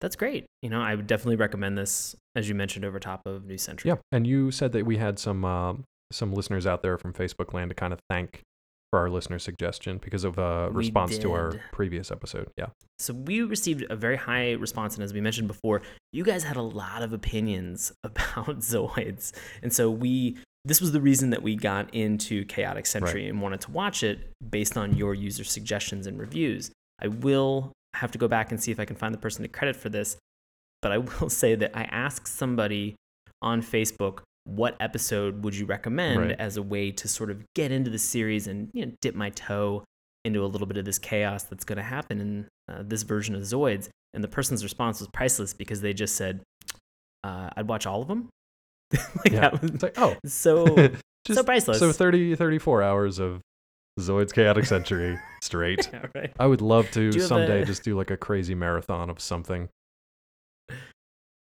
that's 0.00 0.16
great. 0.16 0.46
You 0.62 0.70
know, 0.70 0.80
I 0.80 0.94
would 0.94 1.06
definitely 1.06 1.36
recommend 1.36 1.76
this, 1.76 2.14
as 2.36 2.48
you 2.48 2.54
mentioned, 2.54 2.84
over 2.84 2.98
top 2.98 3.22
of 3.26 3.44
New 3.44 3.58
Century. 3.58 3.90
Yeah, 3.90 3.96
and 4.12 4.26
you 4.26 4.50
said 4.50 4.72
that 4.72 4.86
we 4.86 4.96
had 4.96 5.18
some 5.18 5.44
um, 5.44 5.84
some 6.12 6.32
listeners 6.32 6.66
out 6.66 6.82
there 6.82 6.98
from 6.98 7.12
Facebook 7.12 7.52
land 7.52 7.70
to 7.70 7.74
kind 7.74 7.92
of 7.92 8.00
thank 8.08 8.42
for 8.90 8.98
our 8.98 9.10
listener 9.10 9.38
suggestion 9.38 9.98
because 9.98 10.24
of 10.24 10.38
a 10.38 10.70
response 10.70 11.18
to 11.18 11.32
our 11.32 11.60
previous 11.72 12.10
episode. 12.10 12.48
Yeah. 12.56 12.66
So 12.98 13.12
we 13.12 13.42
received 13.42 13.84
a 13.90 13.96
very 13.96 14.16
high 14.16 14.52
response, 14.52 14.94
and 14.94 15.04
as 15.04 15.12
we 15.12 15.20
mentioned 15.20 15.48
before, 15.48 15.82
you 16.12 16.24
guys 16.24 16.42
had 16.42 16.56
a 16.56 16.62
lot 16.62 17.02
of 17.02 17.12
opinions 17.12 17.92
about 18.04 18.60
Zoids, 18.60 19.32
and 19.62 19.72
so 19.72 19.90
we. 19.90 20.36
This 20.68 20.82
was 20.82 20.92
the 20.92 21.00
reason 21.00 21.30
that 21.30 21.42
we 21.42 21.56
got 21.56 21.92
into 21.94 22.44
Chaotic 22.44 22.84
Century 22.84 23.26
and 23.26 23.40
wanted 23.40 23.62
to 23.62 23.70
watch 23.70 24.02
it 24.02 24.30
based 24.50 24.76
on 24.76 24.94
your 24.96 25.14
user 25.14 25.42
suggestions 25.42 26.06
and 26.06 26.18
reviews. 26.18 26.70
I 27.00 27.08
will 27.08 27.72
have 27.94 28.10
to 28.10 28.18
go 28.18 28.28
back 28.28 28.50
and 28.50 28.62
see 28.62 28.70
if 28.70 28.78
I 28.78 28.84
can 28.84 28.94
find 28.94 29.14
the 29.14 29.18
person 29.18 29.42
to 29.42 29.48
credit 29.48 29.76
for 29.76 29.88
this, 29.88 30.18
but 30.82 30.92
I 30.92 30.98
will 31.20 31.30
say 31.30 31.54
that 31.54 31.70
I 31.74 31.84
asked 31.84 32.28
somebody 32.28 32.96
on 33.40 33.62
Facebook 33.62 34.20
what 34.44 34.76
episode 34.78 35.42
would 35.42 35.56
you 35.56 35.64
recommend 35.64 36.20
Right. 36.20 36.36
as 36.38 36.56
a 36.58 36.62
way 36.62 36.90
to 36.92 37.08
sort 37.08 37.30
of 37.30 37.44
get 37.54 37.72
into 37.72 37.90
the 37.90 37.98
series 37.98 38.46
and 38.46 38.68
you 38.74 38.84
know, 38.84 38.92
dip 39.00 39.14
my 39.14 39.30
toe 39.30 39.84
into 40.24 40.44
a 40.44 40.48
little 40.48 40.66
bit 40.66 40.76
of 40.76 40.84
this 40.84 40.98
chaos 40.98 41.44
that's 41.44 41.64
going 41.64 41.76
to 41.78 41.82
happen 41.82 42.20
in 42.20 42.48
uh, 42.70 42.82
this 42.84 43.04
version 43.04 43.34
of 43.34 43.42
Zoids. 43.42 43.88
And 44.12 44.22
the 44.22 44.28
person's 44.28 44.62
response 44.62 45.00
was 45.00 45.08
priceless 45.08 45.54
because 45.54 45.80
they 45.80 45.94
just 45.94 46.14
said, 46.14 46.40
uh, 47.24 47.50
"I'd 47.56 47.68
watch 47.68 47.86
all 47.86 48.02
of 48.02 48.08
them." 48.08 48.28
like 49.24 49.32
Yeah. 49.32 49.40
that 49.40 49.60
was 49.62 49.70
It's 49.72 49.82
like, 49.82 49.98
oh, 49.98 50.16
so 50.26 50.66
just, 51.24 51.38
so 51.38 51.44
priceless. 51.44 51.78
So 51.78 51.92
30, 51.92 52.36
34 52.36 52.82
hours 52.82 53.18
of 53.18 53.40
Zoid's 54.00 54.32
Chaotic 54.32 54.64
Century 54.64 55.18
straight. 55.42 55.88
Yeah, 55.92 56.06
right. 56.14 56.32
I 56.38 56.46
would 56.46 56.60
love 56.62 56.90
to 56.92 57.10
Do 57.10 57.20
someday 57.20 57.62
a- 57.62 57.64
just 57.64 57.82
do 57.82 57.96
like 57.96 58.10
a 58.10 58.16
crazy 58.16 58.54
marathon 58.54 59.10
of 59.10 59.20
something. 59.20 59.68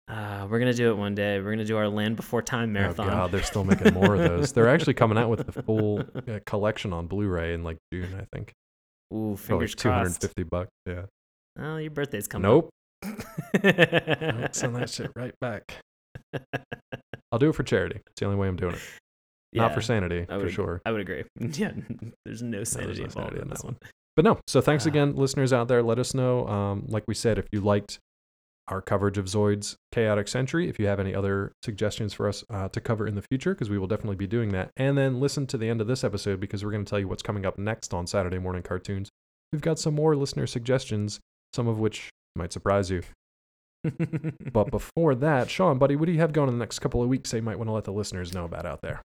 Uh, 0.08 0.46
we're 0.48 0.60
gonna 0.60 0.72
do 0.74 0.92
it 0.92 0.98
one 0.98 1.16
day. 1.16 1.40
We're 1.42 1.50
gonna 1.50 1.66
do 1.66 1.78
our 1.78 1.88
Land 1.90 2.16
Before 2.16 2.44
Time 2.44 2.72
marathon. 2.72 3.08
Oh 3.08 3.10
god, 3.10 3.32
they're 3.32 3.42
still 3.42 3.64
making 3.64 3.96
more 3.96 4.14
of 4.14 4.20
those. 4.22 4.54
They're 4.54 4.68
actually 4.70 4.94
coming 4.94 5.18
out 5.18 5.32
with 5.32 5.44
the 5.48 5.64
full 5.64 6.02
uh, 6.02 6.40
collection 6.46 6.94
on 6.94 7.08
Blu-ray 7.08 7.56
in 7.56 7.64
like 7.64 7.78
June, 7.92 8.14
I 8.16 8.26
think. 8.36 8.52
Ooh, 9.12 9.36
fingers 9.36 9.74
crossed. 9.74 10.22
250 10.22 10.44
bucks. 10.44 10.70
Yeah. 10.86 11.06
Oh, 11.58 11.78
your 11.78 11.90
birthday's 11.90 12.28
coming. 12.28 12.44
Nope, 12.44 12.70
Send 14.52 14.76
that 14.76 14.90
shit 14.92 15.10
right 15.16 15.34
back. 15.42 15.78
I'll 17.36 17.40
do 17.40 17.50
it 17.50 17.56
for 17.56 17.64
charity. 17.64 18.00
It's 18.08 18.20
the 18.22 18.26
only 18.28 18.38
way 18.38 18.48
I'm 18.48 18.56
doing 18.56 18.76
it. 18.76 18.82
Not 19.54 19.74
for 19.74 19.82
sanity, 19.82 20.26
for 20.26 20.50
sure. 20.50 20.82
I 20.86 20.92
would 20.94 21.02
agree. 21.02 21.24
Yeah, 21.42 21.72
there's 22.26 22.42
no 22.42 22.64
sanity 22.64 23.00
no 23.00 23.06
involved 23.06 23.14
sanity 23.34 23.42
in 23.42 23.50
this 23.50 23.60
that 23.62 23.66
one. 23.66 23.78
But 24.16 24.24
no, 24.24 24.40
so 24.48 24.62
thanks 24.62 24.86
Ah. 24.86 24.90
again, 24.90 25.16
listeners 25.18 25.52
out 25.52 25.68
there. 25.68 25.84
Let 25.84 26.00
us 26.00 26.14
know. 26.14 26.48
Um, 26.48 26.86
like 26.88 27.04
we 27.08 27.14
said, 27.14 27.38
if 27.38 27.46
you 27.52 27.60
liked 27.60 28.00
our 28.70 28.82
coverage 28.82 29.18
of 29.18 29.26
Zoid's 29.26 29.76
Chaotic 29.92 30.28
Century, 30.30 30.70
if 30.70 30.80
you 30.80 30.88
have 30.88 31.00
any 31.00 31.14
other 31.14 31.52
suggestions 31.64 32.14
for 32.14 32.28
us 32.30 32.44
uh, 32.50 32.70
to 32.70 32.80
cover 32.82 33.06
in 33.06 33.16
the 33.16 33.22
future, 33.30 33.54
because 33.54 33.70
we 33.70 33.78
will 33.78 33.88
definitely 33.88 34.16
be 34.16 34.28
doing 34.28 34.50
that. 34.54 34.72
And 34.78 34.98
then 34.98 35.20
listen 35.20 35.46
to 35.48 35.58
the 35.58 35.70
end 35.70 35.82
of 35.82 35.88
this 35.88 36.04
episode 36.06 36.40
because 36.40 36.64
we're 36.64 36.72
going 36.72 36.84
to 36.86 36.90
tell 36.90 37.00
you 37.00 37.08
what's 37.10 37.22
coming 37.24 37.46
up 37.46 37.58
next 37.60 37.94
on 37.94 38.08
Saturday 38.08 38.40
Morning 38.40 38.64
Cartoons. 38.64 39.10
We've 39.52 39.62
got 39.62 39.78
some 39.80 39.94
more 39.96 40.16
listener 40.16 40.48
suggestions, 40.48 41.20
some 41.54 41.68
of 41.68 41.78
which 41.80 42.10
might 42.36 42.52
surprise 42.52 42.90
you. 42.90 43.04
But 44.52 44.72
before 44.72 45.16
that, 45.16 45.50
Sean, 45.50 45.78
buddy, 45.78 45.96
what 45.96 46.06
do 46.06 46.12
you 46.12 46.20
have 46.20 46.34
going 46.34 46.50
in 46.50 46.56
the 46.56 46.64
next 46.64 46.80
couple 46.80 47.02
of 47.02 47.10
weeks 47.10 47.32
that 47.32 47.38
you 47.38 47.44
might 47.44 47.58
want 47.58 47.68
to 47.68 47.74
let 47.74 47.84
the 47.84 47.92
listeners 47.92 48.34
know 48.34 48.46
about 48.46 48.66
out 48.66 48.82
there? 48.82 49.02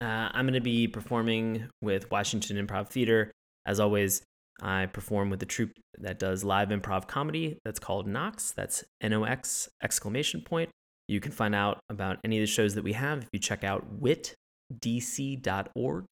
Uh, 0.00 0.28
I'm 0.32 0.44
going 0.44 0.54
to 0.54 0.60
be 0.60 0.86
performing 0.86 1.68
with 1.82 2.10
Washington 2.10 2.64
Improv 2.64 2.88
Theater. 2.88 3.32
As 3.66 3.80
always, 3.80 4.22
I 4.62 4.86
perform 4.86 5.30
with 5.30 5.42
a 5.42 5.46
troupe 5.46 5.72
that 5.98 6.18
does 6.18 6.44
live 6.44 6.68
improv 6.68 7.08
comedy 7.08 7.58
that's 7.64 7.78
called 7.78 8.06
Nox. 8.06 8.52
That's 8.52 8.84
N 9.00 9.12
O 9.12 9.24
X 9.24 9.68
exclamation 9.82 10.40
point. 10.40 10.70
You 11.08 11.20
can 11.20 11.32
find 11.32 11.54
out 11.54 11.80
about 11.88 12.18
any 12.24 12.38
of 12.38 12.42
the 12.42 12.46
shows 12.46 12.74
that 12.74 12.84
we 12.84 12.92
have 12.92 13.22
if 13.22 13.28
you 13.32 13.38
check 13.38 13.64
out 13.64 14.00
witdc.org. 14.00 16.04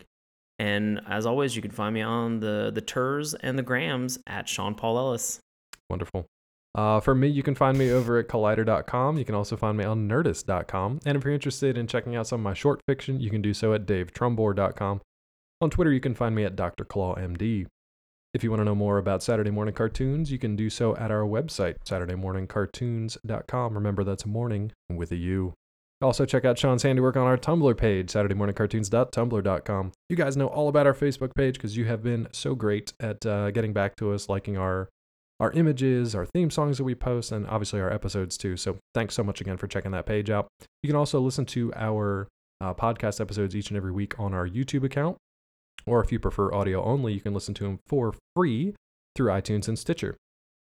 And 0.59 1.01
as 1.06 1.27
always, 1.27 1.55
you 1.55 1.62
can 1.62 1.70
find 1.70 1.94
me 1.94 2.01
on 2.01 2.40
the 2.40 2.70
the 2.74 2.81
Turs 2.81 3.35
and 3.35 3.59
the 3.59 3.62
Grams 3.62 4.18
at 4.27 4.48
Sean 4.48 4.74
Paul 4.74 4.98
Ellis. 4.98 5.39
Wonderful. 5.90 6.27
Uh, 6.76 7.00
for 7.00 7.14
me, 7.14 7.26
you 7.26 7.42
can 7.42 7.54
find 7.54 7.78
me 7.78 7.90
over 7.90 8.18
at 8.18 8.28
collider.com. 8.28 9.16
You 9.16 9.24
can 9.24 9.34
also 9.34 9.56
find 9.56 9.78
me 9.78 9.84
on 9.84 10.06
nerdist.com. 10.06 11.00
And 11.06 11.16
if 11.16 11.24
you're 11.24 11.32
interested 11.32 11.78
in 11.78 11.86
checking 11.86 12.14
out 12.14 12.26
some 12.26 12.40
of 12.40 12.44
my 12.44 12.52
short 12.52 12.82
fiction, 12.86 13.18
you 13.18 13.30
can 13.30 13.40
do 13.40 13.54
so 13.54 13.72
at 13.72 13.86
davetrumbore.com. 13.86 15.00
On 15.62 15.70
Twitter, 15.70 15.90
you 15.90 16.00
can 16.00 16.14
find 16.14 16.34
me 16.34 16.44
at 16.44 16.54
Dr. 16.54 16.84
Claw 16.84 17.14
MD. 17.14 17.66
If 18.34 18.44
you 18.44 18.50
want 18.50 18.60
to 18.60 18.64
know 18.66 18.74
more 18.74 18.98
about 18.98 19.22
Saturday 19.22 19.50
morning 19.50 19.72
cartoons, 19.72 20.30
you 20.30 20.38
can 20.38 20.54
do 20.54 20.68
so 20.68 20.94
at 20.96 21.10
our 21.10 21.22
website, 21.22 21.76
SaturdayMorningCartoons.com. 21.86 23.74
Remember, 23.74 24.04
that's 24.04 24.26
morning 24.26 24.72
with 24.90 25.10
a 25.12 25.16
U. 25.16 25.54
Also, 26.02 26.26
check 26.26 26.44
out 26.44 26.58
Sean's 26.58 26.82
handiwork 26.82 27.16
on 27.16 27.26
our 27.26 27.38
Tumblr 27.38 27.74
page, 27.78 28.12
SaturdayMorningCartoons.tumblr.com. 28.12 29.92
You 30.10 30.16
guys 30.16 30.36
know 30.36 30.48
all 30.48 30.68
about 30.68 30.86
our 30.86 30.92
Facebook 30.92 31.34
page 31.34 31.54
because 31.54 31.78
you 31.78 31.86
have 31.86 32.02
been 32.02 32.28
so 32.32 32.54
great 32.54 32.92
at 33.00 33.24
uh, 33.24 33.50
getting 33.50 33.72
back 33.72 33.96
to 33.96 34.12
us, 34.12 34.28
liking 34.28 34.58
our 34.58 34.90
our 35.38 35.52
images, 35.52 36.14
our 36.14 36.26
theme 36.26 36.50
songs 36.50 36.78
that 36.78 36.84
we 36.84 36.94
post, 36.94 37.32
and 37.32 37.46
obviously 37.46 37.80
our 37.80 37.92
episodes 37.92 38.36
too. 38.36 38.56
So 38.56 38.78
thanks 38.94 39.14
so 39.14 39.22
much 39.22 39.40
again 39.40 39.56
for 39.56 39.66
checking 39.66 39.90
that 39.92 40.06
page 40.06 40.30
out. 40.30 40.48
You 40.82 40.88
can 40.88 40.96
also 40.96 41.20
listen 41.20 41.44
to 41.46 41.72
our 41.74 42.28
uh, 42.60 42.74
podcast 42.74 43.20
episodes 43.20 43.54
each 43.54 43.70
and 43.70 43.76
every 43.76 43.92
week 43.92 44.18
on 44.18 44.32
our 44.32 44.48
YouTube 44.48 44.84
account, 44.84 45.18
or 45.86 46.02
if 46.02 46.10
you 46.10 46.18
prefer 46.18 46.52
audio 46.54 46.82
only, 46.82 47.12
you 47.12 47.20
can 47.20 47.34
listen 47.34 47.54
to 47.54 47.64
them 47.64 47.80
for 47.86 48.14
free 48.34 48.74
through 49.14 49.30
iTunes 49.30 49.68
and 49.68 49.78
Stitcher. 49.78 50.16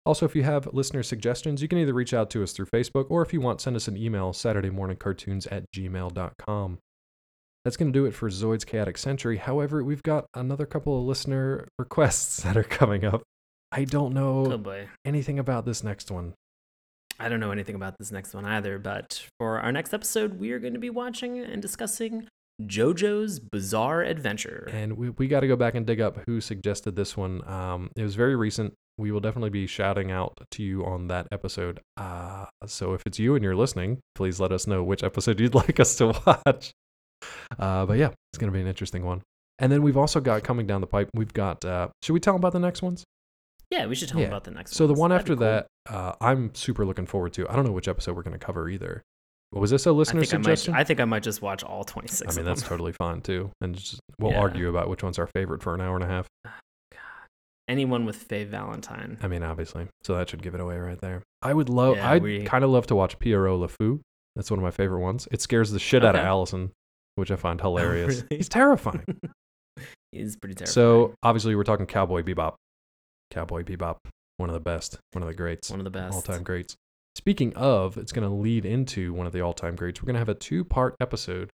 Also, 0.06 0.26
if 0.26 0.36
you 0.36 0.42
have 0.42 0.68
listener 0.74 1.02
suggestions, 1.02 1.62
you 1.62 1.68
can 1.68 1.78
either 1.78 1.94
reach 1.94 2.12
out 2.12 2.28
to 2.30 2.42
us 2.42 2.52
through 2.52 2.66
Facebook, 2.66 3.06
or 3.08 3.22
if 3.22 3.32
you 3.32 3.40
want, 3.40 3.60
send 3.60 3.74
us 3.74 3.88
an 3.88 3.96
email, 3.96 4.32
SaturdayMorningCartoons 4.32 5.50
at 5.50 5.64
gmail.com. 5.74 6.78
That's 7.64 7.78
going 7.78 7.90
to 7.90 7.98
do 7.98 8.04
it 8.04 8.12
for 8.12 8.28
Zoid's 8.28 8.66
Chaotic 8.66 8.98
Century. 8.98 9.38
However, 9.38 9.82
we've 9.82 10.02
got 10.02 10.26
another 10.34 10.66
couple 10.66 10.98
of 10.98 11.06
listener 11.06 11.66
requests 11.78 12.36
that 12.42 12.56
are 12.56 12.64
coming 12.64 13.04
up. 13.04 13.22
I 13.76 13.84
don't 13.84 14.14
know 14.14 14.52
Oh 14.52 14.58
boy. 14.58 14.88
anything 15.04 15.38
about 15.38 15.64
this 15.66 15.82
next 15.82 16.10
one. 16.10 16.34
I 17.18 17.28
don't 17.28 17.40
know 17.40 17.50
anything 17.50 17.74
about 17.74 17.98
this 17.98 18.12
next 18.12 18.34
one 18.34 18.44
either, 18.44 18.78
but 18.78 19.26
for 19.38 19.58
our 19.60 19.72
next 19.72 19.92
episode, 19.92 20.38
we 20.38 20.52
are 20.52 20.58
going 20.60 20.74
to 20.74 20.78
be 20.80 20.90
watching 20.90 21.38
and 21.38 21.60
discussing 21.60 22.28
JoJo's 22.62 23.40
Bizarre 23.40 24.02
Adventure. 24.02 24.68
And 24.72 24.96
we, 24.96 25.10
we 25.10 25.26
got 25.26 25.40
to 25.40 25.48
go 25.48 25.56
back 25.56 25.74
and 25.74 25.84
dig 25.84 26.00
up 26.00 26.18
who 26.26 26.40
suggested 26.40 26.94
this 26.94 27.16
one. 27.16 27.46
Um, 27.48 27.90
it 27.96 28.02
was 28.02 28.14
very 28.14 28.36
recent. 28.36 28.74
We 28.96 29.10
will 29.10 29.18
definitely 29.20 29.50
be 29.50 29.66
shouting 29.66 30.12
out 30.12 30.38
to 30.52 30.62
you 30.62 30.84
on 30.84 31.08
that 31.08 31.26
episode. 31.32 31.80
Uh, 31.96 32.46
so 32.66 32.94
if 32.94 33.02
it's 33.06 33.18
you 33.18 33.34
and 33.34 33.42
you're 33.42 33.56
listening, 33.56 33.98
please 34.14 34.38
let 34.38 34.52
us 34.52 34.68
know 34.68 34.84
which 34.84 35.02
episode 35.02 35.40
you'd 35.40 35.54
like 35.62 35.80
us 35.80 35.96
to 35.96 36.06
watch. 36.24 36.70
Uh, 37.58 37.86
but 37.86 37.98
yeah, 37.98 38.10
it's 38.32 38.38
going 38.38 38.52
to 38.52 38.56
be 38.56 38.60
an 38.60 38.68
interesting 38.68 39.04
one. 39.04 39.22
And 39.58 39.70
then 39.70 39.82
we've 39.82 39.96
also 39.96 40.20
got 40.20 40.42
coming 40.44 40.66
down 40.66 40.80
the 40.80 40.86
pipe, 40.86 41.10
we've 41.14 41.32
got, 41.32 41.64
uh, 41.64 41.88
should 42.02 42.12
we 42.12 42.20
tell 42.20 42.34
them 42.34 42.40
about 42.40 42.52
the 42.52 42.60
next 42.60 42.82
ones? 42.82 43.04
Yeah, 43.78 43.86
we 43.86 43.94
should 43.94 44.08
tell 44.08 44.18
Yeah. 44.20 44.26
them 44.26 44.32
about 44.34 44.44
the 44.44 44.50
next 44.52 44.72
one. 44.72 44.76
So 44.76 44.86
the 44.86 44.94
one 44.94 45.10
That'd 45.10 45.22
after 45.22 45.34
cool. 45.34 45.40
that, 45.40 45.66
uh, 45.88 46.12
I'm 46.20 46.54
super 46.54 46.84
looking 46.86 47.06
forward 47.06 47.32
to. 47.34 47.48
I 47.48 47.56
don't 47.56 47.64
know 47.64 47.72
which 47.72 47.88
episode 47.88 48.16
we're 48.16 48.22
going 48.22 48.38
to 48.38 48.44
cover 48.44 48.68
either. 48.68 49.02
Was 49.52 49.70
this 49.70 49.86
a 49.86 49.92
listener 49.92 50.20
think 50.22 50.34
I, 50.34 50.36
might, 50.38 50.42
suggestion? 50.44 50.74
I 50.74 50.84
think 50.84 51.00
I 51.00 51.04
might 51.04 51.22
just 51.22 51.40
watch 51.40 51.62
all 51.62 51.84
26 51.84 52.32
I 52.32 52.36
mean, 52.36 52.44
that's 52.44 52.62
totally 52.62 52.90
fine 52.92 53.20
too. 53.20 53.50
And 53.60 53.76
just, 53.76 54.00
we'll 54.18 54.32
Yeah. 54.32 54.40
argue 54.40 54.68
about 54.68 54.88
which 54.88 55.02
one's 55.04 55.18
our 55.18 55.28
favorite 55.28 55.62
for 55.62 55.74
an 55.74 55.80
hour 55.80 55.94
and 55.94 56.02
a 56.04 56.08
half. 56.08 56.26
God, 56.44 56.52
Anyone 57.68 58.04
with 58.04 58.16
Faye 58.16 58.44
Valentine. 58.44 59.16
I 59.22 59.28
mean, 59.28 59.42
obviously. 59.44 59.86
So 60.02 60.16
that 60.16 60.28
should 60.28 60.42
give 60.42 60.54
it 60.54 60.60
away 60.60 60.76
right 60.78 61.00
there. 61.00 61.22
I 61.40 61.54
would 61.54 61.68
love, 61.68 61.96
Yeah, 61.96 62.10
I'd 62.10 62.22
we- 62.22 62.44
kind 62.44 62.64
of 62.64 62.70
love 62.70 62.86
to 62.88 62.94
watch 62.96 63.18
Pierrot 63.20 63.58
Le 63.60 63.68
Fou. 63.68 64.00
That's 64.34 64.50
one 64.50 64.58
of 64.58 64.64
my 64.64 64.72
favorite 64.72 65.00
ones. 65.00 65.28
It 65.30 65.40
scares 65.40 65.70
the 65.70 65.78
shit 65.78 66.04
out 66.04 66.16
of 66.16 66.20
Allison, 66.22 66.72
which 67.14 67.30
I 67.30 67.36
find 67.36 67.60
hilarious. 67.60 68.22
really? 68.22 68.36
He's 68.38 68.48
terrifying. 68.48 69.04
He's 70.12 70.36
pretty 70.36 70.54
terrifying. 70.56 70.72
so 70.74 71.14
obviously, 71.22 71.54
we're 71.54 71.62
talking 71.64 71.86
Cowboy 71.86 72.22
Bebop. 72.22 72.54
Cowboy 73.34 73.64
Bebop, 73.64 73.96
one 74.36 74.48
of 74.48 74.54
the 74.54 74.60
best, 74.60 74.98
one 75.12 75.22
of 75.22 75.28
the 75.28 75.34
greats, 75.34 75.68
one 75.70 75.80
of 75.80 75.84
the 75.84 75.90
best. 75.90 76.14
all 76.14 76.22
time 76.22 76.44
greats. 76.44 76.76
Speaking 77.16 77.52
of, 77.56 77.98
it's 77.98 78.12
going 78.12 78.28
to 78.28 78.34
lead 78.34 78.64
into 78.64 79.12
one 79.12 79.26
of 79.26 79.32
the 79.32 79.40
all 79.40 79.52
time 79.52 79.74
greats. 79.74 80.00
We're 80.00 80.06
going 80.06 80.14
to 80.14 80.20
have 80.20 80.28
a 80.28 80.34
two 80.34 80.64
part 80.64 80.94
episode 81.00 81.50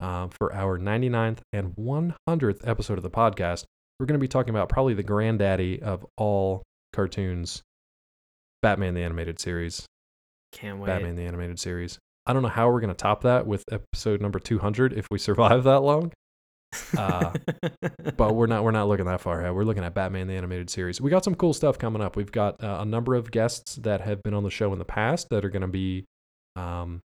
um, 0.00 0.28
for 0.30 0.52
our 0.52 0.78
99th 0.78 1.38
and 1.52 1.74
100th 1.76 2.68
episode 2.68 2.98
of 2.98 3.02
the 3.02 3.10
podcast. 3.10 3.64
We're 3.98 4.06
going 4.06 4.18
to 4.18 4.22
be 4.22 4.28
talking 4.28 4.50
about 4.50 4.68
probably 4.68 4.94
the 4.94 5.02
granddaddy 5.02 5.80
of 5.82 6.04
all 6.18 6.62
cartoons 6.92 7.62
Batman 8.62 8.94
the 8.94 9.02
Animated 9.02 9.40
Series. 9.40 9.86
Can't 10.52 10.78
wait. 10.78 10.86
Batman 10.86 11.16
the 11.16 11.22
Animated 11.22 11.58
Series. 11.58 11.98
I 12.26 12.32
don't 12.32 12.42
know 12.42 12.48
how 12.48 12.70
we're 12.70 12.80
going 12.80 12.88
to 12.88 12.94
top 12.94 13.22
that 13.22 13.46
with 13.46 13.64
episode 13.72 14.20
number 14.20 14.38
200 14.38 14.92
if 14.92 15.06
we 15.10 15.18
survive 15.18 15.64
that 15.64 15.80
long. 15.80 16.12
Uh, 16.96 17.32
but 18.16 18.34
we're 18.34 18.46
not 18.46 18.64
we're 18.64 18.70
not 18.70 18.88
looking 18.88 19.06
that 19.06 19.20
far 19.20 19.40
ahead. 19.40 19.54
We're 19.54 19.64
looking 19.64 19.84
at 19.84 19.94
Batman 19.94 20.26
the 20.26 20.34
Animated 20.34 20.70
Series. 20.70 21.00
We 21.00 21.10
got 21.10 21.24
some 21.24 21.34
cool 21.34 21.52
stuff 21.52 21.78
coming 21.78 22.02
up. 22.02 22.16
We've 22.16 22.32
got 22.32 22.62
uh, 22.62 22.78
a 22.80 22.84
number 22.84 23.14
of 23.14 23.30
guests 23.30 23.76
that 23.76 24.00
have 24.02 24.22
been 24.22 24.34
on 24.34 24.42
the 24.42 24.50
show 24.50 24.72
in 24.72 24.78
the 24.78 24.84
past 24.84 25.28
that 25.30 25.44
are 25.44 25.50
going 25.50 25.62
to 25.62 25.68
be 25.68 26.04
um, 26.56 27.00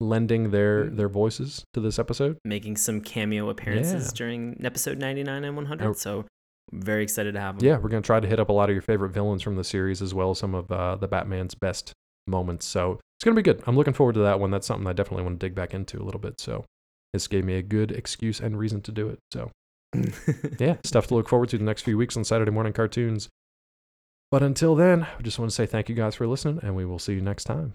lending 0.00 0.50
their 0.50 0.84
Mm. 0.86 0.96
their 0.96 1.08
voices 1.08 1.64
to 1.74 1.80
this 1.80 1.98
episode. 1.98 2.38
Making 2.44 2.76
some 2.76 3.00
cameo 3.00 3.48
appearances 3.50 4.06
Yeah. 4.06 4.16
during 4.16 4.60
episode 4.64 4.98
99 4.98 5.44
and 5.44 5.56
100. 5.56 5.86
Oh. 5.86 5.92
So 5.92 6.24
very 6.72 7.02
excited 7.02 7.34
to 7.34 7.40
have 7.40 7.58
them. 7.58 7.66
Yeah, 7.66 7.76
we're 7.78 7.88
going 7.88 8.02
to 8.02 8.06
try 8.06 8.20
to 8.20 8.28
hit 8.28 8.38
up 8.40 8.48
a 8.48 8.52
lot 8.52 8.68
of 8.70 8.74
your 8.74 8.82
favorite 8.82 9.10
villains 9.10 9.42
from 9.42 9.56
the 9.56 9.64
series 9.64 10.00
as 10.00 10.14
well 10.14 10.30
as 10.30 10.38
some 10.38 10.54
of 10.54 10.70
uh, 10.70 10.96
the 10.96 11.08
Batman's 11.08 11.54
best 11.54 11.92
moments. 12.26 12.64
So 12.66 13.00
it's 13.18 13.24
going 13.24 13.34
to 13.34 13.42
be 13.42 13.44
good. 13.44 13.62
I'm 13.66 13.76
looking 13.76 13.92
forward 13.92 14.12
to 14.14 14.20
that 14.20 14.38
one. 14.40 14.50
That's 14.50 14.66
something 14.66 14.86
I 14.86 14.92
definitely 14.92 15.24
want 15.24 15.40
to 15.40 15.46
dig 15.46 15.54
back 15.54 15.74
into 15.74 16.00
a 16.00 16.04
little 16.04 16.20
bit. 16.20 16.40
So 16.40 16.64
this 17.12 17.26
gave 17.28 17.44
me 17.44 17.54
a 17.54 17.62
good 17.62 17.92
excuse 17.92 18.40
and 18.40 18.58
reason 18.58 18.80
to 18.82 18.92
do 18.92 19.08
it. 19.08 19.18
So 19.32 19.50
yeah, 20.58 20.76
stuff 20.84 21.08
to 21.08 21.14
look 21.14 21.28
forward 21.28 21.48
to 21.50 21.58
the 21.58 21.64
next 21.64 21.82
few 21.82 21.96
weeks 21.96 22.16
on 22.16 22.24
Saturday 22.24 22.50
morning 22.50 22.72
cartoons. 22.72 23.28
But 24.30 24.42
until 24.42 24.76
then, 24.76 25.06
I 25.18 25.22
just 25.22 25.38
want 25.38 25.50
to 25.50 25.54
say 25.54 25.66
thank 25.66 25.88
you 25.88 25.96
guys 25.96 26.14
for 26.14 26.26
listening, 26.26 26.60
and 26.62 26.76
we 26.76 26.84
will 26.84 27.00
see 27.00 27.14
you 27.14 27.20
next 27.20 27.44
time. 27.44 27.74